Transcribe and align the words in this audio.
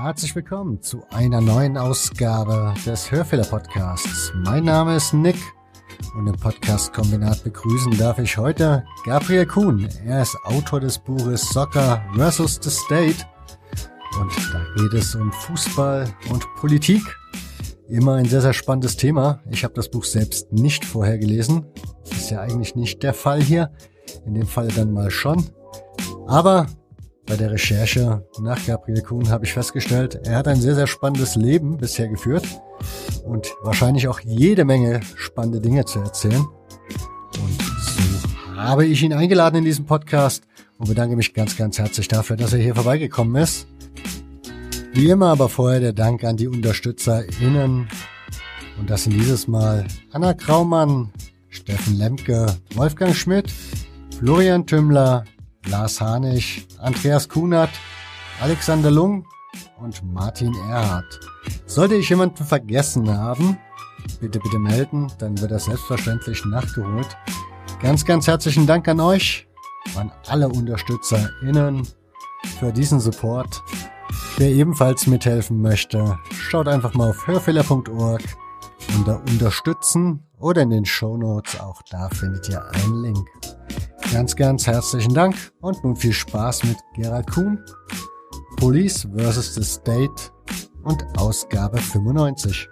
Herzlich 0.00 0.34
willkommen 0.36 0.80
zu 0.82 1.02
einer 1.10 1.40
neuen 1.40 1.76
Ausgabe 1.76 2.74
des 2.86 3.10
Hörfehler 3.10 3.44
Podcasts. 3.44 4.32
Mein 4.34 4.64
Name 4.64 4.96
ist 4.96 5.12
Nick 5.12 5.36
und 6.14 6.26
im 6.26 6.36
Podcast 6.36 6.92
Kombinat 6.92 7.42
begrüßen 7.44 7.96
darf 7.98 8.18
ich 8.18 8.36
heute 8.36 8.84
Gabriel 9.04 9.46
Kuhn. 9.46 9.88
Er 10.04 10.22
ist 10.22 10.36
Autor 10.44 10.80
des 10.80 10.98
Buches 10.98 11.48
Soccer 11.50 12.02
vs. 12.14 12.60
the 12.62 12.70
State 12.70 13.24
und 14.20 14.32
da 14.52 14.64
geht 14.76 14.94
es 14.94 15.14
um 15.14 15.32
Fußball 15.32 16.08
und 16.30 16.44
Politik. 16.56 17.02
Immer 17.88 18.14
ein 18.14 18.26
sehr, 18.26 18.40
sehr 18.40 18.52
spannendes 18.52 18.96
Thema. 18.96 19.40
Ich 19.50 19.64
habe 19.64 19.74
das 19.74 19.90
Buch 19.90 20.04
selbst 20.04 20.52
nicht 20.52 20.84
vorher 20.84 21.18
gelesen. 21.18 21.66
Ist 22.10 22.30
ja 22.30 22.40
eigentlich 22.40 22.74
nicht 22.74 23.02
der 23.02 23.14
Fall 23.14 23.42
hier. 23.42 23.72
In 24.26 24.34
dem 24.34 24.46
Fall 24.46 24.68
dann 24.68 24.92
mal 24.92 25.10
schon. 25.10 25.44
Aber 26.26 26.66
bei 27.28 27.36
der 27.36 27.50
Recherche 27.50 28.24
nach 28.40 28.64
Gabriel 28.66 29.02
Kuhn 29.02 29.28
habe 29.28 29.44
ich 29.44 29.52
festgestellt, 29.52 30.18
er 30.24 30.36
hat 30.36 30.48
ein 30.48 30.60
sehr, 30.60 30.74
sehr 30.74 30.86
spannendes 30.86 31.36
Leben 31.36 31.76
bisher 31.76 32.08
geführt 32.08 32.44
und 33.24 33.54
wahrscheinlich 33.62 34.08
auch 34.08 34.20
jede 34.20 34.64
Menge 34.64 35.00
spannende 35.14 35.60
Dinge 35.60 35.84
zu 35.84 35.98
erzählen. 36.00 36.46
Und 37.42 37.62
so 37.62 38.56
habe 38.56 38.86
ich 38.86 39.02
ihn 39.02 39.12
eingeladen 39.12 39.56
in 39.56 39.64
diesem 39.64 39.84
Podcast 39.84 40.44
und 40.78 40.88
bedanke 40.88 41.16
mich 41.16 41.34
ganz, 41.34 41.56
ganz 41.56 41.78
herzlich 41.78 42.08
dafür, 42.08 42.36
dass 42.36 42.54
er 42.54 42.60
hier 42.60 42.74
vorbeigekommen 42.74 43.42
ist. 43.42 43.66
Wie 44.94 45.10
immer 45.10 45.28
aber 45.28 45.50
vorher 45.50 45.80
der 45.80 45.92
Dank 45.92 46.24
an 46.24 46.38
die 46.38 46.48
UnterstützerInnen. 46.48 47.88
Und 48.78 48.90
das 48.90 49.04
sind 49.04 49.12
dieses 49.12 49.46
Mal 49.46 49.86
Anna 50.12 50.32
Kraumann, 50.32 51.12
Steffen 51.50 51.98
Lemke, 51.98 52.56
Wolfgang 52.74 53.14
Schmidt, 53.14 53.52
Florian 54.18 54.66
Tümmler, 54.66 55.24
Lars 55.68 56.00
Hanich, 56.00 56.66
Andreas 56.78 57.28
Kunert, 57.28 57.70
Alexander 58.40 58.90
Lung 58.90 59.26
und 59.80 60.02
Martin 60.12 60.54
Erhardt. 60.68 61.20
Sollte 61.66 61.96
ich 61.96 62.08
jemanden 62.08 62.44
vergessen 62.44 63.08
haben, 63.16 63.58
bitte, 64.20 64.38
bitte 64.38 64.58
melden, 64.58 65.12
dann 65.18 65.38
wird 65.40 65.50
das 65.50 65.66
selbstverständlich 65.66 66.44
nachgeholt. 66.44 67.16
Ganz, 67.80 68.04
ganz 68.04 68.26
herzlichen 68.26 68.66
Dank 68.66 68.88
an 68.88 69.00
euch, 69.00 69.46
an 69.96 70.10
alle 70.26 70.48
UnterstützerInnen 70.48 71.86
für 72.58 72.72
diesen 72.72 73.00
Support. 73.00 73.62
Wer 74.36 74.50
ebenfalls 74.50 75.06
mithelfen 75.06 75.60
möchte, 75.60 76.18
schaut 76.32 76.68
einfach 76.68 76.94
mal 76.94 77.10
auf 77.10 77.26
hörfehler.org 77.26 78.22
unter 78.96 79.20
Unterstützen 79.20 80.24
oder 80.38 80.62
in 80.62 80.70
den 80.70 80.84
Show 80.84 81.16
Notes. 81.16 81.60
Auch 81.60 81.82
da 81.90 82.08
findet 82.08 82.48
ihr 82.48 82.64
einen 82.70 83.02
Link. 83.02 83.28
Ganz, 84.10 84.34
ganz 84.36 84.66
herzlichen 84.66 85.12
Dank 85.12 85.36
und 85.60 85.84
nun 85.84 85.94
viel 85.94 86.14
Spaß 86.14 86.64
mit 86.64 86.78
Gerald 86.96 87.30
Kuhn, 87.30 87.62
Police 88.56 89.06
vs. 89.14 89.54
the 89.54 89.62
State 89.62 90.32
und 90.82 91.04
Ausgabe 91.18 91.76
95. 91.76 92.68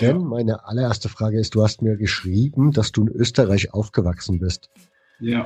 Denn 0.00 0.24
meine 0.24 0.64
allererste 0.64 1.10
Frage 1.10 1.38
ist, 1.38 1.54
du 1.54 1.62
hast 1.62 1.82
mir 1.82 1.98
geschrieben, 1.98 2.72
dass 2.72 2.92
du 2.92 3.02
in 3.02 3.08
Österreich 3.08 3.74
aufgewachsen 3.74 4.38
bist. 4.38 4.70
Ja 5.20 5.44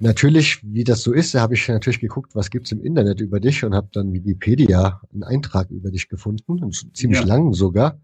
natürlich, 0.00 0.60
wie 0.62 0.84
das 0.84 1.02
so 1.02 1.12
ist, 1.12 1.34
habe 1.34 1.54
ich 1.54 1.68
natürlich 1.68 2.00
geguckt, 2.00 2.34
was 2.34 2.50
gibt's 2.50 2.72
im 2.72 2.82
Internet 2.82 3.20
über 3.20 3.40
dich 3.40 3.64
und 3.64 3.74
habe 3.74 3.88
dann 3.92 4.12
Wikipedia 4.12 5.00
einen 5.12 5.24
Eintrag 5.24 5.70
über 5.70 5.90
dich 5.90 6.08
gefunden, 6.08 6.70
ziemlich 6.94 7.20
ja. 7.20 7.26
lang 7.26 7.52
sogar. 7.52 8.00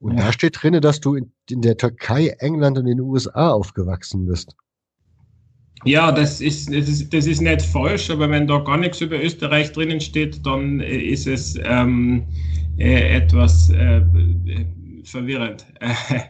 Und 0.00 0.18
ja. 0.18 0.26
da 0.26 0.32
steht 0.32 0.62
drinne, 0.62 0.80
dass 0.80 1.00
du 1.00 1.14
in, 1.14 1.32
in, 1.48 1.62
der 1.62 1.76
Türkei, 1.76 2.34
England 2.38 2.78
und 2.78 2.86
in 2.86 2.98
den 2.98 3.00
USA 3.00 3.50
aufgewachsen 3.50 4.26
bist. 4.26 4.54
Ja, 5.84 6.12
das 6.12 6.40
ist, 6.40 6.68
das 6.68 6.88
ist, 6.88 7.12
das 7.12 7.26
ist 7.26 7.40
nicht 7.40 7.62
falsch, 7.62 8.10
aber 8.10 8.30
wenn 8.30 8.46
da 8.46 8.58
gar 8.58 8.76
nichts 8.76 9.00
über 9.00 9.22
Österreich 9.22 9.72
drinnen 9.72 10.00
steht, 10.00 10.44
dann 10.46 10.80
ist 10.80 11.26
es 11.26 11.58
ähm, 11.64 12.24
äh, 12.78 13.16
etwas 13.16 13.70
äh, 13.70 14.02
verwirrend. 15.04 15.66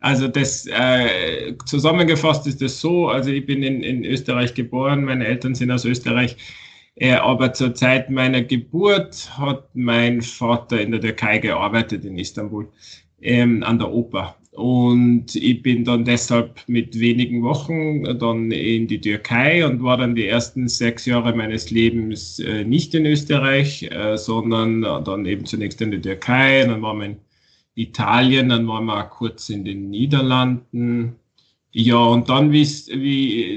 Also 0.00 0.28
das 0.28 0.64
äh, 0.66 1.54
zusammengefasst 1.66 2.46
ist 2.46 2.62
es 2.62 2.80
so, 2.80 3.08
also 3.08 3.30
ich 3.30 3.44
bin 3.44 3.64
in, 3.64 3.82
in 3.82 4.04
Österreich 4.04 4.54
geboren, 4.54 5.04
meine 5.04 5.26
Eltern 5.26 5.56
sind 5.56 5.72
aus 5.72 5.84
Österreich, 5.84 6.36
äh, 6.94 7.14
aber 7.14 7.52
zur 7.52 7.74
Zeit 7.74 8.08
meiner 8.08 8.42
Geburt 8.42 9.36
hat 9.36 9.68
mein 9.74 10.22
Vater 10.22 10.80
in 10.80 10.92
der 10.92 11.00
Türkei 11.00 11.38
gearbeitet, 11.38 12.04
in 12.04 12.16
Istanbul, 12.16 12.68
ähm, 13.20 13.64
an 13.64 13.78
der 13.80 13.90
Oper. 13.90 14.36
Und 14.52 15.36
ich 15.36 15.62
bin 15.62 15.84
dann 15.84 16.04
deshalb 16.04 16.60
mit 16.66 16.98
wenigen 16.98 17.44
Wochen 17.44 18.02
dann 18.18 18.50
in 18.50 18.88
die 18.88 19.00
Türkei 19.00 19.64
und 19.64 19.82
war 19.84 19.96
dann 19.96 20.16
die 20.16 20.26
ersten 20.26 20.66
sechs 20.66 21.06
Jahre 21.06 21.32
meines 21.34 21.70
Lebens 21.70 22.40
äh, 22.40 22.64
nicht 22.64 22.92
in 22.94 23.06
Österreich, 23.06 23.84
äh, 23.84 24.16
sondern 24.16 24.82
dann 24.82 25.26
eben 25.26 25.44
zunächst 25.44 25.80
in 25.80 25.92
der 25.92 26.02
Türkei. 26.02 26.64
Dann 26.64 26.82
war 26.82 26.94
mein 26.94 27.18
Italien, 27.78 28.48
dann 28.48 28.66
waren 28.66 28.86
wir 28.86 29.04
kurz 29.04 29.48
in 29.50 29.64
den 29.64 29.90
Niederlanden. 29.90 31.16
Ja, 31.72 31.98
und 31.98 32.28
dann, 32.28 32.50
wie 32.50 32.62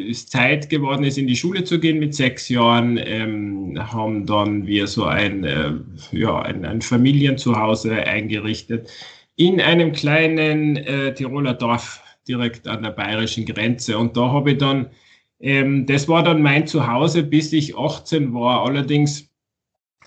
es 0.10 0.28
Zeit 0.28 0.70
geworden 0.70 1.04
ist, 1.04 1.18
in 1.18 1.28
die 1.28 1.36
Schule 1.36 1.64
zu 1.64 1.80
gehen 1.80 2.00
mit 2.00 2.14
sechs 2.14 2.50
Jahren, 2.50 3.00
ähm, 3.04 3.78
haben 3.80 4.26
dann 4.26 4.68
wir 4.68 4.88
so 4.88 5.06
ein, 5.06 5.44
äh, 5.44 5.72
ja, 6.12 6.42
ein, 6.42 6.66
ein 6.66 6.82
Familienzuhause 6.82 7.94
eingerichtet 7.96 8.90
in 9.38 9.60
einem 9.60 9.92
kleinen 9.92 10.76
äh, 10.78 11.14
Tiroler 11.14 11.56
Dorf 11.56 12.02
direkt 12.28 12.68
an 12.68 12.84
der 12.84 12.92
bayerischen 12.92 13.46
Grenze. 13.46 13.98
Und 13.98 14.16
da 14.16 14.32
habe 14.32 14.52
ich 14.52 14.58
dann, 14.60 14.92
ähm, 15.40 15.86
das 15.88 16.08
war 16.08 16.22
dann 16.22 16.42
mein 16.44 16.68
Zuhause, 16.68 17.24
bis 17.24 17.52
ich 17.54 17.76
18 17.76 18.34
war. 18.34 18.66
Allerdings 18.66 19.31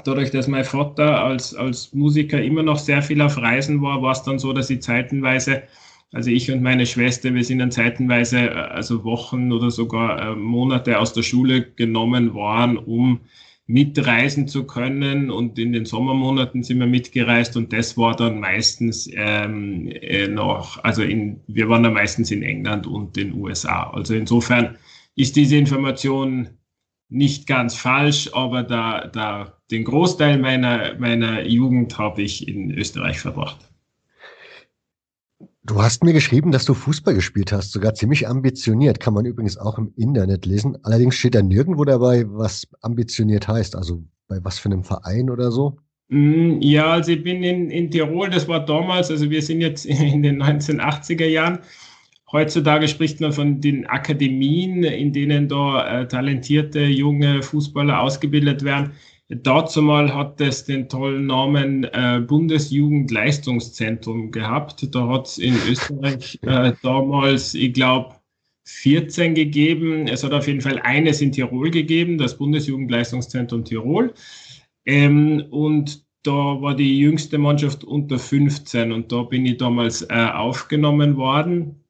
dadurch, 0.03 0.31
dass 0.31 0.49
mein 0.49 0.65
Vater 0.65 1.23
als, 1.23 1.55
als 1.55 1.93
Musiker 1.93 2.43
immer 2.43 2.63
noch 2.63 2.79
sehr 2.79 3.03
viel 3.03 3.21
auf 3.21 3.37
Reisen 3.37 3.81
war, 3.83 4.03
war 4.03 4.13
es 4.13 4.23
dann 4.23 4.39
so, 4.39 4.53
dass 4.53 4.71
ich 4.71 4.83
zeitenweise, 4.83 5.63
also 6.13 6.31
ich 6.31 6.51
und 6.51 6.63
meine 6.63 6.87
Schwester, 6.87 7.33
wir 7.35 7.45
sind 7.45 7.59
dann 7.59 7.71
zeitenweise, 7.71 8.39
äh, 8.39 8.55
also 8.55 9.05
Wochen 9.05 9.53
oder 9.53 9.71
sogar 9.71 10.33
äh, 10.33 10.35
Monate 10.35 10.99
aus 10.99 11.13
der 11.13 11.23
Schule 11.23 11.63
genommen 11.63 12.35
worden, 12.35 12.77
um 12.77 13.21
mitreisen 13.67 14.47
zu 14.49 14.65
können. 14.65 15.31
Und 15.31 15.59
in 15.59 15.73
den 15.73 15.87
Sommermonaten 15.87 16.63
sind 16.63 16.81
wir 16.81 16.87
mitgereist 16.87 17.57
und 17.57 17.73
das 17.73 17.97
war 17.97 18.15
dann 18.15 18.41
meistens 18.41 19.09
ähm, 19.15 19.89
äh, 19.89 20.29
noch, 20.29 20.83
also 20.85 21.03
in, 21.03 21.41
wir 21.47 21.69
waren 21.69 21.83
dann 21.83 21.95
meistens 21.95 22.31
in 22.31 22.43
England 22.43 22.87
und 22.87 23.17
den 23.17 23.33
USA. 23.35 23.91
Also 23.91 24.15
insofern 24.15 24.77
ist 25.17 25.37
diese 25.37 25.57
Information 25.57 26.49
nicht 27.15 27.47
ganz 27.47 27.77
falsch, 27.77 28.31
aber 28.33 28.65
da, 28.65 29.07
da 29.07 29.57
den 29.71 29.85
Großteil 29.85 30.39
meiner, 30.39 30.99
meiner 30.99 31.47
Jugend 31.47 31.97
habe 31.97 32.23
ich 32.23 32.49
in 32.49 32.73
Österreich 32.73 33.21
verbracht. 33.21 33.71
Du 35.63 35.81
hast 35.81 36.05
mir 36.05 36.13
geschrieben, 36.13 36.51
dass 36.51 36.67
du 36.67 36.75
Fußball 36.75 37.15
gespielt 37.15 37.53
hast, 37.53 37.73
sogar 37.73 37.95
ziemlich 37.95 38.29
ambitioniert. 38.29 39.01
Kann 39.01 39.15
man 39.15 39.25
übrigens 39.25 39.57
auch 39.57 39.79
im 39.79 39.93
Internet 39.97 40.45
lesen. 40.45 40.77
Allerdings 40.83 41.15
steht 41.15 41.35
da 41.35 41.43
nirgendwo 41.43 41.85
dabei, 41.85 42.25
was 42.27 42.67
ambitioniert 42.83 43.49
heißt. 43.49 43.75
Also 43.75 44.03
bei 44.29 44.45
was 44.45 44.59
für 44.59 44.69
einem 44.69 44.85
Verein 44.85 45.31
oder 45.31 45.51
so. 45.51 45.79
Mm, 46.09 46.61
ja, 46.61 46.91
also 46.93 47.13
ich 47.13 47.23
bin 47.23 47.43
in, 47.43 47.71
in 47.71 47.91
Tirol, 47.91 48.29
das 48.29 48.47
war 48.47 48.65
damals, 48.65 49.11
also 49.11 49.31
wir 49.31 49.41
sind 49.41 49.61
jetzt 49.61 49.87
in 49.87 50.23
den 50.23 50.43
1980er 50.43 51.27
Jahren. 51.27 51.61
Heutzutage 52.35 52.89
spricht 52.89 53.21
man 53.21 53.33
von 53.33 53.61
den 53.61 53.87
Akademien, 53.87 54.83
in 54.83 55.13
denen 55.13 55.49
da 55.49 56.01
äh, 56.01 56.09
talentierte 56.09 56.81
junge 56.81 57.45
Fußballer 57.45 58.01
ausgebildet 58.01 58.65
werden. 58.65 58.91
Dazu 59.29 59.83
mal 59.83 60.13
hat 60.13 60.41
es 60.41 60.65
den 60.65 60.89
tollen 60.89 61.29
Namen 61.29 61.85
äh, 61.85 62.21
Bundesjugendleistungszentrum 62.27 64.33
gehabt. 64.33 64.93
Da 64.93 65.09
hat 65.09 65.29
es 65.29 65.39
in 65.39 65.55
Österreich 65.71 66.41
äh, 66.43 66.73
damals, 66.83 67.55
ich 67.55 67.73
glaube, 67.73 68.17
14 68.65 69.37
gegeben. 69.37 70.09
Es 70.09 70.25
hat 70.25 70.33
auf 70.33 70.49
jeden 70.49 70.61
Fall 70.61 70.81
eines 70.81 71.21
in 71.21 71.31
Tirol 71.31 71.71
gegeben, 71.71 72.19
das 72.19 72.37
Bundesjugendleistungszentrum 72.37 73.65
Tirol. 73.65 74.13
Ähm, 74.87 75.45
und 75.51 76.05
da 76.25 76.33
war 76.33 76.75
die 76.75 76.99
jüngste 76.99 77.39
Mannschaft 77.39 77.85
unter 77.85 78.19
15 78.19 78.91
und 78.91 79.13
da 79.13 79.23
bin 79.23 79.47
ich 79.47 79.59
damals 79.59 80.03
äh, 80.03 80.31
aufgenommen 80.33 81.17
worden. 81.17 81.84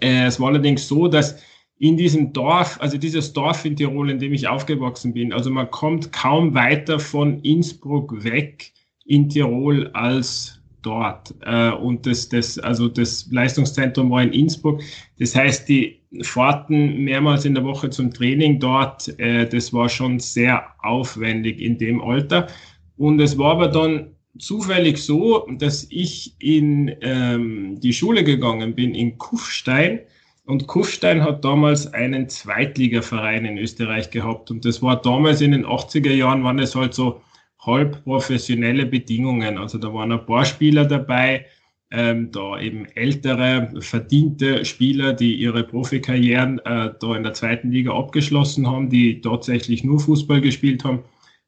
Äh, 0.00 0.26
es 0.26 0.38
war 0.40 0.48
allerdings 0.48 0.86
so, 0.88 1.08
dass 1.08 1.40
in 1.78 1.96
diesem 1.96 2.32
Dorf, 2.32 2.76
also 2.80 2.98
dieses 2.98 3.32
Dorf 3.32 3.64
in 3.64 3.76
Tirol, 3.76 4.10
in 4.10 4.18
dem 4.18 4.32
ich 4.32 4.48
aufgewachsen 4.48 5.12
bin, 5.14 5.32
also 5.32 5.50
man 5.50 5.70
kommt 5.70 6.12
kaum 6.12 6.54
weiter 6.54 6.98
von 6.98 7.40
Innsbruck 7.42 8.24
weg 8.24 8.72
in 9.04 9.28
Tirol 9.28 9.88
als 9.92 10.60
dort. 10.82 11.34
Äh, 11.42 11.70
und 11.70 12.06
das, 12.06 12.28
das, 12.28 12.58
also 12.58 12.88
das 12.88 13.28
Leistungszentrum 13.30 14.10
war 14.10 14.22
in 14.22 14.32
Innsbruck. 14.32 14.80
Das 15.18 15.34
heißt, 15.34 15.68
die 15.68 16.00
Fahrten 16.22 17.04
mehrmals 17.04 17.44
in 17.44 17.54
der 17.54 17.64
Woche 17.64 17.90
zum 17.90 18.12
Training 18.12 18.58
dort, 18.60 19.08
äh, 19.18 19.48
das 19.48 19.72
war 19.72 19.88
schon 19.88 20.18
sehr 20.18 20.64
aufwendig 20.82 21.60
in 21.60 21.78
dem 21.78 22.00
Alter. 22.00 22.48
Und 22.96 23.20
es 23.20 23.38
war 23.38 23.52
aber 23.52 23.68
dann 23.68 24.16
zufällig 24.38 24.98
so, 24.98 25.46
dass 25.58 25.86
ich 25.90 26.34
in 26.38 26.94
ähm, 27.00 27.80
die 27.80 27.92
Schule 27.92 28.24
gegangen 28.24 28.74
bin 28.74 28.94
in 28.94 29.18
Kufstein 29.18 30.00
und 30.48 30.66
Kufstein 30.66 31.22
hat 31.22 31.44
damals 31.44 31.92
einen 31.92 32.30
Zweitligaverein 32.30 33.44
in 33.44 33.58
Österreich 33.58 34.08
gehabt. 34.08 34.50
Und 34.50 34.64
das 34.64 34.80
war 34.80 34.96
damals 35.02 35.42
in 35.42 35.52
den 35.52 35.66
80er 35.66 36.14
Jahren, 36.14 36.42
waren 36.42 36.58
es 36.58 36.74
halt 36.74 36.94
so 36.94 37.20
halb 37.60 38.02
professionelle 38.02 38.86
Bedingungen. 38.86 39.58
Also 39.58 39.76
da 39.76 39.92
waren 39.92 40.10
ein 40.10 40.24
paar 40.24 40.46
Spieler 40.46 40.86
dabei, 40.86 41.44
ähm, 41.90 42.30
da 42.32 42.58
eben 42.58 42.86
ältere, 42.94 43.74
verdiente 43.80 44.64
Spieler, 44.64 45.12
die 45.12 45.34
ihre 45.34 45.64
Profikarrieren 45.64 46.60
äh, 46.60 46.94
da 46.98 47.14
in 47.14 47.24
der 47.24 47.34
zweiten 47.34 47.70
Liga 47.70 47.92
abgeschlossen 47.92 48.66
haben, 48.66 48.88
die 48.88 49.20
tatsächlich 49.20 49.84
nur 49.84 50.00
Fußball 50.00 50.40
gespielt 50.40 50.82
haben. 50.82 51.00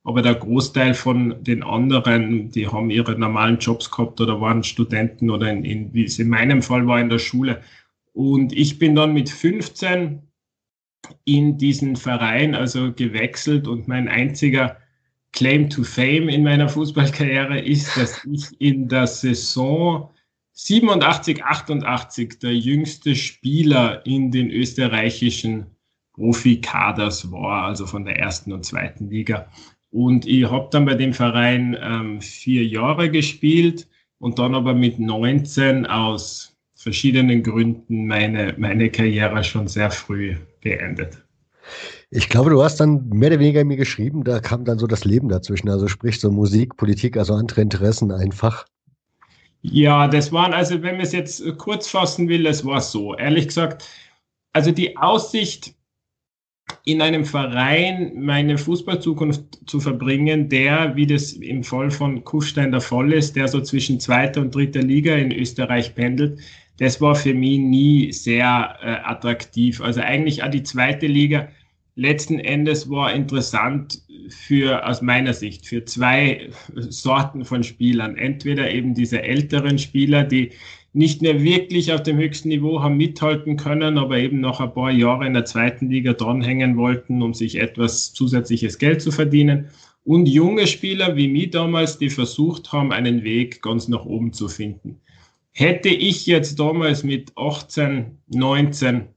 Aber 0.02 0.22
der 0.22 0.34
Großteil 0.34 0.94
von 0.94 1.42
den 1.44 1.62
anderen, 1.62 2.50
die 2.50 2.66
haben 2.66 2.90
ihre 2.90 3.18
normalen 3.18 3.58
Jobs 3.58 3.90
gehabt 3.90 4.20
oder 4.20 4.40
waren 4.40 4.64
Studenten 4.64 5.30
oder 5.30 5.50
in, 5.50 5.64
in 5.64 5.92
wie 5.92 6.04
es 6.04 6.18
in 6.18 6.28
meinem 6.28 6.62
Fall 6.62 6.86
war, 6.86 7.00
in 7.00 7.10
der 7.10 7.18
Schule. 7.18 7.60
Und 8.12 8.52
ich 8.52 8.78
bin 8.78 8.94
dann 8.94 9.12
mit 9.12 9.28
15 9.28 10.22
in 11.24 11.58
diesen 11.58 11.96
Verein 11.96 12.54
also 12.54 12.92
gewechselt 12.92 13.68
und 13.68 13.88
mein 13.88 14.08
einziger 14.08 14.76
Claim 15.32 15.70
to 15.70 15.84
Fame 15.84 16.28
in 16.28 16.42
meiner 16.42 16.68
Fußballkarriere 16.68 17.60
ist, 17.60 17.96
dass 17.96 18.24
ich 18.24 18.60
in 18.60 18.88
der 18.88 19.06
Saison 19.06 20.10
87, 20.52 21.44
88 21.44 22.38
der 22.38 22.54
jüngste 22.54 23.14
Spieler 23.14 24.04
in 24.04 24.30
den 24.30 24.50
österreichischen 24.50 25.66
Profikaders 26.12 27.30
war, 27.30 27.64
also 27.64 27.86
von 27.86 28.04
der 28.04 28.18
ersten 28.18 28.52
und 28.52 28.64
zweiten 28.64 29.08
Liga. 29.08 29.48
Und 29.90 30.26
ich 30.26 30.48
habe 30.48 30.68
dann 30.70 30.84
bei 30.84 30.94
dem 30.94 31.12
Verein 31.12 31.76
ähm, 31.80 32.20
vier 32.20 32.64
Jahre 32.64 33.10
gespielt 33.10 33.88
und 34.18 34.38
dann 34.38 34.54
aber 34.54 34.74
mit 34.74 34.98
19 34.98 35.86
aus 35.86 36.56
verschiedenen 36.74 37.42
Gründen 37.42 38.06
meine, 38.06 38.54
meine 38.56 38.90
Karriere 38.90 39.42
schon 39.44 39.68
sehr 39.68 39.90
früh 39.90 40.36
beendet. 40.62 41.22
Ich 42.10 42.28
glaube, 42.28 42.50
du 42.50 42.62
hast 42.62 42.76
dann 42.76 43.08
mehr 43.08 43.30
oder 43.30 43.38
weniger 43.38 43.64
mir 43.64 43.76
geschrieben, 43.76 44.24
da 44.24 44.40
kam 44.40 44.64
dann 44.64 44.78
so 44.78 44.86
das 44.86 45.04
Leben 45.04 45.28
dazwischen, 45.28 45.68
also 45.68 45.88
sprich 45.88 46.18
so 46.20 46.30
Musik, 46.30 46.76
Politik, 46.76 47.16
also 47.16 47.34
andere 47.34 47.60
Interessen 47.60 48.10
einfach. 48.10 48.66
Ja, 49.62 50.08
das 50.08 50.32
waren, 50.32 50.52
also 50.54 50.82
wenn 50.82 50.96
man 50.96 51.04
es 51.04 51.12
jetzt 51.12 51.42
kurz 51.58 51.88
fassen 51.88 52.28
will, 52.28 52.46
es 52.46 52.64
war 52.64 52.80
so, 52.80 53.14
ehrlich 53.14 53.48
gesagt, 53.48 53.86
also 54.52 54.72
die 54.72 54.96
Aussicht, 54.96 55.74
in 56.84 57.02
einem 57.02 57.24
Verein 57.24 58.12
meine 58.16 58.58
Fußballzukunft 58.58 59.42
zu 59.66 59.80
verbringen, 59.80 60.48
der, 60.48 60.96
wie 60.96 61.06
das 61.06 61.32
im 61.32 61.62
Fall 61.64 61.90
von 61.90 62.24
Kufstein 62.24 62.70
der 62.70 62.80
Fall 62.80 63.12
ist, 63.12 63.36
der 63.36 63.48
so 63.48 63.60
zwischen 63.60 64.00
zweiter 64.00 64.40
und 64.40 64.54
dritter 64.54 64.82
Liga 64.82 65.14
in 65.14 65.32
Österreich 65.32 65.94
pendelt, 65.94 66.40
das 66.78 67.00
war 67.00 67.14
für 67.14 67.34
mich 67.34 67.58
nie 67.58 68.12
sehr 68.12 68.76
äh, 68.82 68.86
attraktiv. 69.04 69.82
Also 69.82 70.00
eigentlich 70.00 70.42
auch 70.42 70.50
die 70.50 70.62
zweite 70.62 71.06
Liga 71.06 71.48
letzten 71.94 72.38
Endes 72.38 72.88
war 72.88 73.12
interessant 73.12 74.00
für, 74.30 74.86
aus 74.88 75.02
meiner 75.02 75.34
Sicht, 75.34 75.66
für 75.66 75.84
zwei 75.84 76.48
Sorten 76.74 77.44
von 77.44 77.62
Spielern. 77.62 78.16
Entweder 78.16 78.70
eben 78.70 78.94
diese 78.94 79.22
älteren 79.22 79.78
Spieler, 79.78 80.24
die 80.24 80.52
nicht 80.92 81.22
mehr 81.22 81.42
wirklich 81.42 81.92
auf 81.92 82.02
dem 82.02 82.18
höchsten 82.18 82.48
Niveau 82.48 82.82
haben 82.82 82.96
mithalten 82.96 83.56
können, 83.56 83.96
aber 83.96 84.18
eben 84.18 84.40
noch 84.40 84.60
ein 84.60 84.74
paar 84.74 84.90
Jahre 84.90 85.26
in 85.26 85.34
der 85.34 85.44
zweiten 85.44 85.88
Liga 85.88 86.12
dranhängen 86.12 86.76
wollten, 86.76 87.22
um 87.22 87.32
sich 87.32 87.56
etwas 87.56 88.12
zusätzliches 88.12 88.78
Geld 88.78 89.00
zu 89.00 89.12
verdienen. 89.12 89.68
Und 90.04 90.26
junge 90.26 90.66
Spieler 90.66 91.14
wie 91.16 91.28
mich 91.28 91.50
damals, 91.50 91.98
die 91.98 92.10
versucht 92.10 92.72
haben, 92.72 92.90
einen 92.90 93.22
Weg 93.22 93.62
ganz 93.62 93.86
nach 93.86 94.04
oben 94.04 94.32
zu 94.32 94.48
finden. 94.48 95.00
Hätte 95.52 95.90
ich 95.90 96.26
jetzt 96.26 96.58
damals 96.58 97.04
mit 97.04 97.32
18, 97.36 98.18
19 98.28 99.08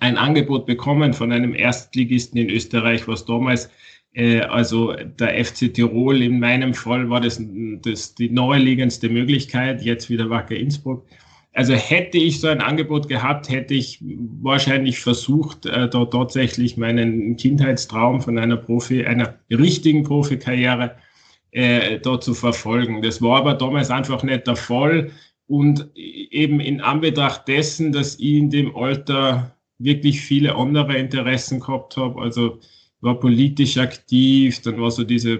ein 0.00 0.16
Angebot 0.16 0.66
bekommen 0.66 1.12
von 1.12 1.32
einem 1.32 1.54
Erstligisten 1.54 2.38
in 2.38 2.50
Österreich, 2.50 3.06
was 3.06 3.24
damals, 3.24 3.70
also 4.16 4.92
der 4.92 5.44
FC 5.44 5.74
Tirol, 5.74 6.22
in 6.22 6.38
meinem 6.38 6.72
Fall 6.72 7.10
war 7.10 7.20
das, 7.20 7.42
das 7.82 8.14
die 8.14 8.30
naheliegendste 8.30 9.08
Möglichkeit, 9.08 9.82
jetzt 9.82 10.08
wieder 10.08 10.30
Wacker 10.30 10.54
Innsbruck. 10.54 11.04
Also 11.54 11.74
hätte 11.74 12.18
ich 12.18 12.40
so 12.40 12.48
ein 12.48 12.60
Angebot 12.60 13.08
gehabt, 13.08 13.48
hätte 13.48 13.74
ich 13.74 14.02
wahrscheinlich 14.42 14.98
versucht, 14.98 15.66
äh, 15.66 15.88
da 15.88 16.04
tatsächlich 16.04 16.76
meinen 16.76 17.36
Kindheitstraum 17.36 18.20
von 18.20 18.38
einer 18.38 18.56
Profi, 18.56 19.06
einer 19.06 19.38
richtigen 19.50 20.02
Profikarriere 20.02 20.96
äh, 21.52 22.00
da 22.00 22.20
zu 22.20 22.34
verfolgen. 22.34 23.02
Das 23.02 23.22
war 23.22 23.38
aber 23.38 23.54
damals 23.54 23.90
einfach 23.90 24.24
nicht 24.24 24.48
der 24.48 24.56
Fall. 24.56 25.12
Und 25.46 25.88
eben 25.94 26.58
in 26.58 26.80
Anbetracht 26.80 27.46
dessen, 27.46 27.92
dass 27.92 28.18
ich 28.18 28.34
in 28.34 28.50
dem 28.50 28.74
Alter 28.74 29.54
wirklich 29.78 30.22
viele 30.22 30.56
andere 30.56 30.96
Interessen 30.96 31.60
gehabt 31.60 31.96
habe, 31.96 32.20
also 32.20 32.58
war 33.04 33.20
politisch 33.20 33.76
aktiv, 33.78 34.60
dann 34.62 34.80
war 34.80 34.90
so 34.90 35.04
diese 35.04 35.38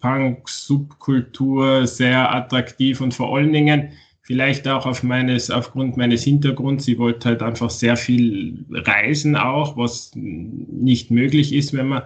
Punk-Subkultur 0.00 1.86
sehr 1.86 2.34
attraktiv 2.34 3.00
und 3.00 3.12
vor 3.12 3.36
allen 3.36 3.52
Dingen 3.52 3.90
vielleicht 4.22 4.68
auch 4.68 4.86
auf 4.86 5.02
meines, 5.02 5.50
aufgrund 5.50 5.96
meines 5.96 6.22
Hintergrunds, 6.22 6.86
ich 6.86 6.98
wollte 6.98 7.30
halt 7.30 7.42
einfach 7.42 7.70
sehr 7.70 7.96
viel 7.96 8.64
reisen 8.70 9.34
auch, 9.36 9.76
was 9.76 10.12
nicht 10.14 11.10
möglich 11.10 11.52
ist, 11.52 11.72
wenn 11.74 11.88
man 11.88 12.02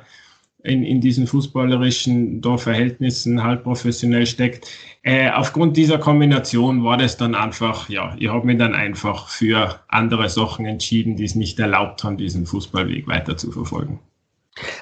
in, 0.64 0.82
in 0.82 1.00
diesen 1.00 1.26
fußballerischen 1.26 2.40
da 2.40 2.56
Verhältnissen 2.56 3.44
halt 3.44 3.62
professionell 3.62 4.26
steckt. 4.26 4.66
Äh, 5.02 5.30
aufgrund 5.30 5.76
dieser 5.76 5.98
Kombination 5.98 6.82
war 6.82 6.96
das 6.96 7.16
dann 7.16 7.34
einfach, 7.34 7.88
ja, 7.88 8.16
ich 8.18 8.28
habe 8.28 8.46
mich 8.46 8.58
dann 8.58 8.74
einfach 8.74 9.28
für 9.28 9.80
andere 9.88 10.28
Sachen 10.28 10.66
entschieden, 10.66 11.16
die 11.16 11.24
es 11.24 11.34
nicht 11.34 11.60
erlaubt 11.60 12.02
haben, 12.02 12.16
diesen 12.16 12.46
Fußballweg 12.46 13.06
weiter 13.06 13.36
zu 13.36 13.52
verfolgen. 13.52 14.00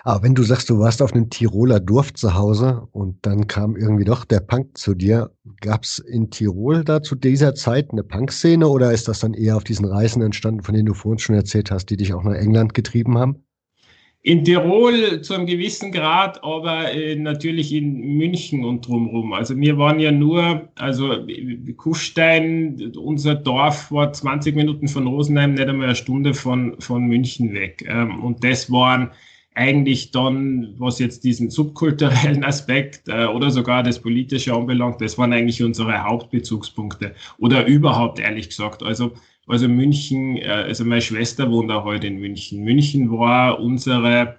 Aber 0.04 0.22
wenn 0.22 0.34
du 0.34 0.42
sagst, 0.42 0.70
du 0.70 0.78
warst 0.78 1.02
auf 1.02 1.12
einem 1.12 1.30
Tiroler 1.30 1.80
Dorf 1.80 2.12
zu 2.14 2.34
Hause 2.34 2.86
und 2.92 3.18
dann 3.22 3.46
kam 3.46 3.76
irgendwie 3.76 4.04
doch 4.04 4.24
der 4.24 4.40
Punk 4.40 4.76
zu 4.78 4.94
dir, 4.94 5.30
gab 5.60 5.84
es 5.84 5.98
in 5.98 6.30
Tirol 6.30 6.84
da 6.84 7.02
zu 7.02 7.14
dieser 7.14 7.54
Zeit 7.54 7.90
eine 7.90 8.04
Punkszene 8.04 8.68
oder 8.68 8.92
ist 8.92 9.08
das 9.08 9.20
dann 9.20 9.34
eher 9.34 9.56
auf 9.56 9.64
diesen 9.64 9.86
Reisen 9.86 10.22
entstanden, 10.22 10.62
von 10.62 10.74
denen 10.74 10.86
du 10.86 10.94
vorhin 10.94 11.18
schon 11.18 11.34
erzählt 11.34 11.70
hast, 11.70 11.86
die 11.86 11.96
dich 11.96 12.14
auch 12.14 12.22
nach 12.22 12.34
England 12.34 12.74
getrieben 12.74 13.18
haben? 13.18 13.44
In 14.26 14.42
Tirol 14.42 15.20
zu 15.20 15.34
einem 15.34 15.44
gewissen 15.44 15.92
Grad, 15.92 16.42
aber 16.42 16.90
äh, 16.92 17.14
natürlich 17.14 17.74
in 17.74 18.16
München 18.16 18.64
und 18.64 18.86
drumherum. 18.86 19.34
Also 19.34 19.54
wir 19.54 19.76
waren 19.76 20.00
ja 20.00 20.12
nur, 20.12 20.70
also 20.76 21.10
Kufstein, 21.76 22.94
unser 22.96 23.34
Dorf 23.34 23.92
war 23.92 24.14
20 24.14 24.56
Minuten 24.56 24.88
von 24.88 25.06
Rosenheim, 25.06 25.52
nicht 25.52 25.68
einmal 25.68 25.88
eine 25.88 25.94
Stunde 25.94 26.32
von, 26.32 26.74
von 26.80 27.04
München 27.04 27.52
weg. 27.52 27.84
Ähm, 27.86 28.24
und 28.24 28.42
das 28.44 28.72
waren 28.72 29.10
eigentlich 29.54 30.10
dann, 30.10 30.74
was 30.78 30.98
jetzt 30.98 31.24
diesen 31.24 31.50
subkulturellen 31.50 32.44
Aspekt 32.44 33.08
äh, 33.08 33.26
oder 33.26 33.50
sogar 33.50 33.82
das 33.82 34.00
Politische 34.00 34.52
anbelangt, 34.54 35.00
das 35.00 35.16
waren 35.16 35.32
eigentlich 35.32 35.62
unsere 35.62 36.02
Hauptbezugspunkte. 36.02 37.14
Oder 37.38 37.66
überhaupt, 37.66 38.18
ehrlich 38.18 38.48
gesagt. 38.48 38.82
Also 38.82 39.12
also 39.46 39.68
München, 39.68 40.36
äh, 40.38 40.48
also 40.48 40.84
meine 40.84 41.00
Schwester 41.00 41.50
wohnt 41.50 41.70
auch 41.70 41.84
heute 41.84 42.06
in 42.06 42.18
München. 42.18 42.64
München 42.64 43.10
war 43.10 43.60
unsere 43.60 44.38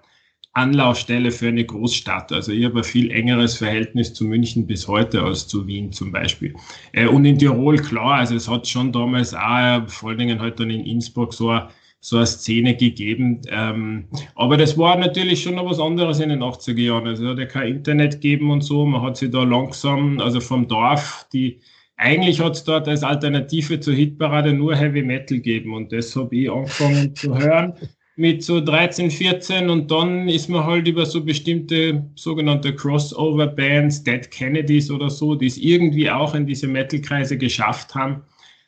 Anlaufstelle 0.53 1.31
für 1.31 1.49
eine 1.49 1.65
Großstadt. 1.65 2.31
Also 2.31 2.51
ich 2.51 2.65
habe 2.65 2.79
ein 2.79 2.83
viel 2.83 3.11
engeres 3.11 3.57
Verhältnis 3.57 4.13
zu 4.13 4.23
München 4.23 4.65
bis 4.65 4.87
heute 4.87 5.21
als 5.21 5.47
zu 5.47 5.67
Wien 5.67 5.91
zum 5.91 6.11
Beispiel. 6.11 6.55
Äh, 6.93 7.07
und 7.07 7.25
in 7.25 7.37
Tirol, 7.37 7.77
klar, 7.77 8.15
also 8.15 8.35
es 8.35 8.49
hat 8.49 8.67
schon 8.67 8.91
damals 8.91 9.33
auch, 9.33 9.87
vor 9.87 10.09
allen 10.09 10.19
Dingen 10.19 10.41
halt 10.41 10.59
dann 10.59 10.69
in 10.69 10.85
Innsbruck 10.85 11.33
so 11.33 11.49
eine, 11.49 11.69
so 12.05 12.17
eine 12.17 12.27
Szene 12.27 12.75
gegeben. 12.75 13.41
Ähm, 13.49 14.05
aber 14.35 14.57
das 14.57 14.77
war 14.77 14.95
natürlich 14.95 15.41
schon 15.41 15.55
noch 15.55 15.65
was 15.65 15.79
anderes 15.79 16.19
in 16.19 16.29
den 16.29 16.43
80er 16.43 16.79
Jahren. 16.79 17.07
Also 17.07 17.23
es 17.23 17.31
hat 17.31 17.39
ja 17.39 17.45
kein 17.45 17.77
Internet 17.77 18.21
gegeben 18.21 18.51
und 18.51 18.61
so. 18.61 18.85
Man 18.85 19.01
hat 19.01 19.17
sich 19.17 19.31
da 19.31 19.41
langsam, 19.41 20.19
also 20.19 20.39
vom 20.39 20.67
Dorf, 20.67 21.27
die 21.33 21.59
eigentlich 21.97 22.39
hat 22.39 22.53
es 22.53 22.63
dort 22.63 22.87
als 22.87 23.01
Alternative 23.01 23.79
zur 23.79 23.95
Hitparade 23.95 24.53
nur 24.53 24.75
Heavy 24.75 25.01
Metal 25.01 25.37
gegeben 25.37 25.73
und 25.73 25.91
das 25.91 26.15
habe 26.15 26.35
ich 26.35 26.51
angefangen 26.51 27.15
zu 27.15 27.35
hören 27.35 27.73
mit 28.17 28.43
so 28.43 28.61
13, 28.61 29.09
14 29.09 29.69
und 29.71 29.89
dann 29.89 30.29
ist 30.29 30.47
man 30.47 30.63
halt 30.63 30.87
über 30.87 31.07
so 31.07 31.23
bestimmte 31.23 32.05
sogenannte 32.13 32.75
Crossover-Bands, 32.75 34.03
Dead 34.03 34.29
Kennedys 34.29 34.91
oder 34.91 35.09
so, 35.09 35.33
die 35.33 35.47
es 35.47 35.57
irgendwie 35.57 36.11
auch 36.11 36.35
in 36.35 36.45
diese 36.45 36.67
Metal-Kreise 36.67 37.37
geschafft 37.37 37.95
haben, 37.95 38.21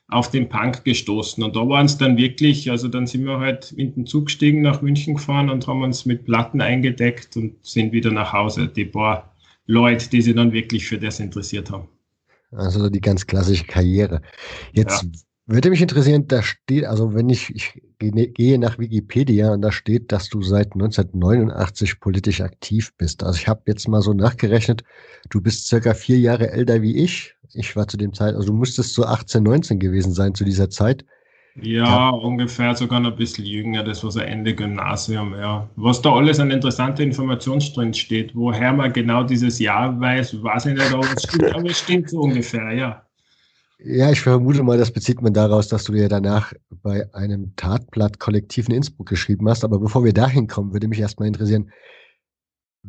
auf 0.10 0.32
den 0.32 0.48
Punk 0.48 0.86
gestoßen. 0.86 1.44
Und 1.44 1.56
da 1.56 1.68
waren 1.68 1.86
es 1.86 1.98
dann 1.98 2.18
wirklich, 2.18 2.72
also 2.72 2.88
dann 2.88 3.08
sind 3.08 3.26
wir 3.26 3.40
halt 3.40 3.74
in 3.74 3.94
den 3.94 4.06
Zug 4.06 4.26
gestiegen, 4.26 4.62
nach 4.62 4.82
München 4.82 5.16
gefahren 5.16 5.50
und 5.50 5.68
haben 5.68 5.84
uns 5.84 6.06
mit 6.06 6.26
Platten 6.26 6.62
eingedeckt 6.62 7.36
und 7.36 7.56
sind 7.66 7.92
wieder 7.92 8.12
nach 8.12 8.32
Hause. 8.32 8.68
Die 8.68 8.86
paar 8.86 9.36
Leute, 9.66 10.10
die 10.10 10.22
sich 10.22 10.36
dann 10.36 10.54
wirklich 10.54 10.86
für 10.86 10.98
das 10.98 11.20
interessiert 11.20 11.72
haben. 11.72 11.90
Also 12.52 12.90
die 12.90 13.02
ganz 13.02 13.28
klassische 13.28 13.66
Karriere. 13.66 14.22
Jetzt 14.72 15.04
ja. 15.04 15.10
würde 15.48 15.70
mich 15.70 15.82
interessieren, 15.82 16.28
da 16.28 16.42
steht, 16.42 16.86
also 16.86 17.14
wenn 17.14 17.30
ich, 17.30 17.54
ich 17.54 17.82
gehe 18.00 18.58
nach 18.58 18.80
Wikipedia 18.80 19.52
und 19.52 19.62
da 19.62 19.74
steht, 19.74 20.14
dass 20.14 20.30
du 20.30 20.42
seit 20.42 20.74
1989 20.74 22.00
politisch 22.00 22.40
aktiv 22.40 22.94
bist. 22.98 23.24
Also 23.24 23.40
ich 23.40 23.50
habe 23.50 23.64
jetzt 23.66 23.90
mal 23.90 24.02
so 24.02 24.14
nachgerechnet, 24.14 24.84
du 25.30 25.42
bist 25.42 25.68
circa 25.68 25.94
vier 25.94 26.20
Jahre 26.20 26.52
älter 26.52 26.82
wie 26.82 26.96
ich. 26.96 27.36
Ich 27.54 27.76
war 27.76 27.88
zu 27.88 27.98
dem 27.98 28.14
Zeit, 28.14 28.36
also 28.36 28.48
du 28.48 28.54
müsstest 28.54 28.94
so 28.94 29.06
18, 29.06 29.44
19 29.44 29.80
gewesen 29.80 30.14
sein 30.14 30.36
zu 30.36 30.44
dieser 30.44 30.70
Zeit. 30.70 31.06
Ja, 31.60 31.86
ja, 31.86 32.10
ungefähr 32.10 32.76
sogar 32.76 33.00
noch 33.00 33.12
ein 33.12 33.18
bisschen 33.18 33.46
jünger, 33.46 33.84
das 33.84 34.04
war 34.04 34.12
so 34.12 34.20
Ende 34.20 34.54
Gymnasium, 34.54 35.34
ja. 35.34 35.68
Was 35.76 36.02
da 36.02 36.14
alles 36.14 36.40
an 36.40 36.52
interessanter 36.52 37.02
Information 37.02 37.60
drin 37.74 37.94
steht, 37.96 38.36
woher 38.36 38.74
man 38.74 38.94
genau 38.94 39.24
dieses 39.24 39.58
Jahr 39.58 40.00
weiß, 40.00 40.44
weiß 40.44 40.68
ich 40.68 40.74
nicht, 40.76 40.94
aber 40.94 41.04
es 41.16 41.24
stimmt, 41.24 41.56
aber 41.56 41.66
es 41.66 41.80
stimmt 41.80 42.10
so 42.12 42.20
ungefähr, 42.20 42.72
ja. 42.74 43.04
Ja, 43.80 44.12
ich 44.12 44.22
vermute 44.22 44.64
mal, 44.64 44.78
das 44.78 44.92
bezieht 44.92 45.22
man 45.22 45.34
daraus, 45.34 45.68
dass 45.68 45.84
du 45.84 45.94
dir 45.94 46.10
danach 46.10 46.52
bei 46.82 47.12
einem 47.14 47.56
Tatblatt 47.56 48.20
Kollektiv 48.20 48.68
in 48.70 48.76
Innsbruck 48.76 49.08
geschrieben 49.08 49.48
hast. 49.48 49.64
Aber 49.64 49.80
bevor 49.80 50.04
wir 50.04 50.14
dahin 50.14 50.48
kommen, 50.48 50.74
würde 50.74 50.88
mich 50.88 51.00
erstmal 51.00 51.28
interessieren, 51.28 51.72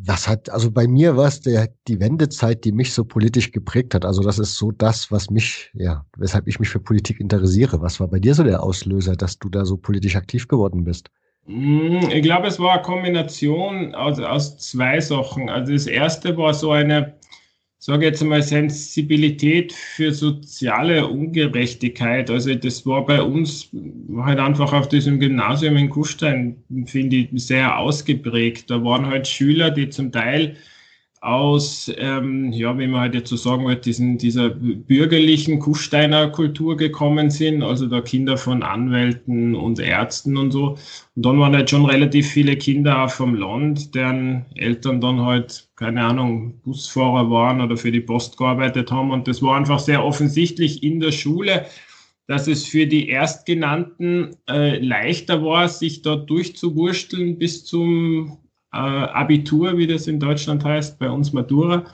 was 0.04 0.28
hat, 0.28 0.50
also 0.50 0.70
bei 0.70 0.86
mir 0.86 1.16
war 1.16 1.26
es 1.26 1.40
der, 1.40 1.68
die 1.88 2.00
Wendezeit, 2.00 2.64
die 2.64 2.72
mich 2.72 2.92
so 2.92 3.04
politisch 3.04 3.50
geprägt 3.50 3.94
hat. 3.94 4.04
Also 4.04 4.22
das 4.22 4.38
ist 4.38 4.54
so 4.56 4.70
das, 4.70 5.10
was 5.10 5.30
mich, 5.30 5.70
ja, 5.74 6.04
weshalb 6.16 6.46
ich 6.46 6.60
mich 6.60 6.68
für 6.68 6.80
Politik 6.80 7.20
interessiere. 7.20 7.80
Was 7.80 7.98
war 7.98 8.08
bei 8.08 8.18
dir 8.18 8.34
so 8.34 8.44
der 8.44 8.62
Auslöser, 8.62 9.16
dass 9.16 9.38
du 9.38 9.48
da 9.48 9.64
so 9.64 9.76
politisch 9.76 10.16
aktiv 10.16 10.46
geworden 10.46 10.84
bist? 10.84 11.10
Hm, 11.46 12.10
ich 12.10 12.22
glaube, 12.22 12.46
es 12.46 12.60
war 12.60 12.74
eine 12.74 12.82
Kombination 12.82 13.94
aus, 13.94 14.20
aus 14.20 14.58
zwei 14.58 15.00
Sachen. 15.00 15.48
Also 15.48 15.72
das 15.72 15.86
erste 15.86 16.36
war 16.36 16.54
so 16.54 16.70
eine, 16.70 17.17
sage 17.78 18.06
jetzt 18.06 18.22
einmal, 18.22 18.42
Sensibilität 18.42 19.72
für 19.72 20.12
soziale 20.12 21.06
Ungerechtigkeit. 21.06 22.30
Also 22.30 22.54
das 22.54 22.84
war 22.86 23.06
bei 23.06 23.22
uns 23.22 23.70
halt 24.16 24.40
einfach 24.40 24.72
auf 24.72 24.88
diesem 24.88 25.20
Gymnasium 25.20 25.76
in 25.76 25.88
Kufstein, 25.88 26.56
finde 26.86 27.16
ich, 27.16 27.28
sehr 27.34 27.78
ausgeprägt. 27.78 28.70
Da 28.70 28.82
waren 28.84 29.06
halt 29.06 29.28
Schüler, 29.28 29.70
die 29.70 29.88
zum 29.90 30.10
Teil 30.12 30.56
aus, 31.20 31.90
ähm, 31.96 32.52
ja, 32.52 32.78
wie 32.78 32.86
man 32.86 33.00
halt 33.00 33.14
jetzt 33.14 33.30
so 33.30 33.36
sagen 33.36 33.66
wird, 33.66 33.86
diesen, 33.86 34.18
dieser 34.18 34.50
bürgerlichen 34.50 35.58
Kufsteiner 35.58 36.28
Kultur 36.28 36.76
gekommen 36.76 37.30
sind, 37.30 37.62
also 37.62 37.86
da 37.86 38.00
Kinder 38.00 38.36
von 38.36 38.62
Anwälten 38.62 39.54
und 39.54 39.80
Ärzten 39.80 40.36
und 40.36 40.52
so. 40.52 40.78
Und 41.16 41.26
dann 41.26 41.38
waren 41.40 41.54
halt 41.54 41.70
schon 41.70 41.84
relativ 41.84 42.28
viele 42.28 42.56
Kinder 42.56 43.04
auch 43.04 43.10
vom 43.10 43.34
Land, 43.34 43.94
deren 43.94 44.46
Eltern 44.54 45.00
dann 45.00 45.22
halt, 45.22 45.68
keine 45.76 46.04
Ahnung, 46.04 46.60
Busfahrer 46.62 47.30
waren 47.30 47.60
oder 47.60 47.76
für 47.76 47.90
die 47.90 48.00
Post 48.00 48.36
gearbeitet 48.36 48.92
haben. 48.92 49.10
Und 49.10 49.26
das 49.26 49.42
war 49.42 49.56
einfach 49.56 49.80
sehr 49.80 50.04
offensichtlich 50.04 50.82
in 50.82 51.00
der 51.00 51.12
Schule, 51.12 51.66
dass 52.28 52.46
es 52.46 52.66
für 52.66 52.86
die 52.86 53.08
Erstgenannten 53.08 54.36
äh, 54.48 54.78
leichter 54.78 55.42
war, 55.42 55.68
sich 55.68 56.02
da 56.02 56.14
durchzuwursteln 56.14 57.38
bis 57.38 57.64
zum 57.64 58.38
Abitur, 58.70 59.78
wie 59.78 59.86
das 59.86 60.06
in 60.06 60.20
Deutschland 60.20 60.64
heißt, 60.64 60.98
bei 60.98 61.10
uns 61.10 61.32
Matura. 61.32 61.84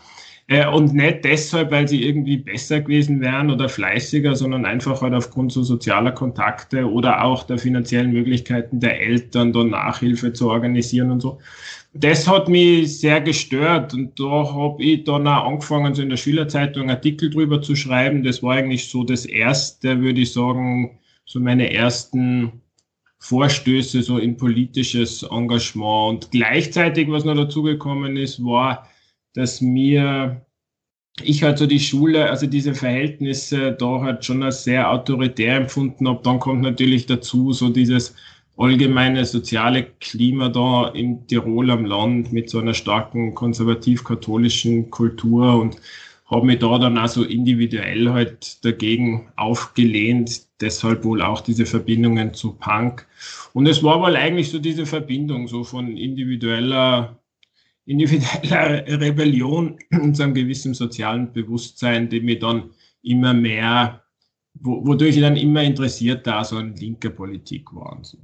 Äh, 0.46 0.66
und 0.68 0.92
nicht 0.92 1.24
deshalb, 1.24 1.70
weil 1.70 1.88
sie 1.88 2.04
irgendwie 2.04 2.36
besser 2.36 2.80
gewesen 2.82 3.20
wären 3.20 3.50
oder 3.50 3.68
fleißiger, 3.68 4.36
sondern 4.36 4.66
einfach 4.66 5.00
halt 5.00 5.14
aufgrund 5.14 5.52
so 5.52 5.62
sozialer 5.62 6.12
Kontakte 6.12 6.90
oder 6.90 7.24
auch 7.24 7.44
der 7.44 7.56
finanziellen 7.58 8.12
Möglichkeiten 8.12 8.78
der 8.78 9.00
Eltern, 9.00 9.52
da 9.54 9.64
Nachhilfe 9.64 10.34
zu 10.34 10.50
organisieren 10.50 11.10
und 11.10 11.20
so. 11.20 11.38
Das 11.94 12.28
hat 12.28 12.48
mich 12.48 13.00
sehr 13.00 13.20
gestört 13.20 13.94
und 13.94 14.18
da 14.20 14.52
habe 14.52 14.82
ich 14.82 15.04
dann 15.04 15.26
auch 15.28 15.46
angefangen, 15.46 15.94
so 15.94 16.02
in 16.02 16.10
der 16.10 16.16
Schülerzeitung 16.16 16.90
Artikel 16.90 17.30
drüber 17.30 17.62
zu 17.62 17.76
schreiben. 17.76 18.24
Das 18.24 18.42
war 18.42 18.54
eigentlich 18.56 18.90
so 18.90 19.04
das 19.04 19.24
erste, 19.24 20.00
würde 20.00 20.20
ich 20.20 20.32
sagen, 20.32 20.98
so 21.24 21.40
meine 21.40 21.72
ersten 21.72 22.63
Vorstöße 23.24 24.02
so 24.02 24.18
in 24.18 24.36
politisches 24.36 25.22
Engagement. 25.22 26.10
Und 26.10 26.30
gleichzeitig, 26.30 27.10
was 27.10 27.24
noch 27.24 27.34
dazugekommen 27.34 28.18
ist, 28.18 28.44
war, 28.44 28.86
dass 29.32 29.62
mir 29.62 30.44
ich 31.22 31.42
halt 31.42 31.56
so 31.56 31.66
die 31.66 31.80
Schule, 31.80 32.28
also 32.28 32.46
diese 32.46 32.74
Verhältnisse 32.74 33.72
da 33.72 34.00
halt 34.02 34.26
schon 34.26 34.42
als 34.42 34.64
sehr 34.64 34.90
autoritär 34.90 35.56
empfunden 35.56 36.06
habe. 36.06 36.20
Dann 36.22 36.38
kommt 36.38 36.60
natürlich 36.60 37.06
dazu 37.06 37.52
so 37.54 37.70
dieses 37.70 38.14
allgemeine 38.58 39.24
soziale 39.24 39.84
Klima 40.00 40.50
da 40.50 40.88
in 40.88 41.26
Tirol 41.26 41.70
am 41.70 41.86
Land 41.86 42.30
mit 42.30 42.50
so 42.50 42.58
einer 42.58 42.74
starken 42.74 43.34
konservativ-katholischen 43.34 44.90
Kultur 44.90 45.58
und 45.60 45.76
habe 46.26 46.46
mich 46.46 46.58
da 46.58 46.78
dann 46.78 46.96
also 46.96 47.22
individuell 47.22 48.10
halt 48.10 48.64
dagegen 48.64 49.28
aufgelehnt, 49.36 50.46
deshalb 50.60 51.04
wohl 51.04 51.20
auch 51.20 51.40
diese 51.40 51.66
Verbindungen 51.66 52.32
zu 52.32 52.54
Punk. 52.54 53.06
Und 53.52 53.66
es 53.66 53.82
war 53.82 54.00
wohl 54.00 54.16
eigentlich 54.16 54.50
so 54.50 54.58
diese 54.58 54.86
Verbindung 54.86 55.48
so 55.48 55.64
von 55.64 55.96
individueller, 55.96 57.20
individueller 57.86 58.86
Rebellion 58.86 59.78
und 59.90 60.16
so 60.16 60.22
einem 60.22 60.34
gewissen 60.34 60.72
sozialen 60.72 61.32
Bewusstsein, 61.32 62.08
die 62.08 62.20
mich 62.20 62.38
dann 62.38 62.70
immer 63.02 63.34
mehr, 63.34 64.02
wodurch 64.54 65.16
ich 65.16 65.22
dann 65.22 65.36
immer 65.36 65.62
interessiert 65.62 66.26
da 66.26 66.42
so 66.42 66.56
an 66.56 66.74
linker 66.74 67.10
Politik 67.10 67.74
war. 67.74 67.92
Und 67.92 68.06
so. 68.06 68.18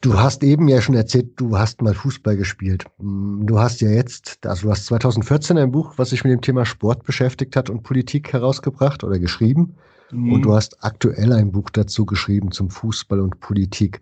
Du 0.00 0.14
hast 0.14 0.44
eben 0.44 0.68
ja 0.68 0.80
schon 0.80 0.94
erzählt, 0.94 1.32
du 1.36 1.58
hast 1.58 1.82
mal 1.82 1.94
Fußball 1.94 2.36
gespielt. 2.36 2.84
Mm, 2.98 3.46
du 3.46 3.58
hast 3.58 3.80
ja 3.80 3.90
jetzt, 3.90 4.46
also 4.46 4.66
du 4.66 4.70
hast 4.70 4.86
2014 4.86 5.58
ein 5.58 5.72
Buch, 5.72 5.94
was 5.96 6.10
sich 6.10 6.22
mit 6.22 6.32
dem 6.32 6.40
Thema 6.40 6.64
Sport 6.64 7.04
beschäftigt 7.04 7.56
hat 7.56 7.68
und 7.68 7.82
Politik 7.82 8.32
herausgebracht 8.32 9.02
oder 9.02 9.18
geschrieben. 9.18 9.74
Mhm. 10.12 10.32
Und 10.32 10.42
du 10.42 10.54
hast 10.54 10.84
aktuell 10.84 11.32
ein 11.32 11.50
Buch 11.50 11.70
dazu 11.70 12.06
geschrieben 12.06 12.52
zum 12.52 12.70
Fußball 12.70 13.20
und 13.20 13.40
Politik. 13.40 14.00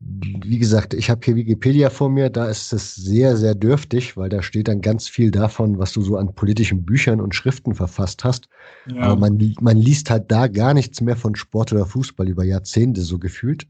Wie 0.00 0.58
gesagt, 0.58 0.94
ich 0.94 1.10
habe 1.10 1.20
hier 1.22 1.36
Wikipedia 1.36 1.88
vor 1.88 2.10
mir, 2.10 2.28
da 2.28 2.46
ist 2.46 2.72
es 2.72 2.96
sehr, 2.96 3.36
sehr 3.36 3.54
dürftig, 3.54 4.16
weil 4.16 4.30
da 4.30 4.42
steht 4.42 4.66
dann 4.66 4.80
ganz 4.80 5.08
viel 5.08 5.30
davon, 5.30 5.78
was 5.78 5.92
du 5.92 6.02
so 6.02 6.16
an 6.16 6.34
politischen 6.34 6.84
Büchern 6.84 7.20
und 7.20 7.36
Schriften 7.36 7.76
verfasst 7.76 8.24
hast. 8.24 8.48
Ja. 8.86 9.02
Aber 9.02 9.20
man, 9.20 9.54
man 9.60 9.76
liest 9.76 10.10
halt 10.10 10.32
da 10.32 10.48
gar 10.48 10.74
nichts 10.74 11.00
mehr 11.02 11.16
von 11.16 11.36
Sport 11.36 11.72
oder 11.72 11.86
Fußball 11.86 12.28
über 12.28 12.42
Jahrzehnte 12.42 13.02
so 13.02 13.18
gefühlt. 13.18 13.68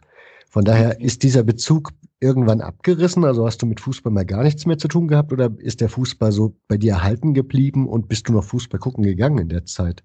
Von 0.52 0.66
daher 0.66 1.00
ist 1.00 1.22
dieser 1.22 1.42
Bezug 1.44 1.92
irgendwann 2.20 2.60
abgerissen? 2.60 3.24
Also 3.24 3.46
hast 3.46 3.62
du 3.62 3.66
mit 3.66 3.80
Fußball 3.80 4.12
mal 4.12 4.26
gar 4.26 4.42
nichts 4.42 4.66
mehr 4.66 4.76
zu 4.76 4.86
tun 4.86 5.08
gehabt 5.08 5.32
oder 5.32 5.50
ist 5.56 5.80
der 5.80 5.88
Fußball 5.88 6.30
so 6.30 6.54
bei 6.68 6.76
dir 6.76 6.92
erhalten 6.92 7.32
geblieben 7.32 7.88
und 7.88 8.06
bist 8.06 8.28
du 8.28 8.34
noch 8.34 8.44
Fußball 8.44 8.78
gucken 8.78 9.02
gegangen 9.02 9.38
in 9.38 9.48
der 9.48 9.64
Zeit? 9.64 10.02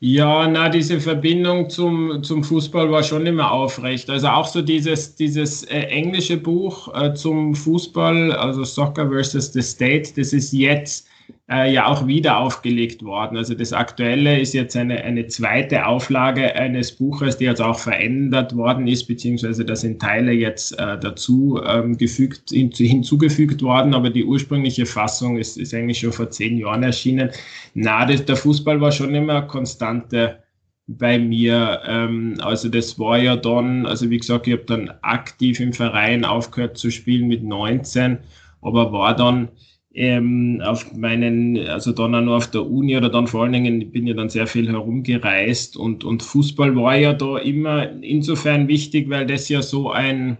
Ja, 0.00 0.46
na, 0.46 0.68
diese 0.68 1.00
Verbindung 1.00 1.70
zum, 1.70 2.22
zum 2.22 2.44
Fußball 2.44 2.90
war 2.90 3.02
schon 3.02 3.24
immer 3.24 3.50
aufrecht. 3.50 4.10
Also 4.10 4.28
auch 4.28 4.46
so 4.46 4.60
dieses, 4.60 5.14
dieses 5.14 5.62
äh, 5.64 5.84
englische 5.84 6.36
Buch 6.36 6.92
äh, 6.94 7.14
zum 7.14 7.54
Fußball, 7.54 8.32
also 8.32 8.64
Soccer 8.64 9.08
versus 9.08 9.54
the 9.54 9.62
State, 9.62 10.12
das 10.16 10.34
ist 10.34 10.52
jetzt 10.52 11.08
äh, 11.50 11.72
ja 11.72 11.86
auch 11.86 12.06
wieder 12.06 12.38
aufgelegt 12.38 13.02
worden. 13.02 13.36
Also 13.36 13.54
das 13.54 13.72
Aktuelle 13.72 14.40
ist 14.40 14.54
jetzt 14.54 14.76
eine, 14.76 15.02
eine 15.02 15.26
zweite 15.26 15.86
Auflage 15.86 16.54
eines 16.54 16.92
Buches, 16.92 17.36
die 17.36 17.44
jetzt 17.44 17.60
auch 17.60 17.78
verändert 17.78 18.56
worden 18.56 18.86
ist, 18.86 19.04
beziehungsweise 19.04 19.64
da 19.64 19.76
sind 19.76 20.00
Teile 20.00 20.32
jetzt 20.32 20.78
äh, 20.78 20.98
dazu 20.98 21.60
ähm, 21.66 21.96
gefügt, 21.96 22.50
hin, 22.50 22.70
hinzugefügt 22.70 23.62
worden, 23.62 23.94
aber 23.94 24.10
die 24.10 24.24
ursprüngliche 24.24 24.86
Fassung 24.86 25.38
ist, 25.38 25.58
ist 25.58 25.74
eigentlich 25.74 26.00
schon 26.00 26.12
vor 26.12 26.30
zehn 26.30 26.58
Jahren 26.58 26.82
erschienen. 26.82 27.30
Na, 27.74 28.06
das, 28.06 28.24
der 28.24 28.36
Fußball 28.36 28.80
war 28.80 28.92
schon 28.92 29.14
immer 29.14 29.42
konstante 29.42 30.38
bei 30.86 31.18
mir. 31.18 31.80
Ähm, 31.86 32.38
also 32.40 32.68
das 32.68 32.98
war 32.98 33.18
ja 33.18 33.36
dann, 33.36 33.86
also 33.86 34.10
wie 34.10 34.18
gesagt, 34.18 34.46
ich 34.46 34.54
habe 34.54 34.64
dann 34.64 34.90
aktiv 35.02 35.60
im 35.60 35.72
Verein 35.72 36.24
aufgehört 36.24 36.78
zu 36.78 36.90
spielen 36.90 37.28
mit 37.28 37.42
19, 37.42 38.18
aber 38.60 38.92
war 38.92 39.14
dann 39.16 39.48
ähm, 39.94 40.60
auf 40.64 40.92
meinen, 40.94 41.58
also 41.68 41.92
dann 41.92 42.14
auch 42.14 42.20
nur 42.20 42.36
auf 42.36 42.50
der 42.50 42.66
Uni 42.66 42.96
oder 42.96 43.08
dann 43.08 43.26
vor 43.26 43.42
allen 43.42 43.52
Dingen, 43.52 43.80
ich 43.80 43.92
bin 43.92 44.06
ja 44.06 44.14
dann 44.14 44.28
sehr 44.28 44.46
viel 44.46 44.68
herumgereist 44.68 45.76
und, 45.76 46.04
und 46.04 46.22
Fußball 46.22 46.74
war 46.76 46.96
ja 46.96 47.12
da 47.12 47.38
immer 47.38 47.90
insofern 48.02 48.68
wichtig, 48.68 49.10
weil 49.10 49.26
das 49.26 49.48
ja 49.48 49.62
so 49.62 49.90
ein, 49.90 50.38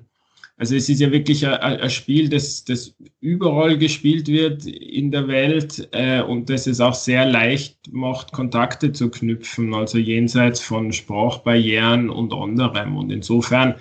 also 0.56 0.76
es 0.76 0.88
ist 0.88 1.00
ja 1.00 1.10
wirklich 1.10 1.46
ein, 1.46 1.54
ein 1.54 1.90
Spiel, 1.90 2.28
das, 2.28 2.64
das 2.64 2.94
überall 3.20 3.76
gespielt 3.76 4.28
wird 4.28 4.66
in 4.66 5.10
der 5.10 5.28
Welt 5.28 5.88
äh, 5.92 6.22
und 6.22 6.48
das 6.48 6.66
es 6.66 6.80
auch 6.80 6.94
sehr 6.94 7.26
leicht 7.26 7.92
macht, 7.92 8.32
Kontakte 8.32 8.92
zu 8.92 9.10
knüpfen, 9.10 9.74
also 9.74 9.98
jenseits 9.98 10.60
von 10.60 10.92
Sprachbarrieren 10.92 12.10
und 12.10 12.32
anderem. 12.32 12.96
Und 12.96 13.10
insofern 13.10 13.74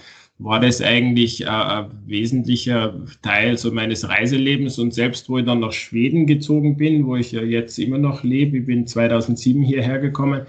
war 0.43 0.59
das 0.59 0.81
eigentlich 0.81 1.41
äh, 1.41 1.47
ein 1.47 1.91
wesentlicher 2.05 2.99
Teil 3.21 3.57
so 3.57 3.71
meines 3.71 4.07
Reiselebens. 4.07 4.79
Und 4.79 4.93
selbst 4.93 5.29
wo 5.29 5.37
ich 5.37 5.45
dann 5.45 5.59
nach 5.59 5.71
Schweden 5.71 6.25
gezogen 6.25 6.77
bin, 6.77 7.05
wo 7.05 7.15
ich 7.15 7.31
ja 7.31 7.41
jetzt 7.43 7.77
immer 7.77 7.97
noch 7.97 8.23
lebe, 8.23 8.57
ich 8.57 8.65
bin 8.65 8.87
2007 8.87 9.61
hierher 9.61 9.99
gekommen, 9.99 10.45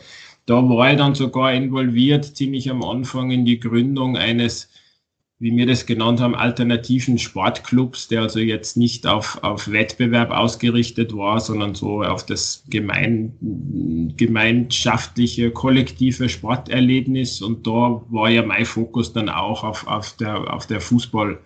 da 0.46 0.54
war 0.68 0.90
ich 0.90 0.98
dann 0.98 1.14
sogar 1.14 1.52
involviert, 1.52 2.24
ziemlich 2.24 2.70
am 2.70 2.82
Anfang 2.82 3.30
in 3.30 3.44
die 3.44 3.60
Gründung 3.60 4.16
eines 4.16 4.71
wie 5.42 5.56
wir 5.56 5.66
das 5.66 5.86
genannt 5.86 6.20
haben, 6.20 6.36
alternativen 6.36 7.18
Sportclubs, 7.18 8.06
der 8.06 8.22
also 8.22 8.38
jetzt 8.38 8.76
nicht 8.76 9.08
auf, 9.08 9.42
auf 9.42 9.72
Wettbewerb 9.72 10.30
ausgerichtet 10.30 11.16
war, 11.16 11.40
sondern 11.40 11.74
so 11.74 12.04
auf 12.04 12.24
das 12.24 12.62
gemein, 12.70 13.32
gemeinschaftliche, 14.16 15.50
kollektive 15.50 16.28
Sporterlebnis. 16.28 17.42
Und 17.42 17.66
da 17.66 18.02
war 18.08 18.30
ja 18.30 18.46
mein 18.46 18.64
Fokus 18.64 19.12
dann 19.12 19.28
auch 19.28 19.64
auf, 19.64 19.88
auf 19.88 20.16
der, 20.16 20.54
auf 20.54 20.68
der 20.68 20.80
Fußball- 20.80 21.38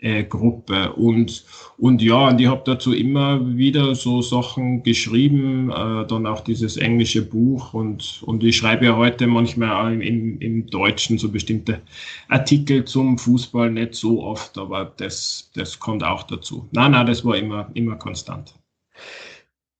äh, 0.00 0.24
Gruppe. 0.24 0.92
Und, 0.94 1.44
und 1.78 2.02
ja, 2.02 2.28
und 2.28 2.40
ich 2.40 2.46
habe 2.46 2.62
dazu 2.64 2.92
immer 2.92 3.56
wieder 3.56 3.94
so 3.94 4.22
Sachen 4.22 4.82
geschrieben, 4.82 5.70
äh, 5.70 6.06
dann 6.06 6.26
auch 6.26 6.40
dieses 6.40 6.76
englische 6.76 7.22
Buch 7.22 7.74
und, 7.74 8.22
und 8.24 8.42
ich 8.42 8.56
schreibe 8.56 8.86
ja 8.86 8.96
heute 8.96 9.26
manchmal 9.26 9.70
auch 9.70 9.90
im, 9.90 10.38
im 10.40 10.66
Deutschen 10.66 11.18
so 11.18 11.30
bestimmte 11.30 11.80
Artikel 12.28 12.84
zum 12.84 13.18
Fußball, 13.18 13.70
nicht 13.70 13.94
so 13.94 14.22
oft, 14.22 14.56
aber 14.58 14.92
das, 14.96 15.50
das 15.54 15.78
kommt 15.78 16.02
auch 16.02 16.22
dazu. 16.24 16.68
Nein, 16.72 16.92
nein, 16.92 17.06
das 17.06 17.24
war 17.24 17.36
immer, 17.36 17.70
immer 17.74 17.96
konstant. 17.96 18.54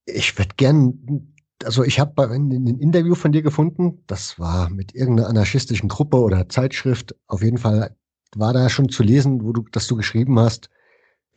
Ich 0.07 0.37
würde 0.39 0.55
gern 0.57 1.27
also 1.65 1.85
ich 1.85 2.01
habe 2.01 2.27
ein 2.31 2.51
Interview 2.81 3.15
von 3.15 3.33
dir 3.33 3.43
gefunden, 3.43 4.03
das 4.07 4.39
war 4.39 4.71
mit 4.71 4.95
irgendeiner 4.95 5.29
anarchistischen 5.29 5.91
Gruppe 5.91 6.17
oder 6.17 6.49
Zeitschrift, 6.49 7.15
auf 7.27 7.43
jeden 7.43 7.59
Fall 7.59 7.95
war 8.37 8.53
da 8.53 8.69
schon 8.69 8.89
zu 8.89 9.03
lesen, 9.03 9.45
wo 9.45 9.53
du, 9.53 9.65
dass 9.73 9.87
du 9.87 9.97
geschrieben 9.97 10.39
hast, 10.39 10.71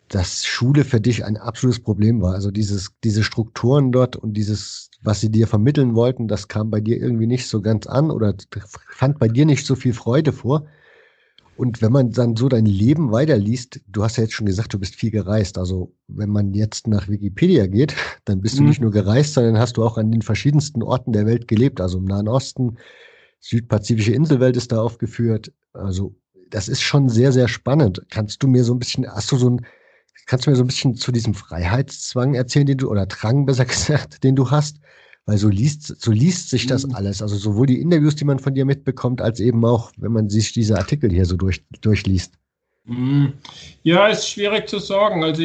dass 0.10 0.46
Schule 0.46 0.84
für 0.86 1.02
dich 1.02 1.26
ein 1.26 1.38
absolutes 1.38 1.82
Problem 1.82 2.22
war. 2.22 2.34
Also 2.34 2.52
dieses, 2.52 2.92
diese 3.04 3.24
Strukturen 3.24 3.92
dort 3.92 4.16
und 4.16 4.34
dieses, 4.34 4.92
was 5.02 5.22
sie 5.22 5.32
dir 5.32 5.48
vermitteln 5.48 5.96
wollten, 5.96 6.28
das 6.28 6.48
kam 6.48 6.70
bei 6.70 6.82
dir 6.82 6.98
irgendwie 6.98 7.28
nicht 7.28 7.48
so 7.48 7.62
ganz 7.62 7.88
an 7.88 8.12
oder 8.12 8.36
fand 8.90 9.20
bei 9.20 9.28
dir 9.28 9.46
nicht 9.46 9.66
so 9.66 9.76
viel 9.76 9.94
Freude 9.94 10.32
vor. 10.32 10.68
Und 11.56 11.82
wenn 11.82 11.92
man 11.92 12.12
dann 12.12 12.36
so 12.36 12.50
dein 12.50 12.66
Leben 12.66 13.12
weiterliest, 13.12 13.82
du 13.88 14.04
hast 14.04 14.18
ja 14.18 14.24
jetzt 14.24 14.34
schon 14.34 14.48
gesagt, 14.48 14.74
du 14.74 14.80
bist 14.80 14.96
viel 14.96 15.12
gereist. 15.12 15.58
Also 15.58 15.94
wenn 16.08 16.30
man 16.30 16.54
jetzt 16.54 16.88
nach 16.88 17.08
Wikipedia 17.08 17.68
geht, 17.68 17.96
dann 18.26 18.42
bist 18.42 18.58
du 18.58 18.64
mhm. 18.64 18.70
nicht 18.70 18.82
nur 18.82 18.92
gereist, 18.92 19.34
sondern 19.34 19.60
hast 19.60 19.78
du 19.78 19.84
auch 19.84 19.98
an 19.98 20.12
den 20.12 20.22
verschiedensten 20.22 20.84
Orten 20.84 21.12
der 21.12 21.26
Welt 21.26 21.48
gelebt. 21.48 21.80
Also 21.80 22.00
im 22.00 22.06
Nahen 22.06 22.28
Osten, 22.28 22.78
südpazifische 23.40 24.14
Inselwelt 24.14 24.58
ist 24.58 24.72
da 24.72 24.82
aufgeführt. 24.82 25.52
Also 25.74 26.16
das 26.54 26.68
ist 26.68 26.82
schon 26.82 27.10
sehr, 27.10 27.32
sehr 27.32 27.48
spannend. 27.48 28.02
Kannst 28.10 28.44
du 28.44 28.48
mir 28.48 28.64
so 28.64 28.76
ein 28.76 28.80
bisschen, 28.80 29.08
hast 29.08 29.32
du 29.32 29.38
so 29.38 29.50
ein, 29.50 29.66
kannst 30.28 30.46
du 30.46 30.52
mir 30.52 30.56
so 30.56 30.64
ein 30.64 30.68
bisschen 30.68 30.96
zu 30.96 31.12
diesem 31.12 31.34
Freiheitszwang 31.34 32.36
erzählen, 32.36 32.68
den 32.68 32.78
du, 32.78 32.90
oder 32.90 33.08
Drang 33.08 33.46
besser 33.46 33.66
gesagt, 33.74 34.24
den 34.24 34.36
du 34.36 34.52
hast? 34.52 34.78
Weil 35.26 35.38
so 35.38 35.50
liest, 35.50 36.02
so 36.02 36.12
liest 36.12 36.50
sich 36.50 36.68
das 36.68 36.86
mhm. 36.86 36.94
alles. 36.96 37.22
Also 37.22 37.38
sowohl 37.38 37.66
die 37.66 37.82
Interviews, 37.82 38.16
die 38.16 38.26
man 38.26 38.40
von 38.40 38.54
dir 38.54 38.66
mitbekommt, 38.66 39.20
als 39.22 39.40
eben 39.40 39.66
auch, 39.66 39.92
wenn 39.98 40.12
man 40.12 40.30
sich 40.30 40.54
diese 40.54 40.78
Artikel 40.78 41.10
hier 41.12 41.26
so 41.26 41.38
durch, 41.38 41.64
durchliest. 41.82 42.34
Mhm. 42.86 43.34
Ja, 43.82 44.08
ist 44.08 44.30
schwierig 44.30 44.70
zu 44.70 44.78
sagen. 44.78 45.24
Also, 45.24 45.42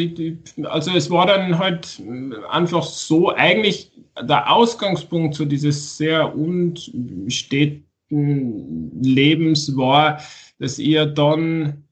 also 0.64 0.90
es 0.90 1.08
war 1.08 1.26
dann 1.26 1.58
halt 1.58 2.02
einfach 2.50 2.82
so, 2.82 3.34
eigentlich 3.34 3.92
der 4.20 4.52
Ausgangspunkt 4.52 5.36
zu 5.36 5.46
dieses 5.46 5.96
sehr 5.96 6.36
unsteten 6.36 7.84
Lebens 8.10 9.74
war, 9.76 10.20
dass 10.58 10.78
ihr 10.78 11.06
dann, 11.06 11.84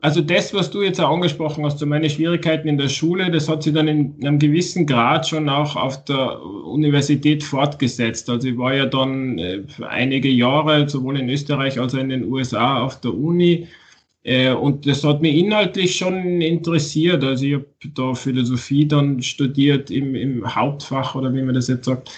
also 0.00 0.20
das, 0.20 0.54
was 0.54 0.70
du 0.70 0.82
jetzt 0.82 1.00
auch 1.00 1.10
angesprochen 1.10 1.64
hast, 1.64 1.78
so 1.78 1.86
meine 1.86 2.10
Schwierigkeiten 2.10 2.68
in 2.68 2.78
der 2.78 2.88
Schule, 2.88 3.30
das 3.30 3.48
hat 3.48 3.62
sich 3.62 3.72
dann 3.72 3.88
in 3.88 4.14
einem 4.20 4.38
gewissen 4.38 4.86
Grad 4.86 5.28
schon 5.28 5.48
auch 5.48 5.76
auf 5.76 6.04
der 6.04 6.42
Universität 6.42 7.42
fortgesetzt. 7.42 8.28
Also 8.30 8.48
ich 8.48 8.58
war 8.58 8.74
ja 8.74 8.86
dann 8.86 9.38
äh, 9.38 9.62
einige 9.88 10.28
Jahre 10.28 10.88
sowohl 10.88 11.18
in 11.18 11.28
Österreich 11.28 11.78
als 11.78 11.94
auch 11.94 11.98
in 11.98 12.08
den 12.08 12.24
USA 12.24 12.82
auf 12.82 13.00
der 13.00 13.14
Uni. 13.14 13.66
Äh, 14.24 14.52
und 14.52 14.86
das 14.86 15.02
hat 15.04 15.20
mich 15.20 15.34
inhaltlich 15.36 15.96
schon 15.96 16.40
interessiert. 16.40 17.24
Also 17.24 17.44
ich 17.44 17.54
habe 17.54 17.66
da 17.94 18.14
Philosophie 18.14 18.86
dann 18.86 19.22
studiert 19.22 19.90
im, 19.90 20.14
im 20.14 20.54
Hauptfach 20.54 21.14
oder 21.14 21.34
wie 21.34 21.42
man 21.42 21.54
das 21.54 21.68
jetzt 21.68 21.86
sagt. 21.86 22.10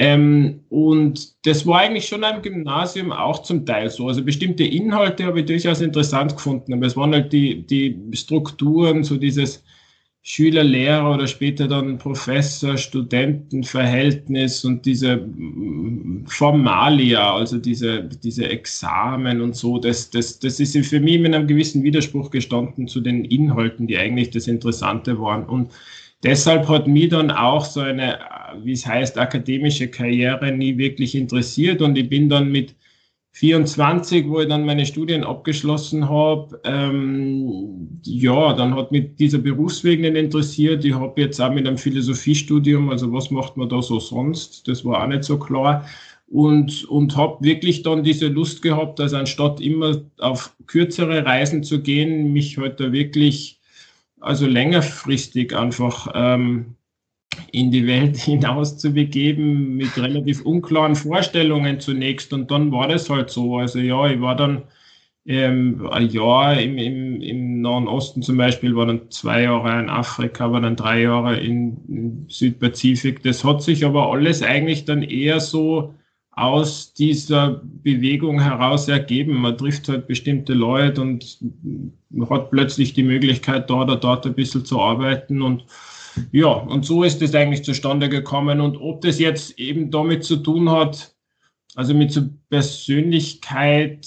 Ähm, 0.00 0.60
und 0.68 1.44
das 1.44 1.66
war 1.66 1.80
eigentlich 1.80 2.06
schon 2.06 2.22
am 2.22 2.40
Gymnasium 2.40 3.10
auch 3.10 3.42
zum 3.42 3.66
Teil 3.66 3.90
so. 3.90 4.06
Also 4.06 4.24
bestimmte 4.24 4.62
Inhalte 4.62 5.24
habe 5.24 5.40
ich 5.40 5.46
durchaus 5.46 5.80
interessant 5.80 6.36
gefunden, 6.36 6.72
aber 6.72 6.86
es 6.86 6.96
waren 6.96 7.12
halt 7.12 7.32
die, 7.32 7.66
die 7.66 7.98
Strukturen, 8.12 9.02
so 9.02 9.16
dieses 9.16 9.64
Schüler-Lehrer 10.22 11.14
oder 11.14 11.26
später 11.26 11.66
dann 11.66 11.98
Professor-Studenten-Verhältnis 11.98 14.64
und 14.64 14.86
diese 14.86 15.16
mm, 15.16 16.26
Formalia, 16.28 17.34
also 17.34 17.58
diese, 17.58 18.04
diese 18.04 18.48
Examen 18.48 19.40
und 19.40 19.56
so, 19.56 19.78
das, 19.78 20.10
das, 20.10 20.38
das 20.38 20.60
ist 20.60 20.76
für 20.86 21.00
mich 21.00 21.18
mit 21.18 21.34
einem 21.34 21.48
gewissen 21.48 21.82
Widerspruch 21.82 22.30
gestanden 22.30 22.86
zu 22.86 23.00
den 23.00 23.24
Inhalten, 23.24 23.88
die 23.88 23.98
eigentlich 23.98 24.30
das 24.30 24.46
Interessante 24.46 25.20
waren. 25.20 25.44
Und 25.44 25.72
deshalb 26.22 26.68
hat 26.68 26.86
mich 26.86 27.08
dann 27.08 27.32
auch 27.32 27.64
so 27.64 27.80
eine 27.80 28.37
wie 28.62 28.72
es 28.72 28.86
heißt, 28.86 29.18
akademische 29.18 29.88
Karriere 29.88 30.52
nie 30.52 30.76
wirklich 30.78 31.14
interessiert 31.14 31.82
und 31.82 31.96
ich 31.96 32.08
bin 32.08 32.28
dann 32.28 32.50
mit 32.50 32.74
24, 33.38 34.28
wo 34.28 34.40
ich 34.40 34.48
dann 34.48 34.64
meine 34.66 34.84
Studien 34.84 35.22
abgeschlossen 35.22 36.08
habe, 36.08 36.60
ähm, 36.64 38.00
ja, 38.02 38.52
dann 38.54 38.74
hat 38.74 38.90
mich 38.90 39.14
dieser 39.16 39.38
Berufsweg 39.38 40.00
nicht 40.00 40.16
interessiert. 40.16 40.84
Ich 40.84 40.94
habe 40.94 41.20
jetzt 41.20 41.40
auch 41.40 41.52
mit 41.52 41.64
einem 41.64 41.78
Philosophiestudium, 41.78 42.90
also 42.90 43.12
was 43.12 43.30
macht 43.30 43.56
man 43.56 43.68
da 43.68 43.80
so 43.80 44.00
sonst? 44.00 44.66
Das 44.66 44.84
war 44.84 45.04
auch 45.04 45.06
nicht 45.06 45.22
so 45.22 45.38
klar. 45.38 45.86
Und, 46.26 46.84
und 46.86 47.16
habe 47.16 47.42
wirklich 47.44 47.82
dann 47.82 48.02
diese 48.02 48.26
Lust 48.26 48.60
gehabt, 48.60 48.98
also 48.98 49.16
anstatt 49.16 49.60
immer 49.60 50.02
auf 50.18 50.54
kürzere 50.66 51.24
Reisen 51.24 51.62
zu 51.62 51.80
gehen, 51.80 52.32
mich 52.32 52.58
heute 52.58 52.84
halt 52.84 52.92
wirklich, 52.92 53.60
also 54.20 54.46
längerfristig 54.46 55.54
einfach 55.56 56.10
ähm, 56.14 56.74
in 57.52 57.70
die 57.70 57.86
Welt 57.86 58.16
hinaus 58.18 58.78
zu 58.78 58.92
begeben 58.92 59.76
mit 59.76 59.96
relativ 59.96 60.42
unklaren 60.42 60.94
Vorstellungen 60.94 61.80
zunächst. 61.80 62.32
Und 62.32 62.50
dann 62.50 62.72
war 62.72 62.88
das 62.88 63.10
halt 63.10 63.30
so. 63.30 63.58
Also 63.58 63.78
ja, 63.78 64.08
ich 64.08 64.20
war 64.20 64.36
dann 64.36 64.64
ähm, 65.26 65.86
ein 65.90 66.08
Jahr 66.08 66.58
im, 66.58 66.78
im, 66.78 67.20
im 67.20 67.60
Nahen 67.60 67.86
Osten 67.86 68.22
zum 68.22 68.38
Beispiel, 68.38 68.74
war 68.74 68.86
dann 68.86 69.10
zwei 69.10 69.42
Jahre 69.42 69.78
in 69.78 69.90
Afrika, 69.90 70.50
war 70.50 70.60
dann 70.62 70.76
drei 70.76 71.02
Jahre 71.02 71.38
in, 71.38 71.76
in 71.88 72.26
Südpazifik. 72.28 73.22
Das 73.22 73.44
hat 73.44 73.62
sich 73.62 73.84
aber 73.84 74.10
alles 74.10 74.42
eigentlich 74.42 74.86
dann 74.86 75.02
eher 75.02 75.40
so 75.40 75.94
aus 76.38 76.94
dieser 76.94 77.60
Bewegung 77.82 78.40
heraus 78.40 78.88
ergeben. 78.88 79.34
Man 79.34 79.58
trifft 79.58 79.88
halt 79.88 80.06
bestimmte 80.06 80.54
Leute 80.54 81.02
und 81.02 81.38
hat 82.30 82.50
plötzlich 82.50 82.94
die 82.94 83.02
Möglichkeit, 83.02 83.68
da 83.68 83.82
oder 83.82 83.96
dort 83.96 84.24
ein 84.24 84.34
bisschen 84.34 84.64
zu 84.64 84.80
arbeiten 84.80 85.42
und 85.42 85.64
ja, 86.32 86.48
und 86.48 86.84
so 86.84 87.02
ist 87.02 87.22
es 87.22 87.34
eigentlich 87.34 87.64
zustande 87.64 88.08
gekommen. 88.08 88.60
Und 88.60 88.76
ob 88.76 89.00
das 89.02 89.18
jetzt 89.18 89.58
eben 89.58 89.90
damit 89.90 90.24
zu 90.24 90.36
tun 90.36 90.70
hat, 90.70 91.14
also 91.74 91.94
mit 91.94 92.12
so 92.12 92.22
Persönlichkeit, 92.50 94.06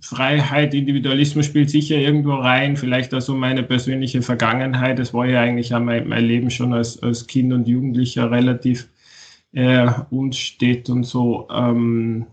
Freiheit, 0.00 0.74
Individualismus 0.74 1.46
spielt 1.46 1.70
sicher 1.70 1.96
irgendwo 1.96 2.34
rein, 2.34 2.76
vielleicht 2.76 3.12
also 3.12 3.34
meine 3.34 3.62
persönliche 3.62 4.22
Vergangenheit. 4.22 4.98
Das 4.98 5.12
war 5.12 5.26
ja 5.26 5.40
eigentlich 5.40 5.74
auch 5.74 5.80
mein, 5.80 6.08
mein 6.08 6.24
Leben 6.24 6.50
schon 6.50 6.72
als, 6.72 7.02
als 7.02 7.26
Kind 7.26 7.52
und 7.52 7.66
Jugendlicher 7.66 8.30
relativ 8.30 8.88
äh, 9.52 9.90
unstet 10.10 10.88
und 10.90 11.04
so. 11.04 11.48
Ähm, 11.50 12.26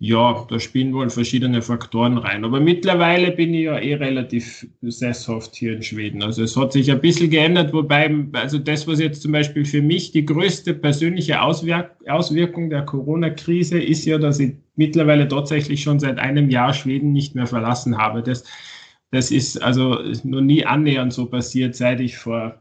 ja, 0.00 0.46
da 0.48 0.60
spielen 0.60 0.94
wohl 0.94 1.10
verschiedene 1.10 1.60
Faktoren 1.60 2.18
rein. 2.18 2.44
Aber 2.44 2.60
mittlerweile 2.60 3.32
bin 3.32 3.52
ich 3.52 3.64
ja 3.64 3.78
eh 3.78 3.94
relativ 3.94 4.64
sesshaft 4.80 5.56
hier 5.56 5.74
in 5.74 5.82
Schweden. 5.82 6.22
Also 6.22 6.44
es 6.44 6.56
hat 6.56 6.72
sich 6.72 6.90
ein 6.92 7.00
bisschen 7.00 7.30
geändert, 7.30 7.72
wobei, 7.72 8.08
also 8.32 8.58
das, 8.58 8.86
was 8.86 9.00
jetzt 9.00 9.22
zum 9.22 9.32
Beispiel 9.32 9.64
für 9.64 9.82
mich 9.82 10.12
die 10.12 10.24
größte 10.24 10.74
persönliche 10.74 11.42
Auswirk 11.42 11.96
Auswirkung 12.06 12.70
der 12.70 12.84
Corona-Krise 12.84 13.80
ist 13.80 14.04
ja, 14.04 14.18
dass 14.18 14.38
ich 14.38 14.54
mittlerweile 14.76 15.26
tatsächlich 15.26 15.82
schon 15.82 15.98
seit 15.98 16.18
einem 16.18 16.48
Jahr 16.48 16.72
Schweden 16.74 17.12
nicht 17.12 17.34
mehr 17.34 17.48
verlassen 17.48 17.98
habe. 17.98 18.22
Das, 18.22 18.44
das 19.10 19.32
ist 19.32 19.60
also 19.60 19.98
noch 20.22 20.40
nie 20.40 20.64
annähernd 20.64 21.12
so 21.12 21.26
passiert, 21.26 21.74
seit 21.74 21.98
ich 21.98 22.16
vor 22.16 22.60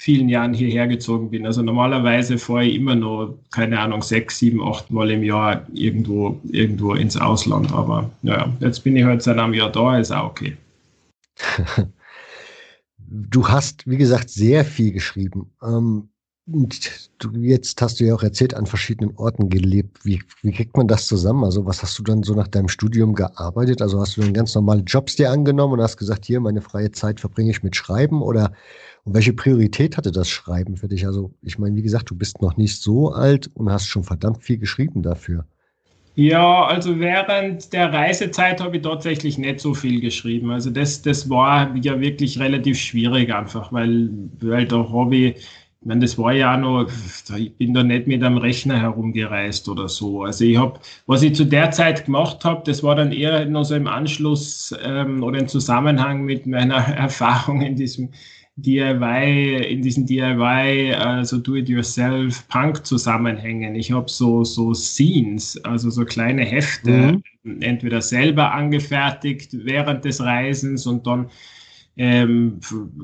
vielen 0.00 0.30
Jahren 0.30 0.54
hierher 0.54 0.88
gezogen 0.88 1.28
bin. 1.28 1.44
Also 1.44 1.60
normalerweise 1.60 2.38
fahre 2.38 2.64
ich 2.64 2.76
immer 2.76 2.94
noch, 2.94 3.34
keine 3.50 3.78
Ahnung, 3.78 4.00
sechs, 4.00 4.38
sieben, 4.38 4.66
acht 4.66 4.90
Mal 4.90 5.10
im 5.10 5.22
Jahr 5.22 5.66
irgendwo, 5.74 6.40
irgendwo 6.50 6.94
ins 6.94 7.18
Ausland. 7.18 7.70
Aber 7.74 8.10
naja, 8.22 8.50
jetzt 8.60 8.82
bin 8.82 8.96
ich 8.96 9.04
halt 9.04 9.22
seit 9.22 9.36
einem 9.36 9.52
Jahr 9.52 9.70
da, 9.70 9.98
ist 9.98 10.10
auch 10.10 10.30
okay. 10.30 10.56
Du 13.12 13.48
hast, 13.48 13.90
wie 13.90 13.96
gesagt, 13.96 14.30
sehr 14.30 14.64
viel 14.64 14.92
geschrieben. 14.92 15.50
Ähm, 15.64 16.09
du, 17.18 17.30
jetzt 17.38 17.80
hast 17.80 18.00
du 18.00 18.04
ja 18.04 18.14
auch 18.14 18.22
erzählt, 18.22 18.54
an 18.54 18.66
verschiedenen 18.66 19.16
Orten 19.16 19.48
gelebt. 19.48 20.04
Wie, 20.04 20.22
wie 20.42 20.52
kriegt 20.52 20.76
man 20.76 20.88
das 20.88 21.06
zusammen? 21.06 21.44
Also 21.44 21.66
was 21.66 21.82
hast 21.82 21.98
du 21.98 22.02
dann 22.02 22.22
so 22.22 22.34
nach 22.34 22.48
deinem 22.48 22.68
Studium 22.68 23.14
gearbeitet? 23.14 23.82
Also 23.82 24.00
hast 24.00 24.16
du 24.16 24.22
dann 24.22 24.34
ganz 24.34 24.54
normale 24.54 24.82
Jobs 24.82 25.16
dir 25.16 25.30
angenommen 25.30 25.74
und 25.74 25.82
hast 25.82 25.96
gesagt, 25.96 26.24
hier, 26.24 26.40
meine 26.40 26.60
freie 26.60 26.90
Zeit 26.90 27.20
verbringe 27.20 27.50
ich 27.50 27.62
mit 27.62 27.76
Schreiben? 27.76 28.22
Oder 28.22 28.52
und 29.04 29.14
welche 29.14 29.32
Priorität 29.32 29.96
hatte 29.96 30.12
das 30.12 30.28
Schreiben 30.28 30.76
für 30.76 30.88
dich? 30.88 31.06
Also 31.06 31.32
ich 31.42 31.58
meine, 31.58 31.76
wie 31.76 31.82
gesagt, 31.82 32.10
du 32.10 32.14
bist 32.14 32.42
noch 32.42 32.56
nicht 32.56 32.80
so 32.82 33.10
alt 33.10 33.50
und 33.54 33.70
hast 33.70 33.86
schon 33.86 34.04
verdammt 34.04 34.42
viel 34.42 34.58
geschrieben 34.58 35.02
dafür. 35.02 35.46
Ja, 36.16 36.66
also 36.66 36.98
während 36.98 37.72
der 37.72 37.92
Reisezeit 37.92 38.60
habe 38.60 38.76
ich 38.76 38.82
tatsächlich 38.82 39.38
nicht 39.38 39.60
so 39.60 39.74
viel 39.74 40.00
geschrieben. 40.00 40.50
Also 40.50 40.68
das, 40.70 41.00
das 41.02 41.30
war 41.30 41.74
ja 41.76 42.00
wirklich 42.00 42.38
relativ 42.38 42.78
schwierig 42.78 43.32
einfach, 43.32 43.72
weil, 43.72 44.10
weil 44.40 44.66
da 44.66 44.86
habe 44.92 45.16
ich, 45.16 45.46
ich 45.80 45.86
meine, 45.86 46.00
das 46.00 46.18
war 46.18 46.34
ja 46.34 46.54
auch 46.54 46.58
noch, 46.58 46.90
ich 47.38 47.56
bin 47.56 47.72
da 47.72 47.82
nicht 47.82 48.06
mit 48.06 48.22
einem 48.22 48.36
Rechner 48.36 48.78
herumgereist 48.78 49.66
oder 49.66 49.88
so. 49.88 50.24
Also 50.24 50.44
ich 50.44 50.58
habe, 50.58 50.78
was 51.06 51.22
ich 51.22 51.34
zu 51.34 51.46
der 51.46 51.70
Zeit 51.70 52.04
gemacht 52.04 52.44
habe, 52.44 52.62
das 52.66 52.82
war 52.82 52.94
dann 52.96 53.12
eher 53.12 53.46
noch 53.46 53.64
so 53.64 53.74
im 53.74 53.86
Anschluss 53.86 54.74
ähm, 54.82 55.22
oder 55.22 55.38
im 55.38 55.48
Zusammenhang 55.48 56.24
mit 56.24 56.46
meiner 56.46 56.74
Erfahrung 56.96 57.62
in 57.62 57.76
diesem 57.76 58.10
DIY, 58.56 59.72
in 59.72 59.80
diesen 59.80 60.04
DIY, 60.04 60.96
also 60.96 61.38
Do-it-yourself 61.38 62.46
Punk-Zusammenhängen. 62.48 63.74
Ich 63.74 63.90
habe 63.90 64.10
so, 64.10 64.44
so 64.44 64.74
Scenes, 64.74 65.56
also 65.64 65.88
so 65.88 66.04
kleine 66.04 66.44
Hefte, 66.44 67.22
mhm. 67.42 67.62
entweder 67.62 68.02
selber 68.02 68.52
angefertigt 68.52 69.48
während 69.52 70.04
des 70.04 70.20
Reisens 70.20 70.86
und 70.86 71.06
dann 71.06 71.30
ähm, 72.00 72.60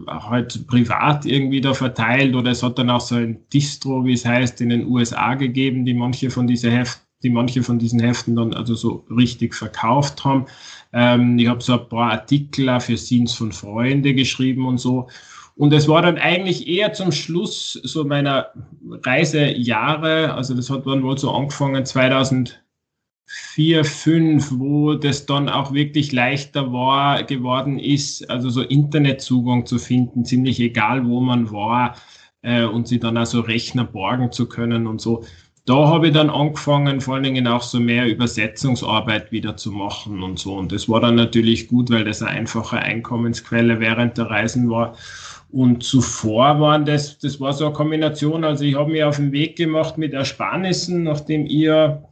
halt 0.09 0.67
privat 0.67 1.27
irgendwie 1.27 1.61
da 1.61 1.75
verteilt 1.75 2.35
oder 2.35 2.51
es 2.51 2.63
hat 2.63 2.79
dann 2.79 2.89
auch 2.89 3.03
so 3.03 3.17
ein 3.17 3.41
Distro, 3.53 4.07
wie 4.07 4.15
es 4.15 4.25
heißt, 4.25 4.63
in 4.63 4.71
den 4.71 4.87
USA 4.87 5.35
gegeben, 5.35 5.85
die 5.85 5.93
manche 5.93 6.31
von 6.31 6.47
diesen 6.47 6.71
Heften 6.71 7.03
die 7.23 7.31
manche 7.31 7.63
von 7.63 7.79
diesen 7.79 7.99
Heften 7.99 8.37
dann 8.37 8.55
also 8.55 8.75
so 8.75 9.05
richtig 9.11 9.55
verkauft 9.55 10.25
haben. 10.25 10.47
Ähm, 10.93 11.39
ich 11.39 11.49
habe 11.49 11.63
so 11.63 11.73
ein 11.73 11.89
paar 11.89 12.13
Artikel 12.13 12.79
für 12.79 12.97
Scenes 12.97 13.33
von 13.33 13.53
Freunde 13.53 14.15
geschrieben 14.15 14.67
und 14.67 14.79
so. 14.79 15.09
Und 15.57 15.73
es 15.73 15.89
war 15.89 16.03
dann 16.03 16.19
eigentlich 16.19 16.69
eher 16.69 16.93
zum 16.93 17.11
Schluss 17.11 17.73
so 17.83 18.05
meiner 18.05 18.49
Reisejahre, 19.03 20.35
also 20.35 20.55
das 20.55 20.69
hat 20.69 20.87
dann 20.87 21.03
wohl 21.03 21.17
so 21.17 21.31
angefangen 21.31 21.87
2004, 23.27 23.83
2005, 23.83 24.61
wo 24.61 24.95
das 24.95 25.27
dann 25.27 25.49
auch 25.49 25.73
wirklich 25.73 26.12
leichter 26.12 26.73
war, 26.73 27.25
geworden 27.25 27.79
ist, 27.79 28.29
also 28.31 28.51
so 28.51 28.62
Internetzugang 28.62 29.67
zu 29.67 29.79
finden, 29.79 30.25
ziemlich 30.25 30.61
egal 30.61 31.07
wo 31.07 31.21
man 31.21 31.51
war 31.51 31.97
äh, 32.43 32.65
und 32.65 32.87
sie 32.87 33.01
dann 33.01 33.17
also 33.17 33.41
Rechner 33.41 33.85
borgen 33.85 34.31
zu 34.31 34.49
können 34.49 34.87
und 34.87 35.01
so. 35.01 35.25
Da 35.65 35.89
habe 35.89 36.09
ich 36.09 36.15
dann 36.15 36.31
angefangen, 36.31 37.01
vor 37.01 37.15
allen 37.15 37.25
Dingen 37.25 37.49
auch 37.49 37.62
so 37.62 37.81
mehr 37.81 38.07
Übersetzungsarbeit 38.07 39.33
wieder 39.33 39.57
zu 39.57 39.73
machen 39.73 40.23
und 40.23 40.39
so. 40.39 40.55
Und 40.55 40.71
das 40.71 40.89
war 40.89 41.01
dann 41.01 41.17
natürlich 41.17 41.67
gut, 41.67 41.91
weil 41.91 42.05
das 42.05 42.23
eine 42.23 42.31
einfache 42.31 42.79
Einkommensquelle 42.79 43.81
während 43.81 44.17
der 44.17 44.27
Reisen 44.27 44.71
war. 44.71 44.95
Und 45.51 45.83
zuvor 45.83 46.61
waren 46.61 46.85
das, 46.85 47.19
das 47.19 47.41
war 47.41 47.53
so 47.53 47.65
eine 47.67 47.75
Kombination. 47.75 48.45
Also 48.45 48.62
ich 48.62 48.77
habe 48.77 48.93
mir 48.93 49.09
auf 49.09 49.17
den 49.17 49.33
Weg 49.33 49.57
gemacht 49.57 49.99
mit 49.99 50.12
Ersparnissen, 50.12 51.03
nachdem 51.03 51.47
ihr 51.47 52.05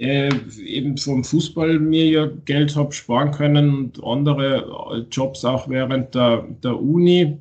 äh, 0.00 0.30
eben 0.64 0.96
vom 0.96 1.22
Fußball 1.22 1.78
mir 1.78 2.06
ja 2.06 2.26
Geld 2.46 2.74
habe 2.74 2.92
sparen 2.92 3.32
können 3.32 3.74
und 3.76 4.02
andere 4.02 5.06
Jobs 5.10 5.44
auch 5.44 5.68
während 5.68 6.14
der, 6.14 6.48
der 6.62 6.80
Uni. 6.80 7.38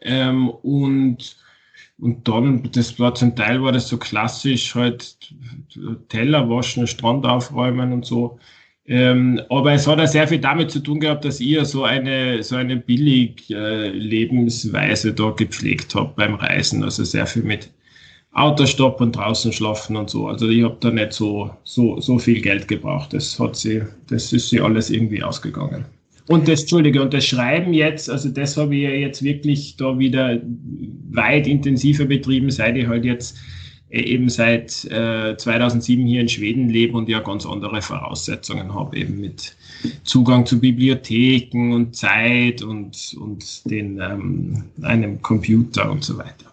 Ähm, 0.00 0.48
und, 0.48 1.36
und 1.98 2.26
dann, 2.26 2.70
das 2.72 2.98
war 2.98 3.14
zum 3.14 3.36
Teil 3.36 3.62
war 3.62 3.72
das 3.72 3.88
so 3.88 3.98
klassisch, 3.98 4.74
halt 4.74 5.18
Teller 6.08 6.48
waschen, 6.48 6.86
Strand 6.86 7.26
aufräumen 7.26 7.92
und 7.92 8.06
so. 8.06 8.38
Ähm, 8.86 9.38
aber 9.50 9.72
es 9.72 9.86
hat 9.86 10.00
auch 10.00 10.06
sehr 10.06 10.26
viel 10.26 10.38
damit 10.38 10.70
zu 10.70 10.80
tun 10.80 11.00
gehabt, 11.00 11.26
dass 11.26 11.40
ihr 11.40 11.66
so 11.66 11.84
eine, 11.84 12.42
so 12.42 12.56
eine 12.56 12.78
billig 12.78 13.50
äh, 13.50 13.90
Lebensweise 13.90 15.12
da 15.12 15.30
gepflegt 15.32 15.94
habt 15.94 16.16
beim 16.16 16.34
Reisen. 16.34 16.82
Also 16.82 17.04
sehr 17.04 17.26
viel 17.26 17.42
mit 17.42 17.70
Autostopp 18.38 19.00
und 19.00 19.16
draußen 19.16 19.52
schlafen 19.52 19.96
und 19.96 20.10
so. 20.10 20.28
Also 20.28 20.48
ich 20.48 20.62
habe 20.62 20.76
da 20.80 20.90
nicht 20.90 21.12
so, 21.12 21.50
so, 21.64 22.00
so 22.00 22.18
viel 22.18 22.40
Geld 22.40 22.68
gebraucht. 22.68 23.12
Das 23.12 23.38
hat 23.38 23.56
sie, 23.56 23.82
das 24.08 24.32
ist 24.32 24.50
sie 24.50 24.60
alles 24.60 24.90
irgendwie 24.90 25.22
ausgegangen. 25.22 25.84
Und 26.28 26.46
das, 26.46 26.60
Entschuldige, 26.60 27.00
und 27.00 27.14
das 27.14 27.24
Schreiben 27.24 27.72
jetzt, 27.72 28.10
also 28.10 28.28
das 28.28 28.56
habe 28.56 28.76
ich 28.76 28.82
ja 28.82 28.90
jetzt 28.90 29.22
wirklich 29.22 29.76
da 29.76 29.98
wieder 29.98 30.40
weit 31.10 31.46
intensiver 31.46 32.04
betrieben, 32.04 32.50
seit 32.50 32.76
ich 32.76 32.86
halt 32.86 33.06
jetzt 33.06 33.38
äh, 33.88 34.02
eben 34.02 34.28
seit 34.28 34.84
äh, 34.86 35.36
2007 35.36 36.06
hier 36.06 36.20
in 36.20 36.28
Schweden 36.28 36.68
lebe 36.68 36.96
und 36.96 37.08
ja 37.08 37.20
ganz 37.20 37.46
andere 37.46 37.80
Voraussetzungen 37.80 38.74
habe, 38.74 38.98
eben 38.98 39.20
mit 39.20 39.56
Zugang 40.04 40.44
zu 40.44 40.60
Bibliotheken 40.60 41.72
und 41.72 41.96
Zeit 41.96 42.62
und, 42.62 43.16
und 43.18 43.70
den, 43.70 43.98
ähm, 43.98 44.64
einem 44.82 45.22
Computer 45.22 45.90
und 45.90 46.04
so 46.04 46.18
weiter. 46.18 46.52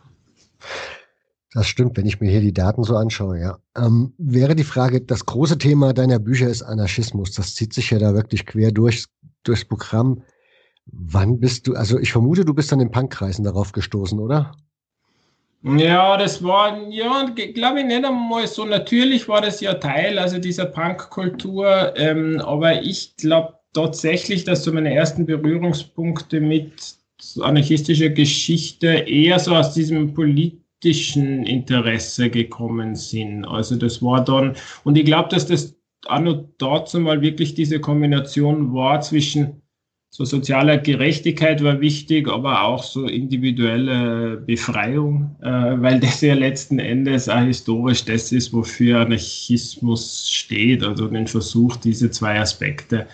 Das 1.56 1.68
stimmt, 1.68 1.96
wenn 1.96 2.06
ich 2.06 2.20
mir 2.20 2.30
hier 2.30 2.42
die 2.42 2.54
Daten 2.54 2.84
so 2.84 2.98
anschaue, 2.98 3.40
ja. 3.40 3.58
Ähm, 3.78 4.14
wäre 4.18 4.58
die 4.58 4.66
Frage, 4.66 5.00
das 5.00 5.26
große 5.26 5.58
Thema 5.58 5.94
deiner 5.94 6.20
Bücher 6.20 6.50
ist 6.50 6.62
Anarchismus. 6.62 7.32
Das 7.32 7.56
zieht 7.56 7.74
sich 7.74 7.92
ja 7.92 7.98
da 7.98 8.14
wirklich 8.14 8.46
quer 8.46 8.74
durch, 8.74 9.06
durchs 9.44 9.64
Programm. 9.64 10.22
Wann 10.86 11.40
bist 11.40 11.66
du, 11.66 11.74
also 11.76 11.98
ich 11.98 12.12
vermute, 12.12 12.44
du 12.44 12.54
bist 12.54 12.74
an 12.74 12.80
den 12.80 12.92
Punkkreisen 12.92 13.46
darauf 13.46 13.72
gestoßen, 13.72 14.20
oder? 14.20 14.52
Ja, 15.64 16.18
das 16.18 16.44
war, 16.44 16.90
ja, 16.90 17.24
glaube 17.54 17.80
ich, 17.80 17.86
nicht 17.86 18.04
einmal 18.04 18.48
so 18.48 18.66
natürlich 18.66 19.30
war 19.30 19.40
das 19.40 19.62
ja 19.62 19.76
Teil, 19.76 20.20
also 20.20 20.40
dieser 20.40 20.66
Punkkultur, 20.66 21.94
ähm, 21.96 22.42
aber 22.42 22.84
ich 22.84 23.16
glaube 23.16 23.54
tatsächlich, 23.72 24.44
dass 24.44 24.66
so 24.66 24.74
meine 24.74 24.94
ersten 24.94 25.26
Berührungspunkte 25.26 26.42
mit 26.42 26.98
anarchistischer 27.40 28.10
Geschichte 28.10 28.88
eher 28.88 29.40
so 29.40 29.56
aus 29.56 29.74
diesem 29.74 30.14
politischen 30.86 31.44
Interesse 31.46 32.30
gekommen 32.30 32.96
sind. 32.96 33.44
Also 33.46 33.76
das 33.76 34.04
war 34.04 34.24
dann, 34.24 34.54
und 34.84 34.98
ich 34.98 35.06
glaube, 35.06 35.30
dass 35.30 35.48
das 35.48 35.76
auch 36.06 36.20
noch 36.20 36.46
dazu 36.60 37.00
mal 37.00 37.22
wirklich 37.22 37.56
diese 37.56 37.80
Kombination 37.80 38.72
war 38.74 39.02
zwischen 39.02 39.64
so 40.12 40.24
soziale 40.24 40.80
Gerechtigkeit 40.80 41.62
war 41.64 41.82
wichtig, 41.82 42.30
aber 42.30 42.62
auch 42.64 42.84
so 42.84 43.06
individuelle 43.06 44.38
Befreiung, 44.38 45.36
äh, 45.42 45.48
weil 45.48 46.00
das 46.00 46.22
ja 46.22 46.36
letzten 46.36 46.78
Endes 46.80 47.28
auch 47.28 47.42
historisch 47.42 48.06
das 48.06 48.32
ist, 48.32 48.54
wofür 48.54 49.00
Anarchismus 49.00 50.30
steht, 50.30 50.84
also 50.84 51.08
den 51.08 51.28
Versuch, 51.28 51.76
diese 51.78 52.12
zwei 52.12 52.40
Aspekte 52.40 53.08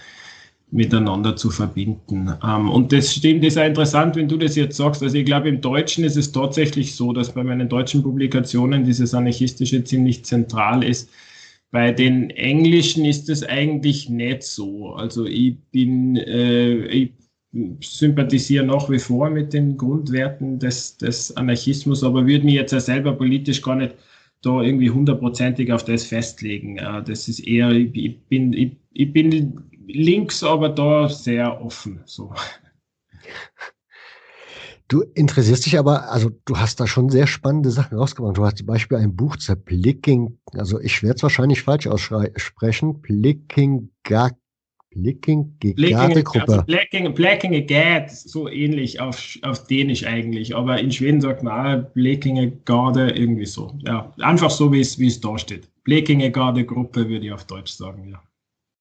miteinander 0.72 1.36
zu 1.36 1.50
verbinden. 1.50 2.34
Ähm, 2.44 2.70
und 2.70 2.92
das 2.92 3.14
stimmt, 3.14 3.44
ist 3.44 3.58
auch 3.58 3.66
interessant, 3.66 4.16
wenn 4.16 4.28
du 4.28 4.38
das 4.38 4.56
jetzt 4.56 4.78
sagst. 4.78 5.04
Also 5.04 5.18
ich 5.18 5.26
glaube, 5.26 5.50
im 5.50 5.62
Deutschen 5.62 6.04
ist 6.04 6.16
es 6.16 6.32
tatsächlich 6.32 6.96
so, 6.96 7.14
dass 7.14 7.34
bei 7.34 7.44
meinen 7.44 7.70
deutschen 7.70 8.02
Publikationen 8.02 8.86
dieses 8.86 9.14
Anarchistische 9.14 9.84
ziemlich 9.84 10.24
zentral 10.24 10.84
ist 10.84 11.10
bei 11.72 11.92
den 11.92 12.30
Englischen 12.32 13.06
ist 13.06 13.30
es 13.30 13.44
eigentlich 13.44 14.10
nicht 14.10 14.44
so. 14.44 14.94
Also 14.94 15.26
ich 15.26 15.58
bin, 15.72 16.18
äh, 16.18 16.86
ich 16.88 17.14
sympathisiere 17.82 18.66
nach 18.66 18.90
wie 18.90 19.00
vor 19.00 19.30
mit 19.30 19.54
den 19.54 19.78
Grundwerten 19.78 20.60
des, 20.60 20.98
des 20.98 21.36
Anarchismus, 21.36 22.04
aber 22.04 22.28
würde 22.28 22.46
mich 22.46 22.56
jetzt 22.56 22.74
ja 22.74 22.80
selber 22.80 23.14
politisch 23.14 23.62
gar 23.62 23.76
nicht 23.76 23.96
da 24.42 24.62
irgendwie 24.62 24.90
hundertprozentig 24.90 25.72
auf 25.72 25.86
das 25.86 26.06
festlegen. 26.06 26.78
Äh, 26.78 27.04
das 27.04 27.30
ist 27.30 27.40
eher, 27.40 27.72
ich, 27.72 28.22
bin, 28.28 28.54
ich, 28.54 28.76
ich 28.94 29.14
bin 29.14 29.64
links, 29.88 30.44
aber 30.44 30.70
da 30.70 31.10
sehr 31.10 31.62
offen. 31.62 32.02
So. 32.06 32.34
Du 34.88 35.04
interessierst 35.14 35.66
dich 35.66 35.80
aber, 35.80 36.12
also 36.12 36.32
du 36.44 36.58
hast 36.58 36.82
da 36.82 36.86
schon 36.86 37.10
sehr 37.10 37.26
spannende 37.26 37.72
Sachen 37.72 37.98
rausgebracht. 37.98 38.38
Du 38.38 38.44
hast 38.44 38.58
zum 38.58 38.68
Beispiel 38.68 38.98
ein 38.98 39.16
Buch 39.16 39.38
zur 39.38 39.56
Blicking, 39.56 40.38
also 40.54 40.82
ich 40.82 41.02
werde 41.02 41.16
es 41.16 41.24
wahrscheinlich 41.24 41.62
falsch 41.62 41.88
aussprechen, 41.88 43.02
Blicking 43.02 43.90
Gag. 44.04 44.34
Blicking 44.90 45.56
Gegade 45.62 46.24
Gruppe. 46.24 46.52
Also 46.52 46.64
Blacking, 46.64 47.14
Blacking 47.14 47.66
Gad, 47.66 48.12
so 48.12 48.50
ähnlich 48.50 49.00
auf, 49.00 49.38
auf 49.44 49.66
Dänisch 49.68 50.06
eigentlich, 50.06 50.54
aber 50.54 50.80
in 50.80 50.92
Schweden 50.92 51.22
sagt 51.22 51.44
man 51.44 51.84
auch 51.84 51.90
Blacking 51.94 52.62
Garde 52.66 53.12
irgendwie 53.12 53.46
so. 53.46 53.74
Ja, 53.86 54.14
einfach 54.20 54.52
so 54.52 54.74
wie 54.74 54.82
es 54.82 55.00
wie 55.00 55.08
es 55.08 55.22
da 55.22 55.38
steht. 55.38 55.70
Blacking 55.86 56.30
Garde 56.34 56.66
Gruppe 56.66 57.08
würde 57.08 57.28
ich 57.28 57.32
auf 57.32 57.46
Deutsch 57.46 57.72
sagen, 57.72 58.10
ja. 58.10 58.22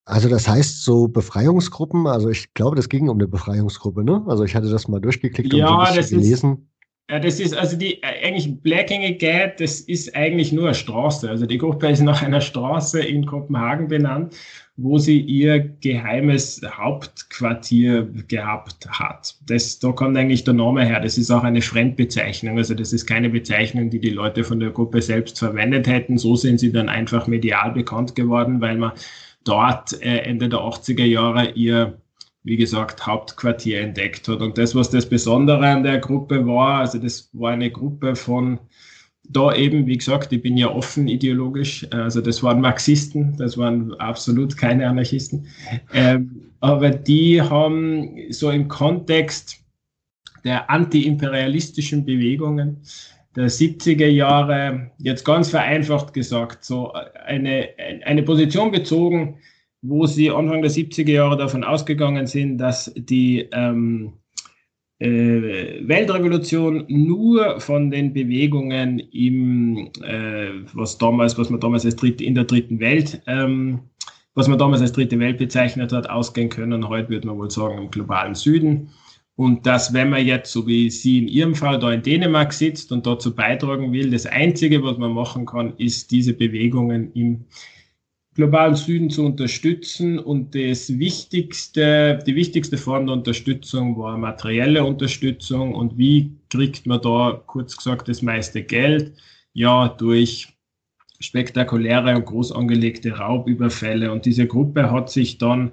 Also 0.04 0.28
das 0.28 0.48
heißt 0.48 0.82
so 0.82 1.08
Befreiungsgruppen, 1.08 2.06
also 2.06 2.30
ich 2.30 2.52
glaube, 2.54 2.76
das 2.76 2.88
ging 2.88 3.08
um 3.08 3.18
eine 3.18 3.28
Befreiungsgruppe, 3.28 4.02
ne? 4.02 4.24
Also 4.26 4.44
ich 4.44 4.54
hatte 4.54 4.68
das 4.68 4.88
mal 4.88 5.00
durchgeklickt 5.00 5.52
ja, 5.52 5.68
und 5.68 5.88
so 5.88 5.94
das 5.94 6.10
gelesen. 6.10 6.52
Ist, 6.52 6.70
ja, 7.10 7.18
das 7.18 7.40
ist 7.40 7.54
also 7.56 7.76
die 7.76 8.02
eigentlich 8.04 8.62
Blacking 8.62 9.18
Gate, 9.18 9.58
das 9.58 9.80
ist 9.80 10.14
eigentlich 10.14 10.52
nur 10.52 10.66
eine 10.66 10.74
Straße. 10.74 11.28
Also 11.28 11.44
die 11.44 11.58
Gruppe 11.58 11.90
ist 11.90 12.00
nach 12.02 12.22
einer 12.22 12.40
Straße 12.40 13.00
in 13.00 13.26
Kopenhagen 13.26 13.88
benannt, 13.88 14.36
wo 14.76 14.96
sie 14.96 15.20
ihr 15.20 15.58
geheimes 15.58 16.60
Hauptquartier 16.64 18.08
gehabt 18.28 18.88
hat. 18.88 19.36
Das, 19.46 19.80
da 19.80 19.90
kommt 19.90 20.16
eigentlich 20.16 20.44
der 20.44 20.54
Name 20.54 20.84
her. 20.84 21.00
Das 21.00 21.18
ist 21.18 21.32
auch 21.32 21.42
eine 21.42 21.62
Fremdbezeichnung. 21.62 22.58
Also 22.58 22.74
das 22.74 22.92
ist 22.92 23.06
keine 23.06 23.28
Bezeichnung, 23.28 23.90
die 23.90 24.00
die 24.00 24.10
Leute 24.10 24.44
von 24.44 24.60
der 24.60 24.70
Gruppe 24.70 25.02
selbst 25.02 25.38
verwendet 25.38 25.88
hätten. 25.88 26.16
So 26.16 26.36
sind 26.36 26.60
sie 26.60 26.70
dann 26.70 26.88
einfach 26.88 27.26
medial 27.26 27.72
bekannt 27.72 28.14
geworden, 28.14 28.60
weil 28.60 28.76
man 28.76 28.92
dort 29.44 30.00
äh, 30.02 30.18
Ende 30.18 30.48
der 30.48 30.60
80er 30.60 31.04
Jahre 31.04 31.50
ihr, 31.52 31.98
wie 32.42 32.56
gesagt, 32.56 33.06
Hauptquartier 33.06 33.80
entdeckt 33.80 34.28
hat. 34.28 34.40
Und 34.40 34.58
das, 34.58 34.74
was 34.74 34.90
das 34.90 35.08
Besondere 35.08 35.66
an 35.66 35.82
der 35.82 35.98
Gruppe 35.98 36.46
war, 36.46 36.80
also 36.80 36.98
das 36.98 37.30
war 37.32 37.52
eine 37.52 37.70
Gruppe 37.70 38.16
von 38.16 38.58
da 39.32 39.54
eben, 39.54 39.86
wie 39.86 39.96
gesagt, 39.96 40.32
ich 40.32 40.42
bin 40.42 40.56
ja 40.56 40.68
offen 40.68 41.06
ideologisch, 41.06 41.86
also 41.92 42.20
das 42.20 42.42
waren 42.42 42.60
Marxisten, 42.60 43.36
das 43.36 43.56
waren 43.56 43.94
absolut 44.00 44.56
keine 44.56 44.88
Anarchisten, 44.88 45.46
ähm, 45.92 46.50
aber 46.58 46.90
die 46.90 47.40
haben 47.40 48.10
so 48.30 48.50
im 48.50 48.66
Kontext 48.66 49.62
der 50.44 50.68
antiimperialistischen 50.68 52.04
Bewegungen 52.04 52.78
der 53.40 53.50
70er 53.50 54.06
Jahre, 54.06 54.90
jetzt 54.98 55.24
ganz 55.24 55.50
vereinfacht 55.50 56.12
gesagt, 56.12 56.64
so 56.64 56.92
eine, 56.92 57.70
eine 58.04 58.22
Position 58.22 58.70
bezogen, 58.70 59.38
wo 59.82 60.06
sie 60.06 60.30
Anfang 60.30 60.62
der 60.62 60.70
70er 60.70 61.10
Jahre 61.10 61.36
davon 61.36 61.64
ausgegangen 61.64 62.26
sind, 62.26 62.58
dass 62.58 62.92
die 62.94 63.48
ähm, 63.52 64.12
äh, 64.98 65.80
Weltrevolution 65.88 66.84
nur 66.88 67.58
von 67.60 67.90
den 67.90 68.12
Bewegungen 68.12 68.98
im, 68.98 69.90
äh, 70.04 70.50
was 70.74 70.98
damals, 70.98 71.38
was 71.38 71.48
man 71.48 71.60
damals 71.60 71.86
als 71.86 71.96
dritte, 71.96 72.22
in 72.22 72.34
der 72.34 72.44
dritten 72.44 72.78
Welt, 72.80 73.22
ähm, 73.26 73.80
was 74.34 74.48
man 74.48 74.58
damals 74.58 74.82
als 74.82 74.92
dritte 74.92 75.18
Welt 75.18 75.38
bezeichnet 75.38 75.92
hat, 75.92 76.08
ausgehen 76.10 76.50
können. 76.50 76.88
Heute 76.88 77.08
würde 77.08 77.26
man 77.26 77.38
wohl 77.38 77.50
sagen 77.50 77.78
im 77.78 77.90
globalen 77.90 78.34
Süden. 78.34 78.90
Und 79.40 79.64
dass, 79.64 79.94
wenn 79.94 80.10
man 80.10 80.26
jetzt, 80.26 80.52
so 80.52 80.66
wie 80.66 80.90
sie 80.90 81.16
in 81.16 81.26
ihrem 81.26 81.54
Fall 81.54 81.78
da 81.78 81.90
in 81.90 82.02
Dänemark 82.02 82.52
sitzt 82.52 82.92
und 82.92 83.06
dazu 83.06 83.34
beitragen 83.34 83.90
will, 83.90 84.10
das 84.10 84.26
Einzige, 84.26 84.82
was 84.82 84.98
man 84.98 85.12
machen 85.12 85.46
kann, 85.46 85.72
ist 85.78 86.10
diese 86.10 86.34
Bewegungen 86.34 87.10
im 87.14 87.46
globalen 88.34 88.74
Süden 88.74 89.08
zu 89.08 89.24
unterstützen. 89.24 90.18
Und 90.18 90.54
das 90.54 90.98
wichtigste, 90.98 92.22
die 92.26 92.36
wichtigste 92.36 92.76
Form 92.76 93.06
der 93.06 93.14
Unterstützung 93.14 93.96
war 93.96 94.18
materielle 94.18 94.84
Unterstützung. 94.84 95.74
Und 95.74 95.96
wie 95.96 96.36
kriegt 96.50 96.86
man 96.86 97.00
da, 97.00 97.42
kurz 97.46 97.78
gesagt, 97.78 98.08
das 98.08 98.20
meiste 98.20 98.62
Geld? 98.62 99.14
Ja, 99.54 99.88
durch 99.88 100.48
spektakuläre 101.18 102.14
und 102.14 102.26
groß 102.26 102.52
angelegte 102.52 103.12
Raubüberfälle. 103.12 104.12
Und 104.12 104.26
diese 104.26 104.46
Gruppe 104.46 104.90
hat 104.90 105.08
sich 105.08 105.38
dann 105.38 105.70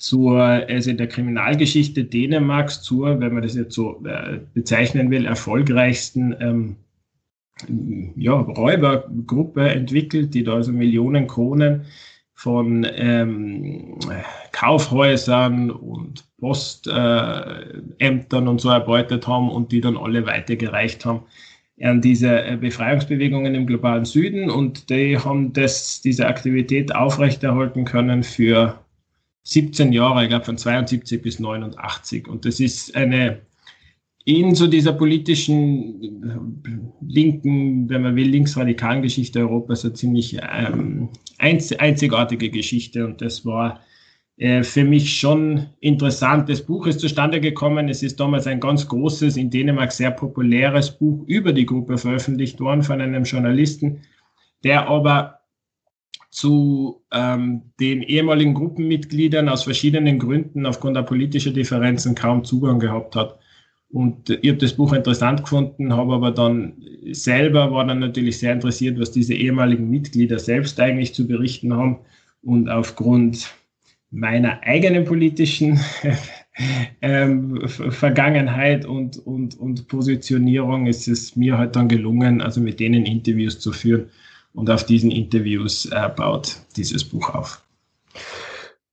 zur, 0.00 0.40
also 0.40 0.90
in 0.90 0.96
der 0.96 1.08
Kriminalgeschichte 1.08 2.04
Dänemarks 2.04 2.82
zur, 2.82 3.20
wenn 3.20 3.34
man 3.34 3.42
das 3.42 3.54
jetzt 3.54 3.74
so 3.74 4.02
äh, 4.04 4.40
bezeichnen 4.54 5.10
will, 5.10 5.26
erfolgreichsten 5.26 6.34
ähm, 6.40 6.76
ja, 8.16 8.32
Räubergruppe 8.32 9.68
entwickelt, 9.68 10.32
die 10.34 10.42
da 10.44 10.54
also 10.54 10.72
Millionen 10.72 11.26
Kronen 11.26 11.82
von 12.32 12.86
ähm, 12.90 13.98
Kaufhäusern 14.52 15.70
und 15.70 16.24
Postämtern 16.38 17.76
äh, 17.98 18.48
und 18.48 18.60
so 18.60 18.70
erbeutet 18.70 19.26
haben 19.26 19.50
und 19.50 19.72
die 19.72 19.82
dann 19.82 19.98
alle 19.98 20.24
weitergereicht 20.24 21.04
haben 21.04 21.24
an 21.82 22.00
diese 22.00 22.42
äh, 22.42 22.56
Befreiungsbewegungen 22.56 23.54
im 23.54 23.66
globalen 23.66 24.06
Süden. 24.06 24.48
Und 24.48 24.88
die 24.88 25.18
haben 25.18 25.52
das, 25.52 26.00
diese 26.00 26.26
Aktivität 26.26 26.94
aufrechterhalten 26.94 27.84
können 27.84 28.22
für 28.22 28.78
17 29.50 29.92
Jahre, 29.92 30.22
ich 30.22 30.28
glaube 30.28 30.44
von 30.44 30.58
72 30.58 31.20
bis 31.22 31.40
89 31.40 32.28
und 32.28 32.44
das 32.44 32.60
ist 32.60 32.94
eine 32.94 33.40
in 34.24 34.54
so 34.54 34.66
dieser 34.66 34.92
politischen 34.92 36.62
äh, 36.64 36.70
linken, 37.06 37.88
wenn 37.88 38.02
man 38.02 38.16
will, 38.16 38.28
linksradikalen 38.28 39.02
Geschichte 39.02 39.40
Europas 39.40 39.84
eine 39.84 39.94
ziemlich 39.94 40.38
ähm, 40.40 41.08
einzigartige 41.38 42.50
Geschichte. 42.50 43.06
Und 43.06 43.22
das 43.22 43.46
war 43.46 43.80
äh, 44.36 44.62
für 44.62 44.84
mich 44.84 45.18
schon 45.18 45.66
interessant. 45.80 46.48
Das 46.48 46.62
Buch 46.62 46.86
ist 46.86 47.00
zustande 47.00 47.40
gekommen. 47.40 47.88
Es 47.88 48.02
ist 48.02 48.20
damals 48.20 48.46
ein 48.46 48.60
ganz 48.60 48.86
großes, 48.86 49.36
in 49.36 49.50
Dänemark 49.50 49.90
sehr 49.90 50.10
populäres 50.10 50.90
Buch 50.90 51.24
über 51.26 51.52
die 51.52 51.66
Gruppe 51.66 51.96
veröffentlicht 51.96 52.60
worden 52.60 52.82
von 52.82 53.00
einem 53.00 53.24
Journalisten, 53.24 54.02
der 54.64 54.86
aber 54.88 55.39
zu 56.30 57.02
ähm, 57.12 57.62
den 57.80 58.02
ehemaligen 58.02 58.54
Gruppenmitgliedern 58.54 59.48
aus 59.48 59.64
verschiedenen 59.64 60.18
Gründen 60.18 60.64
aufgrund 60.64 60.96
der 60.96 61.02
politischen 61.02 61.54
Differenzen 61.54 62.14
kaum 62.14 62.44
Zugang 62.44 62.78
gehabt 62.78 63.16
hat. 63.16 63.38
Und 63.92 64.30
ich 64.30 64.48
habe 64.48 64.58
das 64.58 64.74
Buch 64.74 64.92
interessant 64.92 65.42
gefunden, 65.42 65.92
habe 65.92 66.14
aber 66.14 66.30
dann 66.30 66.74
selber, 67.10 67.72
war 67.72 67.84
dann 67.84 67.98
natürlich 67.98 68.38
sehr 68.38 68.52
interessiert, 68.52 69.00
was 69.00 69.10
diese 69.10 69.34
ehemaligen 69.34 69.90
Mitglieder 69.90 70.38
selbst 70.38 70.78
eigentlich 70.78 71.12
zu 71.12 71.26
berichten 71.26 71.74
haben. 71.74 71.98
Und 72.42 72.68
aufgrund 72.68 73.52
meiner 74.12 74.62
eigenen 74.62 75.04
politischen 75.04 75.80
ähm, 77.02 77.66
Vergangenheit 77.66 78.84
und, 78.84 79.18
und, 79.18 79.58
und 79.58 79.88
Positionierung 79.88 80.86
ist 80.86 81.08
es 81.08 81.34
mir 81.34 81.58
halt 81.58 81.74
dann 81.74 81.88
gelungen, 81.88 82.40
also 82.40 82.60
mit 82.60 82.78
denen 82.78 83.04
Interviews 83.04 83.58
zu 83.58 83.72
führen. 83.72 84.08
Und 84.54 84.70
auf 84.70 84.84
diesen 84.84 85.10
Interviews 85.10 85.86
äh, 85.86 86.08
baut 86.14 86.56
dieses 86.76 87.04
Buch 87.04 87.34
auf. 87.34 87.64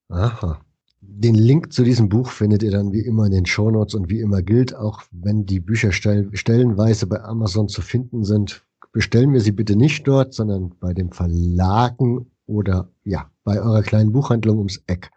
Aha. 0.09 0.61
Den 1.01 1.35
Link 1.35 1.73
zu 1.73 1.83
diesem 1.83 2.09
Buch 2.09 2.29
findet 2.29 2.63
ihr 2.63 2.71
dann 2.71 2.93
wie 2.93 3.01
immer 3.01 3.25
in 3.25 3.31
den 3.31 3.45
Shownotes 3.45 3.95
und 3.95 4.09
wie 4.09 4.19
immer 4.19 4.41
gilt, 4.41 4.75
auch 4.75 5.01
wenn 5.11 5.45
die 5.45 5.59
Bücher 5.59 5.91
stell 5.91 6.29
stellenweise 6.33 7.07
bei 7.07 7.21
Amazon 7.23 7.69
zu 7.69 7.81
finden 7.81 8.23
sind, 8.23 8.63
bestellen 8.91 9.33
wir 9.33 9.41
sie 9.41 9.51
bitte 9.51 9.75
nicht 9.75 10.07
dort, 10.07 10.33
sondern 10.33 10.73
bei 10.79 10.93
den 10.93 11.11
Verlagen 11.11 12.27
oder 12.45 12.89
ja, 13.03 13.29
bei 13.43 13.59
eurer 13.61 13.83
kleinen 13.83 14.11
Buchhandlung 14.11 14.57
ums 14.57 14.81
Eck. 14.87 15.11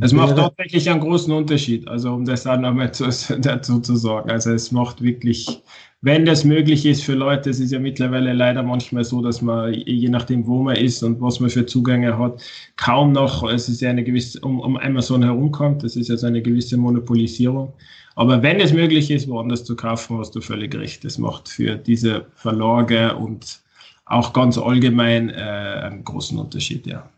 Es 0.00 0.12
macht 0.12 0.36
tatsächlich 0.36 0.88
einen 0.88 1.00
großen 1.00 1.32
Unterschied, 1.32 1.86
also 1.88 2.14
um 2.14 2.24
das 2.24 2.46
auch 2.46 2.58
nochmal 2.58 2.92
zu, 2.92 3.04
dazu 3.38 3.80
zu 3.80 3.96
sagen. 3.96 4.30
Also 4.30 4.52
es 4.52 4.72
macht 4.72 5.02
wirklich 5.02 5.62
wenn 6.02 6.26
das 6.26 6.44
möglich 6.44 6.84
ist 6.84 7.04
für 7.04 7.14
Leute, 7.14 7.48
es 7.48 7.60
ist 7.60 7.70
ja 7.70 7.78
mittlerweile 7.78 8.32
leider 8.32 8.64
manchmal 8.64 9.04
so, 9.04 9.22
dass 9.22 9.40
man, 9.40 9.72
je 9.72 10.08
nachdem, 10.08 10.46
wo 10.48 10.60
man 10.62 10.74
ist 10.74 11.00
und 11.04 11.20
was 11.20 11.38
man 11.38 11.48
für 11.48 11.64
Zugänge 11.64 12.18
hat, 12.18 12.42
kaum 12.76 13.12
noch, 13.12 13.48
es 13.48 13.68
ist 13.68 13.80
ja 13.80 13.90
eine 13.90 14.02
gewisse, 14.02 14.40
um, 14.40 14.58
um 14.58 14.76
Amazon 14.76 15.22
herumkommt, 15.22 15.84
das 15.84 15.94
ist 15.94 16.08
ja 16.08 16.16
so 16.16 16.26
eine 16.26 16.42
gewisse 16.42 16.76
Monopolisierung. 16.76 17.72
Aber 18.16 18.42
wenn 18.42 18.60
es 18.60 18.72
möglich 18.72 19.12
ist, 19.12 19.28
woanders 19.28 19.64
zu 19.64 19.76
kaufen, 19.76 20.18
hast 20.18 20.34
du 20.34 20.40
völlig 20.40 20.74
recht. 20.74 21.04
Das 21.04 21.18
macht 21.18 21.48
für 21.48 21.76
diese 21.76 22.26
Verlage 22.34 23.14
und 23.16 23.60
auch 24.04 24.32
ganz 24.32 24.58
allgemein 24.58 25.30
äh, 25.30 25.34
einen 25.34 26.04
großen 26.04 26.36
Unterschied, 26.36 26.86
ja. 26.86 27.08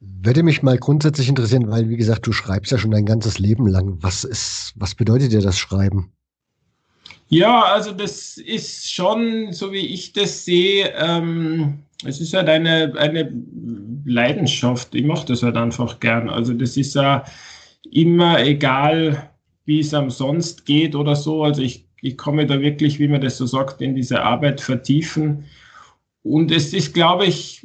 Würde 0.00 0.42
mich 0.42 0.62
mal 0.62 0.78
grundsätzlich 0.78 1.28
interessieren, 1.28 1.70
weil, 1.70 1.88
wie 1.90 1.96
gesagt, 1.96 2.26
du 2.26 2.32
schreibst 2.32 2.72
ja 2.72 2.78
schon 2.78 2.90
dein 2.90 3.06
ganzes 3.06 3.38
Leben 3.38 3.66
lang. 3.66 3.98
Was 4.00 4.24
ist, 4.24 4.72
was 4.76 4.94
bedeutet 4.94 5.32
dir 5.32 5.42
das 5.42 5.58
Schreiben? 5.58 6.12
Ja, 7.28 7.62
also 7.64 7.92
das 7.92 8.36
ist 8.38 8.92
schon, 8.92 9.52
so 9.52 9.72
wie 9.72 9.84
ich 9.86 10.12
das 10.12 10.44
sehe, 10.44 10.92
ähm, 10.96 11.82
es 12.04 12.20
ist 12.20 12.34
halt 12.34 12.48
eine, 12.48 12.92
eine 12.96 13.32
Leidenschaft. 14.04 14.94
Ich 14.94 15.04
mache 15.04 15.26
das 15.26 15.42
halt 15.42 15.56
einfach 15.56 15.98
gern. 15.98 16.28
Also 16.28 16.52
das 16.52 16.76
ist 16.76 16.94
ja 16.94 17.24
immer 17.90 18.40
egal, 18.44 19.30
wie 19.64 19.80
es 19.80 19.94
am 19.94 20.10
sonst 20.10 20.66
geht 20.66 20.94
oder 20.94 21.16
so. 21.16 21.42
Also 21.42 21.62
ich, 21.62 21.86
ich 22.02 22.16
komme 22.16 22.46
da 22.46 22.60
wirklich, 22.60 22.98
wie 22.98 23.08
man 23.08 23.20
das 23.20 23.38
so 23.38 23.46
sagt, 23.46 23.80
in 23.80 23.94
diese 23.94 24.22
Arbeit 24.22 24.60
vertiefen. 24.60 25.44
Und 26.28 26.50
es 26.50 26.72
ist, 26.72 26.92
glaube 26.92 27.24
ich, 27.26 27.64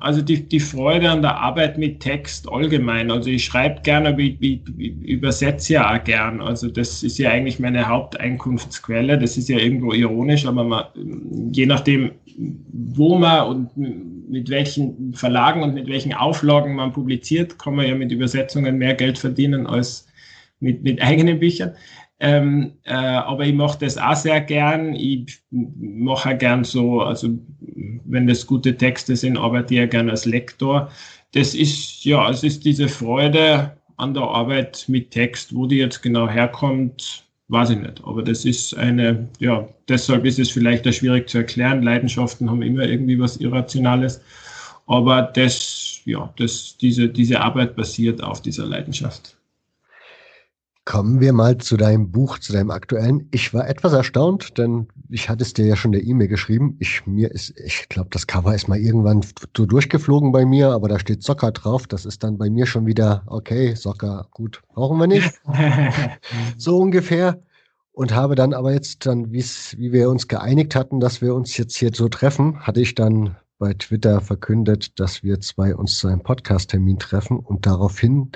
also 0.00 0.20
die, 0.20 0.48
die 0.48 0.58
Freude 0.58 1.08
an 1.08 1.22
der 1.22 1.36
Arbeit 1.36 1.78
mit 1.78 2.00
Text 2.00 2.48
allgemein. 2.50 3.12
Also 3.12 3.30
ich 3.30 3.44
schreibe 3.44 3.82
gerne, 3.82 4.08
aber 4.08 4.18
ich, 4.18 4.36
ich, 4.40 4.60
ich 4.76 4.92
übersetze 5.02 5.74
ja 5.74 5.94
auch 5.94 6.02
gern. 6.02 6.40
Also 6.40 6.68
das 6.68 7.04
ist 7.04 7.16
ja 7.18 7.30
eigentlich 7.30 7.60
meine 7.60 7.86
Haupteinkunftsquelle. 7.86 9.18
Das 9.18 9.36
ist 9.36 9.48
ja 9.48 9.58
irgendwo 9.58 9.92
ironisch, 9.92 10.46
aber 10.46 10.64
man, 10.64 10.84
je 11.52 11.66
nachdem, 11.66 12.10
wo 12.72 13.16
man 13.18 13.46
und 13.46 13.76
mit 13.76 14.50
welchen 14.50 15.14
Verlagen 15.14 15.62
und 15.62 15.74
mit 15.74 15.86
welchen 15.86 16.12
Auflagen 16.12 16.74
man 16.74 16.92
publiziert, 16.92 17.56
kann 17.56 17.76
man 17.76 17.86
ja 17.86 17.94
mit 17.94 18.10
Übersetzungen 18.10 18.78
mehr 18.78 18.94
Geld 18.94 19.16
verdienen 19.16 19.64
als 19.68 20.08
mit, 20.58 20.82
mit 20.82 21.00
eigenen 21.00 21.38
Büchern. 21.38 21.70
Ähm, 22.18 22.72
äh, 22.84 22.94
aber 22.94 23.44
ich 23.44 23.54
mache 23.54 23.78
das 23.80 23.98
auch 23.98 24.16
sehr 24.16 24.40
gern. 24.40 24.94
Ich 24.94 25.38
mache 25.50 26.36
gern 26.36 26.64
so, 26.64 27.02
also 27.02 27.28
wenn 28.04 28.26
das 28.26 28.46
gute 28.46 28.76
Texte 28.76 29.16
sind, 29.16 29.36
arbeite 29.36 29.74
ich 29.74 29.80
ja 29.80 29.86
gern 29.86 30.08
als 30.08 30.24
Lektor. 30.24 30.90
Das 31.32 31.54
ist, 31.54 32.04
ja, 32.04 32.30
es 32.30 32.42
ist 32.42 32.64
diese 32.64 32.88
Freude 32.88 33.76
an 33.96 34.14
der 34.14 34.22
Arbeit 34.24 34.84
mit 34.88 35.10
Text, 35.10 35.54
wo 35.54 35.66
die 35.66 35.76
jetzt 35.76 36.02
genau 36.02 36.28
herkommt, 36.28 37.24
weiß 37.48 37.70
ich 37.70 37.78
nicht. 37.78 38.02
Aber 38.04 38.22
das 38.22 38.44
ist 38.44 38.74
eine, 38.76 39.28
ja, 39.38 39.68
deshalb 39.88 40.24
ist 40.24 40.38
es 40.38 40.50
vielleicht 40.50 40.88
auch 40.88 40.92
schwierig 40.92 41.28
zu 41.28 41.38
erklären. 41.38 41.82
Leidenschaften 41.82 42.50
haben 42.50 42.62
immer 42.62 42.84
irgendwie 42.84 43.18
was 43.18 43.36
Irrationales. 43.36 44.22
Aber 44.86 45.22
das, 45.22 46.00
ja, 46.04 46.32
das, 46.38 46.76
diese, 46.78 47.08
diese 47.08 47.40
Arbeit 47.40 47.76
basiert 47.76 48.22
auf 48.22 48.40
dieser 48.40 48.66
Leidenschaft. 48.66 49.36
Kommen 50.86 51.20
wir 51.20 51.32
mal 51.32 51.58
zu 51.58 51.76
deinem 51.76 52.12
Buch, 52.12 52.38
zu 52.38 52.52
deinem 52.52 52.70
aktuellen. 52.70 53.26
Ich 53.32 53.52
war 53.52 53.68
etwas 53.68 53.92
erstaunt, 53.92 54.56
denn 54.56 54.86
ich 55.08 55.28
hatte 55.28 55.42
es 55.42 55.52
dir 55.52 55.66
ja 55.66 55.74
schon 55.74 55.90
der 55.90 56.04
E-Mail 56.04 56.28
geschrieben. 56.28 56.76
Ich 56.78 57.04
mir 57.08 57.32
ist, 57.32 57.58
ich 57.58 57.88
glaube, 57.88 58.08
das 58.12 58.28
Cover 58.28 58.54
ist 58.54 58.68
mal 58.68 58.78
irgendwann 58.78 59.26
so 59.56 59.66
durchgeflogen 59.66 60.30
bei 60.30 60.44
mir, 60.46 60.70
aber 60.70 60.88
da 60.88 61.00
steht 61.00 61.24
Soccer 61.24 61.50
drauf. 61.50 61.88
Das 61.88 62.06
ist 62.06 62.22
dann 62.22 62.38
bei 62.38 62.48
mir 62.50 62.66
schon 62.66 62.86
wieder 62.86 63.24
okay. 63.26 63.74
Soccer, 63.74 64.28
gut, 64.30 64.62
brauchen 64.68 64.98
wir 64.98 65.08
nicht. 65.08 65.34
so 66.56 66.78
ungefähr. 66.78 67.42
und 67.90 68.14
habe 68.14 68.36
dann 68.36 68.54
aber 68.54 68.72
jetzt 68.72 69.06
dann, 69.06 69.32
wie 69.32 69.92
wir 69.92 70.08
uns 70.08 70.28
geeinigt 70.28 70.76
hatten, 70.76 71.00
dass 71.00 71.20
wir 71.20 71.34
uns 71.34 71.56
jetzt 71.56 71.76
hier 71.76 71.90
so 71.92 72.08
treffen, 72.08 72.60
hatte 72.60 72.80
ich 72.80 72.94
dann 72.94 73.34
bei 73.58 73.74
Twitter 73.74 74.20
verkündet, 74.20 74.98
dass 75.00 75.22
wir 75.22 75.40
zwei 75.40 75.74
uns 75.74 75.98
zu 75.98 76.08
einem 76.08 76.22
Podcast-Termin 76.22 76.98
treffen 76.98 77.38
und 77.38 77.66
daraufhin 77.66 78.30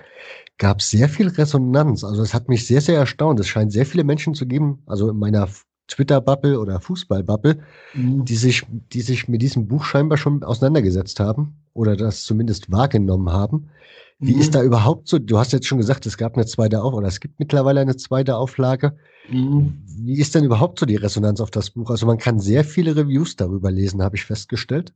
gab 0.59 0.80
es 0.80 0.90
sehr 0.90 1.09
viel 1.09 1.28
Resonanz. 1.28 2.04
Also 2.04 2.22
es 2.22 2.35
hat 2.35 2.48
mich 2.48 2.66
sehr, 2.66 2.80
sehr 2.80 2.98
erstaunt. 2.98 3.40
Es 3.40 3.48
scheint 3.48 3.72
sehr 3.72 3.87
viele 3.87 4.04
Menschen 4.04 4.35
zu 4.35 4.46
geben, 4.46 4.83
also 4.87 5.11
in 5.11 5.18
meiner 5.18 5.48
Twitter-Bubble 5.88 6.59
oder 6.59 6.80
Fußball-Bubble, 6.80 7.59
mhm. 7.94 8.24
die 8.24 8.37
sich, 8.37 8.64
die 8.92 9.00
sich 9.02 9.28
mit 9.28 9.42
diesem 9.42 9.66
Buch 9.66 9.85
scheinbar 9.85 10.18
schon 10.18 10.42
auseinandergesetzt 10.42 11.20
haben 11.20 11.56
oder 11.74 11.96
das 11.96 12.24
zumindest 12.24 12.70
wahrgenommen 12.70 13.30
haben. 13.30 13.70
Wie 14.18 14.35
mhm. 14.35 14.40
ist 14.40 14.54
da 14.54 14.62
überhaupt 14.62 15.09
so? 15.09 15.18
Du 15.18 15.38
hast 15.38 15.52
jetzt 15.52 15.66
schon 15.66 15.78
gesagt, 15.78 16.06
es 16.06 16.16
gab 16.16 16.37
eine 16.37 16.46
zweite 16.46 16.83
Auflage 16.83 16.96
oder 16.96 17.09
es 17.09 17.20
gibt 17.20 17.40
mittlerweile 17.40 17.80
eine 17.80 17.96
zweite 17.96 18.37
Auflage. 18.37 18.96
Mhm. 19.30 19.83
Wie 19.87 20.18
ist 20.18 20.35
denn 20.35 20.44
überhaupt 20.44 20.78
so 20.78 20.87
die 20.87 20.96
Resonanz 20.96 21.40
auf 21.40 21.50
das 21.50 21.70
Buch? 21.70 21.90
Also 21.90 22.06
man 22.06 22.18
kann 22.18 22.38
sehr 22.38 22.64
viele 22.64 22.96
Reviews 22.96 23.37
darüber 23.37 23.70
lesen, 23.70 24.02
habe 24.02 24.16
ich 24.16 24.24
festgestellt. 24.24 24.92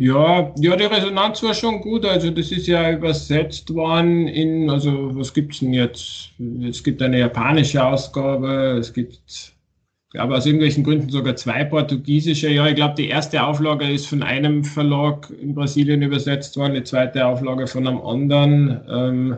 Ja, 0.00 0.54
ja, 0.56 0.76
die 0.76 0.84
Resonanz 0.84 1.42
war 1.42 1.54
schon 1.54 1.80
gut. 1.80 2.04
Also 2.06 2.30
das 2.30 2.52
ist 2.52 2.68
ja 2.68 2.92
übersetzt 2.92 3.74
worden 3.74 4.28
in, 4.28 4.70
also 4.70 5.16
was 5.16 5.34
gibt's 5.34 5.58
denn 5.58 5.72
jetzt? 5.72 6.30
Es 6.62 6.84
gibt 6.84 7.02
eine 7.02 7.18
japanische 7.18 7.84
Ausgabe, 7.84 8.76
es 8.78 8.92
gibt 8.92 9.56
aber 10.14 10.36
aus 10.36 10.46
irgendwelchen 10.46 10.84
Gründen 10.84 11.10
sogar 11.10 11.34
zwei 11.34 11.64
portugiesische. 11.64 12.48
Ja, 12.48 12.68
ich 12.68 12.76
glaube, 12.76 12.94
die 12.94 13.08
erste 13.08 13.42
Auflage 13.42 13.90
ist 13.90 14.06
von 14.06 14.22
einem 14.22 14.62
Verlag 14.62 15.30
in 15.30 15.54
Brasilien 15.56 16.02
übersetzt 16.02 16.56
worden, 16.56 16.74
die 16.74 16.84
zweite 16.84 17.26
Auflage 17.26 17.66
von 17.66 17.88
einem 17.88 18.00
anderen. 18.00 18.80
Ähm, 18.88 19.36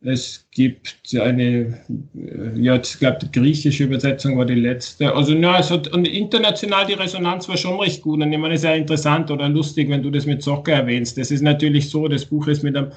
es 0.00 0.48
gibt 0.52 0.96
eine, 1.20 1.80
äh, 2.14 2.60
ja, 2.60 2.76
ich 2.76 2.98
glaube, 2.98 3.18
die 3.22 3.32
griechische 3.32 3.84
Übersetzung 3.84 4.38
war 4.38 4.46
die 4.46 4.54
letzte. 4.54 5.12
Also, 5.12 5.34
ja, 5.34 5.58
es 5.58 5.70
hat, 5.70 5.88
und 5.88 6.06
international 6.06 6.86
die 6.86 6.92
Resonanz 6.94 7.48
war 7.48 7.56
schon 7.56 7.80
recht 7.80 8.02
gut. 8.02 8.20
Und 8.20 8.32
ich 8.32 8.38
meine, 8.38 8.54
es 8.54 8.60
ist 8.60 8.64
ja 8.64 8.74
interessant 8.74 9.30
oder 9.30 9.48
lustig, 9.48 9.90
wenn 9.90 10.02
du 10.02 10.10
das 10.10 10.26
mit 10.26 10.42
Soccer 10.42 10.74
erwähnst. 10.74 11.18
Das 11.18 11.32
ist 11.32 11.42
natürlich 11.42 11.90
so, 11.90 12.06
das 12.06 12.24
Buch 12.24 12.46
ist 12.46 12.62
mit 12.62 12.76
einem 12.76 12.92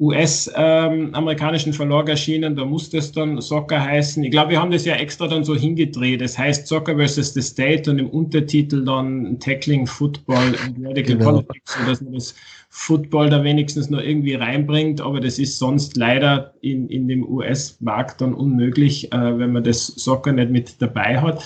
US-amerikanischen 0.00 1.68
ähm, 1.68 1.74
Verlag 1.74 2.08
erschienen, 2.08 2.56
da 2.56 2.64
muss 2.64 2.90
das 2.90 3.12
dann 3.12 3.40
Soccer 3.40 3.80
heißen. 3.80 4.24
Ich 4.24 4.30
glaube, 4.32 4.50
wir 4.50 4.60
haben 4.60 4.72
das 4.72 4.84
ja 4.84 4.94
extra 4.94 5.28
dann 5.28 5.44
so 5.44 5.54
hingedreht. 5.54 6.20
Das 6.20 6.36
heißt 6.36 6.66
Soccer 6.66 6.96
versus 6.96 7.34
the 7.34 7.42
State 7.42 7.88
und 7.88 7.98
im 7.98 8.10
Untertitel 8.10 8.84
dann 8.84 9.38
Tackling 9.38 9.86
Football 9.86 10.56
and 10.64 10.76
Radical 10.84 11.16
genau. 11.16 11.30
Politics, 11.30 11.78
sodass 11.78 12.00
man 12.00 12.14
das 12.14 12.34
Football 12.70 13.30
da 13.30 13.44
wenigstens 13.44 13.90
noch 13.90 14.00
irgendwie 14.00 14.34
reinbringt. 14.34 15.00
Aber 15.00 15.20
das 15.20 15.38
ist 15.38 15.58
sonst 15.58 15.96
leider 15.96 16.54
in, 16.62 16.88
in 16.88 17.06
dem 17.06 17.24
US-Markt 17.24 18.20
dann 18.22 18.34
unmöglich, 18.34 19.12
äh, 19.12 19.38
wenn 19.38 19.52
man 19.52 19.62
das 19.62 19.86
Soccer 19.86 20.32
nicht 20.32 20.50
mit 20.50 20.82
dabei 20.82 21.20
hat. 21.20 21.44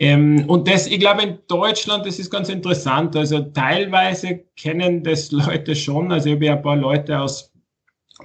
Ähm, 0.00 0.44
und 0.48 0.66
das, 0.66 0.86
ich 0.86 0.98
glaube, 0.98 1.22
in 1.22 1.38
Deutschland, 1.46 2.06
das 2.06 2.18
ist 2.18 2.30
ganz 2.30 2.48
interessant. 2.48 3.14
Also 3.14 3.40
teilweise 3.40 4.44
kennen 4.56 5.02
das 5.02 5.30
Leute 5.30 5.76
schon. 5.76 6.10
Also 6.10 6.30
ich 6.30 6.36
habe 6.36 6.46
ja 6.46 6.56
ein 6.56 6.62
paar 6.62 6.76
Leute 6.76 7.20
aus 7.20 7.49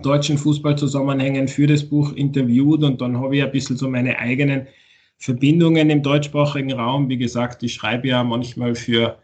deutschen 0.01 0.37
Fußballzusammenhängen 0.37 1.47
für 1.47 1.67
das 1.67 1.83
Buch 1.83 2.13
interviewt 2.13 2.83
und 2.83 3.01
dann 3.01 3.19
habe 3.19 3.37
ich 3.37 3.43
ein 3.43 3.51
bisschen 3.51 3.77
so 3.77 3.89
meine 3.89 4.17
eigenen 4.19 4.67
Verbindungen 5.17 5.89
im 5.89 6.03
deutschsprachigen 6.03 6.73
Raum. 6.73 7.09
Wie 7.09 7.17
gesagt, 7.17 7.63
ich 7.63 7.73
schreibe 7.73 8.07
ja 8.07 8.23
manchmal 8.23 8.75
für 8.75 9.17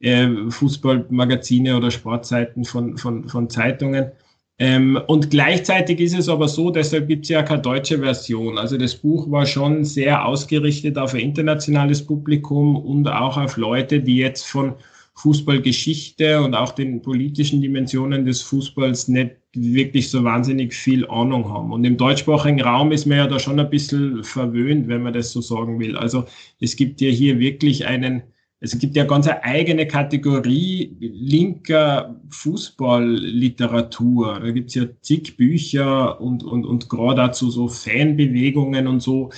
äh, 0.00 0.28
Fußballmagazine 0.48 1.76
oder 1.76 1.90
Sportseiten 1.90 2.64
von, 2.64 2.96
von, 2.98 3.28
von 3.28 3.50
Zeitungen. 3.50 4.12
Ähm, 4.58 5.00
und 5.08 5.30
gleichzeitig 5.30 5.98
ist 6.00 6.16
es 6.16 6.28
aber 6.28 6.46
so, 6.46 6.70
deshalb 6.70 7.08
gibt 7.08 7.24
es 7.24 7.30
ja 7.30 7.42
keine 7.42 7.62
deutsche 7.62 7.98
Version. 7.98 8.56
Also 8.56 8.78
das 8.78 8.94
Buch 8.94 9.30
war 9.30 9.46
schon 9.46 9.84
sehr 9.84 10.24
ausgerichtet 10.24 10.96
auf 10.96 11.14
ein 11.14 11.20
internationales 11.20 12.06
Publikum 12.06 12.76
und 12.76 13.08
auch 13.08 13.36
auf 13.36 13.56
Leute, 13.56 14.00
die 14.00 14.16
jetzt 14.16 14.46
von 14.46 14.74
Fußballgeschichte 15.16 16.42
und 16.42 16.54
auch 16.54 16.72
den 16.72 17.00
politischen 17.00 17.60
Dimensionen 17.60 18.24
des 18.24 18.42
Fußballs 18.42 19.08
nicht 19.08 19.36
wirklich 19.54 20.10
so 20.10 20.24
wahnsinnig 20.24 20.74
viel 20.74 21.06
Ahnung 21.06 21.48
haben. 21.48 21.72
Und 21.72 21.84
im 21.84 21.96
deutschsprachigen 21.96 22.60
Raum 22.60 22.90
ist 22.90 23.06
man 23.06 23.18
ja 23.18 23.28
da 23.28 23.38
schon 23.38 23.60
ein 23.60 23.70
bisschen 23.70 24.24
verwöhnt, 24.24 24.88
wenn 24.88 25.02
man 25.02 25.12
das 25.12 25.30
so 25.30 25.40
sagen 25.40 25.78
will. 25.78 25.96
Also 25.96 26.24
es 26.60 26.74
gibt 26.74 27.00
ja 27.00 27.10
hier 27.10 27.38
wirklich 27.38 27.86
einen, 27.86 28.24
es 28.58 28.76
gibt 28.78 28.96
ja 28.96 29.04
ganz 29.04 29.28
eine 29.28 29.44
eigene 29.44 29.86
Kategorie 29.86 30.96
linker 30.98 32.20
Fußballliteratur. 32.30 34.40
Da 34.40 34.50
gibt 34.50 34.70
es 34.70 34.74
ja 34.74 34.86
zig 35.00 35.36
Bücher 35.36 36.20
und, 36.20 36.42
und, 36.42 36.66
und 36.66 36.88
gerade 36.88 37.22
dazu 37.22 37.50
so 37.50 37.68
Fanbewegungen 37.68 38.88
und 38.88 39.00
so. 39.00 39.30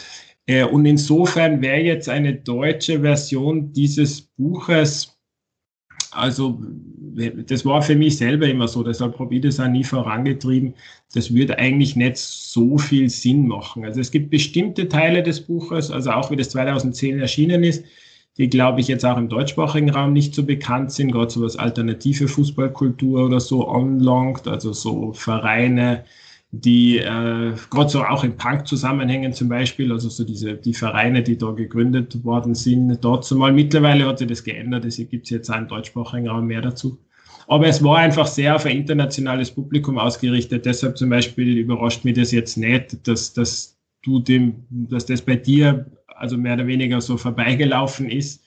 Äh, 0.47 0.65
und 0.65 0.87
insofern 0.87 1.61
wäre 1.61 1.83
jetzt 1.83 2.09
eine 2.09 2.35
deutsche 2.35 3.01
Version 3.01 3.73
dieses 3.73 4.23
Buches 4.23 5.16
also 6.17 6.61
das 7.47 7.65
war 7.65 7.81
für 7.81 7.95
mich 7.95 8.19
selber 8.19 8.47
immer 8.47 8.69
so, 8.69 8.83
deshalb 8.83 9.19
habe 9.19 9.35
ich 9.35 9.41
das 9.41 9.59
auch 9.59 9.69
nie 9.69 9.85
vorangetrieben. 9.85 10.75
Das 11.15 11.33
würde 11.33 11.59
eigentlich 11.59 11.97
nicht 11.97 12.19
so 12.19 12.77
viel 12.77 13.09
Sinn 13.09 13.47
machen. 13.47 13.85
Also 13.85 14.01
es 14.01 14.11
gibt 14.11 14.31
bestimmte 14.31 14.89
Teile 14.89 15.23
des 15.23 15.41
Buches, 15.41 15.91
also 15.91 16.11
auch 16.11 16.31
wie 16.31 16.37
das 16.37 16.51
2010 16.51 17.19
erschienen 17.19 17.65
ist, 17.65 17.85
die, 18.37 18.51
glaube 18.51 18.81
ich, 18.81 18.89
jetzt 18.89 19.05
auch 19.07 19.17
im 19.17 19.31
deutschsprachigen 19.31 19.89
Raum 19.89 20.13
nicht 20.13 20.35
so 20.35 20.45
bekannt 20.45 20.93
sind, 20.93 21.13
gerade 21.13 21.31
so 21.31 21.41
was 21.41 21.57
alternative 21.57 22.29
Fußballkultur 22.29 23.25
oder 23.25 23.41
so 23.41 23.67
anlangt, 23.67 24.47
also 24.47 24.75
so 24.75 25.15
Vereine, 25.15 26.05
die 26.51 26.99
äh, 26.99 27.53
gerade 27.71 27.89
so 27.89 28.05
auch 28.05 28.25
in 28.25 28.37
Punk-Zusammenhängen 28.37 29.33
zum 29.33 29.49
Beispiel, 29.49 29.93
also 29.93 30.09
so 30.09 30.25
diese 30.25 30.55
die 30.55 30.75
Vereine, 30.75 31.23
die 31.23 31.37
da 31.37 31.51
gegründet 31.51 32.25
worden 32.25 32.55
sind, 32.55 33.05
dort 33.05 33.25
zumal 33.25 33.53
mittlerweile 33.53 34.07
hat 34.07 34.19
sich 34.19 34.29
das 34.29 34.45
geändert, 34.45 34.85
es 34.85 34.97
gibt 34.97 35.31
jetzt 35.31 35.51
auch 35.51 35.59
im 35.59 35.69
deutschsprachigen 35.69 36.29
Raum 36.29 36.47
mehr 36.47 36.63
dazu. 36.63 36.99
Aber 37.49 37.67
es 37.67 37.83
war 37.83 37.99
einfach 37.99 38.27
sehr 38.27 38.57
auf 38.57 38.67
ein 38.67 38.77
internationales 38.77 39.53
Publikum 39.53 39.99
ausgerichtet. 39.99 40.67
Deshalb 40.67 40.99
zum 40.99 41.11
Beispiel 41.11 41.59
überrascht 41.59 42.05
mich 42.05 42.15
das 42.15 42.33
jetzt 42.33 42.57
nicht, 42.57 43.07
dass, 43.07 43.35
dass 43.35 43.79
du 44.03 44.19
dem, 44.19 44.67
dass 44.71 45.07
das 45.07 45.23
bei 45.23 45.37
dir 45.37 45.87
also 46.07 46.37
mehr 46.37 46.55
oder 46.55 46.67
weniger 46.67 47.01
so 47.01 47.17
vorbeigelaufen 47.17 48.11
ist. 48.11 48.43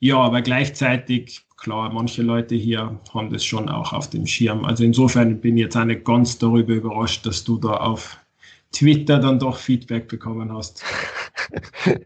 Ja, 0.00 0.18
aber 0.18 0.42
gleichzeitig 0.42 1.42
klar, 1.64 1.90
manche 1.90 2.22
Leute 2.22 2.54
hier 2.54 3.00
haben 3.14 3.32
das 3.32 3.42
schon 3.42 3.70
auch 3.70 3.94
auf 3.94 4.10
dem 4.10 4.26
Schirm. 4.26 4.66
Also 4.66 4.84
insofern 4.84 5.40
bin 5.40 5.56
ich 5.56 5.62
jetzt 5.62 5.76
auch 5.76 5.86
nicht 5.86 6.04
ganz 6.04 6.38
darüber 6.38 6.74
überrascht, 6.74 7.24
dass 7.24 7.42
du 7.42 7.56
da 7.56 7.78
auf 7.78 8.18
Twitter 8.70 9.18
dann 9.18 9.38
doch 9.38 9.56
Feedback 9.56 10.06
bekommen 10.06 10.52
hast. 10.52 10.84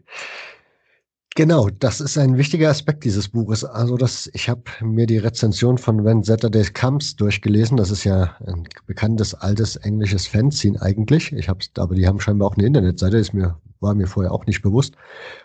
Genau, 1.39 1.69
das 1.69 2.01
ist 2.01 2.17
ein 2.17 2.37
wichtiger 2.37 2.69
Aspekt 2.69 3.05
dieses 3.05 3.29
Buches. 3.29 3.63
Also 3.63 3.95
das, 3.95 4.29
ich 4.33 4.49
habe 4.49 4.63
mir 4.81 5.05
die 5.05 5.19
Rezension 5.19 5.77
von 5.77 6.03
When 6.03 6.21
Saturday 6.21 6.65
Comes 6.65 7.15
durchgelesen. 7.15 7.77
Das 7.77 7.91
ist 7.91 8.03
ja 8.03 8.35
ein 8.45 8.67
bekanntes 8.87 9.33
altes 9.35 9.77
englisches 9.77 10.27
Fanzine 10.27 10.81
eigentlich. 10.81 11.31
Ich 11.31 11.47
habe, 11.47 11.59
aber 11.77 11.95
die 11.95 12.05
haben 12.05 12.19
scheinbar 12.19 12.49
auch 12.49 12.57
eine 12.57 12.65
Internetseite. 12.67 13.15
Ist 13.15 13.33
mir 13.33 13.57
war 13.79 13.95
mir 13.95 14.07
vorher 14.07 14.33
auch 14.33 14.47
nicht 14.47 14.61
bewusst 14.61 14.95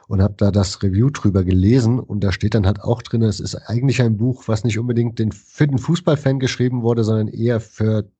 und 0.08 0.20
habe 0.20 0.34
da 0.36 0.50
das 0.50 0.82
Review 0.82 1.10
drüber 1.10 1.44
gelesen 1.44 2.00
und 2.00 2.24
da 2.24 2.32
steht 2.32 2.56
dann 2.56 2.66
halt 2.66 2.80
auch 2.80 3.00
drin, 3.00 3.22
es 3.22 3.38
ist 3.38 3.54
eigentlich 3.54 4.02
ein 4.02 4.16
Buch, 4.16 4.48
was 4.48 4.64
nicht 4.64 4.80
unbedingt 4.80 5.20
den, 5.20 5.30
für 5.30 5.68
den 5.68 5.78
Fußballfan 5.78 6.40
geschrieben 6.40 6.82
wurde, 6.82 7.04
sondern 7.04 7.28
eher 7.28 7.60
für 7.60 8.10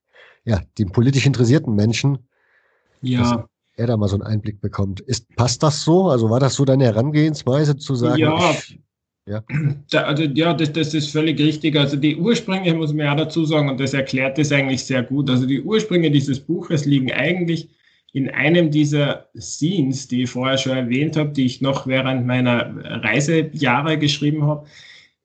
ja, 0.45 0.61
den 0.79 0.93
politisch 0.93 1.27
interessierten 1.27 1.75
Menschen. 1.75 2.19
Ja 3.03 3.49
er 3.77 3.87
da 3.87 3.97
mal 3.97 4.09
so 4.09 4.17
einen 4.17 4.23
Einblick 4.23 4.61
bekommt. 4.61 5.01
Ist, 5.01 5.35
passt 5.37 5.63
das 5.63 5.85
so? 5.85 6.09
Also 6.09 6.31
war 6.31 6.41
das 6.41 6.55
so 6.55 6.65
deine 6.65 6.85
Herangehensweise 6.85 7.77
zu 7.77 7.95
sagen? 7.95 8.19
Ja, 8.19 8.51
ich, 8.51 8.79
ja. 9.27 9.43
Da, 9.91 10.03
also, 10.03 10.25
ja 10.25 10.53
das, 10.53 10.73
das 10.73 10.95
ist 10.95 11.11
völlig 11.11 11.39
richtig. 11.39 11.77
Also 11.77 11.97
die 11.97 12.17
Ursprünge, 12.17 12.75
muss 12.75 12.93
man 12.93 13.07
ja 13.07 13.15
dazu 13.15 13.45
sagen, 13.45 13.69
und 13.69 13.81
das 13.81 13.95
erklärt 13.95 14.39
es 14.39 14.53
eigentlich 14.53 14.85
sehr 14.85 15.03
gut. 15.03 15.31
Also 15.31 15.47
die 15.47 15.63
Ursprünge 15.63 16.11
dieses 16.11 16.41
Buches 16.41 16.85
liegen 16.85 17.13
eigentlich 17.13 17.71
in 18.13 18.31
einem 18.31 18.71
dieser 18.71 19.29
Scenes, 19.37 20.07
die 20.07 20.23
ich 20.23 20.31
vorher 20.31 20.57
schon 20.57 20.77
erwähnt 20.77 21.17
habe, 21.17 21.31
die 21.31 21.47
ich 21.47 21.61
noch 21.61 21.87
während 21.87 22.27
meiner 22.27 22.75
Reisejahre 23.03 23.99
geschrieben 23.99 24.47
habe. 24.47 24.67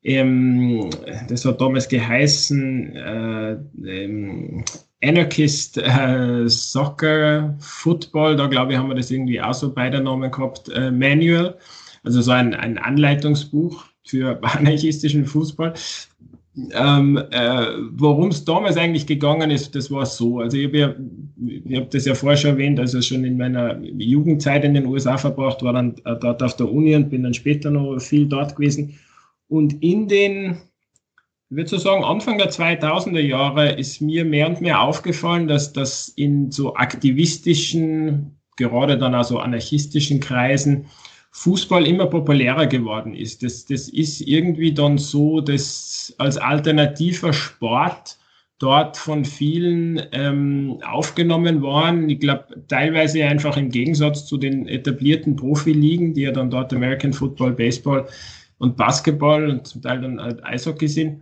Ähm, 0.03 0.89
das 1.27 1.45
hat 1.45 1.61
damals 1.61 1.87
geheißen 1.87 2.95
äh, 2.95 3.57
ähm, 3.85 4.63
Anarchist 5.01 5.77
äh, 5.77 6.47
Soccer 6.47 7.55
Football, 7.59 8.35
da 8.35 8.47
glaube 8.47 8.73
ich, 8.73 8.77
haben 8.77 8.89
wir 8.89 8.95
das 8.95 9.11
irgendwie 9.11 9.41
auch 9.41 9.53
so 9.53 9.73
bei 9.73 9.89
der 9.89 10.01
Namen 10.01 10.29
gehabt, 10.29 10.69
äh, 10.69 10.91
Manual, 10.91 11.57
also 12.03 12.21
so 12.21 12.31
ein, 12.31 12.53
ein 12.53 12.77
Anleitungsbuch 12.77 13.85
für 14.03 14.39
anarchistischen 14.43 15.25
Fußball. 15.25 15.73
Ähm, 16.73 17.17
äh, 17.31 17.67
Worum 17.91 18.29
es 18.29 18.43
damals 18.43 18.75
eigentlich 18.75 19.07
gegangen 19.07 19.51
ist, 19.51 19.75
das 19.75 19.89
war 19.91 20.05
so. 20.05 20.39
Also 20.39 20.57
ich 20.57 20.65
habe 20.65 20.77
ja, 20.77 20.95
ich 21.45 21.77
hab 21.77 21.91
das 21.91 22.05
ja 22.05 22.15
vorher 22.15 22.37
schon 22.37 22.51
erwähnt, 22.51 22.79
also 22.79 23.01
schon 23.01 23.23
in 23.23 23.37
meiner 23.37 23.79
Jugendzeit 23.81 24.65
in 24.65 24.73
den 24.73 24.85
USA 24.85 25.17
verbracht, 25.17 25.63
war 25.63 25.73
dann 25.73 25.95
äh, 26.03 26.15
dort 26.19 26.43
auf 26.43 26.57
der 26.57 26.69
Uni 26.69 26.95
und 26.95 27.09
bin 27.09 27.23
dann 27.23 27.33
später 27.33 27.71
noch 27.71 27.99
viel 27.99 28.25
dort 28.25 28.55
gewesen. 28.57 28.95
Und 29.47 29.81
in 29.81 30.07
den 30.07 30.57
ich 31.49 31.55
würde 31.55 31.69
so 31.69 31.77
sagen, 31.77 32.03
Anfang 32.03 32.37
der 32.37 32.51
2000er 32.51 33.19
Jahre 33.19 33.71
ist 33.71 34.01
mir 34.01 34.23
mehr 34.23 34.47
und 34.47 34.61
mehr 34.61 34.81
aufgefallen, 34.81 35.47
dass 35.47 35.73
das 35.73 36.07
in 36.09 36.51
so 36.51 36.75
aktivistischen 36.75 38.39
gerade 38.55 38.99
dann 38.99 39.15
also 39.15 39.39
anarchistischen 39.39 40.19
Kreisen 40.19 40.85
Fußball 41.31 41.87
immer 41.87 42.05
populärer 42.05 42.67
geworden 42.67 43.15
ist. 43.15 43.41
Das, 43.41 43.65
das 43.65 43.89
ist 43.89 44.21
irgendwie 44.21 44.73
dann 44.73 44.99
so, 44.99 45.41
dass 45.41 46.13
als 46.19 46.37
alternativer 46.37 47.33
Sport 47.33 48.17
dort 48.59 48.97
von 48.97 49.25
vielen 49.25 50.01
ähm, 50.11 50.79
aufgenommen 50.85 51.61
worden. 51.61 52.09
Ich 52.09 52.19
glaube, 52.19 52.45
teilweise 52.67 53.23
einfach 53.23 53.57
im 53.57 53.69
Gegensatz 53.69 54.25
zu 54.25 54.37
den 54.37 54.67
etablierten 54.67 55.35
Profiligen, 55.35 56.13
die 56.13 56.23
ja 56.23 56.31
dann 56.31 56.51
dort 56.51 56.73
American 56.73 57.13
Football, 57.13 57.53
Baseball 57.53 58.05
und 58.57 58.75
Basketball 58.75 59.49
und 59.49 59.65
zum 59.65 59.81
Teil 59.81 60.01
dann 60.01 60.21
halt 60.21 60.43
Eishockey 60.43 60.87
sind. 60.87 61.21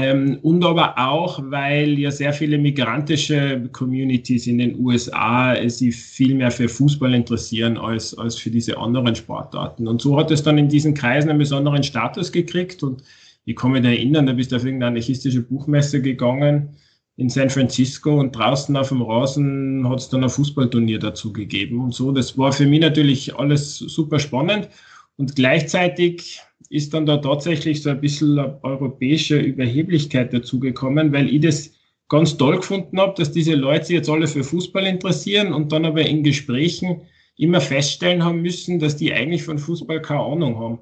Ähm, 0.00 0.38
und 0.42 0.64
aber 0.64 0.96
auch, 0.96 1.40
weil 1.42 1.98
ja 1.98 2.12
sehr 2.12 2.32
viele 2.32 2.56
migrantische 2.56 3.68
Communities 3.72 4.46
in 4.46 4.58
den 4.58 4.78
USA 4.78 5.56
sich 5.68 5.96
viel 5.96 6.36
mehr 6.36 6.52
für 6.52 6.68
Fußball 6.68 7.12
interessieren 7.14 7.76
als, 7.76 8.16
als 8.16 8.36
für 8.36 8.50
diese 8.50 8.78
anderen 8.78 9.16
Sportarten. 9.16 9.88
Und 9.88 10.00
so 10.00 10.16
hat 10.16 10.30
es 10.30 10.44
dann 10.44 10.56
in 10.56 10.68
diesen 10.68 10.94
Kreisen 10.94 11.30
einen 11.30 11.40
besonderen 11.40 11.82
Status 11.82 12.30
gekriegt. 12.30 12.84
Und 12.84 13.02
ich 13.44 13.56
kann 13.56 13.72
mich 13.72 13.82
da 13.82 13.88
erinnern, 13.88 14.26
da 14.26 14.34
bist 14.34 14.52
du 14.52 14.56
auf 14.56 14.64
irgendeine 14.64 14.92
anarchistische 14.92 15.42
Buchmesse 15.42 16.00
gegangen 16.00 16.76
in 17.16 17.28
San 17.28 17.50
Francisco 17.50 18.20
und 18.20 18.36
draußen 18.36 18.76
auf 18.76 18.90
dem 18.90 19.02
Rasen 19.02 19.88
hat 19.88 19.98
es 19.98 20.08
dann 20.08 20.22
ein 20.22 20.30
Fußballturnier 20.30 21.00
dazu 21.00 21.32
gegeben 21.32 21.80
und 21.80 21.92
so. 21.92 22.12
Das 22.12 22.38
war 22.38 22.52
für 22.52 22.66
mich 22.66 22.80
natürlich 22.80 23.34
alles 23.34 23.78
super 23.78 24.20
spannend. 24.20 24.68
Und 25.16 25.34
gleichzeitig 25.34 26.40
ist 26.70 26.92
dann 26.94 27.06
da 27.06 27.18
tatsächlich 27.18 27.82
so 27.82 27.90
ein 27.90 28.00
bisschen 28.00 28.38
europäische 28.62 29.38
Überheblichkeit 29.38 30.32
dazugekommen, 30.32 31.12
weil 31.12 31.28
ich 31.28 31.40
das 31.40 31.72
ganz 32.08 32.36
toll 32.36 32.56
gefunden 32.56 32.98
habe, 32.98 33.14
dass 33.16 33.32
diese 33.32 33.54
Leute 33.54 33.86
sich 33.86 33.96
jetzt 33.96 34.10
alle 34.10 34.26
für 34.26 34.44
Fußball 34.44 34.86
interessieren 34.86 35.52
und 35.52 35.72
dann 35.72 35.84
aber 35.84 36.02
in 36.02 36.22
Gesprächen 36.22 37.02
immer 37.36 37.60
feststellen 37.60 38.24
haben 38.24 38.42
müssen, 38.42 38.78
dass 38.78 38.96
die 38.96 39.12
eigentlich 39.12 39.44
von 39.44 39.58
Fußball 39.58 40.02
keine 40.02 40.20
Ahnung 40.20 40.58
haben. 40.58 40.78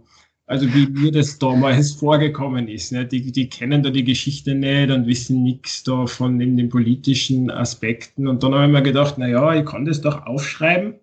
Also 0.46 0.72
wie 0.72 0.86
mir 0.86 1.10
das 1.10 1.38
damals 1.38 1.90
vorgekommen 1.98 2.68
ist. 2.68 2.92
Ne? 2.92 3.04
Die, 3.04 3.32
die 3.32 3.48
kennen 3.48 3.82
da 3.82 3.90
die 3.90 4.04
Geschichte 4.04 4.54
nicht 4.54 4.90
und 4.90 5.06
wissen 5.06 5.42
nichts 5.42 5.82
da 5.82 6.06
von 6.06 6.38
den 6.38 6.68
politischen 6.68 7.50
Aspekten. 7.50 8.28
Und 8.28 8.42
dann 8.42 8.54
habe 8.54 8.66
ich 8.66 8.72
mir 8.72 8.82
gedacht, 8.82 9.16
na 9.18 9.28
ja, 9.28 9.54
ich 9.54 9.66
kann 9.66 9.84
das 9.84 10.00
doch 10.00 10.24
aufschreiben 10.24 10.94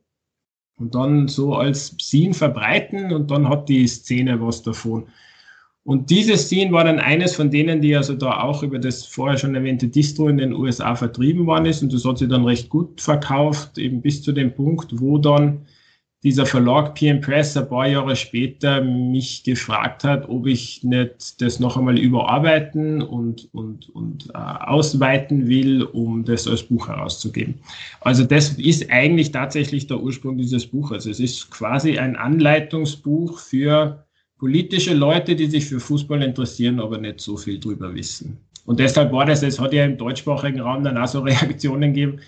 und 0.78 0.96
dann 0.96 1.28
so 1.28 1.56
als 1.56 1.96
Scene 2.00 2.34
verbreiten 2.34 3.12
und 3.14 3.32
dann 3.32 3.50
hat 3.50 3.70
die 3.70 3.88
Szene 3.88 4.42
was 4.42 4.64
davon. 4.64 5.08
Und 5.86 6.10
dieses 6.10 6.48
Scene 6.48 6.72
war 6.72 6.86
dann 6.86 7.00
eines 7.00 7.36
von 7.36 7.52
denen, 7.52 7.82
die 7.82 7.96
also 7.96 8.14
da 8.14 8.42
auch 8.42 8.64
über 8.64 8.80
das 8.80 9.06
vorher 9.06 9.38
schon 9.38 9.54
erwähnte 9.54 9.90
Distro 9.90 10.30
in 10.30 10.38
den 10.38 10.54
USA 10.54 10.96
vertrieben 10.96 11.46
worden 11.46 11.66
ist 11.66 11.84
und 11.84 11.92
das 11.92 12.06
hat 12.06 12.18
sie 12.18 12.28
dann 12.28 12.46
recht 12.46 12.70
gut 12.70 13.02
verkauft, 13.02 13.78
eben 13.78 14.02
bis 14.02 14.24
zu 14.24 14.32
dem 14.32 14.54
Punkt, 14.54 15.00
wo 15.00 15.18
dann 15.18 15.66
dieser 16.24 16.46
Verlag 16.46 16.96
PM 16.96 17.20
Press 17.20 17.58
ein 17.58 17.68
paar 17.68 17.88
Jahre 17.88 18.16
später 18.16 18.82
mich 18.82 19.44
gefragt 19.44 20.06
hat, 20.06 20.28
ob 20.30 20.48
ich 20.48 20.82
nicht 20.84 21.42
das 21.42 21.60
noch 21.60 21.76
einmal 21.76 22.00
überarbeiten 22.00 23.02
und, 23.02 23.50
und, 23.54 23.90
und 23.90 24.30
äh, 24.34 24.38
ausweiten 24.38 25.48
will, 25.48 25.84
um 25.84 26.24
das 26.24 26.48
als 26.48 26.64
Buch 26.64 26.88
herauszugeben. 26.88 27.56
Also 28.00 28.24
das 28.24 28.54
ist 28.54 28.90
eigentlich 28.90 29.32
tatsächlich 29.34 29.88
der 29.88 30.00
Ursprung 30.00 30.38
dieses 30.38 30.66
Buches. 30.66 31.06
Es 31.06 31.20
ist 31.20 31.52
quasi 31.52 31.98
ein 31.98 32.16
Anleitungsbuch 32.16 33.40
für 33.40 34.06
politische 34.38 34.94
Leute, 34.94 35.36
die 35.36 35.48
sich 35.48 35.66
für 35.66 35.82
Fußball 35.82 36.22
interessieren, 36.22 36.80
aber 36.80 36.98
nicht 36.98 37.20
so 37.20 37.36
viel 37.36 37.60
drüber 37.60 37.94
wissen. 37.94 38.38
Und 38.66 38.80
deshalb 38.80 39.12
war 39.12 39.26
das, 39.26 39.44
es 39.44 39.60
hat 39.60 39.74
ja 39.74 39.84
im 39.84 39.98
deutschsprachigen 39.98 40.62
Raum 40.62 40.86
dann 40.86 40.98
auch 40.98 41.08
so 41.08 41.20
Reaktionen 41.22 41.94
gegeben, 41.94 42.20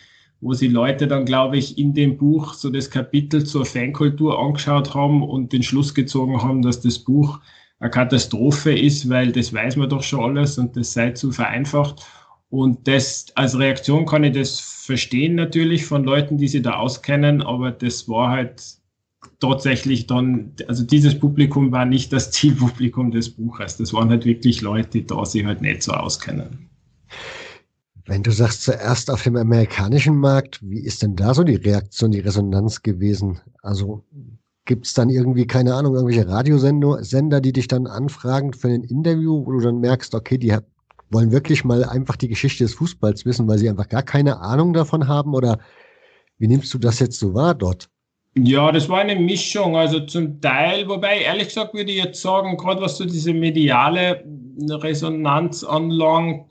wo 0.42 0.54
sie 0.54 0.68
Leute 0.68 1.08
dann, 1.08 1.26
glaube 1.26 1.58
ich, 1.58 1.78
in 1.78 1.94
dem 1.94 2.18
Buch 2.18 2.54
so 2.54 2.70
das 2.70 2.90
Kapitel 2.90 3.46
zur 3.46 3.66
Fankultur 3.66 4.40
angeschaut 4.40 4.94
haben 4.94 5.24
und 5.24 5.54
den 5.54 5.64
Schluss 5.64 5.94
gezogen 5.94 6.42
haben, 6.42 6.62
dass 6.62 6.82
das 6.82 7.00
Buch 7.00 7.40
eine 7.80 7.90
Katastrophe 7.90 8.78
ist, 8.78 9.10
weil 9.10 9.32
das 9.32 9.54
weiß 9.54 9.76
man 9.76 9.90
doch 9.90 10.04
schon 10.04 10.38
alles 10.38 10.58
und 10.58 10.76
das 10.78 10.94
sei 10.94 11.12
zu 11.12 11.32
vereinfacht. 11.32 12.06
Und 12.50 12.88
das 12.88 13.28
als 13.36 13.58
Reaktion 13.58 14.06
kann 14.06 14.24
ich 14.24 14.34
das 14.34 14.60
verstehen 14.60 15.36
natürlich 15.36 15.86
von 15.86 16.04
Leuten, 16.04 16.38
die 16.38 16.48
sich 16.48 16.62
da 16.62 16.76
auskennen, 16.76 17.42
aber 17.42 17.72
das 17.72 18.08
war 18.08 18.30
halt 18.30 18.62
tatsächlich 19.40 20.08
dann, 20.08 20.54
also 20.68 20.84
dieses 20.84 21.20
Publikum 21.20 21.72
war 21.72 21.86
nicht 21.86 22.14
das 22.14 22.32
Zielpublikum 22.32 23.12
des 23.12 23.30
Buches. 23.32 23.78
Das 23.78 23.94
waren 23.94 24.10
halt 24.10 24.26
wirklich 24.26 24.62
Leute, 24.62 24.90
die 24.90 25.08
da 25.08 25.26
sich 25.26 25.46
halt 25.46 25.62
nicht 25.62 25.84
so 25.84 25.92
auskennen. 25.92 26.70
Wenn 28.08 28.22
du 28.22 28.32
sagst, 28.32 28.64
zuerst 28.64 29.10
auf 29.10 29.24
dem 29.24 29.36
amerikanischen 29.36 30.18
Markt, 30.18 30.60
wie 30.62 30.80
ist 30.80 31.02
denn 31.02 31.16
da 31.16 31.34
so 31.34 31.44
die 31.44 31.56
Reaktion, 31.56 32.12
die 32.12 32.20
Resonanz 32.20 32.84
gewesen? 32.84 33.40
Also 33.64 34.04
gibt 34.66 34.86
es 34.86 34.94
dann 34.94 35.10
irgendwie, 35.10 35.48
keine 35.48 35.74
Ahnung, 35.74 35.96
irgendwelche 35.96 36.28
Radiosender, 36.28 37.42
die 37.42 37.54
dich 37.54 37.68
dann 37.68 37.88
anfragen 37.88 38.54
für 38.54 38.68
ein 38.68 38.84
Interview, 38.84 39.46
wo 39.46 39.54
du 39.54 39.60
dann 39.60 39.80
merkst, 39.80 40.14
okay, 40.14 40.38
die 40.38 40.56
wollen 41.10 41.32
wirklich 41.32 41.64
mal 41.64 41.84
einfach 41.84 42.16
die 42.16 42.28
Geschichte 42.28 42.64
des 42.64 42.76
Fußballs 42.76 43.26
wissen, 43.26 43.48
weil 43.48 43.58
sie 43.58 43.70
einfach 43.70 43.90
gar 43.90 44.04
keine 44.04 44.40
Ahnung 44.40 44.74
davon 44.74 45.08
haben? 45.08 45.34
Oder 45.34 45.60
wie 46.38 46.48
nimmst 46.48 46.74
du 46.74 46.78
das 46.78 47.00
jetzt 47.00 47.20
so 47.20 47.34
wahr 47.34 47.56
dort? 47.56 47.90
Ja, 48.38 48.72
das 48.72 48.90
war 48.90 49.00
eine 49.00 49.16
Mischung. 49.16 49.78
Also 49.78 50.02
zum 50.02 50.42
Teil, 50.42 50.88
wobei 50.88 51.22
ehrlich 51.22 51.48
gesagt 51.48 51.74
würde 51.74 51.92
ich 51.92 52.04
jetzt 52.04 52.22
sagen, 52.22 52.58
gerade 52.58 52.82
was 52.82 52.98
so 52.98 53.06
diese 53.06 53.34
mediale 53.34 54.26
Resonanz 54.70 55.64
anlangt, 55.64 56.46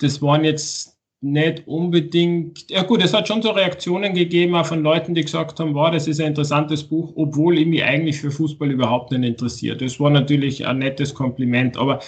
das 0.00 0.20
waren 0.20 0.44
jetzt 0.44 0.96
nicht 1.22 1.66
unbedingt, 1.66 2.70
ja 2.70 2.82
gut, 2.82 3.02
es 3.02 3.12
hat 3.12 3.28
schon 3.28 3.42
so 3.42 3.50
Reaktionen 3.50 4.14
gegeben 4.14 4.54
auch 4.54 4.64
von 4.64 4.82
Leuten, 4.82 5.14
die 5.14 5.22
gesagt 5.22 5.60
haben, 5.60 5.74
wow, 5.74 5.90
das 5.90 6.08
ist 6.08 6.18
ein 6.20 6.28
interessantes 6.28 6.82
Buch, 6.82 7.12
obwohl 7.14 7.58
ich 7.58 7.66
mich 7.66 7.84
eigentlich 7.84 8.18
für 8.18 8.30
Fußball 8.30 8.70
überhaupt 8.70 9.10
nicht 9.10 9.24
interessiert. 9.24 9.82
Das 9.82 10.00
war 10.00 10.08
natürlich 10.10 10.66
ein 10.66 10.78
nettes 10.78 11.14
Kompliment, 11.14 11.76
aber 11.76 12.00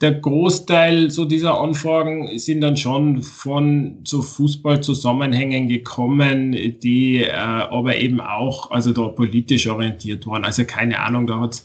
der 0.00 0.12
Großteil 0.12 1.10
so 1.10 1.24
dieser 1.24 1.58
Anfragen 1.58 2.38
sind 2.38 2.60
dann 2.60 2.76
schon 2.76 3.22
von 3.22 3.98
so 4.04 4.22
Fußballzusammenhängen 4.22 5.66
gekommen, 5.68 6.52
die 6.52 7.24
äh, 7.24 7.32
aber 7.32 7.96
eben 7.96 8.20
auch 8.20 8.70
also 8.70 8.92
da 8.92 9.08
politisch 9.08 9.66
orientiert 9.66 10.26
waren. 10.26 10.44
Also 10.44 10.64
keine 10.64 11.00
Ahnung, 11.00 11.26
da 11.26 11.40
hat 11.40 11.62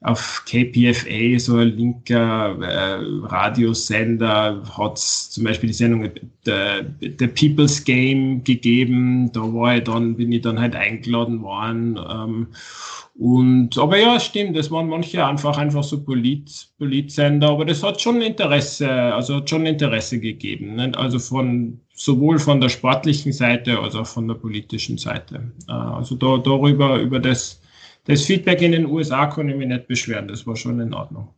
auf 0.00 0.44
KPFA, 0.46 1.38
so 1.38 1.56
ein 1.56 1.76
linker 1.76 2.56
äh, 2.60 3.00
Radiosender, 3.26 4.62
hat 4.78 4.98
zum 4.98 5.44
Beispiel 5.44 5.68
die 5.68 5.74
Sendung 5.74 6.08
The, 6.44 6.84
The, 7.00 7.26
People's 7.26 7.82
Game 7.82 8.44
gegeben. 8.44 9.32
Da 9.32 9.40
war 9.40 9.76
ich 9.76 9.84
dann, 9.84 10.16
bin 10.16 10.30
ich 10.30 10.42
dann 10.42 10.60
halt 10.60 10.76
eingeladen 10.76 11.42
worden. 11.42 11.98
Ähm, 12.08 12.46
und, 13.18 13.76
aber 13.76 13.98
ja, 13.98 14.20
stimmt, 14.20 14.56
das 14.56 14.70
waren 14.70 14.88
manche 14.88 15.26
einfach, 15.26 15.58
einfach 15.58 15.82
so 15.82 16.00
Polit, 16.04 16.68
Politsender, 16.78 17.48
aber 17.48 17.64
das 17.64 17.82
hat 17.82 18.00
schon 18.00 18.22
Interesse, 18.22 18.88
also 18.88 19.36
hat 19.36 19.50
schon 19.50 19.66
Interesse 19.66 20.20
gegeben. 20.20 20.76
Ne? 20.76 20.92
Also 20.94 21.18
von, 21.18 21.80
sowohl 21.92 22.38
von 22.38 22.60
der 22.60 22.68
sportlichen 22.68 23.32
Seite 23.32 23.80
als 23.80 23.96
auch 23.96 24.06
von 24.06 24.28
der 24.28 24.36
politischen 24.36 24.96
Seite. 24.96 25.50
Äh, 25.68 25.72
also 25.72 26.14
da, 26.14 26.38
darüber, 26.38 27.00
über 27.00 27.18
das, 27.18 27.60
das 28.08 28.22
Feedback 28.22 28.62
in 28.62 28.72
den 28.72 28.86
USA 28.86 29.26
konnte 29.26 29.52
ich 29.52 29.58
mich 29.58 29.68
nicht 29.68 29.86
beschweren. 29.86 30.28
Das 30.28 30.46
war 30.46 30.56
schon 30.56 30.80
in 30.80 30.94
Ordnung. 30.94 31.28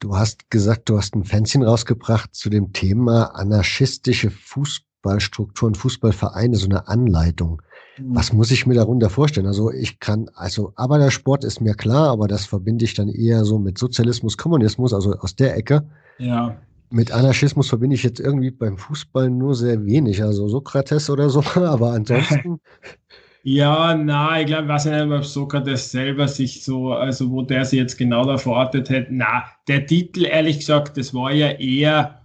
Du 0.00 0.16
hast 0.16 0.50
gesagt, 0.50 0.88
du 0.88 0.96
hast 0.96 1.14
ein 1.14 1.24
Fanzine 1.24 1.66
rausgebracht 1.66 2.34
zu 2.34 2.48
dem 2.48 2.72
Thema 2.72 3.34
anarchistische 3.34 4.30
Fußballstrukturen, 4.30 5.74
Fußballvereine, 5.74 6.56
so 6.56 6.66
eine 6.66 6.88
Anleitung. 6.88 7.60
Mhm. 7.98 8.14
Was 8.14 8.32
muss 8.32 8.50
ich 8.50 8.66
mir 8.66 8.74
darunter 8.74 9.10
vorstellen? 9.10 9.46
Also 9.46 9.70
ich 9.70 9.98
kann, 10.00 10.30
also 10.34 10.72
Arbeitersport 10.76 11.44
ist 11.44 11.60
mir 11.60 11.74
klar, 11.74 12.08
aber 12.08 12.28
das 12.28 12.46
verbinde 12.46 12.86
ich 12.86 12.94
dann 12.94 13.08
eher 13.08 13.44
so 13.44 13.58
mit 13.58 13.76
Sozialismus, 13.76 14.38
Kommunismus, 14.38 14.94
also 14.94 15.14
aus 15.14 15.36
der 15.36 15.56
Ecke. 15.56 15.86
Ja. 16.18 16.56
Mit 16.90 17.12
Anarchismus 17.12 17.68
verbinde 17.68 17.96
ich 17.96 18.02
jetzt 18.02 18.20
irgendwie 18.20 18.50
beim 18.50 18.78
Fußball 18.78 19.28
nur 19.28 19.54
sehr 19.54 19.84
wenig, 19.84 20.22
also 20.22 20.48
Sokrates 20.48 21.10
oder 21.10 21.28
so, 21.28 21.42
aber 21.56 21.92
ansonsten 21.92 22.60
Ja, 23.50 23.94
na, 23.94 24.38
ich 24.42 24.46
glaube, 24.46 24.64
ich 24.64 24.68
weiß 24.68 24.84
nicht, 24.84 25.10
ob 25.10 25.24
Sokrates 25.24 25.90
selber 25.90 26.28
sich 26.28 26.62
so, 26.62 26.92
also 26.92 27.30
wo 27.30 27.40
der 27.40 27.64
sich 27.64 27.78
jetzt 27.78 27.96
genau 27.96 28.26
da 28.26 28.36
verortet 28.36 28.90
hat. 28.90 29.06
Na, 29.08 29.44
der 29.68 29.86
Titel, 29.86 30.26
ehrlich 30.26 30.58
gesagt, 30.58 30.98
das 30.98 31.14
war 31.14 31.32
ja 31.32 31.52
eher, 31.52 32.20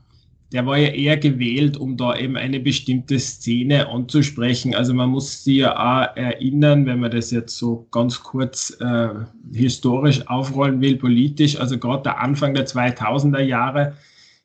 der 0.52 0.66
war 0.66 0.78
ja 0.78 0.90
eher 0.90 1.16
gewählt, 1.16 1.78
um 1.78 1.96
da 1.96 2.14
eben 2.18 2.36
eine 2.36 2.60
bestimmte 2.60 3.20
Szene 3.20 3.88
anzusprechen. 3.88 4.76
Also 4.76 4.94
man 4.94 5.12
muss 5.12 5.46
sich 5.46 5.60
ja 5.60 5.72
auch 5.78 6.14
erinnern, 6.18 6.86
wenn 6.86 7.00
man 7.00 7.12
das 7.12 7.32
jetzt 7.32 7.58
so 7.58 7.88
ganz 7.92 8.20
kurz 8.22 8.76
äh, 8.82 9.10
historisch 9.54 10.28
aufrollen 10.28 10.82
will, 10.82 10.98
politisch, 10.98 11.58
also 11.58 11.78
gerade 11.78 12.04
der 12.04 12.20
Anfang 12.20 12.54
der 12.54 12.68
2000er 12.68 13.40
Jahre, 13.40 13.94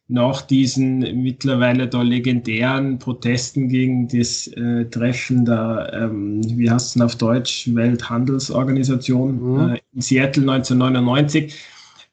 nach 0.08 0.40
diesen 0.40 1.22
mittlerweile 1.22 1.86
da 1.86 2.00
legendären 2.00 2.98
Protesten 2.98 3.68
gegen 3.68 4.08
das 4.08 4.46
äh, 4.48 4.86
Treffen 4.86 5.44
der, 5.44 5.90
ähm, 5.92 6.40
wie 6.58 6.70
heißt 6.70 6.86
es 6.86 6.92
denn 6.94 7.02
auf 7.02 7.16
Deutsch, 7.16 7.68
Welthandelsorganisation 7.74 9.40
mhm. 9.40 9.70
äh, 9.74 9.80
in 9.94 10.00
Seattle 10.00 10.50
1999, 10.50 11.54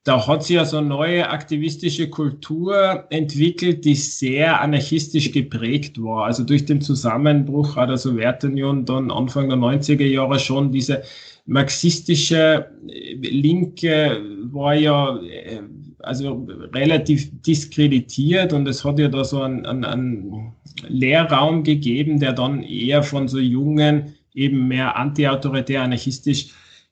da 0.03 0.27
hat 0.27 0.43
sich 0.43 0.57
ja 0.57 0.65
so 0.65 0.77
eine 0.77 0.87
neue 0.87 1.29
aktivistische 1.29 2.09
Kultur 2.09 3.05
entwickelt, 3.09 3.85
die 3.85 3.95
sehr 3.95 4.61
anarchistisch 4.61 5.31
geprägt 5.31 5.99
war. 6.01 6.25
Also 6.25 6.43
durch 6.43 6.65
den 6.65 6.81
Zusammenbruch 6.81 7.75
der 7.75 7.97
Sowjetunion 7.97 8.85
dann 8.85 9.09
Anfang 9.09 9.49
der 9.49 9.57
90er 9.57 10.05
Jahre 10.05 10.37
schon 10.37 10.71
diese 10.71 11.01
marxistische 11.45 12.69
äh, 12.87 13.13
Linke 13.15 14.21
war 14.51 14.75
ja 14.75 15.17
äh, 15.17 15.61
also 16.05 16.47
relativ 16.73 17.29
diskreditiert 17.41 18.53
und 18.53 18.67
es 18.67 18.83
hat 18.83 18.99
ja 18.99 19.07
da 19.07 19.23
so 19.23 19.41
einen, 19.41 19.65
einen, 19.65 19.85
einen 19.85 20.53
Lehrraum 20.87 21.63
gegeben, 21.63 22.19
der 22.19 22.33
dann 22.33 22.63
eher 22.63 23.03
von 23.03 23.27
so 23.27 23.39
jungen, 23.39 24.15
eben 24.33 24.67
mehr 24.67 24.97
antiautoritär, 24.97 25.81
anarchistisch 25.81 26.49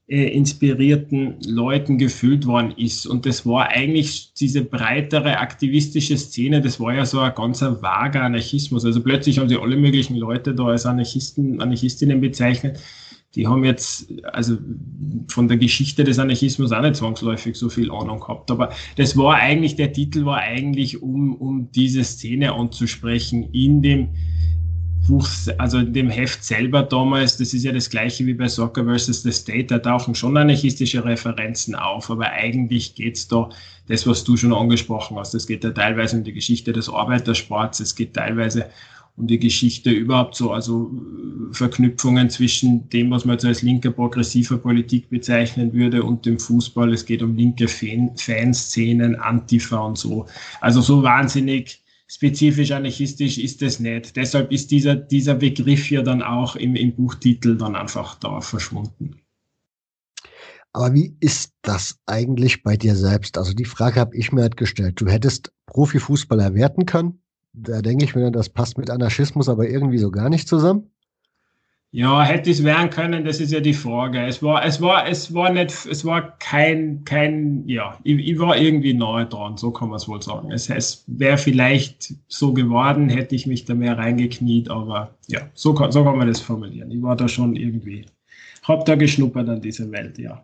äh, 0.08 0.28
inspirierten 0.28 1.38
Leuten 1.46 1.98
gefüllt 1.98 2.46
worden 2.46 2.74
ist. 2.78 3.06
Und 3.06 3.26
das 3.26 3.46
war 3.46 3.70
eigentlich 3.70 4.34
diese 4.34 4.64
breitere 4.64 5.38
aktivistische 5.38 6.18
Szene, 6.18 6.62
das 6.62 6.80
war 6.80 6.94
ja 6.94 7.06
so 7.06 7.20
ein 7.20 7.34
ganzer 7.34 7.82
vager 7.82 8.22
Anarchismus. 8.22 8.86
Also 8.86 9.02
plötzlich 9.02 9.40
haben 9.40 9.50
sie 9.50 9.58
alle 9.58 9.78
möglichen 9.78 10.18
Leute 10.18 10.54
da 10.54 10.66
als 10.66 10.86
Anarchisten, 10.86 11.62
Anarchistinnen 11.62 12.20
bezeichnet. 12.20 12.80
Die 13.36 13.48
haben 13.48 13.64
jetzt, 13.64 14.14
also 14.32 14.58
von 15.28 15.48
der 15.48 15.58
Geschichte 15.58 16.04
des 16.04 16.20
Anarchismus 16.20 16.72
auch 16.72 16.82
nicht 16.82 16.98
zwangsläufig 16.98 17.56
so 17.56 17.68
viel 17.68 17.90
Ahnung 17.90 18.20
gehabt. 18.20 18.52
Aber 18.52 18.72
das 18.96 19.18
war 19.18 19.36
eigentlich, 19.36 19.76
der 19.76 19.92
Titel 19.92 20.26
war 20.26 20.38
eigentlich, 20.38 21.02
um, 21.02 21.36
um 21.36 21.72
diese 21.72 22.04
Szene 22.04 22.54
anzusprechen 22.54 23.50
in 23.52 23.82
dem 23.82 24.10
Buch, 25.08 25.28
also 25.58 25.80
in 25.80 25.94
dem 25.94 26.10
Heft 26.10 26.44
selber 26.44 26.84
damals, 26.84 27.38
das 27.38 27.54
ist 27.54 27.64
ja 27.64 27.72
das 27.72 27.90
gleiche 27.90 28.26
wie 28.26 28.34
bei 28.34 28.48
Soccer 28.48 28.86
vs. 28.86 29.24
The 29.24 29.32
State, 29.32 29.66
da 29.66 29.80
tauchen 29.80 30.16
schon 30.16 30.38
anarchistische 30.38 31.04
Referenzen 31.04 31.76
auf, 31.76 32.10
aber 32.10 32.32
eigentlich 32.32 32.96
geht's 32.96 33.28
da, 33.28 33.50
das, 33.88 34.08
was 34.08 34.24
du 34.24 34.38
schon 34.38 34.54
angesprochen 34.54 35.18
hast, 35.18 35.34
es 35.34 35.46
geht 35.46 35.64
ja 35.66 35.72
teilweise 35.72 36.18
um 36.18 36.24
die 36.24 36.32
Geschichte 36.32 36.72
des 36.72 36.88
Arbeitersports, 36.88 37.82
es 37.82 37.96
geht 37.96 38.14
teilweise 38.14 38.68
um 39.16 39.28
die 39.28 39.40
Geschichte 39.40 39.92
überhaupt 39.92 40.36
so, 40.36 40.52
also 40.52 40.92
Verknüpfungen 41.52 42.30
zwischen 42.30 42.90
dem, 42.90 43.12
was 43.12 43.26
man 43.26 43.36
jetzt 43.36 43.46
als 43.46 43.62
linke 43.62 43.92
progressiver 43.92 44.58
Politik 44.58 45.10
bezeichnen 45.10 45.72
würde 45.74 46.04
und 46.04 46.26
dem 46.26 46.40
Fußball. 46.40 46.92
Es 46.92 47.06
geht 47.06 47.22
um 47.22 47.36
linke 47.36 47.68
Fan 47.68 48.12
Fanszenen, 48.18 49.16
Antifa 49.16 49.78
und 49.78 49.98
so. 49.98 50.26
Also 50.62 50.82
so 50.82 51.04
wahnsinnig 51.04 51.84
spezifisch 52.08 52.72
anarchistisch 52.72 53.38
ist 53.38 53.62
es 53.62 53.80
nicht. 53.80 54.16
Deshalb 54.16 54.52
ist 54.52 54.72
dieser, 54.72 54.96
dieser 54.96 55.36
Begriff 55.36 55.92
ja 55.92 56.02
dann 56.02 56.24
auch 56.24 56.56
im, 56.56 56.76
im 56.76 56.96
Buchtitel 56.96 57.56
dann 57.56 57.76
einfach 57.76 58.16
da 58.16 58.42
verschwunden. 58.42 59.16
Aber 60.74 60.94
wie 60.96 61.16
ist 61.20 61.54
das 61.62 62.00
eigentlich 62.08 62.64
bei 62.64 62.78
dir 62.78 62.96
selbst? 62.96 63.38
Also 63.38 63.54
die 63.54 63.66
Frage 63.66 64.00
habe 64.00 64.16
ich 64.16 64.32
mir 64.32 64.42
halt 64.42 64.58
gestellt. 64.58 65.00
Du 65.00 65.08
hättest 65.08 65.54
Profifußballer 65.68 66.56
werden 66.56 66.88
können. 66.88 67.23
Da 67.54 67.82
denke 67.82 68.04
ich 68.04 68.16
mir, 68.16 68.32
das 68.32 68.50
passt 68.50 68.78
mit 68.78 68.90
Anarchismus 68.90 69.48
aber 69.48 69.70
irgendwie 69.70 70.00
so 70.00 70.12
gar 70.12 70.30
nicht 70.30 70.48
zusammen. 70.48 70.90
Ja, 71.96 72.24
hätte 72.24 72.50
es 72.50 72.64
werden 72.64 72.90
können, 72.90 73.24
das 73.24 73.40
ist 73.40 73.52
ja 73.52 73.60
die 73.60 73.76
Frage. 73.76 74.26
Es 74.26 74.42
war, 74.42 74.66
es 74.66 74.82
war, 74.82 75.08
es 75.08 75.32
war 75.32 75.52
nicht, 75.52 75.86
es 75.86 76.04
war 76.04 76.40
kein, 76.40 77.04
kein, 77.06 77.68
ja, 77.68 78.00
ich, 78.04 78.18
ich 78.18 78.40
war 78.40 78.58
irgendwie 78.58 78.96
nahe 78.96 79.28
dran, 79.28 79.58
so 79.58 79.70
kann 79.70 79.90
man 79.90 79.98
es 79.98 80.08
wohl 80.08 80.20
sagen. 80.20 80.52
Es, 80.52 80.72
es 80.72 81.04
wäre 81.06 81.38
vielleicht 81.38 82.16
so 82.28 82.52
geworden, 82.52 83.10
hätte 83.10 83.36
ich 83.36 83.46
mich 83.46 83.66
da 83.66 83.76
mehr 83.76 83.96
reingekniet, 83.96 84.72
aber 84.72 85.14
ja, 85.28 85.42
so 85.54 85.76
kann, 85.76 85.92
so 85.92 86.04
kann 86.04 86.18
man 86.18 86.28
das 86.28 86.40
formulieren. 86.42 86.90
Ich 86.90 87.04
war 87.04 87.16
da 87.16 87.28
schon 87.28 87.56
irgendwie, 87.56 88.08
hab 88.64 88.86
da 88.86 88.96
geschnuppert 88.96 89.48
an 89.48 89.62
dieser 89.62 89.92
Welt, 89.92 90.18
ja. 90.18 90.44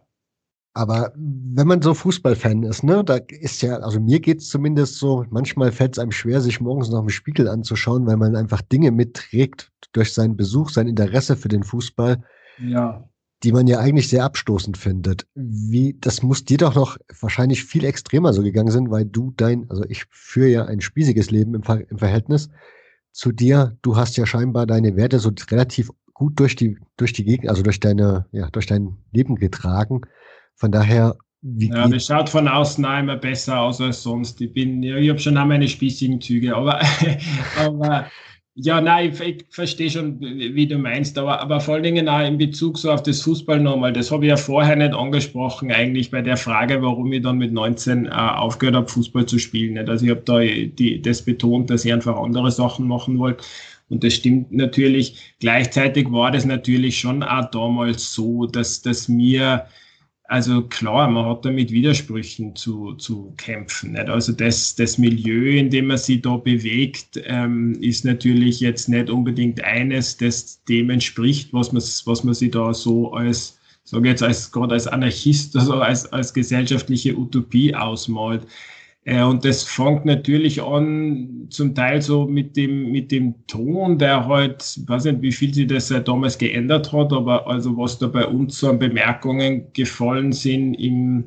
Aber 0.79 1.11
wenn 1.13 1.67
man 1.67 1.81
so 1.81 1.93
Fußballfan 1.93 2.63
ist, 2.63 2.85
ne, 2.85 3.03
da 3.03 3.15
ist 3.15 3.61
ja, 3.61 3.79
also 3.79 3.99
mir 3.99 4.21
geht's 4.21 4.47
zumindest 4.47 4.95
so, 4.95 5.25
manchmal 5.29 5.73
fällt 5.73 5.91
es 5.91 5.99
einem 5.99 6.13
schwer, 6.13 6.39
sich 6.39 6.61
morgens 6.61 6.89
noch 6.89 7.01
im 7.01 7.09
Spiegel 7.09 7.49
anzuschauen, 7.49 8.07
weil 8.07 8.15
man 8.15 8.37
einfach 8.37 8.61
Dinge 8.61 8.91
mitträgt 8.91 9.73
durch 9.91 10.13
seinen 10.13 10.37
Besuch, 10.37 10.69
sein 10.69 10.87
Interesse 10.87 11.35
für 11.35 11.49
den 11.49 11.63
Fußball, 11.63 12.23
ja. 12.65 13.03
die 13.43 13.51
man 13.51 13.67
ja 13.67 13.79
eigentlich 13.79 14.07
sehr 14.07 14.23
abstoßend 14.23 14.77
findet. 14.77 15.27
Wie, 15.35 15.97
das 15.99 16.23
muss 16.23 16.45
dir 16.45 16.57
doch 16.57 16.75
noch 16.75 16.97
wahrscheinlich 17.19 17.65
viel 17.65 17.83
extremer 17.83 18.31
so 18.31 18.41
gegangen 18.41 18.71
sein, 18.71 18.89
weil 18.89 19.03
du 19.03 19.33
dein, 19.35 19.69
also 19.69 19.83
ich 19.89 20.05
führe 20.09 20.47
ja 20.47 20.65
ein 20.65 20.79
spießiges 20.79 21.29
Leben 21.29 21.55
im, 21.55 21.63
Ver 21.63 21.91
im 21.91 21.97
Verhältnis 21.97 22.51
zu 23.11 23.33
dir. 23.33 23.75
Du 23.81 23.97
hast 23.97 24.15
ja 24.15 24.25
scheinbar 24.25 24.65
deine 24.65 24.95
Werte 24.95 25.19
so 25.19 25.31
relativ 25.51 25.89
gut 26.13 26.39
durch 26.39 26.55
die, 26.55 26.77
durch 26.95 27.11
die 27.11 27.25
Gegend, 27.25 27.49
also 27.49 27.63
durch 27.63 27.81
deine, 27.81 28.27
ja, 28.31 28.49
durch 28.49 28.65
dein 28.65 28.95
Leben 29.11 29.35
getragen 29.35 30.03
von 30.59 30.71
daher, 30.71 31.15
wie 31.41 31.69
Ja, 31.69 31.87
das 31.87 32.05
schaut 32.05 32.29
von 32.29 32.47
außen 32.47 32.83
auch 32.85 32.99
immer 32.99 33.15
besser 33.15 33.61
aus 33.61 33.79
als 33.79 34.03
sonst. 34.03 34.41
Ich 34.41 34.53
bin, 34.53 34.83
ja, 34.83 34.97
ich 34.97 35.09
habe 35.09 35.19
schon 35.19 35.37
auch 35.37 35.45
meine 35.45 35.67
spießigen 35.67 36.19
Züge, 36.19 36.55
aber, 36.55 36.81
aber 37.57 38.07
ja, 38.55 38.81
nein, 38.81 39.13
ich, 39.13 39.21
ich 39.21 39.45
verstehe 39.49 39.89
schon, 39.89 40.19
wie 40.19 40.67
du 40.67 40.77
meinst, 40.77 41.17
aber, 41.17 41.39
aber 41.39 41.61
vor 41.61 41.75
allen 41.75 41.83
Dingen 41.83 42.09
auch 42.09 42.19
in 42.19 42.37
Bezug 42.37 42.77
so 42.77 42.91
auf 42.91 43.01
das 43.03 43.21
Fußball 43.21 43.61
nochmal, 43.61 43.93
das 43.93 44.11
habe 44.11 44.25
ich 44.25 44.29
ja 44.29 44.35
vorher 44.35 44.75
nicht 44.75 44.93
angesprochen, 44.93 45.71
eigentlich 45.71 46.11
bei 46.11 46.21
der 46.21 46.35
Frage, 46.35 46.81
warum 46.81 47.13
ich 47.13 47.21
dann 47.21 47.37
mit 47.37 47.53
19 47.53 48.07
äh, 48.07 48.09
aufgehört 48.09 48.75
habe, 48.75 48.87
Fußball 48.89 49.25
zu 49.25 49.39
spielen. 49.39 49.75
Nicht? 49.75 49.87
Also 49.87 50.03
ich 50.03 50.11
habe 50.11 50.23
da 50.25 50.39
die, 50.41 51.01
das 51.01 51.21
betont, 51.21 51.69
dass 51.69 51.85
ich 51.85 51.93
einfach 51.93 52.17
andere 52.17 52.51
Sachen 52.51 52.85
machen 52.85 53.17
wollte. 53.17 53.45
Und 53.87 54.03
das 54.03 54.13
stimmt 54.13 54.51
natürlich. 54.51 55.35
Gleichzeitig 55.39 56.11
war 56.11 56.31
das 56.31 56.43
natürlich 56.43 56.99
schon 56.99 57.23
auch 57.23 57.49
damals 57.49 58.13
so, 58.13 58.45
dass, 58.45 58.81
dass 58.81 59.07
mir 59.07 59.65
also 60.29 60.61
klar, 60.61 61.09
man 61.09 61.25
hat 61.25 61.43
da 61.43 61.49
mit 61.49 61.71
Widersprüchen 61.71 62.55
zu, 62.55 62.93
zu 62.93 63.33
kämpfen. 63.37 63.93
Nicht? 63.93 64.09
Also 64.09 64.31
das, 64.31 64.75
das 64.75 64.99
Milieu, 64.99 65.57
in 65.57 65.71
dem 65.71 65.87
man 65.87 65.97
sich 65.97 66.21
da 66.21 66.37
bewegt, 66.37 67.19
ähm, 67.25 67.73
ist 67.81 68.05
natürlich 68.05 68.59
jetzt 68.59 68.89
nicht 68.89 69.09
unbedingt 69.09 69.63
eines, 69.63 70.17
das 70.17 70.63
dem 70.65 70.91
entspricht, 70.91 71.51
was 71.51 71.71
man, 71.71 71.81
was 71.81 72.23
man 72.23 72.35
sich 72.35 72.51
da 72.51 72.75
so 72.75 73.11
als, 73.11 73.57
sage 73.83 74.07
jetzt 74.07 74.21
als 74.21 74.51
gerade 74.51 74.75
als 74.75 74.85
Anarchist, 74.85 75.55
also 75.55 75.73
als, 75.81 76.05
als 76.13 76.31
gesellschaftliche 76.31 77.17
Utopie 77.17 77.73
ausmalt. 77.73 78.45
Äh, 79.05 79.23
und 79.23 79.45
das 79.45 79.63
fängt 79.63 80.05
natürlich 80.05 80.61
an, 80.61 81.47
zum 81.49 81.73
Teil 81.73 82.01
so 82.01 82.25
mit 82.27 82.55
dem, 82.57 82.91
mit 82.91 83.11
dem 83.11 83.35
Ton, 83.47 83.97
der 83.97 84.27
halt, 84.27 84.79
weiß 84.87 85.05
nicht, 85.05 85.21
wie 85.21 85.31
viel 85.31 85.53
sich 85.53 85.67
das 85.67 85.93
damals 86.05 86.37
geändert 86.37 86.91
hat, 86.93 87.13
aber 87.13 87.47
also 87.47 87.77
was 87.77 87.97
da 87.97 88.07
bei 88.07 88.25
uns 88.25 88.59
so 88.59 88.69
an 88.69 88.79
Bemerkungen 88.79 89.71
gefallen 89.73 90.31
sind 90.31 90.75
im, 90.75 91.25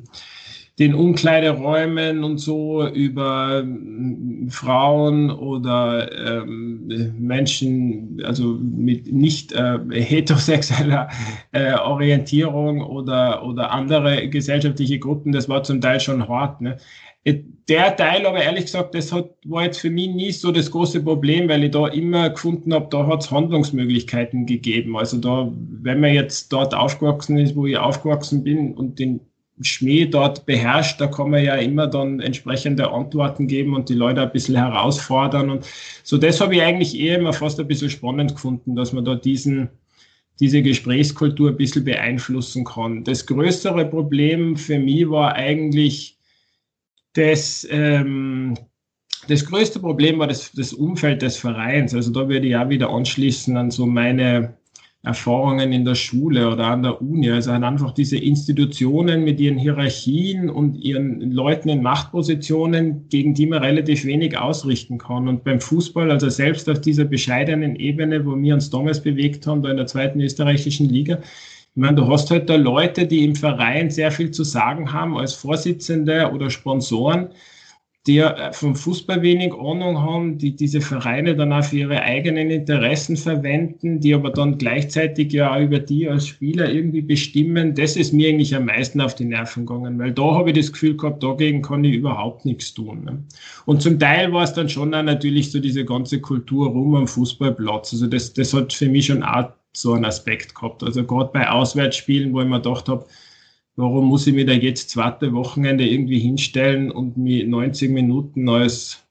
den 0.79 0.95
Umkleideräumen 0.95 2.23
und 2.23 2.39
so 2.39 2.87
über 2.87 3.59
ähm, 3.63 4.47
Frauen 4.49 5.29
oder 5.29 6.41
ähm, 6.41 7.13
Menschen, 7.19 8.19
also 8.23 8.57
mit 8.59 9.11
nicht 9.11 9.51
äh, 9.51 9.79
heterosexueller 9.91 11.09
äh, 11.51 11.73
Orientierung 11.75 12.81
oder, 12.81 13.45
oder 13.45 13.71
andere 13.71 14.29
gesellschaftliche 14.29 14.97
Gruppen, 14.97 15.31
das 15.31 15.47
war 15.47 15.61
zum 15.63 15.79
Teil 15.79 15.99
schon 15.99 16.27
hart. 16.27 16.61
Ne? 16.61 16.77
Der 17.69 17.95
Teil, 17.95 18.25
aber 18.25 18.43
ehrlich 18.43 18.65
gesagt, 18.65 18.93
das 18.93 19.11
hat, 19.13 19.29
war 19.45 19.63
jetzt 19.63 19.79
für 19.79 19.89
mich 19.89 20.09
nie 20.09 20.31
so 20.31 20.51
das 20.51 20.69
große 20.69 21.01
Problem, 21.01 21.47
weil 21.47 21.63
ich 21.63 21.71
da 21.71 21.87
immer 21.87 22.29
gefunden 22.29 22.73
habe, 22.73 22.87
da 22.89 23.07
hat 23.07 23.23
es 23.23 23.31
Handlungsmöglichkeiten 23.31 24.45
gegeben. 24.45 24.97
Also 24.97 25.17
da, 25.17 25.49
wenn 25.55 26.01
man 26.01 26.13
jetzt 26.13 26.51
dort 26.51 26.73
aufgewachsen 26.73 27.37
ist, 27.37 27.55
wo 27.55 27.65
ich 27.65 27.77
aufgewachsen 27.77 28.43
bin 28.43 28.73
und 28.73 28.99
den 28.99 29.21
Schmäh 29.61 30.07
dort 30.07 30.45
beherrscht, 30.45 30.99
da 30.99 31.07
kann 31.07 31.29
man 31.29 31.43
ja 31.43 31.55
immer 31.55 31.87
dann 31.87 32.19
entsprechende 32.19 32.91
Antworten 32.91 33.47
geben 33.47 33.75
und 33.75 33.87
die 33.87 33.93
Leute 33.93 34.21
ein 34.21 34.31
bisschen 34.31 34.55
herausfordern. 34.55 35.49
Und 35.49 35.65
so 36.03 36.17
das 36.17 36.41
habe 36.41 36.55
ich 36.55 36.61
eigentlich 36.61 36.99
eher 36.99 37.19
immer 37.19 37.33
fast 37.33 37.59
ein 37.59 37.67
bisschen 37.67 37.89
spannend 37.89 38.33
gefunden, 38.33 38.75
dass 38.75 38.93
man 38.93 39.05
da 39.05 39.15
diesen, 39.15 39.69
diese 40.39 40.61
Gesprächskultur 40.63 41.51
ein 41.51 41.57
bisschen 41.57 41.85
beeinflussen 41.85 42.65
kann. 42.65 43.03
Das 43.03 43.25
größere 43.25 43.85
Problem 43.85 44.57
für 44.57 44.79
mich 44.79 45.09
war 45.09 45.35
eigentlich, 45.35 46.17
das, 47.13 47.67
ähm, 47.69 48.57
das 49.27 49.45
größte 49.45 49.79
Problem 49.79 50.19
war 50.19 50.27
das, 50.27 50.51
das 50.51 50.73
Umfeld 50.73 51.21
des 51.21 51.37
Vereins. 51.37 51.93
Also 51.93 52.11
da 52.11 52.27
würde 52.27 52.47
ich 52.47 52.55
auch 52.55 52.69
wieder 52.69 52.89
anschließen 52.89 53.55
an 53.55 53.71
so 53.71 53.85
meine 53.85 54.57
Erfahrungen 55.03 55.73
in 55.73 55.83
der 55.83 55.95
Schule 55.95 56.49
oder 56.49 56.67
an 56.67 56.83
der 56.83 57.01
Uni. 57.01 57.29
Also 57.29 57.51
einfach 57.51 57.91
diese 57.91 58.17
Institutionen 58.17 59.25
mit 59.25 59.39
ihren 59.39 59.57
Hierarchien 59.57 60.49
und 60.49 60.75
ihren 60.75 61.31
Leuten 61.31 61.67
in 61.67 61.81
Machtpositionen, 61.81 63.09
gegen 63.09 63.33
die 63.33 63.45
man 63.45 63.61
relativ 63.61 64.05
wenig 64.05 64.37
ausrichten 64.37 64.97
kann. 64.97 65.27
Und 65.27 65.43
beim 65.43 65.59
Fußball, 65.59 66.09
also 66.09 66.29
selbst 66.29 66.69
auf 66.69 66.79
dieser 66.79 67.03
bescheidenen 67.03 67.75
Ebene, 67.75 68.25
wo 68.25 68.35
wir 68.37 68.53
uns 68.53 68.69
damals 68.69 69.03
bewegt 69.03 69.45
haben, 69.45 69.61
da 69.61 69.71
in 69.71 69.77
der 69.77 69.87
zweiten 69.87 70.21
österreichischen 70.21 70.87
Liga, 70.87 71.19
ich 71.75 71.81
meine, 71.81 71.95
du 71.95 72.07
hast 72.07 72.29
halt 72.31 72.49
da 72.49 72.55
Leute, 72.55 73.07
die 73.07 73.25
im 73.25 73.35
Verein 73.35 73.89
sehr 73.89 74.11
viel 74.11 74.31
zu 74.31 74.43
sagen 74.43 74.93
haben 74.93 75.17
als 75.17 75.33
Vorsitzende 75.33 76.31
oder 76.31 76.49
Sponsoren. 76.49 77.29
die 78.07 78.19
äh, 78.19 78.51
vom 78.53 78.75
Fußball 78.75 79.21
wenig 79.21 79.53
Ahnung 79.53 79.99
haben, 80.01 80.37
die 80.37 80.55
diese 80.55 80.81
Vereine 80.81 81.35
dann 81.35 81.53
auch 81.53 81.63
für 81.63 81.77
ihre 81.77 82.01
eigenen 82.01 82.49
Interessen 82.51 83.15
verwenden, 83.15 83.99
die 84.01 84.13
aber 84.13 84.29
dann 84.31 84.57
gleichzeitig 84.57 85.31
ja 85.31 85.53
auch 85.55 85.61
über 85.61 85.79
die 85.79 86.09
als 86.09 86.27
Spieler 86.27 86.69
irgendwie 86.69 87.01
bestimmen, 87.01 87.75
das 87.75 87.95
ist 87.95 88.13
mir 88.13 88.29
eigentlich 88.29 88.55
am 88.55 88.65
meisten 88.65 88.99
auf 88.99 89.15
die 89.15 89.25
Nerven 89.25 89.65
gegangen, 89.65 89.97
weil 89.99 90.11
da 90.11 90.35
habe 90.35 90.51
ich 90.51 90.57
das 90.57 90.73
Gefühl 90.73 90.97
gehabt, 90.97 91.23
dagegen 91.23 91.61
kann 91.61 91.83
ich 91.85 91.95
überhaupt 91.95 92.45
nichts 92.45 92.73
tun. 92.73 93.05
Ne? 93.05 93.23
Und 93.65 93.81
zum 93.81 93.97
Teil 93.99 94.33
war 94.33 94.43
es 94.43 94.53
dann 94.53 94.67
schon 94.69 94.93
auch 94.93 95.03
natürlich 95.03 95.51
so 95.51 95.59
diese 95.59 95.85
ganze 95.85 96.19
Kultur 96.19 96.67
rum 96.69 96.95
am 96.95 97.07
Fußballplatz. 97.07 97.93
Also 97.93 98.07
das, 98.07 98.33
das 98.33 98.53
hat 98.53 98.73
für 98.73 98.89
mich 98.89 99.05
schon 99.05 99.23
auch 99.23 99.51
so 99.75 99.93
einen 99.93 100.05
Aspekt 100.05 100.55
gehabt. 100.55 100.83
Also 100.83 101.03
gerade 101.05 101.31
bei 101.33 101.49
Auswärtsspielen, 101.49 102.33
wo 102.33 102.41
ich 102.41 102.47
mir 102.47 102.61
gedacht 102.61 102.89
habe, 102.89 103.05
warum 103.75 104.05
muss 104.05 104.27
ich 104.27 104.33
mir 104.33 104.45
da 104.45 104.53
jetzt 104.53 104.89
zweite 104.89 105.33
Wochenende 105.33 105.87
irgendwie 105.87 106.19
hinstellen 106.19 106.91
und 106.91 107.17
mir 107.17 107.47
90 107.47 107.89
Minuten 107.91 108.47
als 108.49 109.03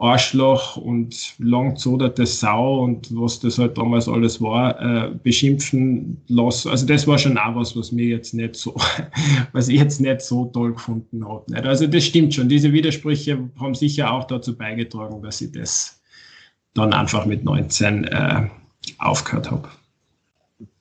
Arschloch 0.00 0.76
und 0.76 1.34
langzoderte 1.38 2.24
Sau 2.24 2.84
und 2.84 3.08
was 3.16 3.40
das 3.40 3.58
halt 3.58 3.76
damals 3.76 4.08
alles 4.08 4.40
war, 4.40 4.80
äh, 4.80 5.10
beschimpfen 5.10 6.22
lassen. 6.28 6.68
Also 6.70 6.86
das 6.86 7.08
war 7.08 7.18
schon 7.18 7.36
auch 7.36 7.56
was, 7.56 7.76
was 7.76 7.90
mir 7.90 8.06
jetzt 8.06 8.32
nicht 8.32 8.54
so, 8.54 8.76
was 9.52 9.68
ich 9.68 9.80
jetzt 9.80 10.00
nicht 10.00 10.20
so 10.20 10.44
toll 10.46 10.74
gefunden 10.74 11.26
habe. 11.26 11.44
Also 11.64 11.88
das 11.88 12.04
stimmt 12.04 12.32
schon. 12.32 12.48
Diese 12.48 12.72
Widersprüche 12.72 13.50
haben 13.58 13.74
sicher 13.74 14.12
auch 14.12 14.24
dazu 14.24 14.56
beigetragen, 14.56 15.20
dass 15.20 15.40
ich 15.40 15.50
das 15.50 16.00
dann 16.74 16.92
einfach 16.92 17.26
mit 17.26 17.42
19 17.42 18.04
äh, 18.04 18.48
aufgehört 18.98 19.50
habe. 19.50 19.68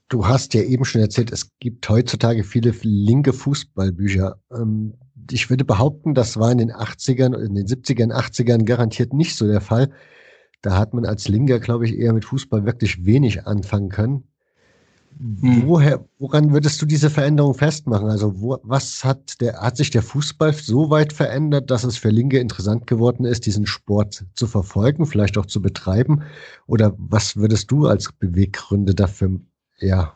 Du 0.09 0.25
hast 0.25 0.53
ja 0.53 0.61
eben 0.61 0.85
schon 0.85 1.01
erzählt, 1.01 1.31
es 1.31 1.51
gibt 1.59 1.87
heutzutage 1.89 2.43
viele 2.43 2.73
linke 2.81 3.33
Fußballbücher. 3.33 4.39
Ähm, 4.51 4.93
ich 5.29 5.49
würde 5.49 5.65
behaupten, 5.65 6.13
das 6.13 6.37
war 6.37 6.51
in 6.51 6.59
den 6.59 6.71
80ern, 6.71 7.35
in 7.37 7.55
den 7.55 7.67
70ern, 7.67 8.13
80ern 8.13 8.63
garantiert 8.63 9.13
nicht 9.13 9.35
so 9.35 9.47
der 9.47 9.61
Fall. 9.61 9.91
Da 10.61 10.77
hat 10.77 10.93
man 10.93 11.05
als 11.05 11.27
Linker, 11.27 11.59
glaube 11.59 11.85
ich, 11.85 11.97
eher 11.97 12.13
mit 12.13 12.25
Fußball 12.25 12.65
wirklich 12.65 13.05
wenig 13.05 13.45
anfangen 13.45 13.89
können. 13.89 14.23
Hm. 15.19 15.63
Woher, 15.65 16.05
woran 16.19 16.53
würdest 16.53 16.81
du 16.81 16.85
diese 16.85 17.09
Veränderung 17.09 17.55
festmachen? 17.55 18.07
Also, 18.07 18.39
wo, 18.39 18.57
was 18.63 19.03
hat 19.03 19.41
der, 19.41 19.61
hat 19.61 19.75
sich 19.75 19.89
der 19.89 20.03
Fußball 20.03 20.53
so 20.53 20.89
weit 20.89 21.11
verändert, 21.11 21.71
dass 21.71 21.83
es 21.83 21.97
für 21.97 22.09
Linke 22.09 22.39
interessant 22.39 22.85
geworden 22.85 23.25
ist, 23.25 23.45
diesen 23.45 23.65
Sport 23.65 24.25
zu 24.35 24.47
verfolgen, 24.47 25.05
vielleicht 25.05 25.37
auch 25.37 25.47
zu 25.47 25.61
betreiben? 25.61 26.21
Oder 26.67 26.93
was 26.97 27.35
würdest 27.35 27.71
du 27.71 27.87
als 27.87 28.11
Beweggründe 28.11 28.93
dafür 28.93 29.39
ja, 29.79 30.13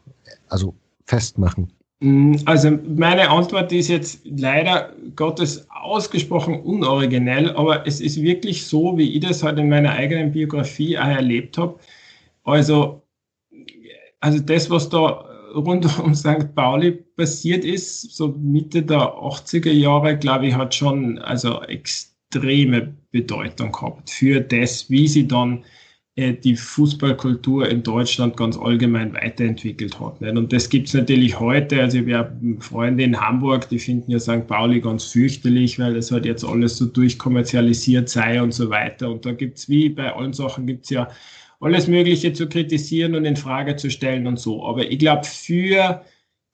also 0.49 0.75
festmachen? 1.05 1.71
Mm, 2.01 2.35
also 2.45 2.71
meine 2.71 3.29
Antwort 3.29 3.71
ist 3.71 3.87
jetzt 3.87 4.21
leider 4.25 4.93
Gottes 5.15 5.67
ausgesprochen 5.69 6.61
unoriginell, 6.61 7.51
aber 7.55 7.85
es 7.85 8.01
ist 8.01 8.21
wirklich 8.21 8.65
so, 8.65 8.97
wie 8.97 9.11
ich 9.15 9.21
das 9.21 9.43
halt 9.43 9.59
in 9.59 9.69
meiner 9.69 9.91
eigenen 9.91 10.31
Biografie 10.31 10.97
auch 10.97 11.05
erlebt 11.07 11.57
habe. 11.57 11.79
Also, 12.43 13.03
also 14.19 14.39
das, 14.39 14.69
was 14.69 14.89
da 14.89 15.25
rund 15.53 15.99
um 15.99 16.15
St. 16.15 16.55
Pauli 16.55 16.91
passiert 16.91 17.65
ist, 17.65 18.15
so 18.15 18.29
Mitte 18.29 18.81
der 18.83 18.99
80er 18.99 19.71
Jahre, 19.71 20.17
glaube 20.17 20.47
ich, 20.47 20.55
hat 20.55 20.73
schon 20.73 21.19
also 21.19 21.61
extreme 21.63 22.95
Bedeutung 23.11 23.71
gehabt 23.71 24.09
für 24.09 24.41
das, 24.41 24.89
wie 24.89 25.07
sie 25.07 25.27
dann 25.27 25.63
die 26.17 26.55
Fußballkultur 26.57 27.69
in 27.69 27.83
Deutschland 27.83 28.35
ganz 28.35 28.57
allgemein 28.57 29.13
weiterentwickelt 29.13 29.97
hat. 29.99 30.21
Und 30.21 30.51
das 30.51 30.69
gibt 30.69 30.89
es 30.89 30.93
natürlich 30.93 31.39
heute. 31.39 31.81
Also 31.81 31.99
ich 31.99 32.13
habe 32.13 32.35
Freunde 32.59 33.03
in 33.03 33.19
Hamburg, 33.19 33.69
die 33.69 33.79
finden 33.79 34.11
ja 34.11 34.19
St. 34.19 34.45
Pauli 34.45 34.81
ganz 34.81 35.05
fürchterlich, 35.05 35.79
weil 35.79 35.93
das 35.93 36.11
halt 36.11 36.25
jetzt 36.25 36.43
alles 36.43 36.75
so 36.77 36.85
durchkommerzialisiert 36.85 38.09
sei 38.09 38.41
und 38.41 38.53
so 38.53 38.69
weiter. 38.69 39.09
Und 39.09 39.25
da 39.25 39.31
gibt 39.31 39.57
es 39.57 39.69
wie 39.69 39.87
bei 39.87 40.13
allen 40.13 40.33
Sachen 40.33 40.67
gibt 40.67 40.83
es 40.83 40.89
ja 40.89 41.07
alles 41.61 41.87
Mögliche 41.87 42.33
zu 42.33 42.49
kritisieren 42.49 43.15
und 43.15 43.23
in 43.23 43.37
Frage 43.37 43.77
zu 43.77 43.89
stellen 43.89 44.27
und 44.27 44.37
so. 44.37 44.65
Aber 44.65 44.91
ich 44.91 44.99
glaube, 44.99 45.23
für 45.23 46.03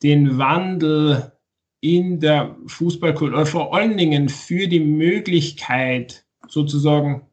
den 0.04 0.38
Wandel 0.38 1.32
in 1.82 2.20
der 2.20 2.56
Fußballkultur, 2.68 3.46
vor 3.46 3.74
allen 3.74 3.98
Dingen 3.98 4.30
für 4.30 4.68
die 4.68 4.80
Möglichkeit, 4.80 6.26
sozusagen 6.48 7.27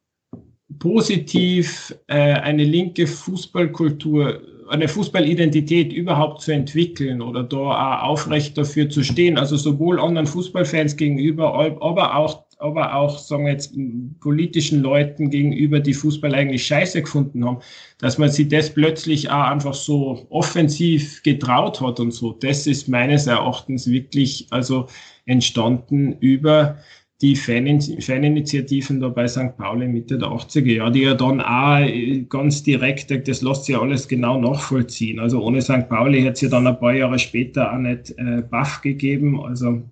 positiv 0.79 1.95
äh, 2.07 2.15
eine 2.15 2.65
linke 2.65 3.07
Fußballkultur, 3.07 4.41
eine 4.69 4.89
Fußballidentität 4.89 5.93
überhaupt 5.93 6.43
zu 6.43 6.53
entwickeln 6.53 7.21
oder 7.21 7.43
da 7.43 8.01
auch 8.03 8.03
aufrecht 8.11 8.57
dafür 8.57 8.89
zu 8.89 9.03
stehen, 9.03 9.39
also 9.39 9.57
sowohl 9.57 10.01
anderen 10.01 10.27
Fußballfans 10.27 10.97
gegenüber, 10.97 11.55
aber 11.83 12.17
auch, 12.17 12.45
aber 12.59 12.95
auch, 12.95 13.19
sagen 13.19 13.45
wir 13.45 13.53
jetzt, 13.53 13.75
politischen 14.21 14.81
Leuten 14.81 15.29
gegenüber, 15.29 15.81
die 15.81 15.93
Fußball 15.93 16.35
eigentlich 16.35 16.67
scheiße 16.67 17.03
gefunden 17.03 17.45
haben, 17.45 17.59
dass 17.99 18.17
man 18.17 18.31
sich 18.31 18.49
das 18.49 18.73
plötzlich 18.73 19.31
auch 19.31 19.45
einfach 19.45 19.75
so 19.75 20.27
offensiv 20.31 21.23
getraut 21.23 21.81
hat 21.81 22.01
und 22.01 22.13
so. 22.13 22.33
Das 22.33 22.67
ist 22.67 22.89
meines 22.89 23.27
Erachtens 23.27 23.91
wirklich 23.91 24.47
also 24.51 24.87
entstanden 25.27 26.17
über 26.21 26.79
die 27.25 27.37
Faninitiativen 27.37 29.01
da 29.01 29.09
bei 29.09 29.27
St. 29.27 29.57
Pauli 29.57 29.89
Mitte 29.89 30.19
der 30.19 30.29
80er 30.29 30.73
Jahre, 30.73 30.93
die 30.93 31.03
ja 31.03 31.15
dann 31.15 31.41
auch 31.41 31.79
äh, 31.81 32.23
ganz 32.29 32.63
direkt, 32.63 33.11
das 33.27 33.41
lässt 33.41 33.65
sich 33.65 33.79
alles 33.79 34.09
genau 34.09 34.39
nachvollziehen. 34.39 35.19
Also 35.19 35.43
ohne 35.43 35.63
St. 35.63 35.89
Pauli 35.89 36.21
hätte 36.21 36.33
es 36.33 36.41
ja 36.43 36.49
dann 36.51 36.67
ein 36.67 36.79
paar 36.79 36.93
Jahre 36.93 37.19
später 37.19 37.73
auch 37.73 37.79
nicht 37.79 38.11
äh, 38.19 38.43
BAF 38.43 38.83
gegeben. 38.83 39.41
Also 39.43 39.83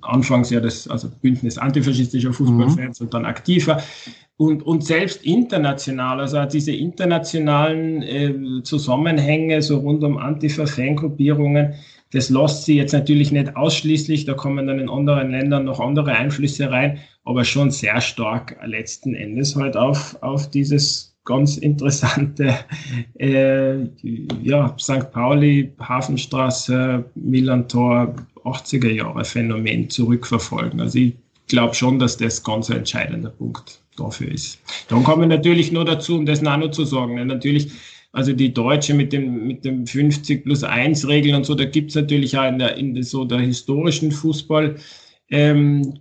anfangs 0.00 0.48
ja 0.48 0.60
das 0.60 0.88
also 0.88 1.08
Bündnis 1.20 1.58
antifaschistischer 1.58 2.32
Fußballfans 2.32 3.00
mhm. 3.00 3.06
und 3.06 3.14
dann 3.14 3.26
aktiver. 3.26 3.82
Und, 4.38 4.62
und 4.62 4.82
selbst 4.82 5.22
international, 5.22 6.20
also 6.20 6.42
diese 6.46 6.72
internationalen 6.72 8.02
äh, 8.02 8.62
Zusammenhänge 8.62 9.60
so 9.60 9.78
rund 9.80 10.02
um 10.02 10.16
Antifa-Fangruppierungen, 10.16 11.74
das 12.12 12.28
lässt 12.30 12.64
sich 12.64 12.76
jetzt 12.76 12.92
natürlich 12.92 13.30
nicht 13.30 13.56
ausschließlich, 13.56 14.24
da 14.24 14.34
kommen 14.34 14.66
dann 14.66 14.80
in 14.80 14.88
anderen 14.88 15.30
Ländern 15.30 15.64
noch 15.64 15.80
andere 15.80 16.12
Einflüsse 16.12 16.70
rein, 16.70 16.98
aber 17.24 17.44
schon 17.44 17.70
sehr 17.70 18.00
stark 18.00 18.56
letzten 18.64 19.14
Endes 19.14 19.54
halt 19.54 19.76
auf, 19.76 20.16
auf 20.22 20.50
dieses 20.50 21.16
ganz 21.24 21.56
interessante 21.56 22.54
äh, 23.18 23.76
ja, 24.42 24.74
St. 24.78 25.12
Pauli, 25.12 25.72
Hafenstraße, 25.78 27.04
Milan-Tor, 27.14 28.14
80er 28.44 28.90
Jahre 28.90 29.24
Phänomen 29.24 29.88
zurückverfolgen. 29.90 30.80
Also 30.80 30.98
ich 30.98 31.14
glaube 31.46 31.74
schon, 31.74 31.98
dass 31.98 32.16
das 32.16 32.42
ganz 32.42 32.70
ein 32.70 32.78
entscheidender 32.78 33.30
Punkt 33.30 33.80
dafür 33.96 34.32
ist. 34.32 34.58
Dann 34.88 35.04
kommen 35.04 35.28
natürlich 35.28 35.70
nur 35.70 35.84
dazu, 35.84 36.16
um 36.16 36.26
das 36.26 36.42
noch 36.42 36.70
zu 36.70 36.84
sagen, 36.84 37.24
natürlich 37.26 37.70
also 38.12 38.32
die 38.32 38.52
Deutsche 38.52 38.94
mit 38.94 39.12
dem, 39.12 39.46
mit 39.46 39.64
dem 39.64 39.86
50 39.86 40.44
plus 40.44 40.64
1 40.64 41.06
Regeln 41.06 41.36
und 41.36 41.44
so, 41.44 41.54
da 41.54 41.64
gibt 41.64 41.90
es 41.90 41.96
natürlich 41.96 42.36
auch 42.36 42.48
in 42.48 42.58
der, 42.58 42.76
in 42.76 43.00
so 43.02 43.24
der 43.24 43.40
historischen 43.40 44.10
Fußball, 44.10 44.76
ähm, 45.30 45.94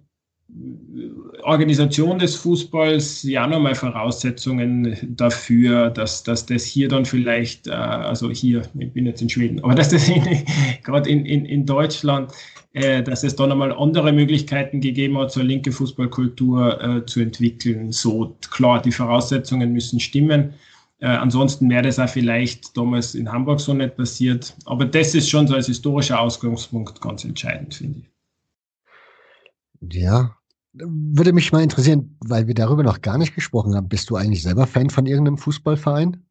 Organisation 1.44 2.20
des 2.20 2.36
Fußballs 2.36 3.24
ja 3.24 3.48
nochmal 3.48 3.76
Voraussetzungen 3.76 4.98
dafür, 5.16 5.90
dass, 5.90 6.24
dass 6.24 6.46
das 6.46 6.64
hier 6.64 6.90
dann 6.90 7.06
vielleicht, 7.06 7.68
äh, 7.68 7.72
also 7.72 8.30
hier, 8.32 8.64
ich 8.78 8.92
bin 8.92 9.06
jetzt 9.06 9.22
in 9.22 9.30
Schweden, 9.30 9.64
aber 9.64 9.76
dass 9.76 9.90
das 9.90 10.10
gerade 10.84 11.10
in, 11.10 11.26
in, 11.26 11.46
in 11.46 11.66
Deutschland, 11.66 12.32
äh, 12.74 13.04
dass 13.04 13.24
es 13.24 13.36
da 13.36 13.48
nochmal 13.48 13.72
andere 13.72 14.12
Möglichkeiten 14.12 14.82
gegeben 14.82 15.18
hat, 15.18 15.32
so 15.32 15.40
eine 15.40 15.50
linke 15.50 15.72
Fußballkultur 15.72 16.82
äh, 16.82 17.06
zu 17.06 17.22
entwickeln. 17.22 17.92
So 17.92 18.36
klar, 18.50 18.82
die 18.82 18.92
Voraussetzungen 18.92 19.72
müssen 19.72 20.00
stimmen. 20.00 20.54
Äh, 21.02 21.08
ansonsten 21.08 21.70
wäre 21.70 21.84
das 21.84 21.98
auch 21.98 22.10
vielleicht 22.10 22.76
damals 22.76 23.16
in 23.16 23.32
Hamburg 23.32 23.62
so 23.62 23.74
nicht 23.74 23.96
passiert. 23.96 24.56
Aber 24.66 24.86
das 24.86 25.16
ist 25.16 25.30
schon 25.30 25.48
so 25.48 25.56
als 25.56 25.68
historischer 25.68 26.20
Ausgangspunkt 26.20 27.00
ganz 27.02 27.24
entscheidend, 27.24 27.76
finde 27.76 28.00
ich. 28.00 28.10
Ja, 29.94 30.36
würde 30.74 31.32
mich 31.32 31.52
mal 31.54 31.64
interessieren, 31.64 32.18
weil 32.20 32.48
wir 32.48 32.54
darüber 32.54 32.84
noch 32.84 33.02
gar 33.02 33.18
nicht 33.18 33.34
gesprochen 33.34 33.76
haben. 33.76 33.88
Bist 33.88 34.10
du 34.10 34.18
eigentlich 34.18 34.44
selber 34.44 34.68
Fan 34.68 34.90
von 34.90 35.06
irgendeinem 35.06 35.38
Fußballverein? 35.38 36.22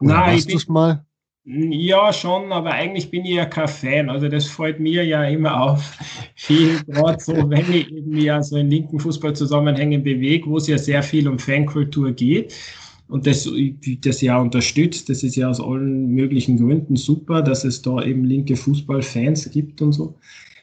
Oder 0.00 0.14
Nein, 0.14 0.32
warst 0.34 0.52
du 0.52 0.56
es 0.56 0.68
mal? 0.68 1.06
Ja, 1.44 2.12
schon, 2.12 2.50
aber 2.50 2.72
eigentlich 2.72 3.08
bin 3.08 3.24
ich 3.24 3.36
ja 3.36 3.46
kein 3.46 3.68
Fan. 3.68 4.10
Also 4.10 4.28
das 4.28 4.46
fällt 4.46 4.80
mir 4.80 5.04
ja 5.04 5.22
immer 5.24 5.62
auf. 5.62 5.96
Viel 6.34 6.82
gerade 6.82 7.22
so, 7.22 7.32
wenn 7.50 7.72
ich 7.72 7.92
mich 7.92 8.24
ja 8.24 8.42
so 8.42 8.56
in 8.56 8.68
linken 8.68 8.98
Fußballzusammenhängen 8.98 10.02
bewege, 10.02 10.50
wo 10.50 10.56
es 10.56 10.66
ja 10.66 10.76
sehr 10.76 11.04
viel 11.04 11.28
um 11.28 11.38
Fankultur 11.38 12.10
geht 12.10 12.54
und 13.08 13.26
das, 13.26 13.48
das 14.00 14.20
ja 14.20 14.40
unterstützt. 14.40 15.08
Das 15.08 15.22
ist 15.22 15.36
ja 15.36 15.48
aus 15.48 15.60
allen 15.60 16.08
möglichen 16.08 16.58
Gründen 16.58 16.96
super, 16.96 17.42
dass 17.42 17.64
es 17.64 17.82
da 17.82 18.02
eben 18.02 18.24
linke 18.24 18.56
Fußballfans 18.56 19.50
gibt 19.50 19.80
und 19.82 19.92
so. 19.92 20.18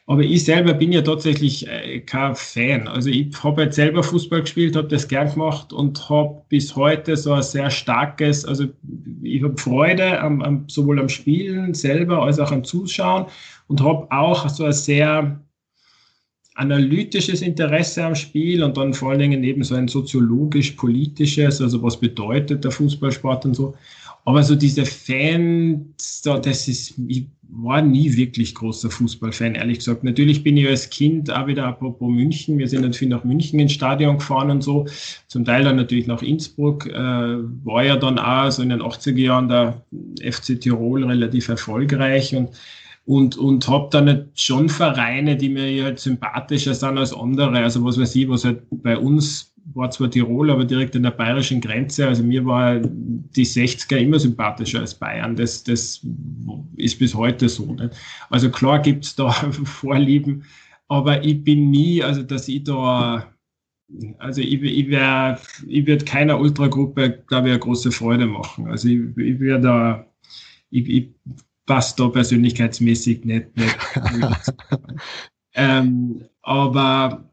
Aber 0.06 0.20
ich 0.22 0.44
selber 0.44 0.74
bin 0.74 0.92
ja 0.92 1.00
tatsächlich 1.00 1.66
äh, 1.66 2.00
kein 2.00 2.34
Fan. 2.34 2.88
Also 2.88 3.08
ich 3.08 3.42
habe 3.42 3.62
jetzt 3.62 3.76
selber 3.76 4.02
Fußball 4.02 4.42
gespielt, 4.42 4.76
habe 4.76 4.88
das 4.88 5.08
gern 5.08 5.32
gemacht 5.32 5.72
und 5.72 6.10
habe 6.10 6.42
bis 6.50 6.76
heute 6.76 7.16
so 7.16 7.32
ein 7.32 7.42
sehr 7.42 7.70
starkes, 7.70 8.44
also 8.44 8.66
ich 9.22 9.42
habe 9.42 9.56
Freude 9.56 10.20
am, 10.20 10.42
am, 10.42 10.68
sowohl 10.68 11.00
am 11.00 11.08
Spielen 11.08 11.72
selber 11.72 12.22
als 12.22 12.38
auch 12.38 12.52
am 12.52 12.64
Zuschauen 12.64 13.26
und 13.66 13.80
habe 13.80 14.06
auch 14.10 14.46
so 14.50 14.64
ein 14.64 14.74
sehr 14.74 15.40
analytisches 16.54 17.42
Interesse 17.42 18.04
am 18.04 18.14
Spiel 18.14 18.62
und 18.62 18.76
dann 18.76 18.94
vor 18.94 19.10
allen 19.10 19.18
Dingen 19.18 19.42
eben 19.42 19.64
so 19.64 19.74
ein 19.74 19.88
soziologisch-politisches, 19.88 21.60
also 21.60 21.82
was 21.82 21.98
bedeutet 21.98 22.64
der 22.64 22.70
Fußballsport 22.70 23.44
und 23.44 23.54
so. 23.54 23.74
Aber 24.26 24.42
so 24.42 24.54
diese 24.54 24.86
Fans, 24.86 26.22
das 26.22 26.68
ist, 26.68 26.94
ich 27.08 27.26
war 27.50 27.82
nie 27.82 28.16
wirklich 28.16 28.54
großer 28.54 28.90
Fußballfan, 28.90 29.54
ehrlich 29.54 29.78
gesagt. 29.78 30.02
Natürlich 30.02 30.42
bin 30.42 30.56
ich 30.56 30.66
als 30.66 30.88
Kind 30.88 31.30
auch 31.30 31.46
wieder 31.46 31.66
apropos 31.66 32.10
München. 32.10 32.58
Wir 32.58 32.68
sind 32.68 32.82
natürlich 32.82 33.10
nach 33.10 33.24
München 33.24 33.60
ins 33.60 33.72
Stadion 33.72 34.18
gefahren 34.18 34.50
und 34.50 34.62
so. 34.62 34.86
Zum 35.28 35.44
Teil 35.44 35.64
dann 35.64 35.76
natürlich 35.76 36.06
nach 36.06 36.22
Innsbruck. 36.22 36.86
Äh, 36.86 36.94
war 36.94 37.84
ja 37.84 37.96
dann 37.96 38.18
auch 38.18 38.50
so 38.50 38.62
in 38.62 38.70
den 38.70 38.80
80er 38.80 39.18
Jahren 39.18 39.48
der 39.48 39.82
FC 40.22 40.58
Tirol 40.58 41.04
relativ 41.04 41.48
erfolgreich 41.48 42.34
und 42.34 42.48
und, 43.06 43.36
und 43.36 43.68
habe 43.68 43.88
dann 43.90 44.30
schon 44.34 44.68
Vereine, 44.68 45.36
die 45.36 45.50
mir 45.50 45.84
halt 45.84 45.98
sympathischer 45.98 46.74
sind 46.74 46.98
als 46.98 47.12
andere. 47.12 47.58
Also 47.58 47.84
was 47.84 47.98
weiß 47.98 48.14
ich, 48.16 48.28
was 48.28 48.44
halt 48.44 48.62
bei 48.70 48.96
uns 48.96 49.54
war 49.72 49.90
zwar 49.90 50.10
Tirol, 50.10 50.50
aber 50.50 50.64
direkt 50.64 50.94
an 50.96 51.02
der 51.02 51.10
bayerischen 51.10 51.60
Grenze. 51.60 52.06
Also 52.06 52.22
mir 52.22 52.44
war 52.44 52.80
die 52.80 53.46
60er 53.46 53.96
immer 53.96 54.18
sympathischer 54.18 54.80
als 54.80 54.94
Bayern. 54.94 55.36
Das, 55.36 55.64
das 55.64 56.06
ist 56.76 56.98
bis 56.98 57.14
heute 57.14 57.48
so. 57.48 57.74
Nicht? 57.74 57.90
Also 58.30 58.50
klar 58.50 58.80
gibt's 58.80 59.14
da 59.16 59.30
Vorlieben, 59.64 60.44
aber 60.88 61.24
ich 61.24 61.42
bin 61.44 61.70
nie, 61.70 62.02
also 62.02 62.22
dass 62.22 62.48
ich 62.48 62.64
da, 62.64 63.32
also 64.18 64.40
ich, 64.40 64.62
ich, 64.62 64.88
wär, 64.88 65.40
ich 65.66 65.86
würde 65.86 66.04
keiner 66.04 66.38
Ultragruppe, 66.38 67.22
glaube 67.26 67.48
ich, 67.48 67.52
eine 67.52 67.60
große 67.60 67.90
Freude 67.90 68.26
machen. 68.26 68.68
Also 68.68 68.88
ich, 68.88 69.00
ich 69.16 69.40
würde 69.40 69.60
da, 69.60 70.06
ich, 70.70 70.88
ich 70.88 71.14
passt 71.66 71.98
da 71.98 72.08
persönlichkeitsmäßig 72.08 73.24
nicht. 73.24 73.56
nicht 73.56 73.76
ähm, 75.54 76.24
aber 76.42 77.30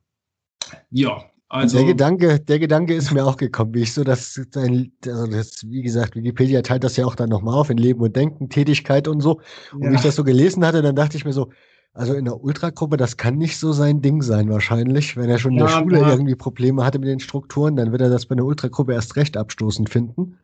ja, 0.90 1.24
also, 1.54 1.80
der 1.80 1.88
Gedanke, 1.88 2.40
der 2.40 2.60
Gedanke 2.60 2.94
ist 2.94 3.12
mir 3.12 3.26
auch 3.26 3.36
gekommen, 3.36 3.74
wie 3.74 3.82
ich 3.82 3.94
so 3.94 4.06
das, 4.06 4.40
also 4.56 5.28
das, 5.28 5.66
wie 5.68 5.82
gesagt, 5.82 6.16
Wikipedia 6.16 6.62
teilt 6.62 6.86
das 6.86 6.96
ja 6.96 7.06
auch 7.06 7.16
dann 7.16 7.28
nochmal 7.28 7.56
auf 7.56 7.70
in 7.70 7.78
Leben 7.78 8.00
und 8.00 8.16
Denken, 8.16 8.48
Tätigkeit 8.48 9.10
und 9.10 9.20
so. 9.20 9.42
Und 9.74 9.84
ja. 9.84 9.92
wie 9.92 9.96
ich 9.96 10.02
das 10.02 10.16
so 10.16 10.24
gelesen 10.24 10.66
hatte, 10.66 10.82
dann 10.82 10.96
dachte 10.96 11.18
ich 11.18 11.26
mir 11.26 11.34
so, 11.34 11.50
also 11.94 12.14
in 12.14 12.24
der 12.24 12.42
Ultragruppe, 12.42 12.96
das 12.96 13.18
kann 13.18 13.38
nicht 13.38 13.58
so 13.58 13.74
sein 13.74 14.02
Ding 14.02 14.22
sein 14.22 14.50
wahrscheinlich. 14.50 15.18
Wenn 15.18 15.30
er 15.30 15.40
schon 15.40 15.52
in 15.52 15.58
der 15.58 15.68
Schule 15.68 16.00
ja. 16.00 16.10
irgendwie 16.10 16.36
Probleme 16.36 16.86
hatte 16.86 17.00
mit 17.00 17.10
den 17.10 17.20
Strukturen, 17.20 17.76
dann 17.76 17.92
wird 17.92 18.02
er 18.02 18.10
das 18.10 18.28
bei 18.28 18.34
einer 18.36 18.46
Ultragruppe 18.46 18.94
erst 18.94 19.18
recht 19.18 19.36
abstoßend 19.36 19.90
finden. 19.90 20.38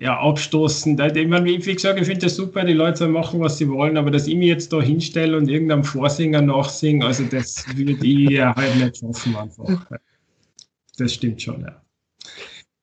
Ja, 0.00 0.18
abstoßend. 0.18 1.00
Ich 1.16 1.28
meine, 1.28 1.46
wie 1.46 1.58
gesagt, 1.58 2.00
ich 2.00 2.06
finde 2.06 2.22
das 2.22 2.34
super, 2.34 2.64
die 2.64 2.72
Leute 2.72 2.98
sollen 2.98 3.12
machen, 3.12 3.40
was 3.40 3.58
sie 3.58 3.68
wollen, 3.68 3.96
aber 3.96 4.10
dass 4.10 4.26
ich 4.26 4.34
mich 4.34 4.48
jetzt 4.48 4.72
da 4.72 4.82
hinstelle 4.82 5.36
und 5.36 5.48
irgendeinem 5.48 5.84
Vorsinger 5.84 6.42
nachsinge, 6.42 7.06
also 7.06 7.24
das 7.24 7.64
würde 7.76 8.04
ich 8.04 8.40
halt 8.40 8.76
nicht 8.76 8.98
schaffen 8.98 9.36
einfach 9.36 9.86
das 10.98 11.14
stimmt 11.14 11.42
schon, 11.42 11.62
ja. 11.62 11.80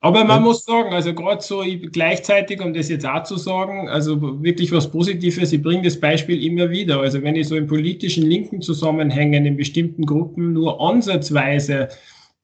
Aber 0.04 0.26
man 0.26 0.42
muss 0.42 0.64
sagen, 0.64 0.94
also 0.94 1.14
gerade 1.14 1.44
so 1.44 1.64
gleichzeitig, 1.92 2.60
um 2.60 2.74
das 2.74 2.90
jetzt 2.90 3.06
auch 3.06 3.22
zu 3.22 3.38
sagen, 3.38 3.88
also 3.88 4.42
wirklich 4.44 4.72
was 4.72 4.90
Positives, 4.90 5.54
ich 5.54 5.62
bringe 5.62 5.84
das 5.84 6.00
Beispiel 6.00 6.44
immer 6.44 6.72
wieder. 6.72 7.00
Also 7.02 7.22
wenn 7.22 7.36
ich 7.36 7.48
so 7.48 7.56
in 7.56 7.68
politischen 7.68 8.24
linken 8.24 8.64
Zusammenhängen 8.64 9.46
in 9.46 9.58
bestimmten 9.58 10.08
Gruppen 10.08 10.54
nur 10.54 10.82
ansatzweise 10.82 11.90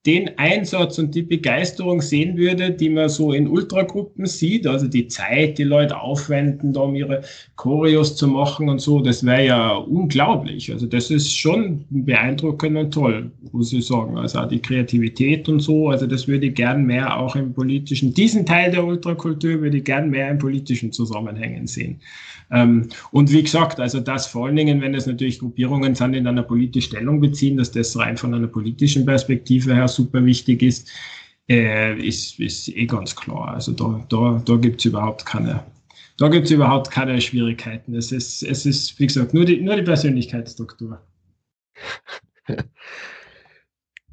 den 0.08 0.38
Einsatz 0.38 0.98
und 1.00 1.14
die 1.14 1.22
Begeisterung 1.22 2.02
sehen 2.02 2.38
würde, 2.38 2.72
die 2.72 2.90
man 2.90 3.10
so 3.10 3.34
in 3.34 3.46
Ultragruppen 3.46 4.26
sieht, 4.26 4.66
also 4.66 4.88
die 4.88 5.10
Zeit, 5.10 5.58
die 5.58 5.66
Leute 5.66 6.00
aufwenden, 6.00 6.72
da 6.72 6.80
um 6.80 6.96
ihre 6.96 7.24
Choreos 7.58 8.16
zu 8.16 8.30
machen 8.30 8.70
und 8.70 8.80
so, 8.80 9.02
das 9.02 9.26
wäre 9.26 9.46
ja 9.46 9.72
unglaublich. 9.76 10.72
Also 10.72 10.86
das 10.86 11.12
ist 11.12 11.38
schon 11.38 11.84
beeindruckend 11.90 12.78
und 12.78 12.94
toll, 12.94 13.32
muss 13.52 13.74
ich 13.74 13.86
sagen. 13.86 14.18
Also 14.18 14.40
auch 14.40 14.48
die 14.48 14.62
Kreativität 14.62 15.50
und 15.50 15.60
so, 15.60 15.90
also 15.90 16.08
das 16.08 16.26
würde 16.26 16.48
ich 16.48 16.56
gern 16.56 16.86
mehr 16.86 17.20
auch 17.20 17.36
im 17.36 17.54
politischen, 17.54 18.14
diesen 18.14 18.46
Teil 18.46 18.72
der 18.72 18.86
Ultrakultur 18.86 19.60
würde 19.60 19.78
ich 19.78 19.84
gern 19.84 20.10
mehr 20.10 20.32
in 20.32 20.38
politischen 20.38 20.94
Zusammenhängen 20.94 21.68
sehen. 21.68 22.00
Ähm, 22.50 22.88
und 23.12 23.32
wie 23.32 23.44
gesagt, 23.44 23.80
also 23.80 24.00
das 24.00 24.28
vor 24.28 24.46
allen 24.48 24.56
Dingen, 24.56 24.82
wenn 24.82 24.94
es 24.94 25.06
natürlich 25.06 25.40
Gruppierungen 25.40 25.96
sind, 25.96 26.14
in 26.14 26.28
einer 26.28 26.44
politischen 26.44 26.90
Stellung 26.90 27.20
beziehen, 27.20 27.58
dass 27.58 27.72
das 27.72 27.98
rein 27.98 28.16
von 28.16 28.34
einer 28.34 28.48
politischen 28.48 29.06
Perspektive 29.06 29.76
her 29.76 29.88
super 29.98 30.24
wichtig 30.26 30.62
ist, 30.62 30.90
äh, 31.50 31.98
ist, 32.00 32.40
ist 32.40 32.70
eh 32.70 32.86
ganz 32.86 33.16
klar. 33.16 33.50
Also 33.50 33.72
da, 33.74 34.06
da, 34.10 34.42
da 34.46 34.56
gibt 34.56 34.80
es 34.80 34.86
überhaupt 34.86 35.26
keine, 35.26 35.64
da 36.18 36.30
gibt 36.30 36.46
es 36.46 36.52
überhaupt 36.52 36.92
keine 36.92 37.20
Schwierigkeiten. 37.20 37.96
Es 37.96 38.12
ist, 38.12 38.44
es 38.44 38.66
ist, 38.66 39.00
wie 39.00 39.08
gesagt, 39.08 39.34
nur 39.34 39.46
die, 39.46 39.62
nur 39.62 39.76
die 39.76 39.84
Persönlichkeitsstruktur. 39.84 41.02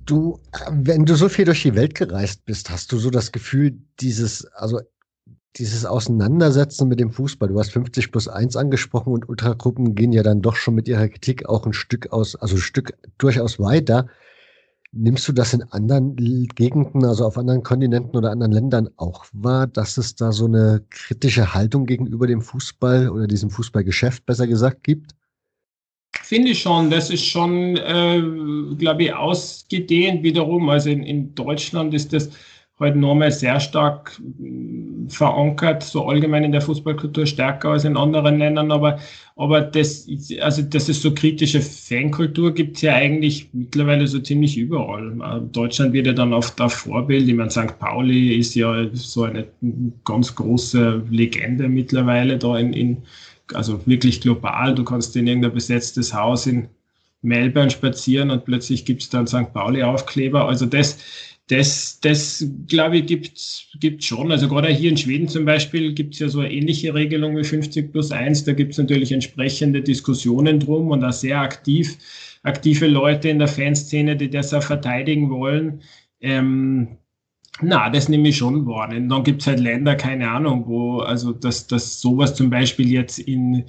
Du, 0.07 0.39
wenn 0.70 1.07
du 1.07 1.14
so 1.14 1.30
viel 1.30 1.47
durch 1.47 1.62
die 1.62 1.74
Welt 1.74 1.95
gereist 1.95 2.45
bist, 2.45 2.68
hast 2.68 2.93
du 2.93 2.99
so 2.99 3.09
das 3.09 3.32
Gefühl, 3.32 3.78
dieses, 4.01 4.45
also 4.53 4.80
dieses 5.57 5.87
Auseinandersetzen 5.87 6.89
mit 6.89 7.01
dem 7.01 7.11
Fußball, 7.11 7.49
du 7.49 7.59
hast 7.59 7.72
50 7.72 8.11
plus 8.11 8.28
1 8.28 8.57
angesprochen 8.57 9.12
und 9.12 9.28
Ultragruppen 9.28 9.95
gehen 9.95 10.12
ja 10.12 10.22
dann 10.22 10.43
doch 10.43 10.57
schon 10.57 10.74
mit 10.74 10.89
ihrer 10.89 11.09
Kritik 11.09 11.49
auch 11.49 11.64
ein 11.64 11.72
Stück 11.72 12.12
aus, 12.12 12.37
also 12.37 12.57
ein 12.57 12.61
Stück 12.61 12.99
durchaus 13.18 13.59
weiter. 13.59 14.09
Nimmst 14.97 15.26
du 15.26 15.32
das 15.32 15.53
in 15.53 15.62
anderen 15.72 16.14
Gegenden, 16.55 17.05
also 17.05 17.26
auf 17.26 17.36
anderen 17.36 17.64
Kontinenten 17.64 18.16
oder 18.16 18.30
anderen 18.30 18.53
Ländern 18.53 18.88
auch 18.97 19.26
wahr, 19.32 19.66
dass 19.66 19.97
es 19.97 20.14
da 20.14 20.30
so 20.30 20.47
eine 20.47 20.84
kritische 20.88 21.53
Haltung 21.53 21.86
gegenüber 21.86 22.28
dem 22.28 22.40
Fußball 22.40 23.09
oder 23.09 23.26
diesem 23.26 23.51
Fußballgeschäft 23.51 24.24
besser 24.24 24.47
gesagt 24.47 24.84
gibt? 24.84 25.16
Finde 26.22 26.53
ich 26.53 26.62
schon, 26.62 26.90
das 26.90 27.11
ist 27.11 27.24
schon, 27.24 27.76
äh, 27.76 28.22
glaube 28.78 29.05
ich, 29.05 29.12
ausgedehnt 29.12 30.22
wiederum. 30.22 30.68
Also 30.68 30.90
in, 30.90 31.03
in 31.03 31.34
Deutschland 31.34 31.92
ist 31.92 32.12
das 32.12 32.30
heute 32.78 32.99
nochmal 32.99 33.32
sehr 33.32 33.59
stark 33.59 34.20
verankert, 35.09 35.83
so 35.83 36.07
allgemein 36.07 36.45
in 36.45 36.53
der 36.53 36.61
Fußballkultur 36.61 37.27
stärker 37.27 37.71
als 37.71 37.85
in 37.85 37.97
anderen 37.97 38.39
Ländern, 38.39 38.71
aber, 38.73 38.99
aber 39.37 39.61
das, 39.61 40.07
also 40.41 40.63
dass 40.63 40.89
es 40.89 41.03
so 41.03 41.15
kritische 41.15 41.61
Fankultur 41.61 42.53
gibt 42.53 42.77
es 42.77 42.83
ja 42.83 42.95
eigentlich 42.95 43.49
mittlerweile 43.53 44.07
so 44.07 44.19
ziemlich 44.19 44.57
überall. 44.57 45.13
Äh, 45.21 45.41
Deutschland 45.53 45.93
wird 45.93 46.07
ja 46.07 46.13
dann 46.13 46.33
oft 46.33 46.59
das 46.59 46.75
Vorbild, 46.75 47.29
ich 47.29 47.35
meine, 47.35 47.51
St. 47.51 47.79
Pauli 47.79 48.37
ist 48.37 48.55
ja 48.55 48.87
so 48.93 49.25
eine 49.25 49.47
ganz 50.05 50.35
große 50.35 51.03
Legende 51.11 51.69
mittlerweile 51.69 52.39
da 52.39 52.59
in, 52.59 52.73
in 52.73 53.03
also 53.53 53.81
wirklich 53.87 54.21
global. 54.21 54.75
Du 54.75 54.85
kannst 54.85 55.15
in 55.17 55.27
irgendein 55.27 55.53
besetztes 55.53 56.15
Haus 56.15 56.47
in 56.47 56.69
Melbourne 57.23 57.71
spazieren 57.71 58.31
und 58.31 58.45
plötzlich 58.45 58.85
gibt 58.85 59.03
es 59.03 59.11
dann 59.11 59.27
St. 59.27 59.53
Pauli-Aufkleber. 59.53 60.47
Also 60.47 60.67
das, 60.67 60.99
das, 61.49 62.01
das 62.01 62.47
glaube 62.68 62.99
ich, 62.99 63.07
gibt 63.07 63.36
es 63.36 63.68
schon. 64.01 64.32
Also 64.32 64.49
gerade 64.49 64.68
hier 64.68 64.90
in 64.90 64.97
Schweden 64.97 65.28
zum 65.28 65.45
Beispiel 65.45 65.92
gibt 65.92 66.14
es 66.14 66.20
ja 66.20 66.28
so 66.28 66.40
eine 66.40 66.51
ähnliche 66.53 66.95
Regelung 66.95 67.36
wie 67.36 67.45
50 67.45 67.92
plus 67.92 68.12
1. 68.12 68.45
Da 68.45 68.53
gibt 68.55 68.72
es 68.72 68.78
natürlich 68.78 69.12
entsprechende 69.12 69.82
Diskussionen 69.82 70.59
drum 70.59 70.90
und 70.90 71.05
auch 71.05 71.12
sehr 71.12 71.40
aktiv, 71.40 71.99
aktive 72.42 72.86
Leute 72.86 73.28
in 73.28 73.38
der 73.38 73.49
Fanszene, 73.49 74.16
die 74.16 74.30
das 74.30 74.55
auch 74.55 74.62
verteidigen 74.62 75.30
wollen. 75.30 75.82
Ähm, 76.20 76.97
na, 77.61 77.90
das 77.90 78.09
nehme 78.09 78.28
ich 78.28 78.38
schon 78.38 78.66
wahr. 78.66 78.88
Und 78.88 79.11
dann 79.11 79.22
gibt 79.22 79.42
es 79.42 79.47
halt 79.47 79.61
Länder, 79.61 79.97
keine 79.97 80.30
Ahnung, 80.30 80.64
wo, 80.66 81.01
also 81.01 81.32
dass, 81.32 81.66
dass 81.66 82.01
sowas 82.01 82.34
zum 82.34 82.49
Beispiel 82.51 82.90
jetzt 82.90 83.18
in 83.18 83.64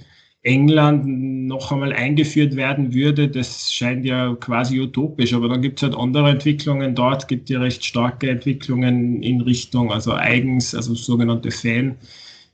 England 0.46 1.08
noch 1.48 1.72
einmal 1.72 1.92
eingeführt 1.92 2.56
werden 2.56 2.94
würde, 2.94 3.28
das 3.28 3.74
scheint 3.74 4.06
ja 4.06 4.36
quasi 4.36 4.80
utopisch. 4.80 5.34
Aber 5.34 5.50
dann 5.50 5.62
gibt 5.62 5.80
es 5.80 5.84
halt 5.84 5.96
andere 5.98 6.30
Entwicklungen. 6.30 6.94
Dort 6.96 7.28
gibt 7.28 7.50
ja 7.50 7.60
recht 7.60 7.84
starke 7.84 8.30
Entwicklungen 8.30 9.24
in 9.24 9.42
Richtung, 9.42 9.92
also 9.92 10.14
eigens, 10.14 10.76
also 10.76 10.94
sogenannte 10.94 11.52
Fan 11.52 11.98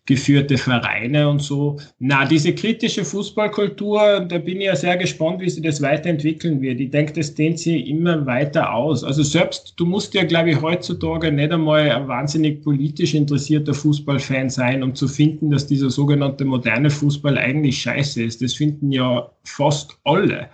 geführte 0.06 0.58
Vereine 0.58 1.30
und 1.30 1.42
so. 1.42 1.80
Na, 2.00 2.26
diese 2.26 2.54
kritische 2.56 3.06
Fußballkultur, 3.06 4.26
da 4.28 4.38
bin 4.40 4.58
ich 4.58 4.66
ja 4.66 4.76
sehr 4.76 4.98
gespannt, 4.98 5.42
wie 5.42 5.50
sie 5.50 5.62
das 5.62 5.82
weiterentwickeln 5.82 6.62
wird. 6.62 6.80
Ich 6.80 6.90
denke, 6.90 7.14
das 7.14 7.36
dehnt 7.36 7.60
sich 7.60 7.88
immer 7.88 8.26
weiter 8.26 8.74
aus. 8.74 9.04
Also 9.04 9.22
selbst, 9.22 9.74
du 9.78 9.86
musst 9.86 10.14
ja, 10.14 10.24
glaube 10.24 10.52
ich, 10.52 10.62
heutzutage 10.62 11.32
nicht 11.32 11.52
einmal 11.52 11.92
ein 11.92 12.08
wahnsinnig 12.08 12.64
politisch 12.64 13.14
interessierter 13.14 13.76
Fußballfan 13.76 14.50
sein, 14.50 14.82
um 14.82 14.96
zu 14.96 15.08
finden, 15.08 15.52
dass 15.52 15.68
dieser 15.68 15.92
sogenannte 15.92 16.46
moderne 16.46 16.90
Fußball 16.90 17.38
eigentlich 17.38 17.82
scheiße 17.82 18.24
ist. 18.24 18.42
Das 18.42 18.56
finden 18.56 18.92
ja 18.92 19.32
fast 19.44 19.98
alle 20.04 20.50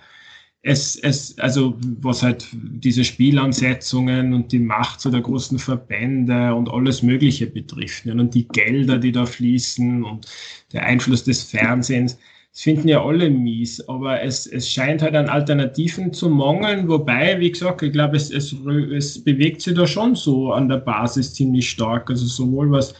es, 0.62 0.96
es, 0.96 1.38
also 1.38 1.76
was 2.00 2.22
halt 2.22 2.46
diese 2.52 3.04
Spielansetzungen 3.04 4.34
und 4.34 4.50
die 4.50 4.58
Macht 4.58 5.00
so 5.00 5.10
der 5.10 5.20
großen 5.20 5.58
Verbände 5.58 6.54
und 6.54 6.68
alles 6.68 7.02
Mögliche 7.02 7.46
betrifft 7.46 8.06
ja, 8.06 8.12
und 8.12 8.34
die 8.34 8.48
Gelder, 8.48 8.98
die 8.98 9.12
da 9.12 9.24
fließen 9.24 10.02
und 10.04 10.26
der 10.72 10.84
Einfluss 10.84 11.24
des 11.24 11.44
Fernsehens, 11.44 12.18
das 12.52 12.62
finden 12.62 12.88
ja 12.88 13.04
alle 13.04 13.30
mies, 13.30 13.80
aber 13.88 14.20
es, 14.22 14.46
es 14.46 14.68
scheint 14.68 15.00
halt 15.02 15.14
an 15.14 15.28
Alternativen 15.28 16.12
zu 16.12 16.28
mangeln, 16.28 16.88
wobei, 16.88 17.38
wie 17.38 17.52
gesagt, 17.52 17.82
ich 17.82 17.92
glaube, 17.92 18.16
es, 18.16 18.30
es, 18.30 18.52
es 18.52 19.22
bewegt 19.22 19.62
sich 19.62 19.74
da 19.74 19.86
schon 19.86 20.16
so 20.16 20.52
an 20.52 20.68
der 20.68 20.78
Basis 20.78 21.34
ziemlich 21.34 21.70
stark, 21.70 22.10
also 22.10 22.26
sowohl 22.26 22.70
was 22.72 22.94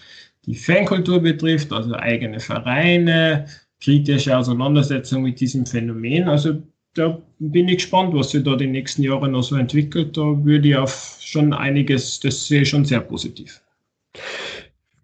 die 0.46 0.54
Fankultur 0.54 1.20
betrifft, 1.20 1.72
also 1.72 1.92
eigene 1.94 2.38
Vereine, 2.38 3.46
kritische 3.80 4.36
Auseinandersetzung 4.36 5.24
mit 5.24 5.40
diesem 5.40 5.66
Phänomen, 5.66 6.28
also 6.28 6.62
da 6.94 7.22
bin 7.38 7.68
ich 7.68 7.76
gespannt, 7.76 8.14
was 8.14 8.30
sich 8.30 8.42
da 8.42 8.56
die 8.56 8.66
nächsten 8.66 9.02
Jahre 9.02 9.28
noch 9.28 9.42
so 9.42 9.56
entwickelt. 9.56 10.16
Da 10.16 10.44
würde 10.44 10.68
ich 10.68 10.76
auf 10.76 11.18
schon 11.20 11.52
einiges, 11.52 12.20
das 12.20 12.46
sehe 12.46 12.62
ich 12.62 12.68
schon 12.68 12.84
sehr 12.84 13.00
positiv. 13.00 13.60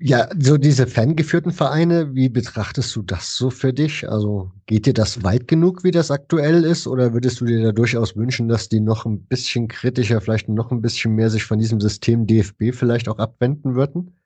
Ja, 0.00 0.28
so 0.38 0.58
diese 0.58 0.86
fangeführten 0.86 1.52
Vereine, 1.52 2.14
wie 2.14 2.28
betrachtest 2.28 2.94
du 2.96 3.02
das 3.02 3.36
so 3.36 3.48
für 3.48 3.72
dich? 3.72 4.08
Also 4.08 4.50
geht 4.66 4.86
dir 4.86 4.92
das 4.92 5.22
weit 5.22 5.46
genug, 5.46 5.84
wie 5.84 5.92
das 5.92 6.10
aktuell 6.10 6.64
ist? 6.64 6.86
Oder 6.86 7.14
würdest 7.14 7.40
du 7.40 7.46
dir 7.46 7.62
da 7.62 7.72
durchaus 7.72 8.16
wünschen, 8.16 8.48
dass 8.48 8.68
die 8.68 8.80
noch 8.80 9.06
ein 9.06 9.22
bisschen 9.22 9.68
kritischer, 9.68 10.20
vielleicht 10.20 10.48
noch 10.48 10.72
ein 10.72 10.82
bisschen 10.82 11.14
mehr 11.14 11.30
sich 11.30 11.44
von 11.44 11.58
diesem 11.58 11.80
System 11.80 12.26
DFB 12.26 12.72
vielleicht 12.72 13.08
auch 13.08 13.18
abwenden 13.18 13.76
würden? 13.76 14.16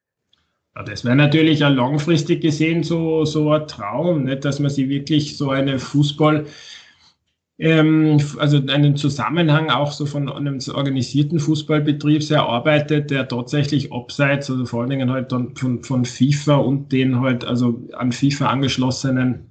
Ja, 0.74 0.82
das 0.82 1.04
wäre 1.04 1.16
natürlich 1.16 1.64
auch 1.64 1.70
langfristig 1.70 2.40
gesehen 2.40 2.82
so, 2.82 3.24
so 3.24 3.52
ein 3.52 3.66
Traum, 3.68 4.24
nicht? 4.24 4.44
dass 4.44 4.58
man 4.58 4.70
sich 4.70 4.88
wirklich 4.88 5.36
so 5.36 5.50
eine 5.50 5.78
Fußball- 5.78 6.46
ähm, 7.58 8.18
also 8.38 8.58
einen 8.68 8.96
Zusammenhang 8.96 9.70
auch 9.70 9.90
so 9.92 10.06
von 10.06 10.28
einem 10.28 10.58
organisierten 10.72 11.40
Fußballbetrieb 11.40 12.30
erarbeitet, 12.30 13.10
der 13.10 13.26
tatsächlich 13.26 13.92
abseits, 13.92 14.50
also 14.50 14.64
vor 14.64 14.82
allen 14.82 14.90
Dingen 14.90 15.10
halt 15.10 15.32
dann 15.32 15.56
von, 15.56 15.82
von 15.82 16.04
FIFA 16.04 16.56
und 16.56 16.92
den 16.92 17.20
halt 17.20 17.44
also 17.44 17.82
an 17.94 18.12
FIFA 18.12 18.48
angeschlossenen 18.48 19.46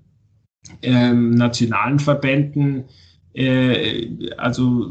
ähm, 0.82 1.32
nationalen 1.32 2.00
Verbänden, 2.00 2.86
äh, 3.34 4.08
also 4.38 4.90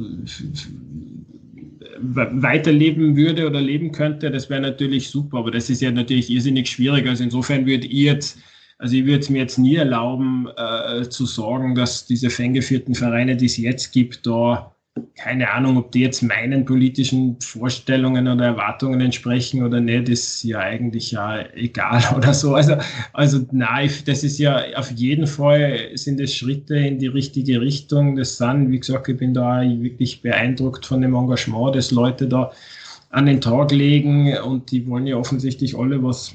weiterleben 1.99 3.17
würde 3.17 3.47
oder 3.47 3.61
leben 3.63 3.93
könnte, 3.93 4.31
das 4.31 4.51
wäre 4.51 4.61
natürlich 4.61 5.09
super, 5.09 5.39
aber 5.39 5.51
das 5.51 5.71
ist 5.71 5.81
ja 5.81 5.91
natürlich 5.91 6.31
irrsinnig 6.31 6.69
schwierig. 6.69 7.09
Also 7.09 7.25
insofern 7.25 7.65
würde 7.65 7.87
ich 7.87 7.93
jetzt 7.93 8.39
also 8.79 8.95
ich 8.97 9.07
würde 9.07 9.21
es 9.21 9.31
mir 9.31 9.39
jetzt 9.39 9.59
nie 9.59 9.77
erlauben, 9.77 10.49
äh, 10.57 11.09
zu 11.09 11.27
sagen, 11.27 11.75
dass 11.75 12.07
diese 12.07 12.31
fangeführten 12.31 12.95
Vereine, 12.95 13.37
die 13.37 13.47
es 13.47 13.57
jetzt 13.57 13.93
gibt, 13.93 14.27
da 14.27 14.73
keine 15.15 15.51
Ahnung, 15.51 15.77
ob 15.77 15.93
die 15.93 16.01
jetzt 16.01 16.23
meinen 16.23 16.65
politischen 16.65 17.39
Vorstellungen 17.41 18.29
oder 18.29 18.47
Erwartungen 18.47 19.01
entsprechen 19.01 19.63
oder 19.63 19.81
nicht, 19.81 20.09
ist 20.09 20.43
ja 20.43 20.61
eigentlich 20.61 21.13
ja 21.13 21.45
egal 21.55 22.03
oder 22.17 22.33
so. 22.33 22.55
Also, 22.55 22.77
also 23.13 23.47
nein, 23.53 23.91
das 24.07 24.25
ist 24.25 24.39
ja 24.39 24.63
auf 24.77 24.91
jeden 24.93 25.27
Fall 25.27 25.91
sind 25.95 26.21
es 26.21 26.35
Schritte 26.35 26.77
in 26.77 26.99
die 26.99 27.09
richtige 27.09 27.61
Richtung. 27.61 28.17
Das 28.17 28.39
sind, 28.39 28.71
wie 28.71 28.81
gesagt, 28.81 29.09
ich 29.09 29.17
bin 29.17 29.35
da 29.35 29.63
wirklich 29.63 30.23
beeindruckt 30.23 30.87
von 30.87 31.03
dem 31.03 31.15
Engagement, 31.15 31.77
das 31.77 31.91
Leute 31.91 32.27
da 32.27 32.53
an 33.11 33.27
den 33.27 33.41
Tag 33.41 33.73
legen 33.73 34.37
und 34.39 34.71
die 34.71 34.87
wollen 34.87 35.07
ja 35.07 35.17
offensichtlich 35.17 35.77
alle 35.79 36.03
was 36.03 36.35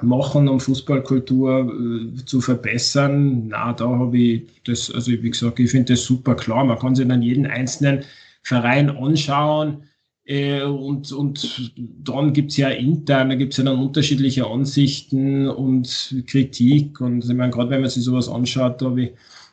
machen, 0.00 0.48
um 0.48 0.60
Fußballkultur 0.60 1.70
äh, 2.18 2.24
zu 2.24 2.40
verbessern. 2.40 3.48
Na, 3.48 3.72
da 3.72 3.88
habe 3.88 4.18
ich 4.18 4.42
das, 4.64 4.90
also 4.90 5.10
wie 5.10 5.30
gesagt, 5.30 5.58
ich 5.58 5.70
finde 5.70 5.92
das 5.92 6.04
super 6.04 6.34
klar. 6.34 6.64
Man 6.64 6.78
kann 6.78 6.94
sich 6.94 7.06
dann 7.06 7.22
jeden 7.22 7.46
einzelnen 7.46 8.04
Verein 8.42 8.90
anschauen. 8.90 9.84
Äh, 10.24 10.62
und, 10.62 11.12
und 11.12 11.72
dann 11.76 12.32
gibt 12.32 12.52
es 12.52 12.56
ja 12.56 12.68
intern, 12.68 13.30
da 13.30 13.34
gibt 13.34 13.52
es 13.52 13.58
ja 13.58 13.64
dann 13.64 13.80
unterschiedliche 13.80 14.46
Ansichten 14.46 15.48
und 15.48 16.14
Kritik. 16.26 17.00
Und 17.00 17.24
ich 17.24 17.34
meine, 17.34 17.50
gerade 17.50 17.70
wenn 17.70 17.80
man 17.80 17.90
sich 17.90 18.04
sowas 18.04 18.28
anschaut, 18.28 18.80
da 18.80 18.96
wie 18.96 19.12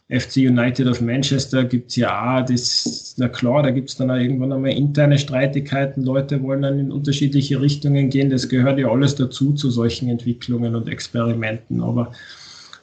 FC 0.09 0.37
United 0.37 0.87
of 0.87 1.01
Manchester 1.01 1.63
gibt 1.65 1.91
es 1.91 1.97
ja 1.97 2.39
auch, 2.39 2.45
das, 2.45 3.13
na 3.17 3.27
klar, 3.27 3.61
da 3.61 3.69
gibt 3.69 3.89
es 3.89 3.95
dann 3.95 4.09
auch 4.09 4.15
irgendwann 4.15 4.51
einmal 4.51 4.71
interne 4.71 5.19
Streitigkeiten, 5.19 6.03
Leute 6.03 6.41
wollen 6.41 6.63
dann 6.63 6.79
in 6.79 6.91
unterschiedliche 6.91 7.61
Richtungen 7.61 8.09
gehen, 8.09 8.31
das 8.31 8.49
gehört 8.49 8.79
ja 8.79 8.89
alles 8.89 9.13
dazu 9.15 9.53
zu 9.53 9.69
solchen 9.69 10.09
Entwicklungen 10.09 10.73
und 10.73 10.89
Experimenten, 10.89 11.81
aber, 11.81 12.11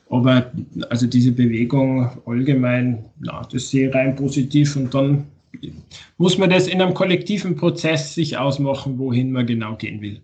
aber 0.08 0.52
also 0.88 1.08
diese 1.08 1.32
Bewegung 1.32 2.10
allgemein, 2.26 3.04
na, 3.18 3.42
das 3.50 3.70
sehe 3.70 3.88
ich 3.88 3.94
rein 3.94 4.14
positiv. 4.14 4.76
Und 4.76 4.94
dann 4.94 5.24
muss 6.18 6.38
man 6.38 6.50
das 6.50 6.68
in 6.68 6.80
einem 6.80 6.94
kollektiven 6.94 7.56
Prozess 7.56 8.14
sich 8.14 8.38
ausmachen, 8.38 8.98
wohin 8.98 9.32
man 9.32 9.46
genau 9.46 9.74
gehen 9.74 10.00
will. 10.00 10.20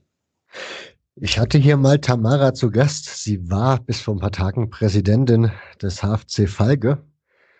Ich 1.24 1.38
hatte 1.38 1.56
hier 1.56 1.76
mal 1.76 2.00
Tamara 2.00 2.52
zu 2.52 2.72
Gast. 2.72 3.22
Sie 3.22 3.48
war 3.48 3.78
bis 3.78 4.00
vor 4.00 4.16
ein 4.16 4.18
paar 4.18 4.32
Tagen 4.32 4.70
Präsidentin 4.70 5.52
des 5.80 6.02
HFC 6.02 6.48
Falke. 6.48 6.98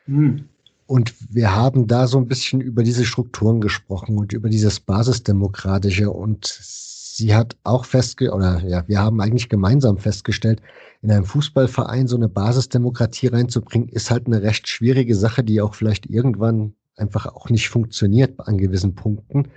Hm. 0.06 0.48
Und 0.86 1.14
wir 1.32 1.54
haben 1.54 1.86
da 1.86 2.08
so 2.08 2.18
ein 2.18 2.26
bisschen 2.26 2.60
über 2.60 2.82
diese 2.82 3.04
Strukturen 3.04 3.60
gesprochen 3.60 4.18
und 4.18 4.32
über 4.32 4.48
dieses 4.48 4.80
Basisdemokratische. 4.80 6.10
Und 6.10 6.44
sie 6.44 7.36
hat 7.36 7.56
auch 7.62 7.84
festgestellt, 7.84 8.34
oder 8.34 8.66
ja, 8.66 8.82
wir 8.88 8.98
haben 8.98 9.20
eigentlich 9.20 9.48
gemeinsam 9.48 9.96
festgestellt, 9.96 10.60
in 11.00 11.12
einem 11.12 11.24
Fußballverein 11.24 12.08
so 12.08 12.16
eine 12.16 12.28
Basisdemokratie 12.28 13.28
reinzubringen, 13.28 13.88
ist 13.88 14.10
halt 14.10 14.26
eine 14.26 14.42
recht 14.42 14.66
schwierige 14.66 15.14
Sache, 15.14 15.44
die 15.44 15.60
auch 15.60 15.76
vielleicht 15.76 16.06
irgendwann 16.06 16.74
einfach 16.96 17.26
auch 17.26 17.48
nicht 17.48 17.68
funktioniert 17.68 18.40
an 18.40 18.58
gewissen 18.58 18.96
Punkten. 18.96 19.52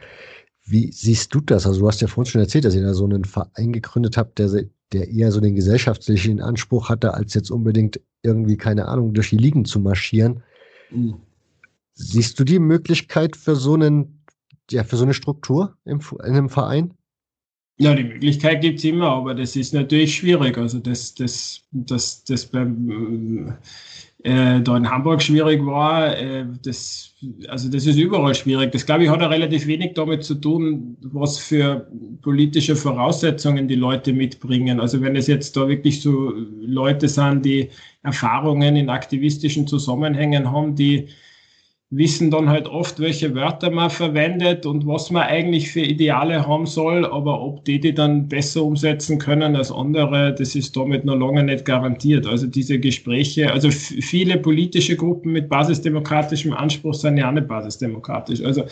Wie 0.66 0.91
siehst 0.91 1.34
du 1.34 1.41
das? 1.41 1.68
Also 1.68 1.82
du 1.82 1.88
hast 1.88 2.01
ja 2.01 2.07
vorhin 2.07 2.30
schon 2.30 2.41
erzählt, 2.41 2.66
dass 2.66 2.76
ihr 2.76 2.82
da 2.82 2.93
so 2.93 3.05
einen 3.05 3.26
Verein 3.26 3.72
gegründet 3.72 4.18
habt, 4.18 4.39
der, 4.39 4.66
der 4.93 5.09
eher 5.09 5.32
so 5.32 5.39
den 5.39 5.55
gesellschaftlichen 5.55 6.41
Anspruch 6.41 6.89
hatte, 6.89 7.13
als 7.13 7.36
jetzt 7.36 7.51
unbedingt 7.51 7.99
irgendwie, 8.24 8.57
keine 8.57 8.88
Ahnung, 8.88 9.13
durch 9.13 9.30
die 9.30 9.38
Ligen 9.38 9.66
zu 9.66 9.80
marschieren. 9.80 10.41
Mhm. 10.89 11.16
Siehst 11.93 12.39
du 12.39 12.43
die 12.43 12.59
Möglichkeit 12.59 13.36
für 13.36 13.55
so 13.55 13.76
einen, 13.76 14.24
ja, 14.72 14.84
für 14.84 14.97
so 14.97 15.03
eine 15.03 15.13
Struktur 15.13 15.78
im, 15.86 15.99
in 16.24 16.34
einem 16.34 16.49
Verein? 16.49 16.93
Ja, 17.78 17.93
die 17.93 18.05
Möglichkeit 18.05 18.61
gibt 18.61 18.80
es 18.80 18.86
immer, 18.86 19.09
aber 19.09 19.36
das 19.36 19.55
ist 19.55 19.74
natürlich 19.74 20.16
schwierig. 20.16 20.57
Also 20.57 20.80
das, 20.80 21.13
das, 21.13 21.61
das, 21.72 22.24
das 22.24 22.45
beim 22.45 23.57
äh, 24.26 24.59
da 24.59 24.76
in 24.76 24.89
Hamburg 24.89 25.21
schwierig 25.21 25.63
war, 25.63 26.17
äh, 26.17 26.45
das, 26.63 27.13
also 27.47 27.69
das 27.69 27.86
ist 27.86 27.97
überall 27.97 28.34
schwierig. 28.34 28.71
Das 28.71 28.84
glaube 28.84 29.03
ich 29.03 29.09
hat 29.09 29.21
auch 29.21 29.30
relativ 29.30 29.67
wenig 29.67 29.93
damit 29.93 30.23
zu 30.23 30.34
tun, 30.34 30.97
was 31.01 31.38
für 31.38 31.88
politische 32.23 32.76
Voraussetzungen 32.76 33.67
die 33.67 33.76
Leute 33.76 34.13
mitbringen. 34.13 34.80
Also 34.80 34.99
wenn 35.01 35.15
es 35.15 35.28
jetzt 35.28 35.55
da 35.55 35.67
wirklich 35.67 36.01
so 36.01 36.34
Leute 36.59 37.07
sind, 37.07 37.45
die 37.45 37.69
Erfahrungen 38.01 38.76
in 38.76 38.89
aktivistischen 38.89 39.67
Zusammenhängen 39.67 40.51
haben, 40.51 40.76
die 40.76 41.07
wissen 41.91 42.31
dann 42.31 42.49
halt 42.49 42.67
oft, 42.67 42.99
welche 42.99 43.36
Wörter 43.36 43.69
man 43.69 43.91
verwendet 43.91 44.65
und 44.65 44.88
was 44.88 45.11
man 45.11 45.23
eigentlich 45.23 45.71
für 45.71 45.81
Ideale 45.81 46.47
haben 46.47 46.65
soll, 46.65 47.05
aber 47.05 47.41
ob 47.41 47.63
die 47.63 47.79
die 47.79 47.93
dann 47.93 48.27
besser 48.27 48.63
umsetzen 48.63 49.19
können 49.19 49.55
als 49.55 49.71
andere, 49.71 50.33
das 50.33 50.55
ist 50.55 50.75
damit 50.75 51.05
noch 51.05 51.15
lange 51.15 51.43
nicht 51.43 51.63
garantiert. 51.63 52.25
Also 52.25 52.47
diese 52.47 52.79
Gespräche, 52.79 53.51
also 53.51 53.69
viele 53.69 54.38
politische 54.38 54.95
Gruppen 54.95 55.31
mit 55.31 55.47
basisdemokratischem 55.47 56.53
Anspruch 56.53 56.95
sind 56.95 57.17
ja 57.17 57.29
auch 57.29 57.33
nicht 57.33 57.47
basisdemokratisch. 57.47 58.41
Also 58.41 58.63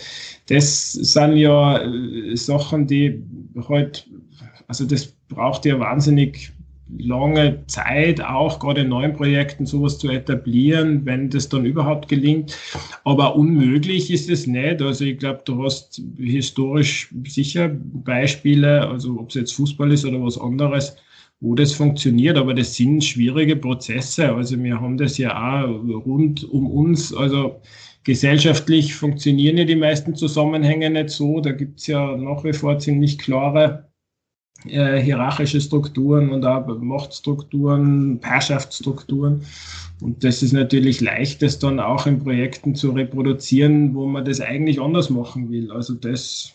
das 0.48 0.94
sind 0.94 1.38
ja 1.38 1.84
äh, 1.84 2.36
Sachen, 2.36 2.88
die 2.88 3.22
halt, 3.70 4.08
also 4.68 4.86
das 4.86 5.14
braucht 5.30 5.66
ja 5.66 5.80
wahnsinnig 5.80 6.53
lange 6.98 7.66
Zeit, 7.68 8.22
auch 8.22 8.60
gerade 8.60 8.82
in 8.82 8.90
neuen 8.90 9.14
Projekten 9.14 9.66
sowas 9.66 9.98
zu 9.98 10.10
etablieren, 10.10 11.06
wenn 11.06 11.30
das 11.30 11.50
dann 11.50 11.66
überhaupt 11.66 12.08
gelingt. 12.10 12.58
Aber 13.04 13.36
unmöglich 13.36 14.12
ist 14.12 14.30
es 14.30 14.48
nicht. 14.48 14.82
Also 14.82 15.06
ich 15.06 15.18
glaube, 15.18 15.42
du 15.46 15.64
hast 15.64 16.02
historisch 16.18 17.14
sicher 17.28 17.70
Beispiele, 17.70 18.88
also 18.88 19.20
ob 19.20 19.30
es 19.30 19.36
jetzt 19.36 19.54
Fußball 19.54 19.92
ist 19.92 20.06
oder 20.06 20.22
was 20.24 20.40
anderes, 20.40 20.96
wo 21.40 21.56
das 21.56 21.74
funktioniert, 21.74 22.38
aber 22.38 22.54
das 22.54 22.76
sind 22.76 23.04
schwierige 23.04 23.56
Prozesse. 23.56 24.34
Also 24.34 24.62
wir 24.64 24.80
haben 24.80 24.98
das 24.98 25.18
ja 25.18 25.36
auch 25.66 25.84
rund 26.06 26.50
um 26.50 26.70
uns. 26.72 27.14
Also 27.14 27.60
gesellschaftlich 28.04 28.96
funktionieren 28.96 29.58
ja 29.58 29.66
die 29.66 29.76
meisten 29.76 30.16
Zusammenhänge 30.16 30.90
nicht 30.90 31.10
so. 31.10 31.42
Da 31.42 31.52
gibt 31.52 31.80
es 31.80 31.88
ja 31.88 32.16
nach 32.16 32.44
wie 32.44 32.54
vor 32.54 32.80
ziemlich 32.80 33.18
klare 33.18 33.90
äh, 34.66 35.02
hierarchische 35.02 35.60
Strukturen 35.60 36.30
und 36.32 36.46
auch 36.46 36.68
Machtstrukturen, 36.80 38.20
Herrschaftsstrukturen. 38.24 39.42
Und 40.02 40.24
das 40.24 40.44
ist 40.44 40.54
natürlich 40.54 41.02
leicht, 41.02 41.42
das 41.42 41.60
dann 41.60 41.80
auch 41.80 42.06
in 42.08 42.20
Projekten 42.20 42.76
zu 42.76 42.92
reproduzieren, 42.92 43.94
wo 43.96 44.06
man 44.06 44.26
das 44.26 44.42
eigentlich 44.42 44.82
anders 44.82 45.10
machen 45.10 45.50
will. 45.50 45.72
Also 45.72 45.94
das, 45.94 46.54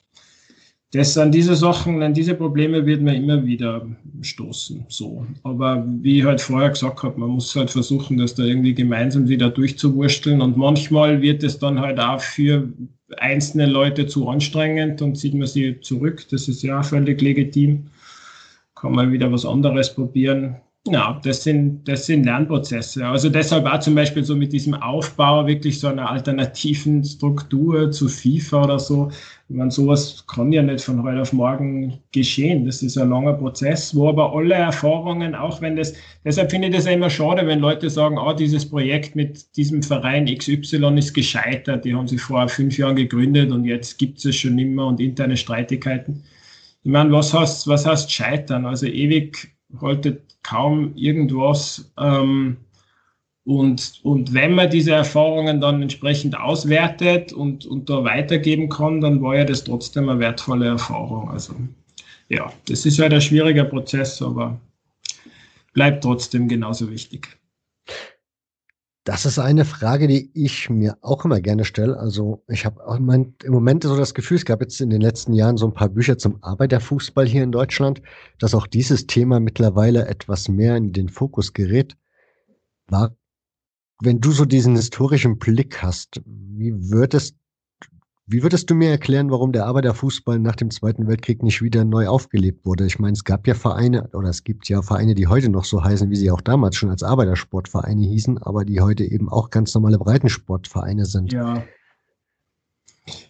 das 0.93 1.17
an 1.17 1.33
diese 1.33 1.55
Sachen, 1.55 2.03
an 2.03 2.15
diese 2.15 2.35
Probleme 2.35 2.85
wird 2.87 3.03
man 3.03 3.15
immer 3.15 3.45
wieder 3.47 3.87
stoßen. 4.21 4.87
So. 4.89 5.27
Aber 5.43 5.85
wie 6.01 6.19
ich 6.19 6.25
halt 6.25 6.41
vorher 6.41 6.71
gesagt 6.71 7.03
habe, 7.03 7.21
man 7.21 7.31
muss 7.31 7.55
halt 7.55 7.71
versuchen, 7.71 8.19
das 8.19 8.35
da 8.35 8.43
irgendwie 8.43 8.75
gemeinsam 8.75 9.29
wieder 9.29 9.51
durchzuwursteln. 9.51 10.41
Und 10.41 10.57
manchmal 10.57 11.23
wird 11.23 11.43
es 11.43 11.59
dann 11.59 11.81
halt 11.81 12.01
auch 12.01 12.21
für 12.21 12.69
einzelne 13.17 13.67
Leute 13.67 14.07
zu 14.07 14.29
anstrengend 14.29 15.01
und 15.01 15.17
zieht 15.17 15.35
man 15.35 15.47
sie 15.47 15.81
zurück. 15.81 16.27
Das 16.31 16.49
ist 16.49 16.63
ja 16.63 16.83
völlig 16.83 17.21
legitim 17.23 17.87
kann 18.81 18.93
man 18.93 19.13
wieder 19.13 19.31
was 19.33 19.45
anderes 19.45 19.95
probieren. 19.95 20.57
Ja, 20.87 21.21
das 21.23 21.43
sind, 21.43 21.87
das 21.87 22.07
sind 22.07 22.25
Lernprozesse. 22.25 23.07
Also 23.07 23.29
deshalb 23.29 23.67
auch 23.67 23.81
zum 23.81 23.95
Beispiel 23.95 24.25
so 24.25 24.35
mit 24.35 24.53
diesem 24.55 24.75
Aufbau 24.75 25.47
wirklich 25.47 25.81
so 25.81 25.89
einer 25.89 26.09
alternativen 26.09 27.05
Struktur 27.05 27.91
zu 27.91 28.09
FIFA 28.09 28.65
oder 28.65 28.79
so. 28.79 29.11
Man 29.49 29.71
sowas 29.71 30.25
kann 30.27 30.51
ja 30.51 30.63
nicht 30.63 30.83
von 30.83 31.03
heute 31.03 31.21
auf 31.21 31.33
morgen 31.35 31.99
geschehen. 32.13 32.65
Das 32.65 32.83
ist 32.83 32.97
ein 32.97 33.11
langer 33.11 33.35
Prozess, 33.35 33.95
wo 33.95 34.09
aber 34.09 34.35
alle 34.35 34.55
Erfahrungen, 34.55 35.35
auch 35.35 35.61
wenn 35.61 35.77
das, 35.77 35.93
deshalb 36.25 36.51
finde 36.51 36.69
ich 36.69 36.75
das 36.75 36.87
immer 36.87 37.11
schade, 37.11 37.47
wenn 37.47 37.61
Leute 37.61 37.91
sagen, 37.91 38.17
ah, 38.17 38.33
dieses 38.33 38.65
Projekt 38.69 39.15
mit 39.15 39.57
diesem 39.57 39.83
Verein 39.83 40.25
XY 40.25 40.97
ist 40.97 41.13
gescheitert. 41.13 41.85
Die 41.85 41.95
haben 41.95 42.09
sich 42.09 42.21
vor 42.21 42.49
fünf 42.49 42.79
Jahren 42.79 42.97
gegründet 42.97 43.51
und 43.51 43.65
jetzt 43.65 43.99
gibt 43.99 44.25
es 44.25 44.37
schon 44.37 44.59
immer 44.59 44.87
und 44.87 45.01
interne 45.01 45.37
Streitigkeiten. 45.37 46.23
Ich 46.83 46.91
meine, 46.91 47.13
was 47.13 47.35
heißt, 47.35 47.67
was 47.67 47.87
heißt 47.87 48.11
scheitern? 48.11 48.67
Also 48.67 48.87
ewig 48.87 49.53
haltet 49.81 50.37
kaum 50.43 50.95
irgendwas. 50.97 51.93
Ähm, 51.99 52.57
und, 53.45 54.01
und 54.03 54.35
wenn 54.35 54.55
man 54.55 54.69
diese 54.71 54.93
Erfahrungen 54.93 55.61
dann 55.61 55.81
entsprechend 55.81 56.39
auswertet 56.39 57.33
und, 57.33 57.65
und 57.65 57.89
da 57.89 58.05
weitergeben 58.05 58.69
kann, 58.69 59.01
dann 59.01 59.23
war 59.23 59.37
ja 59.37 59.45
das 59.45 59.65
trotzdem 59.65 60.09
eine 60.09 60.21
wertvolle 60.21 60.67
Erfahrung. 60.67 61.31
Also 61.31 61.55
ja, 62.29 62.53
das 62.67 62.85
ist 62.85 62.99
halt 62.99 63.15
ein 63.15 63.23
schwieriger 63.23 63.65
Prozess, 63.65 64.21
aber 64.21 64.61
bleibt 65.73 66.05
trotzdem 66.05 66.49
genauso 66.49 66.91
wichtig. 66.91 67.38
Das 69.09 69.25
ist 69.25 69.39
eine 69.39 69.65
Frage, 69.65 70.07
die 70.07 70.31
ich 70.35 70.69
mir 70.69 70.99
auch 71.01 71.25
immer 71.25 71.41
gerne 71.41 71.65
stelle. 71.65 71.99
Also 71.99 72.45
ich 72.47 72.67
habe 72.67 72.83
im 73.43 73.55
Moment 73.55 73.83
so 73.83 73.97
das 73.97 74.13
Gefühl, 74.13 74.37
es 74.37 74.45
gab 74.45 74.61
jetzt 74.61 74.83
in 74.83 74.91
den 74.91 75.01
letzten 75.01 75.33
Jahren 75.33 75.57
so 75.57 75.67
ein 75.67 75.73
paar 75.73 75.89
Bücher 75.89 76.19
zum 76.19 76.45
Arbeiterfußball 76.45 77.27
hier 77.27 77.43
in 77.43 77.51
Deutschland, 77.51 78.03
dass 78.39 78.55
auch 78.55 78.67
dieses 78.67 79.07
Thema 79.07 79.41
mittlerweile 79.41 80.07
etwas 80.09 80.49
mehr 80.49 80.77
in 80.77 80.93
den 80.93 81.09
Fokus 81.09 81.55
gerät. 81.55 81.97
War, 82.89 83.17
wenn 84.03 84.21
du 84.21 84.31
so 84.31 84.45
diesen 84.45 84.77
historischen 84.77 85.39
Blick 85.39 85.83
hast, 85.83 86.21
wie 86.27 86.75
würdest 86.91 87.35
wie 88.31 88.43
würdest 88.43 88.69
du 88.69 88.75
mir 88.75 88.91
erklären, 88.91 89.31
warum 89.31 89.53
der 89.53 89.65
Arbeiterfußball 89.65 90.39
nach 90.39 90.55
dem 90.55 90.71
Zweiten 90.71 91.09
Weltkrieg 91.09 91.43
nicht 91.43 91.63
wieder 91.63 91.85
neu 91.85 92.09
aufgelebt 92.09 92.67
wurde? 92.67 92.85
Ich 92.85 92.99
meine, 92.99 93.15
es 93.15 93.25
gab 93.25 93.47
ja 93.47 93.55
Vereine 93.55 94.11
oder 94.13 94.29
es 94.29 94.45
gibt 94.45 94.69
ja 94.69 94.83
Vereine, 94.83 95.15
die 95.15 95.27
heute 95.27 95.49
noch 95.49 95.65
so 95.65 95.83
heißen, 95.83 96.11
wie 96.11 96.17
sie 96.17 96.31
auch 96.31 96.43
damals 96.43 96.77
schon 96.77 96.91
als 96.91 97.03
Arbeitersportvereine 97.03 98.07
hießen, 98.07 98.37
aber 98.39 98.67
die 98.67 98.83
heute 98.83 99.05
eben 99.05 99.31
auch 99.31 99.49
ganz 99.49 99.75
normale 99.75 99.99
Breitensportvereine 99.99 101.07
sind. 101.07 101.33
Ja. 101.33 101.65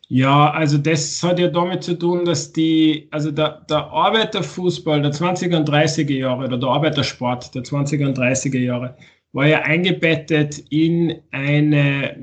Ja, 0.08 0.50
also 0.50 0.78
das 0.78 1.22
hat 1.22 1.38
ja 1.38 1.48
damit 1.48 1.84
zu 1.84 1.96
tun, 1.96 2.24
dass 2.24 2.52
die, 2.52 3.06
also 3.12 3.30
der, 3.30 3.64
der 3.68 3.86
Arbeiterfußball 3.86 5.02
der 5.02 5.12
20er 5.12 5.58
und 5.58 5.68
30er 5.68 6.14
Jahre 6.14 6.46
oder 6.46 6.58
der 6.58 6.68
Arbeitersport 6.68 7.54
der 7.54 7.62
20er 7.62 8.06
und 8.06 8.18
30er 8.18 8.58
Jahre 8.58 8.96
war 9.32 9.46
ja 9.46 9.60
eingebettet 9.60 10.58
in 10.70 11.20
eine 11.30 12.16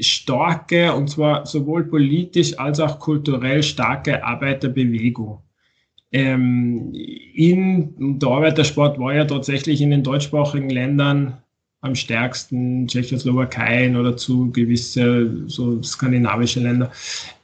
starke, 0.00 0.92
und 0.94 1.08
zwar 1.08 1.46
sowohl 1.46 1.84
politisch 1.84 2.58
als 2.58 2.80
auch 2.80 2.98
kulturell 2.98 3.62
starke 3.62 4.24
Arbeiterbewegung. 4.24 5.42
Ähm, 6.10 6.92
in, 6.94 8.18
der 8.18 8.28
Arbeitersport 8.30 8.98
war 8.98 9.14
ja 9.14 9.24
tatsächlich 9.24 9.80
in 9.80 9.90
den 9.90 10.02
deutschsprachigen 10.02 10.70
Ländern 10.70 11.38
am 11.80 11.94
stärksten, 11.94 12.88
Tschechoslowakei 12.88 13.96
oder 13.96 14.16
zu 14.16 14.50
gewisse 14.50 15.44
so 15.46 15.80
skandinavische 15.82 16.58
Länder. 16.60 16.90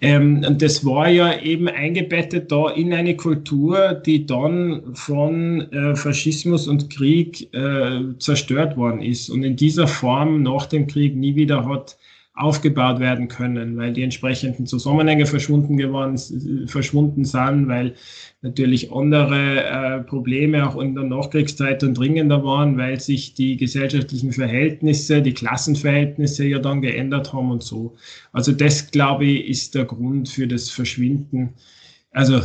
Ähm, 0.00 0.44
und 0.46 0.60
das 0.60 0.84
war 0.84 1.08
ja 1.08 1.38
eben 1.40 1.68
eingebettet 1.68 2.50
da 2.50 2.70
in 2.70 2.92
eine 2.92 3.16
Kultur, 3.16 3.94
die 3.94 4.26
dann 4.26 4.94
von 4.94 5.70
äh, 5.72 5.94
Faschismus 5.94 6.66
und 6.66 6.90
Krieg 6.90 7.54
äh, 7.54 8.00
zerstört 8.18 8.76
worden 8.76 9.02
ist 9.02 9.30
und 9.30 9.44
in 9.44 9.54
dieser 9.54 9.86
Form 9.86 10.42
nach 10.42 10.66
dem 10.66 10.88
Krieg 10.88 11.14
nie 11.14 11.36
wieder 11.36 11.64
hat 11.66 11.96
aufgebaut 12.34 12.98
werden 12.98 13.28
können, 13.28 13.76
weil 13.76 13.92
die 13.92 14.02
entsprechenden 14.02 14.66
Zusammenhänge 14.66 15.24
verschwunden 15.24 15.76
geworden, 15.76 16.18
verschwunden 16.66 17.24
sind, 17.24 17.68
weil 17.68 17.94
natürlich 18.42 18.92
andere 18.92 19.64
äh, 19.64 20.00
Probleme 20.00 20.68
auch 20.68 20.76
in 20.80 20.96
der 20.96 21.04
Nachkriegszeit 21.04 21.82
dann 21.82 21.94
dringender 21.94 22.44
waren, 22.44 22.76
weil 22.76 22.98
sich 22.98 23.34
die 23.34 23.56
gesellschaftlichen 23.56 24.32
Verhältnisse, 24.32 25.22
die 25.22 25.32
Klassenverhältnisse 25.32 26.44
ja 26.44 26.58
dann 26.58 26.82
geändert 26.82 27.32
haben 27.32 27.52
und 27.52 27.62
so. 27.62 27.94
Also 28.32 28.50
das, 28.50 28.90
glaube 28.90 29.26
ich, 29.26 29.48
ist 29.48 29.76
der 29.76 29.84
Grund 29.84 30.28
für 30.28 30.48
das 30.48 30.70
Verschwinden, 30.70 31.54
also 32.10 32.40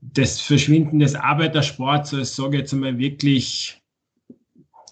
das 0.00 0.40
Verschwinden 0.40 1.00
des 1.00 1.14
Arbeitersports, 1.14 2.14
als 2.14 2.34
sage 2.34 2.56
ich 2.56 2.60
jetzt 2.62 2.72
einmal 2.72 2.98
wirklich 2.98 3.83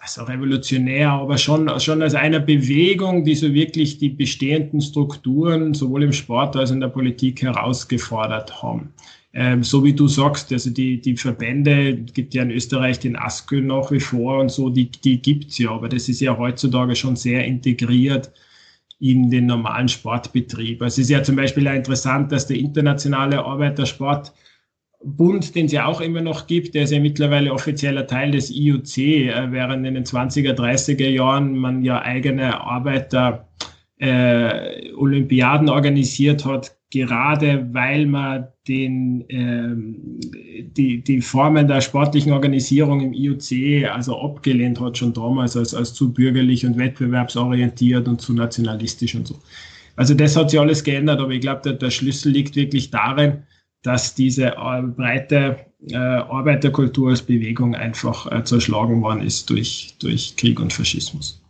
also 0.02 0.24
revolutionär, 0.24 1.10
aber 1.10 1.38
schon, 1.38 1.70
schon 1.78 2.02
als 2.02 2.16
einer 2.16 2.40
Bewegung, 2.40 3.24
die 3.24 3.36
so 3.36 3.54
wirklich 3.54 3.98
die 3.98 4.08
bestehenden 4.08 4.80
Strukturen 4.80 5.74
sowohl 5.74 6.02
im 6.02 6.12
Sport 6.12 6.56
als 6.56 6.70
auch 6.70 6.74
in 6.74 6.80
der 6.80 6.88
Politik 6.88 7.40
herausgefordert 7.40 8.62
haben. 8.64 8.92
Ähm, 9.32 9.62
so 9.62 9.84
wie 9.84 9.92
du 9.92 10.08
sagst, 10.08 10.52
also 10.52 10.70
die, 10.70 11.00
die 11.00 11.16
Verbände, 11.16 11.94
gibt 11.94 12.34
ja 12.34 12.42
in 12.42 12.50
Österreich 12.50 12.98
den 12.98 13.14
ASKÖ 13.14 13.62
nach 13.62 13.92
wie 13.92 14.00
vor 14.00 14.40
und 14.40 14.50
so, 14.50 14.70
die, 14.70 14.90
die 14.90 15.22
gibt's 15.22 15.58
ja, 15.58 15.70
aber 15.70 15.88
das 15.88 16.08
ist 16.08 16.20
ja 16.20 16.36
heutzutage 16.36 16.96
schon 16.96 17.14
sehr 17.14 17.44
integriert 17.44 18.32
in 18.98 19.30
den 19.30 19.46
normalen 19.46 19.88
Sportbetrieb. 19.88 20.82
Also 20.82 21.00
es 21.00 21.06
ist 21.06 21.10
ja 21.10 21.22
zum 21.22 21.36
Beispiel 21.36 21.68
auch 21.68 21.74
interessant, 21.74 22.32
dass 22.32 22.48
der 22.48 22.58
internationale 22.58 23.44
Arbeitersport 23.44 24.32
Bund, 25.04 25.54
den 25.54 25.66
es 25.66 25.72
ja 25.72 25.86
auch 25.86 26.00
immer 26.00 26.20
noch 26.20 26.46
gibt, 26.46 26.74
der 26.74 26.84
ist 26.84 26.92
ja 26.92 27.00
mittlerweile 27.00 27.52
offizieller 27.52 28.06
Teil 28.06 28.30
des 28.30 28.50
IOC, 28.50 28.98
äh, 28.98 29.50
während 29.50 29.86
in 29.86 29.94
den 29.94 30.04
20er, 30.04 30.52
30er 30.52 31.08
Jahren 31.08 31.56
man 31.56 31.82
ja 31.82 32.02
eigene 32.02 32.60
Arbeiter 32.60 33.48
äh, 33.98 34.92
Olympiaden 34.94 35.68
organisiert 35.68 36.44
hat, 36.44 36.76
gerade 36.90 37.68
weil 37.72 38.06
man 38.06 38.48
den, 38.68 39.24
ähm, 39.28 40.20
die, 40.76 41.02
die 41.02 41.20
Formen 41.20 41.66
der 41.66 41.80
sportlichen 41.80 42.32
Organisierung 42.32 43.00
im 43.00 43.12
IOC 43.12 43.90
also 43.90 44.20
abgelehnt 44.20 44.80
hat, 44.80 44.98
schon 44.98 45.12
damals 45.12 45.56
als, 45.56 45.74
als 45.74 45.94
zu 45.94 46.12
bürgerlich 46.12 46.66
und 46.66 46.78
wettbewerbsorientiert 46.78 48.06
und 48.08 48.20
zu 48.20 48.34
nationalistisch 48.34 49.14
und 49.14 49.26
so. 49.26 49.36
Also 49.96 50.14
das 50.14 50.36
hat 50.36 50.50
sich 50.50 50.60
alles 50.60 50.84
geändert, 50.84 51.20
aber 51.20 51.32
ich 51.32 51.40
glaube, 51.40 51.62
der, 51.64 51.74
der 51.74 51.90
Schlüssel 51.90 52.32
liegt 52.32 52.56
wirklich 52.56 52.90
darin, 52.90 53.44
dass 53.82 54.14
diese 54.14 54.46
äh, 54.56 54.82
breite 54.82 55.66
äh, 55.88 55.96
Arbeiterkultur 55.96 57.10
als 57.10 57.22
Bewegung 57.22 57.74
einfach 57.74 58.30
äh, 58.30 58.44
zerschlagen 58.44 59.02
worden 59.02 59.22
ist 59.22 59.50
durch, 59.50 59.96
durch 60.00 60.36
Krieg 60.36 60.60
und 60.60 60.72
Faschismus. 60.72 61.42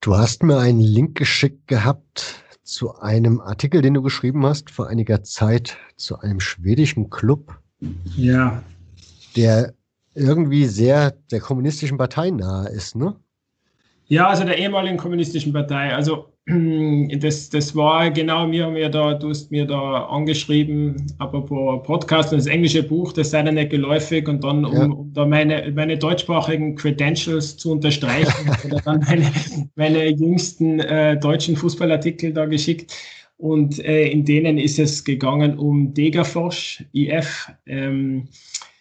Du 0.00 0.16
hast 0.16 0.42
mir 0.42 0.58
einen 0.58 0.80
Link 0.80 1.16
geschickt 1.16 1.66
gehabt 1.66 2.42
zu 2.62 2.96
einem 3.00 3.40
Artikel, 3.40 3.82
den 3.82 3.94
du 3.94 4.02
geschrieben 4.02 4.46
hast 4.46 4.70
vor 4.70 4.88
einiger 4.88 5.22
Zeit 5.22 5.76
zu 5.96 6.18
einem 6.18 6.40
schwedischen 6.40 7.10
Club. 7.10 7.58
Ja. 8.16 8.62
Der 9.36 9.74
irgendwie 10.14 10.66
sehr 10.66 11.12
der 11.30 11.40
kommunistischen 11.40 11.98
Partei 11.98 12.30
nahe 12.30 12.68
ist, 12.68 12.96
ne? 12.96 13.16
Ja, 14.06 14.28
also 14.28 14.44
der 14.44 14.58
ehemaligen 14.58 14.98
kommunistischen 14.98 15.52
Partei. 15.52 15.94
Also 15.94 16.31
das, 17.20 17.50
das 17.50 17.76
war 17.76 18.10
genau, 18.10 18.48
mir 18.48 18.68
mir 18.68 18.88
da, 18.88 19.14
du 19.14 19.28
hast 19.28 19.52
mir 19.52 19.64
da 19.64 20.06
angeschrieben, 20.06 20.96
apropos 21.18 21.82
Podcast 21.84 22.32
und 22.32 22.38
das 22.38 22.46
englische 22.46 22.82
Buch, 22.82 23.12
das 23.12 23.30
sei 23.30 23.42
dann 23.42 23.54
nicht 23.54 23.70
geläufig 23.70 24.28
und 24.28 24.42
dann, 24.42 24.64
um, 24.64 24.74
ja. 24.74 24.84
um 24.84 25.12
da 25.12 25.24
meine, 25.24 25.70
meine 25.72 25.96
deutschsprachigen 25.96 26.74
Credentials 26.74 27.56
zu 27.56 27.70
unterstreichen, 27.70 28.50
oder 28.64 28.80
dann 28.80 29.04
meine, 29.06 29.32
meine 29.76 30.08
jüngsten 30.08 30.80
äh, 30.80 31.16
deutschen 31.16 31.56
Fußballartikel 31.56 32.32
da 32.32 32.46
geschickt. 32.46 32.92
Und 33.38 33.84
äh, 33.84 34.08
in 34.08 34.24
denen 34.24 34.58
ist 34.58 34.78
es 34.78 35.04
gegangen 35.04 35.58
um 35.58 35.94
Degerforsch, 35.94 36.84
IF. 36.92 37.50
Ähm, 37.66 38.28
äh, 38.28 38.71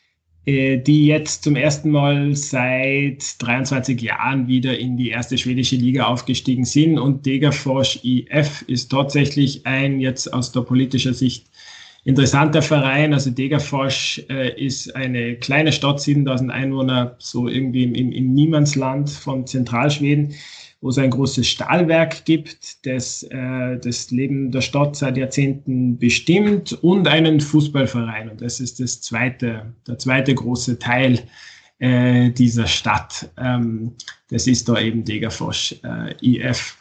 die 0.47 1.05
jetzt 1.05 1.43
zum 1.43 1.55
ersten 1.55 1.91
Mal 1.91 2.35
seit 2.35 3.35
23 3.39 4.01
Jahren 4.01 4.47
wieder 4.47 4.77
in 4.77 4.97
die 4.97 5.09
erste 5.09 5.37
schwedische 5.37 5.75
Liga 5.75 6.05
aufgestiegen 6.05 6.65
sind. 6.65 6.97
Und 6.97 7.25
Degerfors 7.25 7.99
IF 8.03 8.63
ist 8.67 8.89
tatsächlich 8.89 9.65
ein 9.67 9.99
jetzt 9.99 10.33
aus 10.33 10.51
der 10.51 10.61
politischer 10.61 11.13
Sicht 11.13 11.45
interessanter 12.03 12.61
Verein. 12.61 13.13
Also 13.13 13.29
Degerfors 13.29 14.21
äh, 14.29 14.59
ist 14.59 14.95
eine 14.95 15.35
kleine 15.35 15.71
Stadt, 15.71 16.01
7000 16.01 16.51
Einwohner, 16.51 17.15
so 17.19 17.47
irgendwie 17.47 17.83
im, 17.83 18.11
im 18.11 18.33
Niemandsland 18.33 19.09
von 19.09 19.45
Zentralschweden 19.45 20.33
wo 20.82 20.89
es 20.89 20.97
ein 20.97 21.11
großes 21.11 21.47
Stahlwerk 21.47 22.25
gibt, 22.25 22.86
das 22.86 23.23
äh, 23.23 23.77
das 23.77 24.09
Leben 24.09 24.51
der 24.51 24.61
Stadt 24.61 24.95
seit 24.95 25.15
Jahrzehnten 25.15 25.97
bestimmt 25.97 26.73
und 26.82 27.07
einen 27.07 27.39
Fußballverein. 27.39 28.29
Und 28.29 28.41
das 28.41 28.59
ist 28.59 28.79
das 28.79 29.01
zweite, 29.01 29.73
der 29.88 29.97
zweite 29.99 30.34
große 30.34 30.79
Teil 30.79 31.19
äh, 31.77 32.32
dieser 32.32 32.65
Stadt. 32.65 33.29
Ähm, 33.38 33.93
das 34.29 34.47
ist 34.47 34.67
da 34.67 34.79
eben 34.79 35.05
Degerfors 35.05 35.75
äh, 35.84 36.15
IF. 36.21 36.77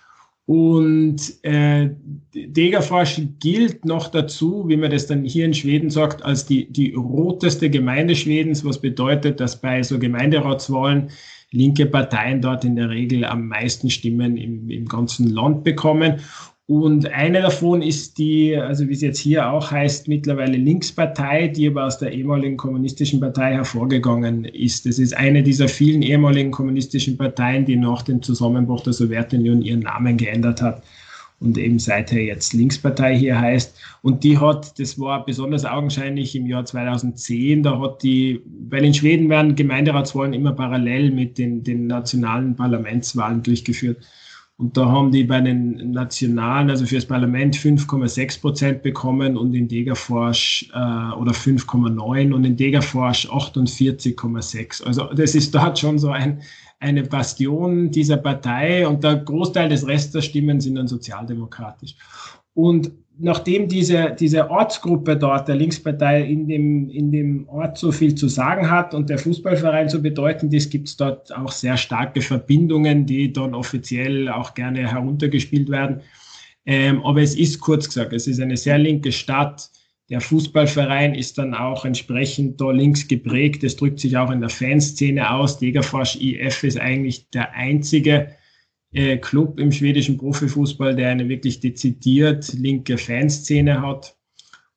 Und 0.47 1.21
äh, 1.43 1.91
Degerfors 2.35 3.21
gilt 3.39 3.85
noch 3.85 4.09
dazu, 4.09 4.65
wie 4.67 4.77
man 4.77 4.91
das 4.91 5.07
dann 5.07 5.25
hier 5.25 5.45
in 5.45 5.55
Schweden 5.55 5.91
sagt, 5.91 6.25
als 6.25 6.45
die, 6.47 6.73
die 6.73 6.93
roteste 6.95 7.71
Gemeinde 7.71 8.17
Schwedens, 8.17 8.65
was 8.65 8.81
bedeutet, 8.81 9.39
dass 9.39 9.61
bei 9.61 9.83
so 9.83 9.99
Gemeinderatswahlen 9.99 11.11
linke 11.53 11.87
Parteien 11.87 12.41
dort 12.41 12.65
in 12.65 12.77
der 12.77 12.91
Regel 12.91 13.25
am 13.25 13.49
meisten 13.49 13.91
Stimmen 13.91 14.37
im, 14.37 14.71
im 14.71 14.87
ganzen 14.87 15.29
Land 15.31 15.65
bekommen. 15.65 16.21
Und 16.67 17.11
eine 17.13 17.43
davon 17.43 17.83
ist 17.83 18.19
die, 18.19 18.57
also 18.57 18.89
wie 18.89 18.93
es 18.93 19.01
jetzt 19.01 19.19
hier 19.19 19.51
auch 19.51 19.73
heißt, 19.73 20.07
mittlerweile 20.07 20.57
Linkspartei, 20.57 21.49
die 21.49 21.67
aber 21.67 21.87
aus 21.87 21.99
der 21.99 22.13
ehemaligen 22.13 22.57
kommunistischen 22.57 23.19
Partei 23.19 23.55
hervorgegangen 23.55 24.45
ist. 24.45 24.87
Das 24.87 25.01
ist 25.01 25.17
eine 25.17 25.43
dieser 25.43 25.67
vielen 25.67 26.03
ehemaligen 26.03 26.53
kommunistischen 26.53 27.17
Parteien, 27.17 27.65
die 27.65 27.75
nach 27.75 28.03
dem 28.03 28.23
Zusammenbruch 28.23 28.83
der 28.83 28.93
Sowjetunion 28.93 29.63
ihren 29.63 29.81
Namen 29.81 30.17
geändert 30.17 30.63
hat 30.63 30.85
und 31.41 31.57
eben 31.57 31.79
seither 31.79 32.23
jetzt 32.23 32.53
Linkspartei 32.53 33.17
hier 33.17 33.41
heißt. 33.41 33.77
Und 34.03 34.23
die 34.25 34.39
hat, 34.39 34.79
das 34.79 34.99
war 34.99 35.25
besonders 35.25 35.65
augenscheinlich 35.65 36.37
im 36.37 36.47
Jahr 36.47 36.65
2010, 36.65 37.63
da 37.63 37.81
hat 37.81 38.03
die, 38.03 38.43
weil 38.69 38.85
in 38.85 38.95
Schweden 38.95 39.29
werden 39.31 39.57
Gemeinderatswahlen 39.57 40.35
immer 40.35 40.53
parallel 40.53 41.11
mit 41.11 41.39
den, 41.39 41.65
den 41.65 41.87
nationalen 41.87 42.55
Parlamentswahlen 42.57 43.43
durchgeführt. 43.43 44.07
Und 44.59 44.77
da 44.77 44.91
haben 44.91 45.11
die 45.11 45.25
bei 45.25 45.41
den 45.41 45.93
Nationalen, 45.93 46.69
also 46.69 46.85
fürs 46.85 47.07
Parlament 47.07 47.57
5,6 47.57 48.43
Prozent 48.43 48.83
bekommen 48.83 49.39
und 49.39 49.55
in 49.55 49.69
Degerforsch 49.69 50.69
äh, 50.75 51.15
oder 51.15 51.33
5,9 51.33 52.35
und 52.35 52.45
in 52.45 52.59
Degerforsch 52.59 53.27
48,6. 53.27 54.85
Also 54.85 55.05
das 55.15 55.35
ist 55.35 55.55
dort 55.55 55.79
schon 55.79 55.99
so 55.99 56.11
ein, 56.11 56.43
eine 56.81 57.03
Bastion 57.05 57.91
dieser 57.91 58.17
Partei 58.17 58.89
und 58.89 59.05
der 59.05 59.17
Großteil 59.17 59.69
des 59.69 59.87
Restes 59.87 60.13
der 60.13 60.23
Stimmen 60.23 60.61
sind 60.61 60.75
dann 60.77 60.89
sozialdemokratisch. 60.89 61.95
Und 62.55 62.91
nachdem 63.19 63.69
diese, 63.69 64.17
diese 64.19 64.51
Ortsgruppe 64.51 65.17
dort, 65.17 65.47
der 65.47 65.57
Linkspartei, 65.57 66.23
in 66.23 66.49
dem, 66.49 66.89
in 66.89 67.13
dem 67.13 67.49
Ort 67.49 67.77
so 67.77 67.93
viel 67.93 68.15
zu 68.15 68.29
sagen 68.29 68.71
hat 68.71 68.95
und 68.95 69.11
der 69.11 69.19
Fußballverein 69.19 69.91
so 69.91 70.01
bedeutend 70.01 70.55
ist, 70.55 70.71
gibt 70.71 70.89
es 70.89 70.97
dort 70.97 71.35
auch 71.37 71.53
sehr 71.53 71.77
starke 71.77 72.23
Verbindungen, 72.23 73.05
die 73.05 73.31
dann 73.31 73.55
offiziell 73.55 74.31
auch 74.31 74.55
gerne 74.55 74.91
heruntergespielt 74.91 75.69
werden. 75.69 76.01
Ähm, 76.65 77.05
aber 77.05 77.21
es 77.21 77.37
ist 77.37 77.61
kurz 77.61 77.89
gesagt, 77.89 78.15
es 78.15 78.27
ist 78.27 78.41
eine 78.41 78.57
sehr 78.57 78.79
linke 78.79 79.13
Stadt. 79.13 79.71
Der 80.11 80.21
Fußballverein 80.21 81.15
ist 81.15 81.39
dann 81.39 81.55
auch 81.55 81.85
entsprechend 81.85 82.61
da 82.61 82.73
links 82.73 83.07
geprägt. 83.07 83.63
Das 83.63 83.77
drückt 83.77 84.01
sich 84.01 84.17
auch 84.17 84.31
in 84.31 84.41
der 84.41 84.51
Fanszene 84.51 85.31
aus. 85.31 85.59
Degerfors 85.59 86.17
IF 86.21 86.65
ist 86.65 86.81
eigentlich 86.81 87.31
der 87.31 87.53
einzige 87.55 88.35
äh, 88.93 89.19
Club 89.19 89.61
im 89.61 89.71
schwedischen 89.71 90.19
Profifußball, 90.19 90.97
der 90.97 91.11
eine 91.11 91.29
wirklich 91.29 91.61
dezidiert 91.61 92.53
linke 92.55 92.99
Fanszene 92.99 93.81
hat. 93.81 94.17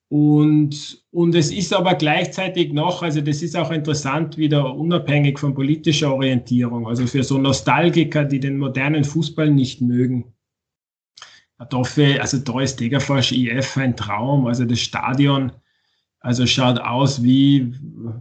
Und, 0.07 1.03
und 1.09 1.33
es 1.33 1.51
ist 1.51 1.73
aber 1.73 1.95
gleichzeitig 1.95 2.71
noch, 2.71 3.01
also 3.01 3.19
das 3.19 3.41
ist 3.41 3.57
auch 3.57 3.71
interessant, 3.71 4.37
wieder 4.37 4.75
unabhängig 4.75 5.39
von 5.39 5.55
politischer 5.55 6.13
Orientierung, 6.13 6.87
also 6.87 7.07
für 7.07 7.23
so 7.23 7.39
Nostalgiker, 7.39 8.23
die 8.23 8.39
den 8.39 8.59
modernen 8.59 9.03
Fußball 9.03 9.49
nicht 9.49 9.81
mögen. 9.81 10.32
Dafür, 11.69 12.21
also 12.21 12.37
da 12.37 12.61
ist 12.61 12.79
Degerfors 12.79 13.31
IF 13.31 13.77
ein 13.77 13.95
Traum, 13.95 14.47
also 14.47 14.65
das 14.65 14.79
Stadion 14.79 15.51
also 16.23 16.47
schaut 16.47 16.79
aus 16.79 17.21
wie, 17.21 17.73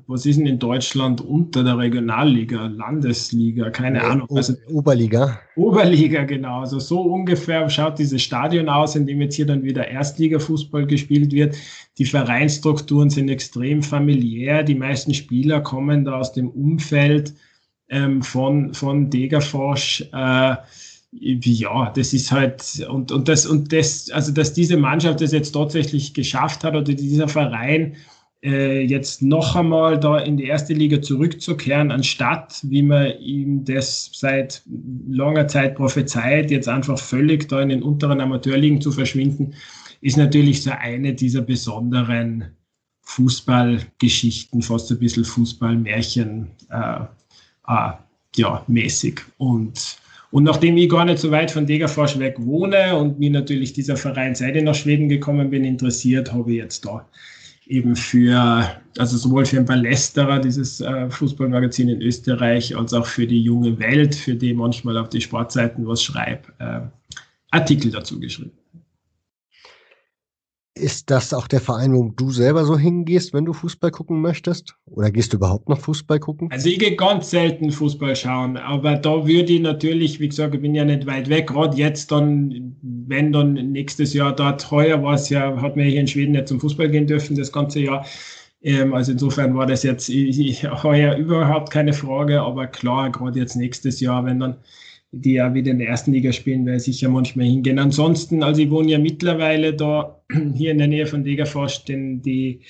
was 0.08 0.26
ist 0.26 0.36
denn 0.36 0.46
in 0.46 0.58
Deutschland 0.58 1.20
unter 1.20 1.62
der 1.62 1.78
Regionalliga, 1.78 2.66
Landesliga, 2.66 3.70
keine 3.70 4.02
Ahnung. 4.02 4.26
Also, 4.34 4.54
Oberliga. 4.72 5.38
Oberliga, 5.54 6.24
genau. 6.24 6.62
Also 6.62 6.80
so 6.80 7.00
ungefähr 7.00 7.70
schaut 7.70 8.00
dieses 8.00 8.20
Stadion 8.20 8.68
aus, 8.68 8.96
in 8.96 9.06
dem 9.06 9.20
jetzt 9.20 9.36
hier 9.36 9.46
dann 9.46 9.62
wieder 9.62 9.86
Erstliga-Fußball 9.86 10.84
gespielt 10.86 11.30
wird. 11.30 11.54
Die 11.98 12.04
Vereinsstrukturen 12.04 13.08
sind 13.08 13.28
extrem 13.28 13.84
familiär. 13.84 14.64
Die 14.64 14.74
meisten 14.74 15.14
Spieler 15.14 15.60
kommen 15.60 16.04
da 16.04 16.18
aus 16.18 16.32
dem 16.32 16.50
Umfeld 16.50 17.34
ähm, 17.88 18.20
von, 18.22 18.74
von 18.74 19.10
Degerforsch. 19.10 20.08
Äh, 20.12 20.56
ja, 21.12 21.90
das 21.94 22.14
ist 22.14 22.32
halt, 22.32 22.86
und, 22.88 23.12
und 23.12 23.28
das, 23.28 23.46
und 23.46 23.72
das, 23.72 24.10
also 24.10 24.32
dass 24.32 24.54
diese 24.54 24.76
Mannschaft 24.76 25.20
das 25.20 25.32
jetzt 25.32 25.52
tatsächlich 25.52 26.14
geschafft 26.14 26.64
hat 26.64 26.74
oder 26.74 26.94
dieser 26.94 27.28
Verein 27.28 27.96
äh, 28.42 28.80
jetzt 28.80 29.22
noch 29.22 29.54
einmal 29.54 30.00
da 30.00 30.18
in 30.18 30.36
die 30.38 30.46
erste 30.46 30.72
Liga 30.72 31.02
zurückzukehren, 31.02 31.90
anstatt, 31.90 32.60
wie 32.62 32.82
man 32.82 33.18
ihm 33.20 33.64
das 33.64 34.10
seit 34.14 34.62
langer 35.06 35.46
Zeit 35.48 35.76
prophezeit, 35.76 36.50
jetzt 36.50 36.68
einfach 36.68 36.98
völlig 36.98 37.48
da 37.48 37.60
in 37.60 37.68
den 37.68 37.82
unteren 37.82 38.20
Amateurligen 38.20 38.80
zu 38.80 38.90
verschwinden, 38.90 39.54
ist 40.00 40.16
natürlich 40.16 40.62
so 40.62 40.72
eine 40.72 41.12
dieser 41.14 41.42
besonderen 41.42 42.46
Fußballgeschichten, 43.02 44.62
fast 44.62 44.90
ein 44.90 44.98
bisschen 44.98 45.24
Fußballmärchen, 45.24 46.50
äh, 46.70 47.00
äh, 47.68 47.92
ja, 48.36 48.64
mäßig. 48.66 49.20
Und 49.36 49.98
und 50.32 50.44
nachdem 50.44 50.76
ich 50.78 50.88
gar 50.88 51.04
nicht 51.04 51.18
so 51.18 51.30
weit 51.30 51.50
von 51.50 51.66
Degerfors 51.66 52.18
weg 52.18 52.36
wohne 52.38 52.96
und 52.96 53.18
mir 53.18 53.30
natürlich 53.30 53.74
dieser 53.74 53.96
Verein, 53.96 54.34
seit 54.34 54.56
ich 54.56 54.64
nach 54.64 54.74
Schweden 54.74 55.08
gekommen 55.08 55.50
bin, 55.50 55.64
interessiert, 55.64 56.32
habe 56.32 56.50
ich 56.50 56.56
jetzt 56.56 56.84
da 56.84 57.06
eben 57.66 57.94
für, 57.94 58.66
also 58.98 59.16
sowohl 59.16 59.44
für 59.44 59.58
ein 59.58 59.66
Palästerer, 59.66 60.40
dieses 60.40 60.80
äh, 60.80 61.08
Fußballmagazin 61.10 61.88
in 61.88 62.02
Österreich, 62.02 62.76
als 62.76 62.92
auch 62.92 63.06
für 63.06 63.26
die 63.26 63.42
junge 63.42 63.78
Welt, 63.78 64.14
für 64.14 64.34
die 64.34 64.52
manchmal 64.52 64.98
auf 64.98 65.10
die 65.10 65.20
Sportseiten 65.20 65.86
was 65.86 66.02
schreibe, 66.02 66.52
äh, 66.58 66.80
Artikel 67.50 67.90
dazu 67.90 68.18
geschrieben. 68.18 68.52
Ist 70.74 71.10
das 71.10 71.34
auch 71.34 71.48
der 71.48 71.60
Verein, 71.60 71.92
wo 71.92 72.08
du 72.08 72.30
selber 72.30 72.64
so 72.64 72.78
hingehst, 72.78 73.34
wenn 73.34 73.44
du 73.44 73.52
Fußball 73.52 73.90
gucken 73.90 74.22
möchtest? 74.22 74.74
Oder 74.86 75.10
gehst 75.10 75.32
du 75.32 75.36
überhaupt 75.36 75.68
noch 75.68 75.78
Fußball 75.78 76.18
gucken? 76.18 76.48
Also 76.50 76.70
ich 76.70 76.78
gehe 76.78 76.96
ganz 76.96 77.28
selten 77.28 77.70
Fußball 77.70 78.16
schauen, 78.16 78.56
aber 78.56 78.96
da 78.96 79.26
würde 79.26 79.52
ich 79.52 79.60
natürlich, 79.60 80.18
wie 80.18 80.28
gesagt, 80.28 80.54
ich 80.54 80.62
bin 80.62 80.74
ja 80.74 80.86
nicht 80.86 81.06
weit 81.06 81.28
weg, 81.28 81.48
gerade 81.48 81.76
jetzt 81.76 82.10
dann, 82.10 82.74
wenn 82.80 83.32
dann 83.32 83.52
nächstes 83.52 84.14
Jahr 84.14 84.34
dort, 84.34 84.70
heuer 84.70 85.02
war 85.02 85.14
es 85.14 85.28
ja, 85.28 85.60
hat 85.60 85.76
man 85.76 85.84
hier 85.84 86.00
in 86.00 86.08
Schweden 86.08 86.32
nicht 86.32 86.48
zum 86.48 86.58
Fußball 86.58 86.88
gehen 86.88 87.06
dürfen, 87.06 87.36
das 87.36 87.52
ganze 87.52 87.80
Jahr. 87.80 88.06
Ähm, 88.62 88.94
also 88.94 89.12
insofern 89.12 89.54
war 89.54 89.66
das 89.66 89.82
jetzt 89.82 90.08
heuer 90.08 91.16
überhaupt 91.16 91.70
keine 91.70 91.92
Frage, 91.92 92.40
aber 92.40 92.66
klar, 92.66 93.10
gerade 93.10 93.38
jetzt 93.38 93.56
nächstes 93.56 94.00
Jahr, 94.00 94.24
wenn 94.24 94.40
dann 94.40 94.56
die 95.12 95.34
ja 95.34 95.52
wieder 95.52 95.70
in 95.70 95.78
der 95.78 95.88
ersten 95.88 96.12
Liga 96.12 96.32
spielen, 96.32 96.64
werde 96.64 96.78
ich 96.78 96.84
sicher 96.84 97.10
manchmal 97.10 97.46
hingehen. 97.46 97.78
Ansonsten, 97.78 98.42
also 98.42 98.62
ich 98.62 98.70
wohne 98.70 98.90
ja 98.92 98.98
mittlerweile 98.98 99.74
da 99.74 100.22
hier 100.54 100.72
in 100.72 100.78
der 100.78 100.88
Nähe 100.88 101.06
von 101.06 101.22
Degerfors, 101.22 101.84
denn 101.84 102.22
die, 102.22 102.60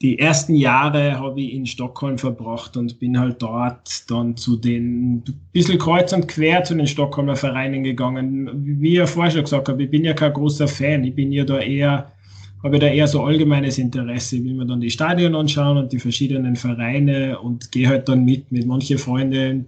die 0.00 0.20
ersten 0.20 0.54
Jahre 0.54 1.18
habe 1.18 1.40
ich 1.40 1.52
in 1.52 1.66
Stockholm 1.66 2.18
verbracht 2.18 2.76
und 2.76 3.00
bin 3.00 3.18
halt 3.18 3.42
dort 3.42 4.08
dann 4.08 4.36
zu 4.36 4.56
den 4.56 5.24
bisschen 5.52 5.78
kreuz 5.78 6.12
und 6.12 6.28
quer 6.28 6.62
zu 6.62 6.74
den 6.76 6.86
Stockholmer 6.86 7.34
Vereinen 7.34 7.82
gegangen. 7.82 8.48
Wie 8.80 8.90
ich 8.90 8.98
ja 8.98 9.06
vorher 9.06 9.32
schon 9.32 9.42
gesagt 9.42 9.68
habe, 9.68 9.82
ich 9.82 9.90
bin 9.90 10.04
ja 10.04 10.14
kein 10.14 10.32
großer 10.32 10.68
Fan, 10.68 11.02
ich 11.02 11.14
bin 11.16 11.32
ja 11.32 11.44
da 11.44 11.58
eher 11.58 12.12
habe 12.62 12.78
da 12.78 12.86
eher 12.86 13.08
so 13.08 13.24
allgemeines 13.24 13.78
Interesse. 13.78 14.42
Will 14.44 14.54
mir 14.54 14.66
dann 14.66 14.80
die 14.80 14.90
Stadion 14.90 15.34
anschauen 15.34 15.78
und 15.78 15.92
die 15.92 15.98
verschiedenen 15.98 16.54
Vereine 16.54 17.40
und 17.40 17.72
gehe 17.72 17.88
halt 17.88 18.08
dann 18.08 18.24
mit, 18.24 18.52
mit 18.52 18.66
manchen 18.66 18.98
Freunden 18.98 19.66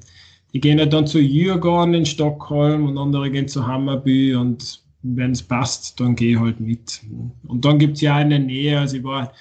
die 0.54 0.60
gehen 0.60 0.78
ja 0.78 0.86
dann 0.86 1.06
zu 1.06 1.20
Djurgården 1.20 1.94
in 1.94 2.06
Stockholm 2.06 2.86
und 2.86 2.96
andere 2.96 3.28
gehen 3.30 3.48
zu 3.48 3.66
Hammarby 3.66 4.36
und 4.36 4.80
wenn 5.02 5.32
es 5.32 5.42
passt, 5.42 5.98
dann 6.00 6.14
gehe 6.14 6.34
ich 6.34 6.38
halt 6.38 6.60
mit. 6.60 7.02
Und 7.46 7.64
dann 7.64 7.78
gibt 7.78 7.96
es 7.96 8.00
ja 8.00 8.20
in 8.20 8.30
der 8.30 8.38
Nähe, 8.38 8.78
also 8.78 8.96
ich 8.96 9.04
war 9.04 9.32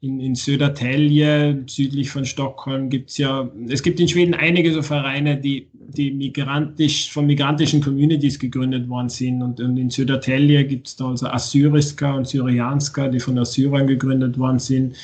in, 0.00 0.20
in 0.20 0.34
Södertälje, 0.34 1.64
südlich 1.66 2.10
von 2.10 2.24
Stockholm, 2.24 2.88
gibt 2.90 3.10
es 3.10 3.18
ja, 3.18 3.50
es 3.68 3.82
gibt 3.82 3.98
in 3.98 4.08
Schweden 4.08 4.34
einige 4.34 4.72
so 4.72 4.82
Vereine, 4.82 5.38
die, 5.38 5.66
die 5.72 6.12
migrantisch, 6.12 7.10
von 7.10 7.26
migrantischen 7.26 7.80
Communities 7.80 8.38
gegründet 8.38 8.88
worden 8.88 9.08
sind. 9.08 9.42
Und, 9.42 9.60
und 9.60 9.76
in 9.76 9.90
Södertälje 9.90 10.64
gibt 10.66 10.86
es 10.86 10.96
da 10.96 11.08
also 11.08 11.26
Assyriska 11.28 12.12
und 12.12 12.28
Syrianska, 12.28 13.08
die 13.08 13.18
von 13.18 13.38
Assyrern 13.38 13.86
gegründet 13.86 14.38
worden 14.38 14.58
sind 14.60 14.96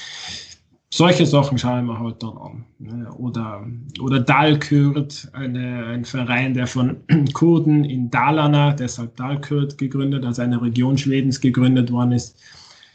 solche 0.97 1.27
Sachen 1.27 1.59
schaue 1.59 1.81
ich 1.81 1.87
mir 1.87 1.99
halt 1.99 2.23
dann 2.23 2.39
an. 2.39 2.65
Ne? 2.79 3.13
Oder, 3.15 3.67
oder 4.01 4.25
eine, 5.33 5.87
ein 5.87 6.05
Verein, 6.05 6.55
der 6.55 6.69
von 6.69 6.99
Kurden 7.33 7.85
in 7.85 8.11
Dalarna, 8.11 8.73
deshalb 8.73 9.17
Dalkurd 9.17 9.77
gegründet, 9.77 10.25
also 10.25 10.43
eine 10.43 10.63
Region 10.63 10.97
Schwedens 10.97 11.41
gegründet 11.41 11.91
worden 11.91 12.13
ist. 12.13 12.41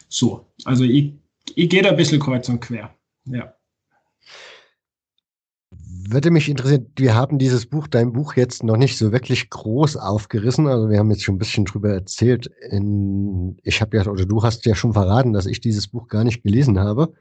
So, 0.07 0.45
also 0.63 0.85
ich, 0.85 1.13
ich 1.55 1.69
gehe 1.69 1.81
da 1.81 1.89
ein 1.89 1.97
bisschen 1.97 2.21
kreuz 2.21 2.47
und 2.47 2.61
quer. 2.61 2.89
Ja. 3.25 3.53
Würde 6.11 6.31
mich 6.31 6.47
interessieren, 6.47 6.87
wir 6.95 7.15
haben 7.15 7.37
dieses 7.37 7.65
Buch, 7.65 7.87
dein 7.87 8.13
Buch 8.13 8.35
jetzt 8.35 8.63
noch 8.63 8.77
nicht 8.77 8.97
so 8.97 9.11
wirklich 9.11 9.49
groß 9.49 9.97
aufgerissen. 9.97 10.67
Also 10.67 10.89
wir 10.89 10.99
haben 10.99 11.11
jetzt 11.11 11.23
schon 11.23 11.35
ein 11.35 11.39
bisschen 11.39 11.65
drüber 11.65 11.89
erzählt. 11.89 12.49
In, 12.69 13.57
ich 13.63 13.81
habe 13.81 13.97
ja, 13.97 14.07
oder 14.07 14.25
du 14.25 14.41
hast 14.41 14.65
ja 14.65 14.73
schon 14.73 14.93
verraten, 14.93 15.33
dass 15.33 15.45
ich 15.45 15.59
dieses 15.59 15.89
Buch 15.89 16.07
gar 16.07 16.23
nicht 16.23 16.43
gelesen 16.43 16.79
habe 16.79 17.13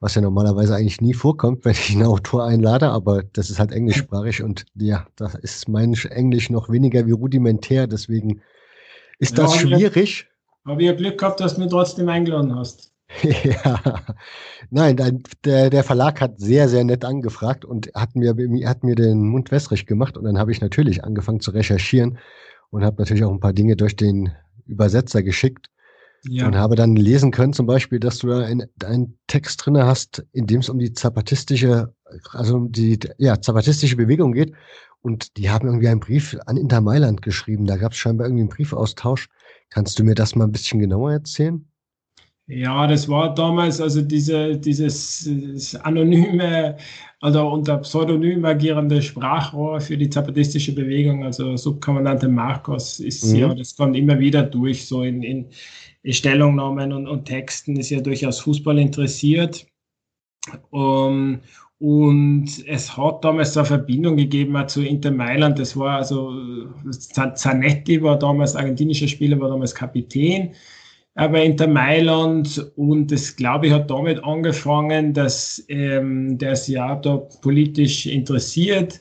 was 0.00 0.14
ja 0.14 0.20
normalerweise 0.22 0.74
eigentlich 0.74 1.00
nie 1.00 1.14
vorkommt, 1.14 1.64
wenn 1.64 1.72
ich 1.72 1.90
einen 1.92 2.04
Autor 2.04 2.44
einlade, 2.44 2.90
aber 2.90 3.22
das 3.22 3.50
ist 3.50 3.58
halt 3.58 3.72
englischsprachig 3.72 4.42
und 4.42 4.66
ja, 4.74 5.06
da 5.16 5.26
ist 5.42 5.68
mein 5.68 5.94
Englisch 5.94 6.50
noch 6.50 6.68
weniger 6.68 7.06
wie 7.06 7.12
rudimentär, 7.12 7.86
deswegen 7.86 8.42
Ist 9.18 9.38
das 9.38 9.54
ja, 9.54 9.60
schwierig? 9.60 10.28
Habe 10.66 10.82
ich 10.82 10.88
ja 10.88 10.94
Glück 10.94 11.18
gehabt, 11.18 11.40
dass 11.40 11.54
du 11.54 11.60
mich 11.60 11.70
trotzdem 11.70 12.08
eingeladen 12.08 12.54
hast. 12.54 12.92
ja, 13.22 14.02
nein, 14.70 15.22
der, 15.44 15.70
der 15.70 15.84
Verlag 15.84 16.20
hat 16.20 16.40
sehr, 16.40 16.68
sehr 16.68 16.84
nett 16.84 17.04
angefragt 17.04 17.64
und 17.64 17.90
hat 17.94 18.16
mir, 18.16 18.34
hat 18.66 18.82
mir 18.82 18.94
den 18.94 19.28
Mund 19.28 19.50
wässrig 19.50 19.86
gemacht 19.86 20.16
und 20.16 20.24
dann 20.24 20.38
habe 20.38 20.52
ich 20.52 20.60
natürlich 20.60 21.04
angefangen 21.04 21.40
zu 21.40 21.50
recherchieren 21.50 22.18
und 22.70 22.84
habe 22.84 22.96
natürlich 23.00 23.24
auch 23.24 23.30
ein 23.30 23.40
paar 23.40 23.52
Dinge 23.52 23.76
durch 23.76 23.94
den 23.94 24.32
Übersetzer 24.66 25.22
geschickt 25.22 25.70
ja. 26.28 26.46
und 26.46 26.56
habe 26.56 26.76
dann 26.76 26.96
lesen 26.96 27.30
können, 27.30 27.52
zum 27.52 27.66
Beispiel, 27.66 28.00
dass 28.00 28.18
du 28.18 28.28
da 28.28 28.40
einen, 28.40 28.68
einen 28.84 29.18
Text 29.26 29.64
drin 29.64 29.76
hast, 29.78 30.24
in 30.32 30.46
dem 30.46 30.60
es 30.60 30.68
um 30.68 30.78
die 30.78 30.92
zapatistische, 30.92 31.94
also 32.30 32.56
um 32.56 32.72
die 32.72 32.98
ja, 33.18 33.40
zapatistische 33.40 33.96
Bewegung 33.96 34.32
geht. 34.32 34.52
Und 35.02 35.36
die 35.36 35.50
haben 35.50 35.66
irgendwie 35.66 35.88
einen 35.88 36.00
Brief 36.00 36.36
an 36.46 36.56
Inter 36.56 36.80
Mailand 36.80 37.20
geschrieben. 37.20 37.66
Da 37.66 37.76
gab 37.76 37.92
es 37.92 37.98
scheinbar 37.98 38.26
irgendwie 38.26 38.42
einen 38.42 38.48
Briefaustausch. 38.48 39.28
Kannst 39.68 39.98
du 39.98 40.04
mir 40.04 40.14
das 40.14 40.34
mal 40.34 40.44
ein 40.44 40.52
bisschen 40.52 40.80
genauer 40.80 41.12
erzählen? 41.12 41.66
Ja, 42.46 42.86
das 42.86 43.08
war 43.08 43.34
damals 43.34 43.80
also 43.80 44.02
diese, 44.02 44.58
dieses 44.58 45.78
anonyme 45.82 46.76
oder 47.22 47.50
unter 47.50 47.78
Pseudonym 47.78 48.44
agierende 48.44 49.00
Sprachrohr 49.00 49.80
für 49.80 49.96
die 49.96 50.10
zapatistische 50.10 50.74
Bewegung, 50.74 51.24
also 51.24 51.56
Subkommandante 51.56 52.28
Marcos 52.28 53.00
ist 53.00 53.24
mhm. 53.24 53.36
ja, 53.36 53.54
das 53.54 53.74
kommt 53.74 53.96
immer 53.96 54.18
wieder 54.18 54.42
durch, 54.42 54.86
so 54.86 55.02
in, 55.02 55.22
in 55.22 55.46
Stellungnahmen 56.12 56.92
und, 56.92 57.06
und 57.06 57.24
Texten 57.24 57.76
ist 57.76 57.90
ja 57.90 58.00
durchaus 58.00 58.40
Fußball 58.40 58.78
interessiert. 58.78 59.66
Um, 60.70 61.40
und 61.78 62.46
es 62.66 62.96
hat 62.96 63.24
damals 63.24 63.56
eine 63.56 63.66
Verbindung 63.66 64.16
gegeben 64.16 64.56
zu 64.68 64.82
Inter 64.82 65.10
Mailand. 65.10 65.58
Das 65.58 65.76
war 65.76 65.96
also, 65.96 66.32
Zanetti 66.90 68.02
war 68.02 68.18
damals 68.18 68.54
argentinischer 68.54 69.08
Spieler, 69.08 69.40
war 69.40 69.48
damals 69.48 69.74
Kapitän 69.74 70.54
bei 71.14 71.44
Inter 71.44 71.68
Mailand 71.68 72.72
und 72.76 73.12
das, 73.12 73.36
glaube 73.36 73.66
ich, 73.68 73.72
hat 73.72 73.88
damit 73.88 74.22
angefangen, 74.24 75.14
dass 75.14 75.64
ähm, 75.68 76.38
der 76.38 76.56
sich 76.56 76.78
auch 76.78 77.00
da 77.00 77.16
politisch 77.40 78.06
interessiert 78.06 79.00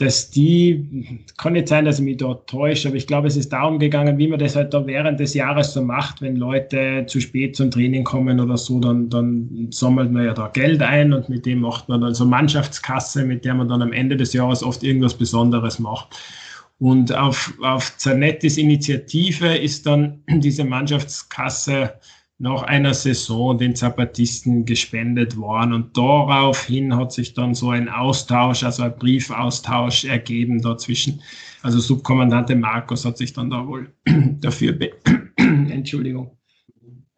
dass 0.00 0.30
die, 0.30 1.20
kann 1.36 1.52
nicht 1.52 1.68
sein, 1.68 1.84
dass 1.84 1.98
ich 1.98 2.04
mich 2.06 2.16
da 2.16 2.32
täusche, 2.46 2.88
aber 2.88 2.96
ich 2.96 3.06
glaube, 3.06 3.28
es 3.28 3.36
ist 3.36 3.52
darum 3.52 3.78
gegangen, 3.78 4.16
wie 4.16 4.28
man 4.28 4.38
das 4.38 4.56
halt 4.56 4.72
da 4.72 4.86
während 4.86 5.20
des 5.20 5.34
Jahres 5.34 5.74
so 5.74 5.82
macht, 5.82 6.22
wenn 6.22 6.36
Leute 6.36 7.04
zu 7.06 7.20
spät 7.20 7.54
zum 7.54 7.70
Training 7.70 8.02
kommen 8.02 8.40
oder 8.40 8.56
so, 8.56 8.80
dann, 8.80 9.10
dann 9.10 9.68
sammelt 9.70 10.10
man 10.10 10.24
ja 10.24 10.32
da 10.32 10.48
Geld 10.48 10.80
ein 10.80 11.12
und 11.12 11.28
mit 11.28 11.44
dem 11.44 11.60
macht 11.60 11.90
man 11.90 12.00
dann 12.00 12.14
so 12.14 12.24
Mannschaftskasse, 12.24 13.26
mit 13.26 13.44
der 13.44 13.54
man 13.54 13.68
dann 13.68 13.82
am 13.82 13.92
Ende 13.92 14.16
des 14.16 14.32
Jahres 14.32 14.62
oft 14.62 14.82
irgendwas 14.82 15.12
Besonderes 15.12 15.78
macht. 15.78 16.16
Und 16.78 17.14
auf, 17.14 17.52
auf 17.60 17.94
Zanettis 17.98 18.56
Initiative 18.56 19.54
ist 19.54 19.84
dann 19.84 20.22
diese 20.28 20.64
Mannschaftskasse 20.64 21.92
nach 22.40 22.62
einer 22.62 22.94
Saison 22.94 23.58
den 23.58 23.76
Zapatisten 23.76 24.64
gespendet 24.64 25.36
worden. 25.36 25.74
Und 25.74 25.96
daraufhin 25.96 26.96
hat 26.96 27.12
sich 27.12 27.34
dann 27.34 27.54
so 27.54 27.68
ein 27.68 27.90
Austausch, 27.90 28.64
also 28.64 28.82
ein 28.82 28.96
Briefaustausch 28.96 30.04
ergeben 30.04 30.62
dazwischen. 30.62 31.20
Also 31.62 31.80
Subkommandante 31.80 32.56
Markus 32.56 33.04
hat 33.04 33.18
sich 33.18 33.34
dann 33.34 33.50
da 33.50 33.66
wohl 33.66 33.92
dafür, 34.40 34.74
Entschuldigung, 35.36 36.38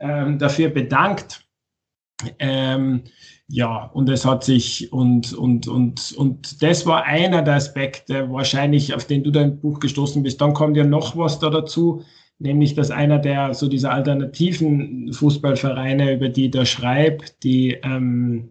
ähm, 0.00 0.40
dafür 0.40 0.70
bedankt. 0.70 1.46
Ähm, 2.40 3.04
ja, 3.46 3.84
und 3.94 4.08
es 4.08 4.24
hat 4.24 4.42
sich, 4.42 4.92
und, 4.92 5.34
und, 5.34 5.68
und, 5.68 6.12
und 6.16 6.62
das 6.62 6.84
war 6.84 7.04
einer 7.04 7.42
der 7.42 7.54
Aspekte, 7.54 8.28
wahrscheinlich, 8.28 8.92
auf 8.92 9.06
den 9.06 9.22
du 9.22 9.30
da 9.30 9.42
im 9.42 9.60
Buch 9.60 9.78
gestoßen 9.78 10.24
bist. 10.24 10.40
Dann 10.40 10.52
kommt 10.52 10.76
ja 10.76 10.84
noch 10.84 11.16
was 11.16 11.38
da 11.38 11.48
dazu 11.48 12.02
nämlich 12.42 12.74
dass 12.74 12.90
einer 12.90 13.18
der 13.18 13.54
so 13.54 13.68
dieser 13.68 13.92
alternativen 13.92 15.12
Fußballvereine, 15.12 16.14
über 16.14 16.28
die 16.28 16.50
der 16.50 16.64
schreibt, 16.64 17.42
die 17.44 17.78
ähm, 17.82 18.50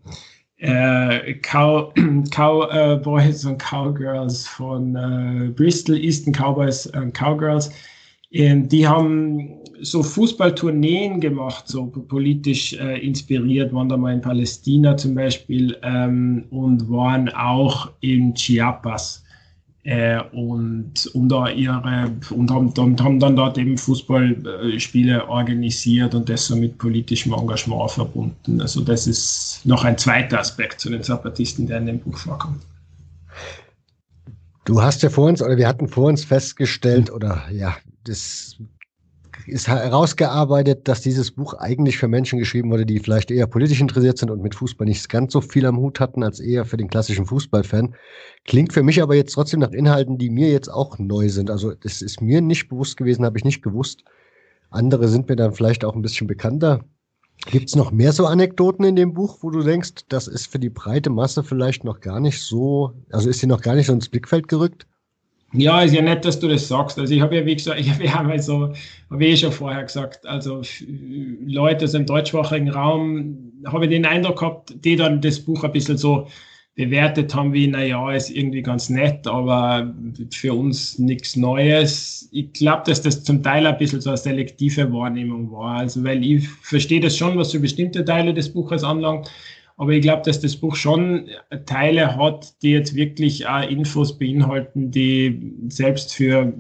äh, 0.58 1.34
Cow, 1.36 1.94
Cowboys 2.32 3.46
äh, 3.46 3.48
und 3.48 3.58
Cowgirls 3.58 4.48
von 4.48 4.96
äh, 4.96 5.50
Bristol, 5.50 5.98
Eastern 5.98 6.34
Cowboys 6.34 6.88
und 6.88 7.14
Cowgirls, 7.14 7.72
äh, 8.32 8.56
die 8.62 8.88
haben 8.88 9.60
so 9.82 10.04
Fußballtourneen 10.04 11.20
gemacht, 11.20 11.68
so 11.68 11.88
politisch 11.88 12.74
äh, 12.74 13.00
inspiriert, 13.00 13.74
waren 13.74 13.90
da 13.90 13.98
mal 13.98 14.14
in 14.14 14.22
Palästina 14.22 14.96
zum 14.96 15.16
Beispiel 15.16 15.76
ähm, 15.82 16.46
und 16.52 16.90
waren 16.90 17.30
auch 17.30 17.92
in 18.02 18.34
Chiapas 18.36 19.24
äh, 19.84 20.22
und 20.32 21.10
um 21.14 21.28
da 21.28 21.50
ihre 21.50 22.12
und 22.30 22.52
haben, 22.52 22.70
und 22.70 23.02
haben 23.02 23.20
dann 23.20 23.36
dort 23.36 23.58
eben 23.58 23.78
Fußballspiele 23.78 25.28
organisiert 25.28 26.14
und 26.14 26.30
das 26.30 26.48
so 26.48 26.56
mit 26.56 26.78
politischem 26.78 27.34
Engagement 27.34 27.92
verbunden. 27.92 28.62
Also 28.62 28.82
das 28.82 29.08
ist 29.08 29.62
noch 29.64 29.84
ein 29.84 29.98
zweiter 29.98 30.40
Aspekt 30.40 30.80
zu 30.80 30.90
den 30.90 31.02
Zapatisten, 31.02 31.68
der 31.68 31.80
in 31.80 31.88
dem 31.88 32.00
Buch 32.00 32.18
vorkommt. 32.18 32.62
Du 34.66 34.82
hast 34.82 35.02
ja 35.02 35.10
vor 35.10 35.28
uns, 35.28 35.42
oder 35.42 35.58
wir 35.58 35.68
hatten 35.68 35.88
vor 35.88 36.08
uns 36.08 36.24
festgestellt, 36.24 37.12
oder 37.12 37.44
ja, 37.52 37.76
das 38.04 38.58
ist 39.52 39.68
herausgearbeitet, 39.68 40.88
dass 40.88 41.02
dieses 41.02 41.32
Buch 41.32 41.54
eigentlich 41.56 41.98
für 41.98 42.08
Menschen 42.08 42.40
geschrieben 42.40 42.72
wurde, 42.72 42.86
die 42.86 43.00
vielleicht 43.00 43.32
eher 43.32 43.48
politisch 43.48 43.82
interessiert 43.82 44.18
sind 44.18 44.32
und 44.32 44.42
mit 44.42 44.56
Fußball 44.56 44.88
nicht 44.88 45.10
ganz 45.10 45.34
so 45.34 45.42
viel 45.42 45.66
am 45.66 45.78
Hut 45.78 46.00
hatten, 46.00 46.24
als 46.24 46.40
eher 46.40 46.64
für 46.64 46.78
den 46.78 46.88
klassischen 46.88 47.26
Fußballfan. 47.26 47.96
Klingt 48.46 48.72
für 48.72 48.82
mich 48.82 49.02
aber 49.02 49.16
jetzt 49.16 49.34
trotzdem 49.34 49.60
nach 49.60 49.72
Inhalten, 49.72 50.18
die 50.18 50.30
mir 50.30 50.50
jetzt 50.50 50.70
auch 50.70 50.98
neu 51.00 51.28
sind. 51.28 51.52
Also 51.52 51.74
das 51.74 52.02
ist 52.02 52.22
mir 52.22 52.40
nicht 52.40 52.70
bewusst 52.70 52.96
gewesen, 52.96 53.26
habe 53.26 53.38
ich 53.38 53.44
nicht 53.44 53.62
gewusst. 53.62 54.06
Andere 54.70 55.10
sind 55.10 55.28
mir 55.28 55.36
dann 55.36 55.54
vielleicht 55.54 55.84
auch 55.84 55.96
ein 55.96 56.02
bisschen 56.02 56.28
bekannter. 56.28 56.86
Gibt 57.48 57.68
es 57.68 57.76
noch 57.76 57.92
mehr 57.92 58.14
so 58.14 58.28
Anekdoten 58.28 58.86
in 58.86 58.96
dem 58.96 59.14
Buch, 59.14 59.40
wo 59.42 59.50
du 59.50 59.64
denkst, 59.64 60.06
das 60.08 60.28
ist 60.28 60.48
für 60.48 60.60
die 60.60 60.70
breite 60.70 61.10
Masse 61.10 61.44
vielleicht 61.44 61.84
noch 61.84 62.00
gar 62.00 62.20
nicht 62.20 62.40
so, 62.42 62.94
also 63.12 63.30
ist 63.30 63.40
sie 63.40 63.48
noch 63.48 63.62
gar 63.62 63.76
nicht 63.76 63.88
so 63.88 63.94
ins 63.94 64.10
Blickfeld 64.10 64.48
gerückt? 64.48 64.88
Ja, 65.54 65.82
ist 65.82 65.94
ja 65.94 66.02
nett, 66.02 66.24
dass 66.24 66.40
du 66.40 66.48
das 66.48 66.68
sagst. 66.68 66.98
Also 66.98 67.14
ich 67.14 67.22
habe 67.22 67.36
ja, 67.36 67.46
wie 67.46 67.56
gesagt, 67.56 67.80
ich 67.80 67.90
habe 67.90 68.06
ja 68.06 68.24
mal 68.24 68.42
so, 68.42 68.74
habe 69.10 69.26
ich 69.26 69.42
schon 69.42 69.52
vorher 69.52 69.84
gesagt, 69.84 70.26
also 70.26 70.62
Leute 71.46 71.86
aus 71.86 71.92
dem 71.92 72.06
deutschsprachigen 72.06 72.70
Raum, 72.70 73.52
habe 73.66 73.86
ich 73.86 73.92
den 73.92 74.06
Eindruck 74.06 74.40
gehabt, 74.40 74.74
die 74.86 74.96
dann 74.96 75.20
das 75.20 75.42
Buch 75.42 75.64
ein 75.64 75.74
bisschen 75.74 75.98
so 75.98 76.28
bewertet 76.76 77.36
haben 77.36 77.52
wie, 77.52 77.68
naja, 77.68 78.14
ist 78.14 78.30
irgendwie 78.30 78.62
ganz 78.62 78.90
nett, 78.90 79.28
aber 79.28 79.94
für 80.34 80.54
uns 80.54 80.98
nichts 81.00 81.36
Neues. 81.36 82.30
Ich 82.32 82.54
glaube, 82.54 82.84
dass 82.86 83.02
das 83.02 83.24
zum 83.24 83.44
Teil 83.44 83.68
ein 83.68 83.78
bisschen 83.78 84.00
so 84.00 84.10
eine 84.10 84.18
selektive 84.18 84.92
Wahrnehmung 84.94 85.52
war. 85.52 85.80
Also, 85.80 86.04
weil 86.06 86.24
ich 86.26 86.48
verstehe 86.48 87.02
das 87.02 87.18
schon, 87.18 87.38
was 87.38 87.52
so 87.52 87.60
bestimmte 87.60 88.06
Teile 88.06 88.34
des 88.34 88.54
Buches 88.54 88.86
anlangt, 88.86 89.30
aber 89.82 89.94
ich 89.94 90.04
glaube, 90.04 90.22
dass 90.24 90.40
das 90.40 90.56
Buch 90.56 90.76
schon 90.76 91.28
Teile 91.66 92.16
hat, 92.16 92.54
die 92.62 92.70
jetzt 92.70 92.94
wirklich 92.94 93.48
auch 93.48 93.68
Infos 93.68 94.16
beinhalten, 94.16 94.92
die 94.92 95.56
selbst 95.70 96.14
für 96.14 96.54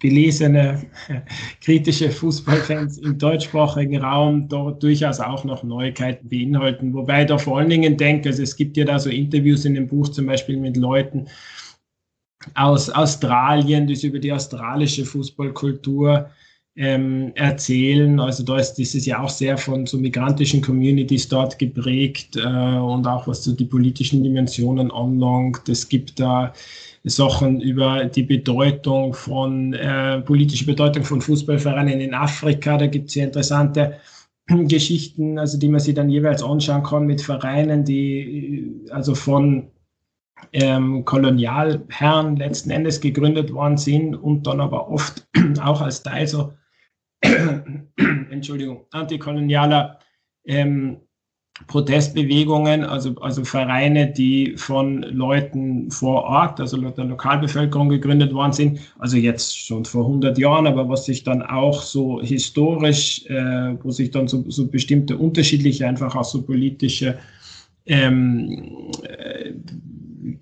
gelesene, 0.00 0.82
kritische 1.62 2.10
Fußballfans 2.10 2.98
im 2.98 3.16
deutschsprachigen 3.16 4.02
Raum 4.02 4.50
dort 4.50 4.82
durchaus 4.82 5.18
auch 5.18 5.44
noch 5.44 5.62
Neuigkeiten 5.62 6.28
beinhalten. 6.28 6.92
Wobei 6.92 7.22
ich 7.22 7.28
da 7.28 7.38
vor 7.38 7.56
allen 7.56 7.70
Dingen 7.70 7.96
denke, 7.96 8.28
also 8.28 8.42
es 8.42 8.54
gibt 8.54 8.76
ja 8.76 8.84
da 8.84 8.98
so 8.98 9.08
Interviews 9.08 9.64
in 9.64 9.72
dem 9.72 9.88
Buch 9.88 10.10
zum 10.10 10.26
Beispiel 10.26 10.58
mit 10.58 10.76
Leuten 10.76 11.26
aus 12.54 12.90
Australien, 12.90 13.86
die 13.86 14.06
über 14.06 14.18
die 14.18 14.34
australische 14.34 15.06
Fußballkultur 15.06 16.28
ähm, 16.78 17.32
erzählen. 17.34 18.20
Also 18.20 18.44
da 18.44 18.56
ist 18.56 18.74
dieses 18.74 19.04
ja 19.04 19.20
auch 19.20 19.28
sehr 19.28 19.58
von 19.58 19.84
so 19.86 19.98
migrantischen 19.98 20.62
Communities 20.62 21.28
dort 21.28 21.58
geprägt 21.58 22.36
äh, 22.36 22.40
und 22.40 23.06
auch 23.06 23.26
was 23.26 23.42
so 23.42 23.52
die 23.52 23.64
politischen 23.64 24.22
Dimensionen 24.22 24.92
anlangt. 24.92 25.68
Es 25.68 25.88
gibt 25.88 26.20
da 26.20 26.52
Sachen 27.02 27.60
über 27.60 28.04
die 28.04 28.22
Bedeutung 28.22 29.12
von, 29.12 29.72
äh, 29.72 30.20
politische 30.20 30.66
Bedeutung 30.66 31.02
von 31.02 31.20
Fußballvereinen 31.20 32.00
in 32.00 32.14
Afrika. 32.14 32.76
Da 32.78 32.86
gibt 32.86 33.08
es 33.08 33.14
sehr 33.14 33.26
interessante 33.26 33.94
Geschichten, 34.46 35.36
also 35.36 35.58
die 35.58 35.68
man 35.68 35.80
sich 35.80 35.94
dann 35.94 36.10
jeweils 36.10 36.44
anschauen 36.44 36.84
kann 36.84 37.06
mit 37.06 37.20
Vereinen, 37.20 37.84
die 37.84 38.84
also 38.90 39.16
von 39.16 39.66
ähm, 40.52 41.04
Kolonialherren 41.04 42.36
letzten 42.36 42.70
Endes 42.70 43.00
gegründet 43.00 43.52
worden 43.52 43.78
sind 43.78 44.14
und 44.14 44.46
dann 44.46 44.60
aber 44.60 44.88
oft 44.88 45.26
auch 45.60 45.80
als 45.80 46.04
Teil 46.04 46.28
so 46.28 46.52
Entschuldigung, 48.30 48.86
antikolonialer 48.90 49.98
ähm, 50.44 50.98
Protestbewegungen, 51.66 52.84
also, 52.84 53.16
also 53.16 53.44
Vereine, 53.44 54.12
die 54.12 54.54
von 54.56 55.02
Leuten 55.02 55.90
vor 55.90 56.22
Ort, 56.24 56.60
also 56.60 56.76
der 56.76 57.04
Lokalbevölkerung 57.04 57.88
gegründet 57.88 58.32
worden 58.32 58.52
sind, 58.52 58.80
also 58.98 59.16
jetzt 59.16 59.58
schon 59.58 59.84
vor 59.84 60.04
100 60.04 60.38
Jahren, 60.38 60.68
aber 60.68 60.88
was 60.88 61.06
sich 61.06 61.24
dann 61.24 61.42
auch 61.42 61.82
so 61.82 62.22
historisch, 62.22 63.26
äh, 63.26 63.76
wo 63.82 63.90
sich 63.90 64.12
dann 64.12 64.28
so, 64.28 64.44
so 64.48 64.68
bestimmte 64.68 65.16
unterschiedliche, 65.16 65.86
einfach 65.86 66.14
auch 66.14 66.24
so 66.24 66.42
politische 66.42 67.18
ähm, 67.86 68.92
äh, 69.02 69.52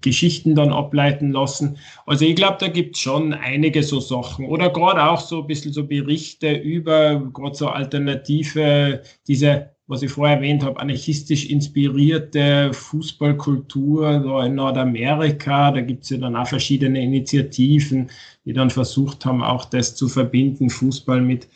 Geschichten 0.01 0.55
dann 0.55 0.73
ableiten 0.73 1.33
lassen. 1.33 1.79
Also 2.07 2.25
ich 2.25 2.37
glaube, 2.37 2.57
da 2.61 2.69
gibt 2.69 2.97
es 2.97 3.03
schon 3.03 3.33
einige 3.33 3.83
so 3.83 4.01
Sachen. 4.01 4.47
Oder 4.47 4.71
gerade 4.71 5.05
auch 5.05 5.21
so 5.21 5.43
ein 5.43 5.47
bisschen 5.47 5.73
so 5.73 5.87
Berichte 5.87 6.53
über 6.53 7.21
gerade 7.33 7.55
so 7.55 7.69
alternative, 7.69 9.03
diese 9.27 9.71
was 9.89 10.03
ich 10.03 10.11
vorher 10.11 10.37
erwähnt 10.37 10.65
habe, 10.65 10.81
anarchistisch 10.81 11.49
inspirierte 11.49 12.73
Fußballkultur 12.73 14.19
da 14.19 14.45
in 14.45 14.57
Nordamerika. 14.57 15.71
Da 15.71 15.81
gibt 15.81 16.05
es 16.05 16.11
ja 16.11 16.17
dann 16.19 16.35
auch 16.35 16.49
verschiedene 16.49 17.01
Initiativen, 17.03 18.11
die 18.45 18.53
dann 18.53 18.71
versucht 18.71 19.25
haben, 19.25 19.45
auch 19.45 19.65
das 19.65 19.95
zu 19.95 20.09
verbinden, 20.09 20.71
Fußball 20.71 21.21
mit 21.21 21.49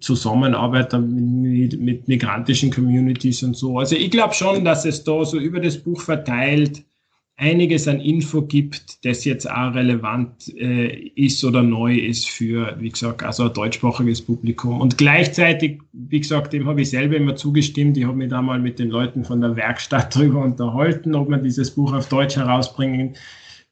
Zusammenarbeit 0.00 0.92
mit, 0.92 1.80
mit 1.80 2.08
migrantischen 2.08 2.72
Communities 2.72 3.42
und 3.44 3.56
so. 3.56 3.78
Also 3.78 3.94
ich 3.94 4.10
glaube 4.10 4.34
schon, 4.34 4.64
dass 4.64 4.84
es 4.84 5.04
da 5.04 5.24
so 5.24 5.38
über 5.38 5.60
das 5.60 5.78
Buch 5.78 6.00
verteilt 6.00 6.82
einiges 7.38 7.86
an 7.86 8.00
Info 8.00 8.42
gibt, 8.42 9.04
das 9.04 9.24
jetzt 9.24 9.48
auch 9.48 9.72
relevant 9.72 10.52
äh, 10.56 10.88
ist 11.14 11.44
oder 11.44 11.62
neu 11.62 11.96
ist 11.96 12.28
für, 12.28 12.76
wie 12.80 12.88
gesagt, 12.90 13.22
also 13.22 13.44
ein 13.44 13.52
deutschsprachiges 13.52 14.22
Publikum. 14.22 14.80
Und 14.80 14.98
gleichzeitig, 14.98 15.80
wie 15.92 16.18
gesagt, 16.18 16.52
dem 16.52 16.66
habe 16.66 16.82
ich 16.82 16.90
selber 16.90 17.16
immer 17.16 17.36
zugestimmt. 17.36 17.96
Ich 17.96 18.04
habe 18.04 18.16
mich 18.16 18.30
da 18.30 18.42
mal 18.42 18.58
mit 18.58 18.80
den 18.80 18.88
Leuten 18.88 19.24
von 19.24 19.40
der 19.40 19.54
Werkstatt 19.54 20.14
drüber 20.16 20.42
unterhalten, 20.42 21.14
ob 21.14 21.28
man 21.28 21.44
dieses 21.44 21.70
Buch 21.70 21.92
auf 21.92 22.08
Deutsch 22.08 22.36
herausbringen 22.36 23.14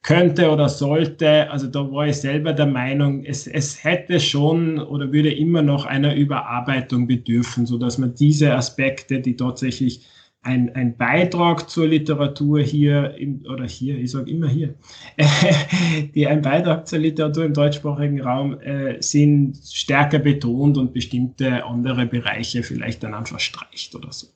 könnte 0.06 0.50
oder 0.50 0.68
sollte. 0.68 1.50
Also 1.50 1.66
da 1.66 1.80
war 1.90 2.06
ich 2.06 2.16
selber 2.16 2.52
der 2.52 2.66
Meinung, 2.66 3.24
es, 3.24 3.46
es 3.48 3.82
hätte 3.82 4.20
schon 4.20 4.78
oder 4.78 5.12
würde 5.12 5.34
immer 5.34 5.62
noch 5.62 5.84
einer 5.84 6.14
Überarbeitung 6.14 7.08
bedürfen, 7.08 7.66
so 7.66 7.76
dass 7.76 7.98
man 7.98 8.14
diese 8.14 8.54
Aspekte, 8.54 9.20
die 9.20 9.36
tatsächlich 9.36 10.06
ein, 10.42 10.72
ein 10.76 10.96
Beitrag 10.96 11.68
zur 11.68 11.88
Literatur 11.88 12.60
hier, 12.60 13.16
im, 13.16 13.44
oder 13.52 13.66
hier, 13.66 13.98
ich 13.98 14.12
sage 14.12 14.30
immer 14.30 14.46
hier, 14.46 14.76
die 16.14 16.28
ein 16.28 16.40
Beitrag 16.40 16.86
zur 16.86 17.00
Literatur 17.00 17.44
im 17.44 17.52
deutschsprachigen 17.52 18.20
Raum 18.20 18.60
äh, 18.60 19.02
sind 19.02 19.56
stärker 19.56 20.20
betont 20.20 20.78
und 20.78 20.92
bestimmte 20.92 21.64
andere 21.64 22.06
Bereiche 22.06 22.62
vielleicht 22.62 23.02
dann 23.02 23.12
einfach 23.12 23.40
streicht 23.40 23.96
oder 23.96 24.12
so. 24.12 24.28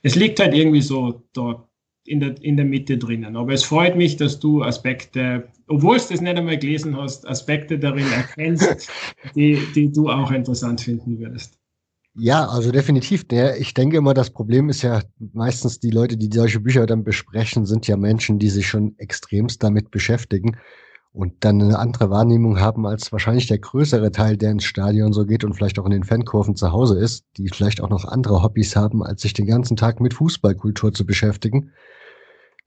Es 0.00 0.14
liegt 0.14 0.38
halt 0.38 0.54
irgendwie 0.54 0.80
so 0.80 1.24
dort 1.32 1.67
in 2.08 2.20
der, 2.20 2.42
in 2.42 2.56
der 2.56 2.64
Mitte 2.64 2.98
drinnen. 2.98 3.36
Aber 3.36 3.52
es 3.52 3.64
freut 3.64 3.96
mich, 3.96 4.16
dass 4.16 4.40
du 4.40 4.62
Aspekte, 4.62 5.48
obwohl 5.66 5.98
du 5.98 6.04
das 6.10 6.20
nicht 6.20 6.36
einmal 6.36 6.58
gelesen 6.58 6.96
hast, 6.96 7.28
Aspekte 7.28 7.78
darin 7.78 8.06
erkennst, 8.12 8.88
die, 9.34 9.58
die 9.74 9.92
du 9.92 10.08
auch 10.08 10.30
interessant 10.30 10.80
finden 10.80 11.18
würdest. 11.18 11.58
Ja, 12.14 12.46
also 12.48 12.72
definitiv. 12.72 13.26
Ich 13.58 13.74
denke 13.74 13.96
immer, 13.96 14.12
das 14.12 14.30
Problem 14.30 14.68
ist 14.70 14.82
ja 14.82 15.02
meistens 15.34 15.78
die 15.78 15.90
Leute, 15.90 16.16
die 16.16 16.30
solche 16.32 16.58
Bücher 16.58 16.84
dann 16.86 17.04
besprechen, 17.04 17.64
sind 17.64 17.86
ja 17.86 17.96
Menschen, 17.96 18.40
die 18.40 18.48
sich 18.48 18.66
schon 18.66 18.98
extremst 18.98 19.62
damit 19.62 19.92
beschäftigen 19.92 20.56
und 21.12 21.32
dann 21.40 21.62
eine 21.62 21.78
andere 21.78 22.10
Wahrnehmung 22.10 22.58
haben 22.58 22.86
als 22.86 23.12
wahrscheinlich 23.12 23.46
der 23.46 23.58
größere 23.58 24.10
Teil, 24.10 24.36
der 24.36 24.50
ins 24.50 24.64
Stadion 24.64 25.12
so 25.12 25.26
geht 25.26 25.44
und 25.44 25.54
vielleicht 25.54 25.78
auch 25.78 25.84
in 25.84 25.92
den 25.92 26.02
Fankurven 26.02 26.56
zu 26.56 26.72
Hause 26.72 26.98
ist, 26.98 27.24
die 27.36 27.48
vielleicht 27.48 27.80
auch 27.80 27.90
noch 27.90 28.04
andere 28.04 28.42
Hobbys 28.42 28.74
haben, 28.74 29.04
als 29.04 29.22
sich 29.22 29.32
den 29.32 29.46
ganzen 29.46 29.76
Tag 29.76 30.00
mit 30.00 30.14
Fußballkultur 30.14 30.92
zu 30.92 31.06
beschäftigen 31.06 31.70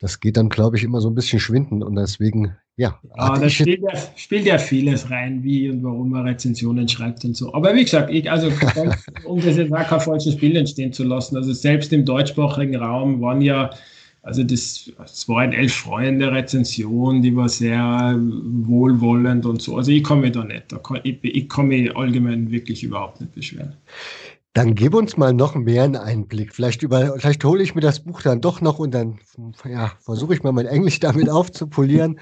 das 0.02 0.20
geht 0.20 0.36
dann, 0.36 0.50
glaube 0.50 0.78
ich, 0.78 0.84
immer 0.84 1.00
so 1.00 1.10
ein 1.10 1.16
bisschen 1.16 1.40
schwinden 1.40 1.84
und 1.84 1.96
deswegen, 1.96 2.56
ja. 2.76 3.00
Ja, 3.16 3.38
da 3.38 3.48
spielt 3.48 3.82
ja, 3.84 3.92
spielt 4.16 4.46
ja 4.48 4.58
vieles 4.58 5.12
rein, 5.12 5.44
wie 5.44 5.70
und 5.70 5.84
warum 5.84 6.10
man 6.10 6.26
Rezensionen 6.26 6.88
schreibt 6.88 7.24
und 7.24 7.38
so. 7.38 7.54
Aber 7.54 7.76
wie 7.76 7.84
gesagt, 7.84 8.12
ich, 8.12 8.30
also, 8.30 8.52
um 9.26 9.40
das 9.40 9.58
jetzt 9.58 9.72
auch 9.72 9.88
kein 9.88 10.00
falsches 10.00 10.36
Bild 10.38 10.56
entstehen 10.56 10.92
zu 10.92 11.04
lassen, 11.04 11.38
also 11.38 11.54
selbst 11.54 11.94
im 11.94 12.04
deutschsprachigen 12.04 12.78
Raum 12.78 13.22
waren 13.22 13.42
ja, 13.42 13.70
also 14.24 14.44
das, 14.44 14.92
das 14.98 15.30
waren 15.30 15.54
elf 15.54 15.74
Freunde 15.74 16.32
Rezension, 16.32 17.22
die 17.22 17.36
war 17.36 17.50
sehr 17.50 18.20
wohlwollend 18.20 19.46
und 19.46 19.62
so. 19.62 19.78
Also 19.78 19.92
ich 19.92 20.04
komme 20.04 20.32
da 20.32 20.44
nicht, 20.44 20.72
da 20.72 20.78
kann, 20.78 21.00
ich, 21.04 21.20
ich 21.22 21.48
kann 21.48 21.68
mich 21.68 21.96
allgemein 21.96 22.50
wirklich 22.50 22.84
überhaupt 22.84 23.22
nicht 23.22 23.36
beschweren. 23.36 23.74
Dann 24.54 24.76
gib 24.76 24.94
uns 24.94 25.16
mal 25.16 25.34
noch 25.34 25.56
mehr 25.56 25.84
einen 25.84 25.96
Einblick. 25.96 26.54
Vielleicht 26.54 26.84
über, 26.84 27.18
vielleicht 27.18 27.44
hole 27.46 27.64
ich 27.64 27.74
mir 27.74 27.82
das 27.82 28.04
Buch 28.04 28.22
dann 28.22 28.42
doch 28.42 28.60
noch 28.60 28.80
und 28.80 28.92
dann 28.92 29.20
ja, 29.66 29.94
versuche 30.00 30.34
ich 30.34 30.44
mal 30.44 30.52
mein 30.52 30.66
Englisch 30.66 31.00
damit 31.02 31.30
aufzupolieren. 31.30 32.20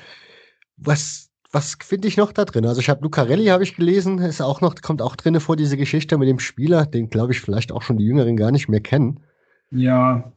Was, 0.77 1.31
was 1.51 1.75
finde 1.83 2.07
ich 2.07 2.17
noch 2.17 2.31
da 2.31 2.45
drin? 2.45 2.65
Also 2.65 2.81
ich 2.81 2.89
habe 2.89 3.01
Lucarelli 3.03 3.47
habe 3.47 3.63
ich 3.63 3.75
gelesen, 3.75 4.19
ist 4.19 4.41
auch 4.41 4.61
noch, 4.61 4.75
kommt 4.75 5.01
auch 5.01 5.15
drin 5.15 5.39
vor 5.39 5.55
diese 5.55 5.77
Geschichte 5.77 6.17
mit 6.17 6.29
dem 6.29 6.39
Spieler, 6.39 6.85
den 6.85 7.09
glaube 7.09 7.33
ich 7.33 7.41
vielleicht 7.41 7.71
auch 7.71 7.81
schon 7.81 7.97
die 7.97 8.05
Jüngeren 8.05 8.37
gar 8.37 8.51
nicht 8.51 8.69
mehr 8.69 8.81
kennen. 8.81 9.21
Ja, 9.71 10.31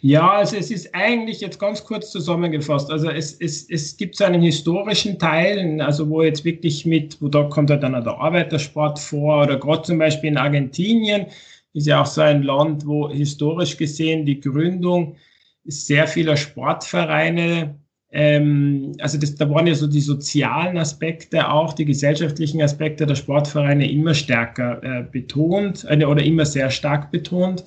ja, 0.00 0.30
also 0.32 0.56
es 0.56 0.70
ist 0.70 0.94
eigentlich 0.94 1.40
jetzt 1.40 1.58
ganz 1.58 1.84
kurz 1.84 2.10
zusammengefasst. 2.10 2.90
Also 2.90 3.08
es, 3.08 3.32
es, 3.40 3.68
es 3.70 3.96
gibt 3.96 4.16
so 4.16 4.24
einen 4.24 4.42
historischen 4.42 5.18
Teil, 5.18 5.80
also 5.80 6.08
wo 6.08 6.22
jetzt 6.22 6.44
wirklich 6.44 6.84
mit, 6.84 7.20
wo 7.22 7.28
da 7.28 7.44
kommt 7.44 7.70
halt 7.70 7.82
dann 7.82 7.92
der 7.92 8.18
Arbeitersport 8.18 8.98
vor 8.98 9.42
oder 9.42 9.58
gerade 9.58 9.82
zum 9.82 9.98
Beispiel 9.98 10.30
in 10.30 10.36
Argentinien 10.36 11.26
ist 11.74 11.86
ja 11.86 12.02
auch 12.02 12.06
so 12.06 12.20
ein 12.20 12.42
Land, 12.42 12.86
wo 12.86 13.10
historisch 13.10 13.76
gesehen 13.76 14.26
die 14.26 14.40
Gründung 14.40 15.16
sehr 15.64 16.06
vieler 16.06 16.36
Sportvereine, 16.36 17.78
ähm, 18.10 18.92
also 19.00 19.18
das, 19.18 19.34
da 19.36 19.48
waren 19.48 19.66
ja 19.66 19.74
so 19.74 19.86
die 19.86 20.00
sozialen 20.00 20.76
Aspekte 20.76 21.50
auch, 21.50 21.72
die 21.72 21.86
gesellschaftlichen 21.86 22.60
Aspekte 22.60 23.06
der 23.06 23.14
Sportvereine 23.14 23.90
immer 23.90 24.14
stärker 24.14 24.82
äh, 24.82 25.02
betont 25.02 25.86
äh, 25.88 26.04
oder 26.04 26.22
immer 26.22 26.44
sehr 26.44 26.70
stark 26.70 27.10
betont. 27.10 27.64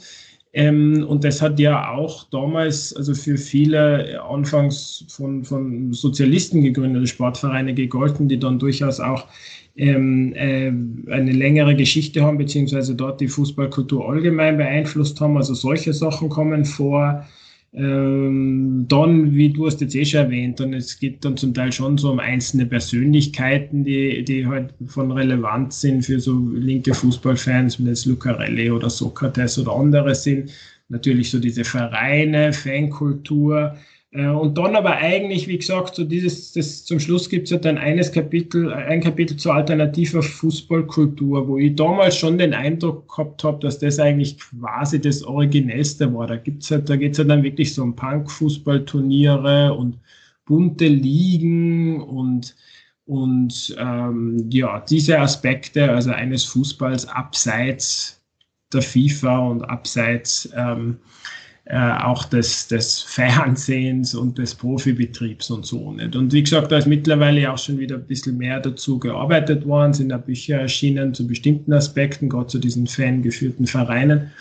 Ähm, 0.55 1.05
und 1.05 1.25
das 1.25 1.41
hat 1.41 1.59
ja 1.59 1.91
auch 1.91 2.23
damals, 2.29 2.95
also 2.95 3.13
für 3.13 3.37
viele 3.37 4.23
anfangs 4.23 5.03
von, 5.09 5.43
von 5.43 5.91
Sozialisten 5.91 6.63
gegründete 6.63 7.07
Sportvereine 7.07 7.73
gegolten, 7.73 8.29
die 8.29 8.39
dann 8.39 8.57
durchaus 8.57 9.01
auch 9.01 9.27
ähm, 9.75 10.33
äh, 10.33 10.71
eine 11.11 11.33
längere 11.33 11.75
Geschichte 11.75 12.23
haben, 12.23 12.37
beziehungsweise 12.37 12.95
dort 12.95 13.19
die 13.19 13.27
Fußballkultur 13.27 14.09
allgemein 14.09 14.55
beeinflusst 14.55 15.19
haben. 15.19 15.35
Also 15.35 15.53
solche 15.55 15.91
Sachen 15.91 16.29
kommen 16.29 16.63
vor. 16.63 17.25
Ähm, 17.77 18.85
dann, 18.87 19.33
wie 19.33 19.49
du 19.49 19.65
hast 19.65 19.81
jetzt 19.81 19.95
eh 19.95 20.05
schon 20.05 20.21
erwähnt, 20.21 20.61
und 20.61 20.73
es 20.73 20.97
geht 20.97 21.25
dann 21.25 21.35
zum 21.35 21.53
Teil 21.53 21.73
schon 21.73 21.97
so 21.97 22.09
um 22.11 22.19
einzelne 22.19 22.65
Persönlichkeiten, 22.65 23.83
die, 23.83 24.23
die 24.23 24.47
halt 24.47 24.73
von 24.87 25.11
Relevanz 25.11 25.81
sind 25.81 26.05
für 26.05 26.19
so 26.19 26.39
linke 26.53 26.93
Fußballfans, 26.93 27.79
wie 27.79 27.89
jetzt 27.89 28.05
Lucarelli 28.05 28.71
oder 28.71 28.89
Sokrates 28.89 29.59
oder 29.59 29.73
andere 29.75 30.15
sind. 30.15 30.51
Natürlich 30.87 31.31
so 31.31 31.39
diese 31.39 31.65
Vereine, 31.65 32.53
Fankultur, 32.53 33.75
und 34.15 34.57
dann 34.57 34.75
aber 34.75 34.95
eigentlich, 34.95 35.47
wie 35.47 35.57
gesagt, 35.57 35.95
so 35.95 36.05
dieses, 36.05 36.53
das, 36.53 36.85
zum 36.85 36.99
Schluss 36.99 37.29
gibt 37.29 37.45
es 37.45 37.49
ja 37.51 37.57
dann 37.57 37.77
eines 37.77 38.11
Kapitel, 38.11 38.71
ein 38.71 39.01
Kapitel 39.01 39.35
zur 39.35 39.55
alternativer 39.55 40.23
Fußballkultur, 40.23 41.47
wo 41.47 41.57
ich 41.57 41.75
damals 41.75 42.17
schon 42.17 42.37
den 42.37 42.53
Eindruck 42.53 43.09
gehabt 43.09 43.43
habe, 43.43 43.59
dass 43.59 43.79
das 43.79 43.99
eigentlich 43.99 44.37
quasi 44.39 45.01
das 45.01 45.21
Originellste 45.23 46.13
war. 46.13 46.27
Da 46.27 46.37
gibt's 46.37 46.71
halt, 46.71 46.89
da 46.89 46.95
geht's 46.95 47.17
ja 47.17 47.25
dann 47.25 47.43
wirklich 47.43 47.73
so 47.73 47.83
um 47.83 47.95
Punk-Fußballturniere 47.95 49.73
und 49.73 49.99
bunte 50.45 50.87
Ligen 50.87 52.01
und 52.01 52.55
und 53.07 53.75
ähm, 53.77 54.49
ja, 54.49 54.79
diese 54.79 55.19
Aspekte, 55.19 55.91
also 55.91 56.09
eines 56.09 56.43
Fußballs 56.45 57.07
abseits 57.07 58.19
der 58.73 58.81
FIFA 58.81 59.37
und 59.39 59.61
abseits 59.63 60.49
ähm, 60.55 60.97
äh, 60.97 61.44
auch 61.73 62.25
des, 62.25 62.67
des 62.67 63.01
Fernsehens 63.01 64.13
und 64.13 64.37
des 64.37 64.53
Profibetriebs 64.53 65.49
und 65.49 65.65
so 65.65 65.91
nicht. 65.93 66.15
Und 66.15 66.31
wie 66.31 66.43
gesagt, 66.43 66.71
da 66.71 66.77
ist 66.77 66.85
mittlerweile 66.85 67.51
auch 67.51 67.57
schon 67.57 67.79
wieder 67.79 67.95
ein 67.95 68.05
bisschen 68.05 68.37
mehr 68.37 68.59
dazu 68.59 68.99
gearbeitet 68.99 69.65
worden, 69.65 69.93
sind 69.93 70.09
da 70.09 70.17
Bücher 70.17 70.57
erschienen 70.57 71.15
zu 71.15 71.25
bestimmten 71.25 71.73
Aspekten, 71.73 72.29
gerade 72.29 72.47
zu 72.47 72.59
diesen 72.59 72.85
fangeführten 72.85 73.65
Vereinen. 73.65 74.31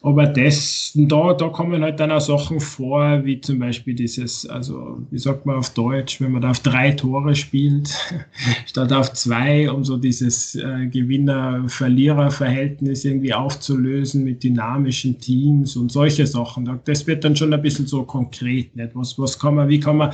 Aber 0.00 0.26
das, 0.26 0.92
da, 0.94 1.34
da 1.34 1.48
kommen 1.48 1.82
halt 1.82 1.98
dann 1.98 2.12
auch 2.12 2.20
Sachen 2.20 2.60
vor, 2.60 3.24
wie 3.24 3.40
zum 3.40 3.58
Beispiel 3.58 3.94
dieses, 3.94 4.46
also 4.46 5.00
wie 5.10 5.18
sagt 5.18 5.44
man 5.44 5.56
auf 5.56 5.70
Deutsch, 5.70 6.20
wenn 6.20 6.30
man 6.30 6.42
da 6.42 6.50
auf 6.50 6.60
drei 6.60 6.92
Tore 6.92 7.34
spielt, 7.34 7.90
statt 8.66 8.92
auf 8.92 9.12
zwei, 9.14 9.68
um 9.68 9.84
so 9.84 9.96
dieses 9.96 10.54
äh, 10.54 10.86
Gewinner-Verlierer-Verhältnis 10.86 13.04
irgendwie 13.04 13.34
aufzulösen 13.34 14.22
mit 14.22 14.44
dynamischen 14.44 15.18
Teams 15.18 15.74
und 15.74 15.90
solche 15.90 16.28
Sachen. 16.28 16.78
Das 16.84 17.04
wird 17.08 17.24
dann 17.24 17.34
schon 17.34 17.52
ein 17.52 17.60
bisschen 17.60 17.88
so 17.88 18.04
konkret, 18.04 18.76
nicht? 18.76 18.94
Was, 18.94 19.18
was 19.18 19.36
kann 19.36 19.56
man, 19.56 19.68
wie 19.68 19.80
kann 19.80 19.96
man 19.96 20.12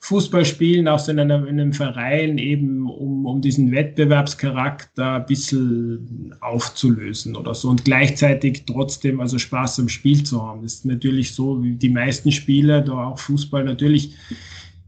Fußball 0.00 0.44
spielen, 0.44 0.86
auch 0.88 0.98
so 0.98 1.10
in 1.10 1.18
einem, 1.18 1.46
in 1.46 1.58
einem 1.58 1.72
Verein, 1.72 2.38
eben 2.38 2.88
um, 2.88 3.26
um 3.26 3.40
diesen 3.40 3.72
Wettbewerbscharakter 3.72 5.14
ein 5.14 5.26
bisschen 5.26 6.34
aufzulösen 6.40 7.34
oder 7.34 7.54
so 7.54 7.70
und 7.70 7.84
gleichzeitig 7.84 8.64
trotzdem 8.66 9.20
also 9.20 9.38
Spaß 9.38 9.80
am 9.80 9.88
Spiel 9.88 10.22
zu 10.22 10.40
haben. 10.42 10.62
Das 10.62 10.74
ist 10.74 10.84
natürlich 10.84 11.34
so, 11.34 11.62
wie 11.62 11.72
die 11.72 11.90
meisten 11.90 12.30
Spieler, 12.30 12.82
da 12.82 13.06
auch 13.06 13.18
Fußball 13.18 13.64
natürlich 13.64 14.14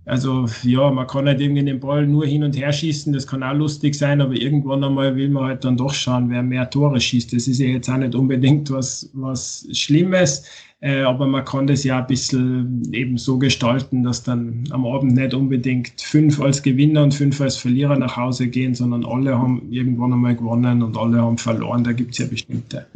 Also 0.08 0.46
ja, 0.62 0.90
man 0.90 1.06
kann 1.06 1.26
halt 1.26 1.38
irgendwie 1.38 1.62
den 1.62 1.80
Ball 1.80 2.06
nur 2.06 2.24
hin 2.24 2.42
und 2.42 2.56
her 2.56 2.72
schießen, 2.72 3.12
das 3.12 3.26
kann 3.26 3.42
auch 3.42 3.52
lustig 3.52 3.94
sein, 3.94 4.22
aber 4.22 4.32
irgendwann 4.32 4.82
einmal 4.82 5.14
will 5.16 5.28
man 5.28 5.44
halt 5.44 5.64
dann 5.64 5.76
doch 5.76 5.92
schauen, 5.92 6.30
wer 6.30 6.42
mehr 6.42 6.70
Tore 6.70 6.98
schießt. 6.98 7.34
Das 7.34 7.46
ist 7.46 7.58
ja 7.58 7.66
jetzt 7.66 7.90
auch 7.90 7.98
nicht 7.98 8.14
unbedingt 8.14 8.70
was, 8.70 9.10
was 9.12 9.68
Schlimmes, 9.72 10.44
äh, 10.80 11.02
aber 11.02 11.26
man 11.26 11.44
kann 11.44 11.66
das 11.66 11.84
ja 11.84 11.98
ein 11.98 12.06
bisschen 12.06 12.82
eben 12.94 13.18
so 13.18 13.38
gestalten, 13.38 14.02
dass 14.02 14.22
dann 14.22 14.64
am 14.70 14.86
Abend 14.86 15.14
nicht 15.14 15.34
unbedingt 15.34 16.00
fünf 16.00 16.40
als 16.40 16.62
Gewinner 16.62 17.02
und 17.02 17.12
fünf 17.12 17.38
als 17.42 17.58
Verlierer 17.58 17.96
nach 17.96 18.16
Hause 18.16 18.48
gehen, 18.48 18.74
sondern 18.74 19.04
alle 19.04 19.38
haben 19.38 19.70
irgendwann 19.70 20.14
einmal 20.14 20.36
gewonnen 20.36 20.82
und 20.82 20.96
alle 20.96 21.20
haben 21.20 21.36
verloren. 21.36 21.84
Da 21.84 21.92
gibt 21.92 22.12
es 22.12 22.18
ja 22.18 22.26
bestimmte 22.26 22.86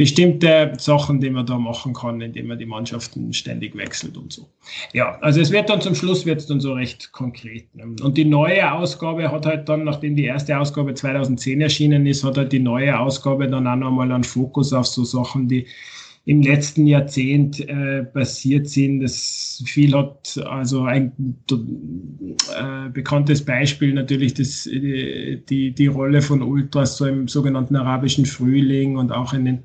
bestimmte 0.00 0.72
Sachen, 0.78 1.20
die 1.20 1.28
man 1.28 1.44
da 1.44 1.58
machen 1.58 1.92
kann, 1.92 2.22
indem 2.22 2.46
man 2.46 2.58
die 2.58 2.64
Mannschaften 2.64 3.34
ständig 3.34 3.76
wechselt 3.76 4.16
und 4.16 4.32
so. 4.32 4.48
Ja, 4.94 5.18
also 5.20 5.42
es 5.42 5.50
wird 5.50 5.68
dann 5.68 5.82
zum 5.82 5.94
Schluss 5.94 6.24
wird 6.24 6.40
es 6.40 6.46
dann 6.46 6.58
so 6.58 6.72
recht 6.72 7.12
konkret. 7.12 7.66
Ne? 7.74 7.94
Und 8.02 8.16
die 8.16 8.24
neue 8.24 8.72
Ausgabe 8.72 9.30
hat 9.30 9.44
halt 9.44 9.68
dann, 9.68 9.84
nachdem 9.84 10.16
die 10.16 10.24
erste 10.24 10.58
Ausgabe 10.58 10.94
2010 10.94 11.60
erschienen 11.60 12.06
ist, 12.06 12.24
hat 12.24 12.38
halt 12.38 12.50
die 12.50 12.60
neue 12.60 12.98
Ausgabe 12.98 13.46
dann 13.46 13.66
auch 13.66 13.76
nochmal 13.76 14.10
einen 14.10 14.24
Fokus 14.24 14.72
auf 14.72 14.86
so 14.86 15.04
Sachen, 15.04 15.48
die 15.48 15.66
im 16.26 16.42
letzten 16.42 16.86
Jahrzehnt 16.86 17.60
äh, 17.60 18.04
passiert 18.04 18.68
sind. 18.68 19.00
Das 19.00 19.62
viel 19.66 19.94
hat 19.96 20.38
also 20.46 20.82
ein 20.82 21.12
äh, 21.50 22.88
bekanntes 22.92 23.44
Beispiel 23.44 23.94
natürlich 23.94 24.34
das, 24.34 24.66
äh, 24.66 25.38
die, 25.48 25.72
die 25.72 25.86
Rolle 25.86 26.20
von 26.22 26.42
Ultras 26.42 26.98
so 26.98 27.06
im 27.06 27.26
sogenannten 27.26 27.74
arabischen 27.76 28.26
Frühling 28.26 28.96
und 28.96 29.12
auch 29.12 29.32
in 29.32 29.44
den 29.46 29.58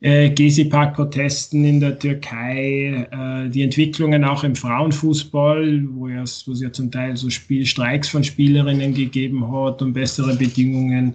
äh, 0.00 0.30
Gezi-Park-Protesten 0.30 1.64
in 1.64 1.80
der 1.80 1.98
Türkei, 1.98 3.06
äh, 3.10 3.50
die 3.50 3.62
Entwicklungen 3.62 4.24
auch 4.24 4.44
im 4.44 4.56
Frauenfußball, 4.56 5.86
wo, 5.92 6.08
es 6.08 6.46
ja 6.60 6.72
zum 6.72 6.90
Teil 6.90 7.16
so 7.16 7.30
Spielstreiks 7.30 8.08
von 8.08 8.24
Spielerinnen 8.24 8.94
gegeben 8.94 9.50
hat, 9.50 9.82
um 9.82 9.92
bessere 9.92 10.36
Bedingungen 10.36 11.14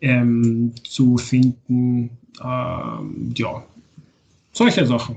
ähm, 0.00 0.72
zu 0.84 1.16
finden. 1.16 2.10
Ähm, 2.42 3.34
ja, 3.36 3.64
solche 4.52 4.86
Sachen. 4.86 5.16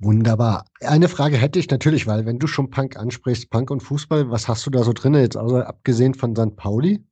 Wunderbar. 0.00 0.64
Eine 0.80 1.08
Frage 1.08 1.36
hätte 1.36 1.58
ich 1.58 1.68
natürlich, 1.70 2.06
weil 2.06 2.24
wenn 2.24 2.38
du 2.38 2.46
schon 2.46 2.70
Punk 2.70 2.96
ansprichst, 2.96 3.50
Punk 3.50 3.70
und 3.70 3.82
Fußball, 3.82 4.30
was 4.30 4.48
hast 4.48 4.64
du 4.66 4.70
da 4.70 4.82
so 4.82 4.94
drin 4.94 5.14
jetzt, 5.14 5.36
außer 5.36 5.66
abgesehen 5.66 6.14
von 6.14 6.34
St. 6.34 6.56
Pauli? 6.56 7.04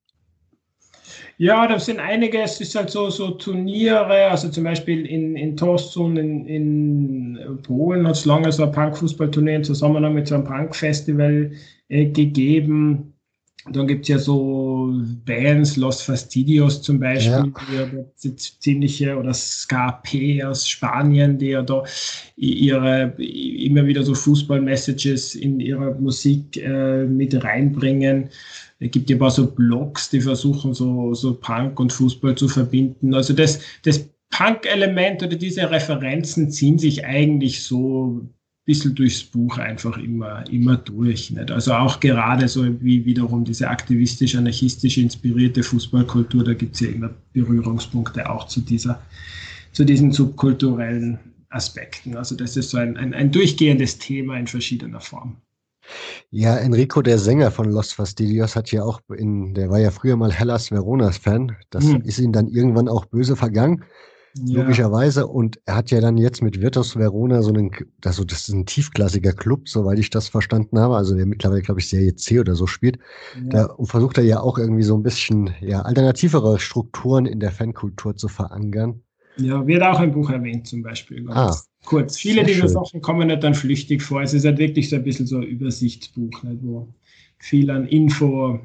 Ja, 1.36 1.66
das 1.66 1.86
sind 1.86 2.00
einige, 2.00 2.40
es 2.40 2.60
ist 2.60 2.74
halt 2.74 2.90
so, 2.90 3.10
so 3.10 3.32
Turniere, 3.32 4.30
also 4.30 4.48
zum 4.48 4.64
Beispiel 4.64 5.06
in, 5.06 5.36
in 5.36 5.56
Torsson 5.56 6.16
in, 6.16 6.46
in 6.46 7.58
Polen 7.62 8.06
hat 8.06 8.16
es 8.16 8.24
lange 8.24 8.50
so 8.50 8.64
ein 8.64 8.72
Punk-Fußballturnier 8.72 9.56
in 9.56 9.64
Zusammenhang 9.64 10.14
mit 10.14 10.26
so 10.26 10.34
einem 10.34 10.44
Punk-Festival 10.44 11.52
äh, 11.88 12.06
gegeben. 12.06 13.14
Dann 13.72 13.86
gibt 13.86 14.02
es 14.02 14.08
ja 14.08 14.18
so 14.18 14.92
Bands, 15.24 15.76
Los 15.76 16.02
Fastidios 16.02 16.82
zum 16.82 17.00
Beispiel, 17.00 17.52
ja. 17.74 17.86
die 18.22 18.28
ja 18.28 18.36
ziemliche, 18.36 19.16
oder 19.16 19.34
Ska-P 19.34 20.42
aus 20.44 20.68
Spanien, 20.68 21.38
die 21.38 21.48
ja 21.48 21.62
da 21.62 21.84
ihre 22.36 23.14
immer 23.18 23.86
wieder 23.86 24.02
so 24.02 24.14
Fußball-Messages 24.14 25.34
in 25.34 25.60
ihrer 25.60 25.94
Musik 25.94 26.56
äh, 26.56 27.04
mit 27.04 27.42
reinbringen. 27.42 28.30
Es 28.80 28.90
gibt 28.90 29.10
ja 29.10 29.16
ein 29.16 29.20
paar 29.20 29.30
so 29.30 29.50
Blogs, 29.50 30.10
die 30.10 30.20
versuchen, 30.20 30.72
so, 30.74 31.14
so 31.14 31.34
Punk 31.34 31.80
und 31.80 31.92
Fußball 31.92 32.36
zu 32.36 32.48
verbinden. 32.48 33.14
Also 33.14 33.32
das, 33.32 33.60
das 33.82 34.08
Punk-Element 34.30 35.22
oder 35.22 35.36
diese 35.36 35.70
Referenzen 35.70 36.50
ziehen 36.50 36.78
sich 36.78 37.04
eigentlich 37.04 37.62
so 37.62 38.28
bisschen 38.68 38.94
durchs 38.94 39.24
Buch 39.24 39.56
einfach 39.56 39.96
immer, 39.96 40.44
immer 40.50 40.76
durch. 40.76 41.30
Nicht? 41.30 41.50
Also 41.50 41.72
auch 41.72 42.00
gerade 42.00 42.46
so 42.48 42.66
wie 42.82 43.02
wiederum 43.06 43.42
diese 43.42 43.66
aktivistisch-anarchistisch 43.66 44.98
inspirierte 44.98 45.62
Fußballkultur, 45.62 46.44
da 46.44 46.52
gibt 46.52 46.74
es 46.74 46.82
ja 46.82 46.88
immer 46.88 47.08
Berührungspunkte 47.32 48.28
auch 48.28 48.46
zu 48.46 48.60
dieser, 48.60 49.00
zu 49.72 49.84
diesen 49.84 50.12
subkulturellen 50.12 51.18
Aspekten. 51.48 52.14
Also 52.14 52.36
das 52.36 52.58
ist 52.58 52.68
so 52.68 52.76
ein, 52.76 52.98
ein, 52.98 53.14
ein 53.14 53.32
durchgehendes 53.32 53.96
Thema 53.96 54.38
in 54.38 54.46
verschiedener 54.46 55.00
Form. 55.00 55.38
Ja, 56.28 56.58
Enrico, 56.58 57.00
der 57.00 57.18
Sänger 57.18 57.50
von 57.50 57.70
Los 57.70 57.94
Fastidios, 57.94 58.54
hat 58.54 58.70
ja 58.70 58.82
auch 58.82 59.00
in, 59.16 59.54
der 59.54 59.70
war 59.70 59.78
ja 59.78 59.90
früher 59.90 60.16
mal 60.16 60.30
Hellas 60.30 60.70
Veronas 60.70 61.16
Fan. 61.16 61.56
Das 61.70 61.84
hm. 61.84 62.02
ist 62.02 62.18
ihm 62.18 62.32
dann 62.32 62.48
irgendwann 62.48 62.86
auch 62.86 63.06
böse 63.06 63.34
vergangen. 63.34 63.82
Ja. 64.44 64.62
Logischerweise. 64.62 65.26
Und 65.26 65.60
er 65.64 65.76
hat 65.76 65.90
ja 65.90 66.00
dann 66.00 66.16
jetzt 66.16 66.42
mit 66.42 66.60
Virtus 66.60 66.96
Verona 66.96 67.42
so 67.42 67.50
einen, 67.50 67.70
also 68.04 68.24
das 68.24 68.48
ist 68.48 68.54
ein 68.54 68.66
tiefklassiger 68.66 69.32
Club, 69.32 69.68
soweit 69.68 69.98
ich 69.98 70.10
das 70.10 70.28
verstanden 70.28 70.78
habe. 70.78 70.96
Also 70.96 71.16
der 71.16 71.26
mittlerweile, 71.26 71.62
glaube 71.62 71.80
ich, 71.80 71.88
Serie 71.88 72.14
C 72.14 72.40
oder 72.40 72.54
so 72.54 72.66
spielt. 72.66 72.98
Ja. 73.36 73.66
Da 73.66 73.76
versucht 73.84 74.18
er 74.18 74.24
ja 74.24 74.40
auch 74.40 74.58
irgendwie 74.58 74.82
so 74.82 74.96
ein 74.96 75.02
bisschen, 75.02 75.50
ja, 75.60 75.82
alternativere 75.82 76.58
Strukturen 76.58 77.26
in 77.26 77.40
der 77.40 77.50
Fankultur 77.50 78.16
zu 78.16 78.28
verankern. 78.28 79.02
Ja, 79.36 79.64
wird 79.66 79.82
auch 79.82 80.00
im 80.00 80.12
Buch 80.12 80.30
erwähnt 80.30 80.66
zum 80.66 80.82
Beispiel. 80.82 81.24
Ah, 81.30 81.56
kurz. 81.84 82.16
Viele 82.16 82.44
dieser 82.44 82.68
Sachen 82.68 83.00
kommen 83.00 83.28
nicht 83.28 83.42
dann 83.44 83.54
flüchtig 83.54 84.02
vor. 84.02 84.22
Es 84.22 84.34
ist 84.34 84.44
halt 84.44 84.58
wirklich 84.58 84.90
so 84.90 84.96
ein 84.96 85.04
bisschen 85.04 85.26
so 85.26 85.36
ein 85.36 85.44
Übersichtsbuch, 85.44 86.42
nicht, 86.42 86.62
wo 86.62 86.88
viel 87.38 87.70
an 87.70 87.86
Info 87.86 88.58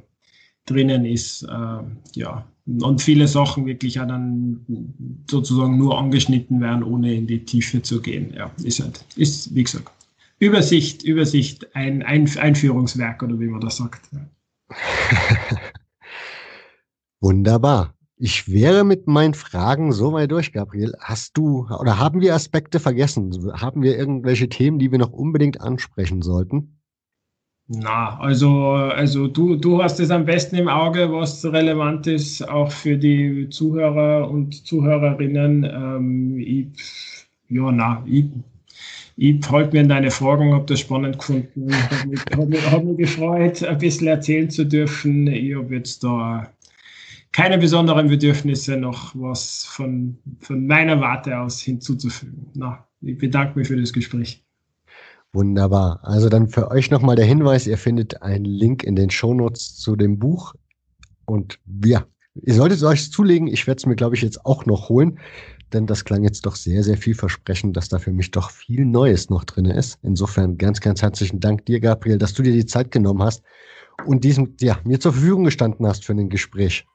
drinnen 0.66 1.06
ist. 1.06 1.44
Äh, 1.44 1.84
ja. 2.16 2.48
Und 2.66 3.02
viele 3.02 3.28
Sachen 3.28 3.66
wirklich 3.66 4.00
auch 4.00 4.08
dann 4.08 4.66
sozusagen 5.30 5.78
nur 5.78 5.98
angeschnitten 5.98 6.62
werden, 6.62 6.84
ohne 6.84 7.14
in 7.14 7.28
die 7.28 7.44
Tiefe 7.44 7.82
zu 7.82 8.02
gehen. 8.02 8.34
Ja, 8.34 8.52
ist 8.64 8.80
halt, 8.80 9.04
ist, 9.18 9.54
wie 9.54 9.64
gesagt, 9.64 9.92
Übersicht, 10.40 11.04
Übersicht, 11.04 11.76
ein, 11.76 12.04
ein 12.04 12.30
Einführungswerk 12.38 13.22
oder 13.22 13.40
wie 13.40 13.48
man 13.48 13.62
das 13.62 13.78
sagt. 13.78 14.10
Ja. 14.14 14.28
Wunderbar. 17.22 17.94
Ich 18.16 18.50
wäre 18.50 18.86
mit 18.86 19.08
meinen 19.08 19.34
Fragen 19.34 19.92
so 19.92 20.14
weit 20.14 20.32
durch, 20.32 20.54
Gabriel. 20.54 20.94
Hast 21.00 21.38
du 21.38 21.68
oder 21.68 21.98
haben 22.00 22.22
wir 22.22 22.36
Aspekte 22.36 22.80
vergessen? 22.80 23.52
Haben 23.54 23.82
wir 23.82 23.98
irgendwelche 23.98 24.48
Themen, 24.48 24.80
die 24.80 24.92
wir 24.92 25.00
noch 25.00 25.12
unbedingt 25.12 25.60
ansprechen 25.60 26.22
sollten? 26.22 26.80
Na, 27.68 28.20
also, 28.20 28.72
also 28.72 29.28
du, 29.28 29.56
du 29.56 29.82
hast 29.82 30.00
es 30.00 30.12
am 30.12 30.26
besten 30.26 30.58
im 30.58 30.68
Auge, 30.68 31.12
was 31.12 31.46
relevant 31.46 32.08
ist, 32.08 32.48
auch 32.48 32.72
für 32.72 32.98
die 32.98 33.48
Zuhörer 33.50 34.30
und 34.30 34.68
Zuhörerinnen. 34.68 35.64
Ähm, 35.64 36.38
ich, 36.40 36.68
ja, 37.48 37.72
na, 37.72 38.04
ich, 38.06 38.26
ich 39.16 39.50
halte 39.50 39.74
mir 39.74 39.82
in 39.82 39.90
deine 39.90 40.12
Fragen, 40.12 40.54
habe 40.54 40.66
das 40.66 40.82
spannend 40.82 41.20
gefunden, 41.20 41.74
habe 41.74 42.10
mich, 42.10 42.20
hab 42.36 42.50
mich, 42.50 42.72
hab 42.72 42.84
mich 42.84 42.98
gefreut, 42.98 43.64
ein 43.64 43.78
bisschen 43.78 44.08
erzählen 44.08 44.50
zu 44.50 44.66
dürfen. 44.66 45.28
Ich 45.28 45.56
habe 45.56 45.74
jetzt 45.74 46.04
da 46.04 46.52
keine 47.32 47.58
besonderen 47.58 48.08
Bedürfnisse 48.08 48.78
noch 48.78 49.16
was 49.16 49.66
von, 49.66 50.18
von 50.40 50.68
meiner 50.68 51.00
Warte 51.00 51.40
aus 51.40 51.62
hinzuzufügen. 51.62 52.48
Na, 52.56 52.86
ich 53.02 53.18
bedanke 53.18 53.58
mich 53.58 53.70
für 53.70 53.78
das 53.78 53.94
Gespräch. 53.94 54.44
Wunderbar. 55.34 56.00
Also 56.04 56.30
dann 56.30 56.48
für 56.48 56.70
euch 56.70 56.92
nochmal 56.92 57.16
der 57.16 57.26
Hinweis, 57.26 57.66
ihr 57.66 57.80
findet 57.80 58.22
einen 58.22 58.46
Link 58.46 58.84
in 58.84 58.96
den 58.96 59.10
Shownotes 59.10 59.76
zu 59.76 59.96
dem 59.96 60.20
Buch. 60.20 60.54
Und 61.26 61.60
ja, 61.84 62.06
ihr 62.36 62.54
solltet 62.54 62.78
es 62.78 62.84
euch 62.84 63.12
zulegen. 63.12 63.48
Ich 63.48 63.66
werde 63.66 63.80
es 63.80 63.86
mir, 63.88 63.96
glaube 63.96 64.16
ich, 64.16 64.22
jetzt 64.22 64.46
auch 64.46 64.68
noch 64.68 64.90
holen, 64.90 65.20
denn 65.74 65.88
das 65.88 66.06
klang 66.06 66.24
jetzt 66.24 66.46
doch 66.46 66.56
sehr, 66.56 66.84
sehr 66.84 66.98
vielversprechend, 66.98 67.76
dass 67.76 67.90
da 67.90 67.98
für 67.98 68.12
mich 68.12 68.30
doch 68.30 68.52
viel 68.52 68.86
Neues 68.86 69.32
noch 69.32 69.44
drin 69.44 69.66
ist. 69.66 69.98
Insofern 70.04 70.60
ganz, 70.60 70.82
ganz 70.82 71.02
herzlichen 71.02 71.40
Dank 71.40 71.66
dir, 71.66 71.80
Gabriel, 71.80 72.20
dass 72.20 72.36
du 72.36 72.44
dir 72.44 72.54
die 72.54 72.68
Zeit 72.68 72.92
genommen 72.92 73.24
hast 73.24 73.44
und 74.06 74.24
diesem, 74.24 74.56
ja, 74.60 74.78
mir 74.84 75.00
zur 75.00 75.14
Verfügung 75.14 75.46
gestanden 75.46 75.88
hast 75.88 76.06
für 76.06 76.14
ein 76.14 76.30
Gespräch. 76.30 76.86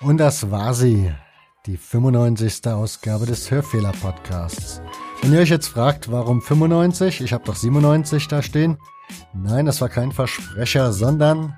Und 0.00 0.18
das 0.18 0.50
war 0.50 0.74
sie, 0.74 1.12
die 1.66 1.76
95. 1.76 2.66
Ausgabe 2.66 3.26
des 3.26 3.48
Hörfehler-Podcasts. 3.48 4.82
Wenn 5.22 5.34
ihr 5.34 5.38
euch 5.38 5.50
jetzt 5.50 5.68
fragt, 5.68 6.10
warum 6.10 6.42
95? 6.42 7.20
Ich 7.20 7.32
habe 7.32 7.44
doch 7.44 7.54
97 7.54 8.26
da 8.26 8.42
stehen. 8.42 8.76
Nein, 9.32 9.66
das 9.66 9.80
war 9.80 9.88
kein 9.88 10.10
Versprecher, 10.10 10.92
sondern 10.92 11.54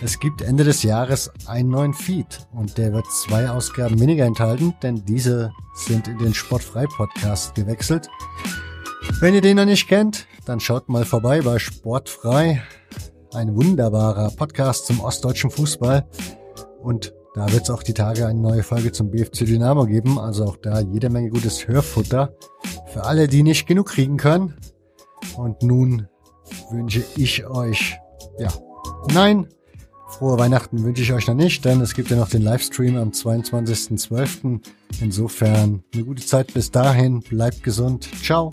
es 0.00 0.18
gibt 0.18 0.40
Ende 0.40 0.64
des 0.64 0.82
Jahres 0.82 1.30
einen 1.46 1.68
neuen 1.68 1.92
Feed 1.92 2.48
und 2.52 2.78
der 2.78 2.94
wird 2.94 3.06
zwei 3.12 3.50
Ausgaben 3.50 4.00
weniger 4.00 4.24
enthalten, 4.24 4.74
denn 4.82 5.04
diese 5.04 5.52
sind 5.74 6.08
in 6.08 6.16
den 6.16 6.32
Sportfrei-Podcast 6.32 7.54
gewechselt. 7.54 8.08
Wenn 9.20 9.34
ihr 9.34 9.42
den 9.42 9.58
noch 9.58 9.66
nicht 9.66 9.88
kennt, 9.88 10.26
dann 10.46 10.58
schaut 10.58 10.88
mal 10.88 11.04
vorbei 11.04 11.42
bei 11.42 11.58
Sportfrei. 11.58 12.62
Ein 13.34 13.54
wunderbarer 13.54 14.30
Podcast 14.30 14.86
zum 14.86 15.00
ostdeutschen 15.00 15.50
Fußball. 15.50 16.08
Und 16.82 17.12
da 17.36 17.52
wird 17.52 17.64
es 17.64 17.70
auch 17.70 17.82
die 17.82 17.92
Tage 17.92 18.26
eine 18.26 18.40
neue 18.40 18.62
Folge 18.62 18.92
zum 18.92 19.10
BFC 19.10 19.44
Dynamo 19.44 19.84
geben. 19.84 20.18
Also 20.18 20.46
auch 20.46 20.56
da 20.56 20.80
jede 20.80 21.10
Menge 21.10 21.28
gutes 21.28 21.68
Hörfutter 21.68 22.34
für 22.86 23.04
alle, 23.04 23.28
die 23.28 23.42
nicht 23.42 23.66
genug 23.66 23.88
kriegen 23.88 24.16
können. 24.16 24.54
Und 25.36 25.62
nun 25.62 26.08
wünsche 26.70 27.04
ich 27.14 27.46
euch, 27.46 27.98
ja, 28.38 28.48
nein, 29.12 29.48
frohe 30.08 30.38
Weihnachten 30.38 30.82
wünsche 30.82 31.02
ich 31.02 31.12
euch 31.12 31.26
noch 31.26 31.34
nicht, 31.34 31.62
denn 31.66 31.82
es 31.82 31.92
gibt 31.92 32.08
ja 32.08 32.16
noch 32.16 32.30
den 32.30 32.40
Livestream 32.40 32.96
am 32.96 33.10
22.12. 33.10 34.60
Insofern 35.02 35.82
eine 35.92 36.04
gute 36.04 36.24
Zeit 36.24 36.54
bis 36.54 36.70
dahin. 36.70 37.20
Bleibt 37.20 37.62
gesund. 37.62 38.08
Ciao. 38.22 38.50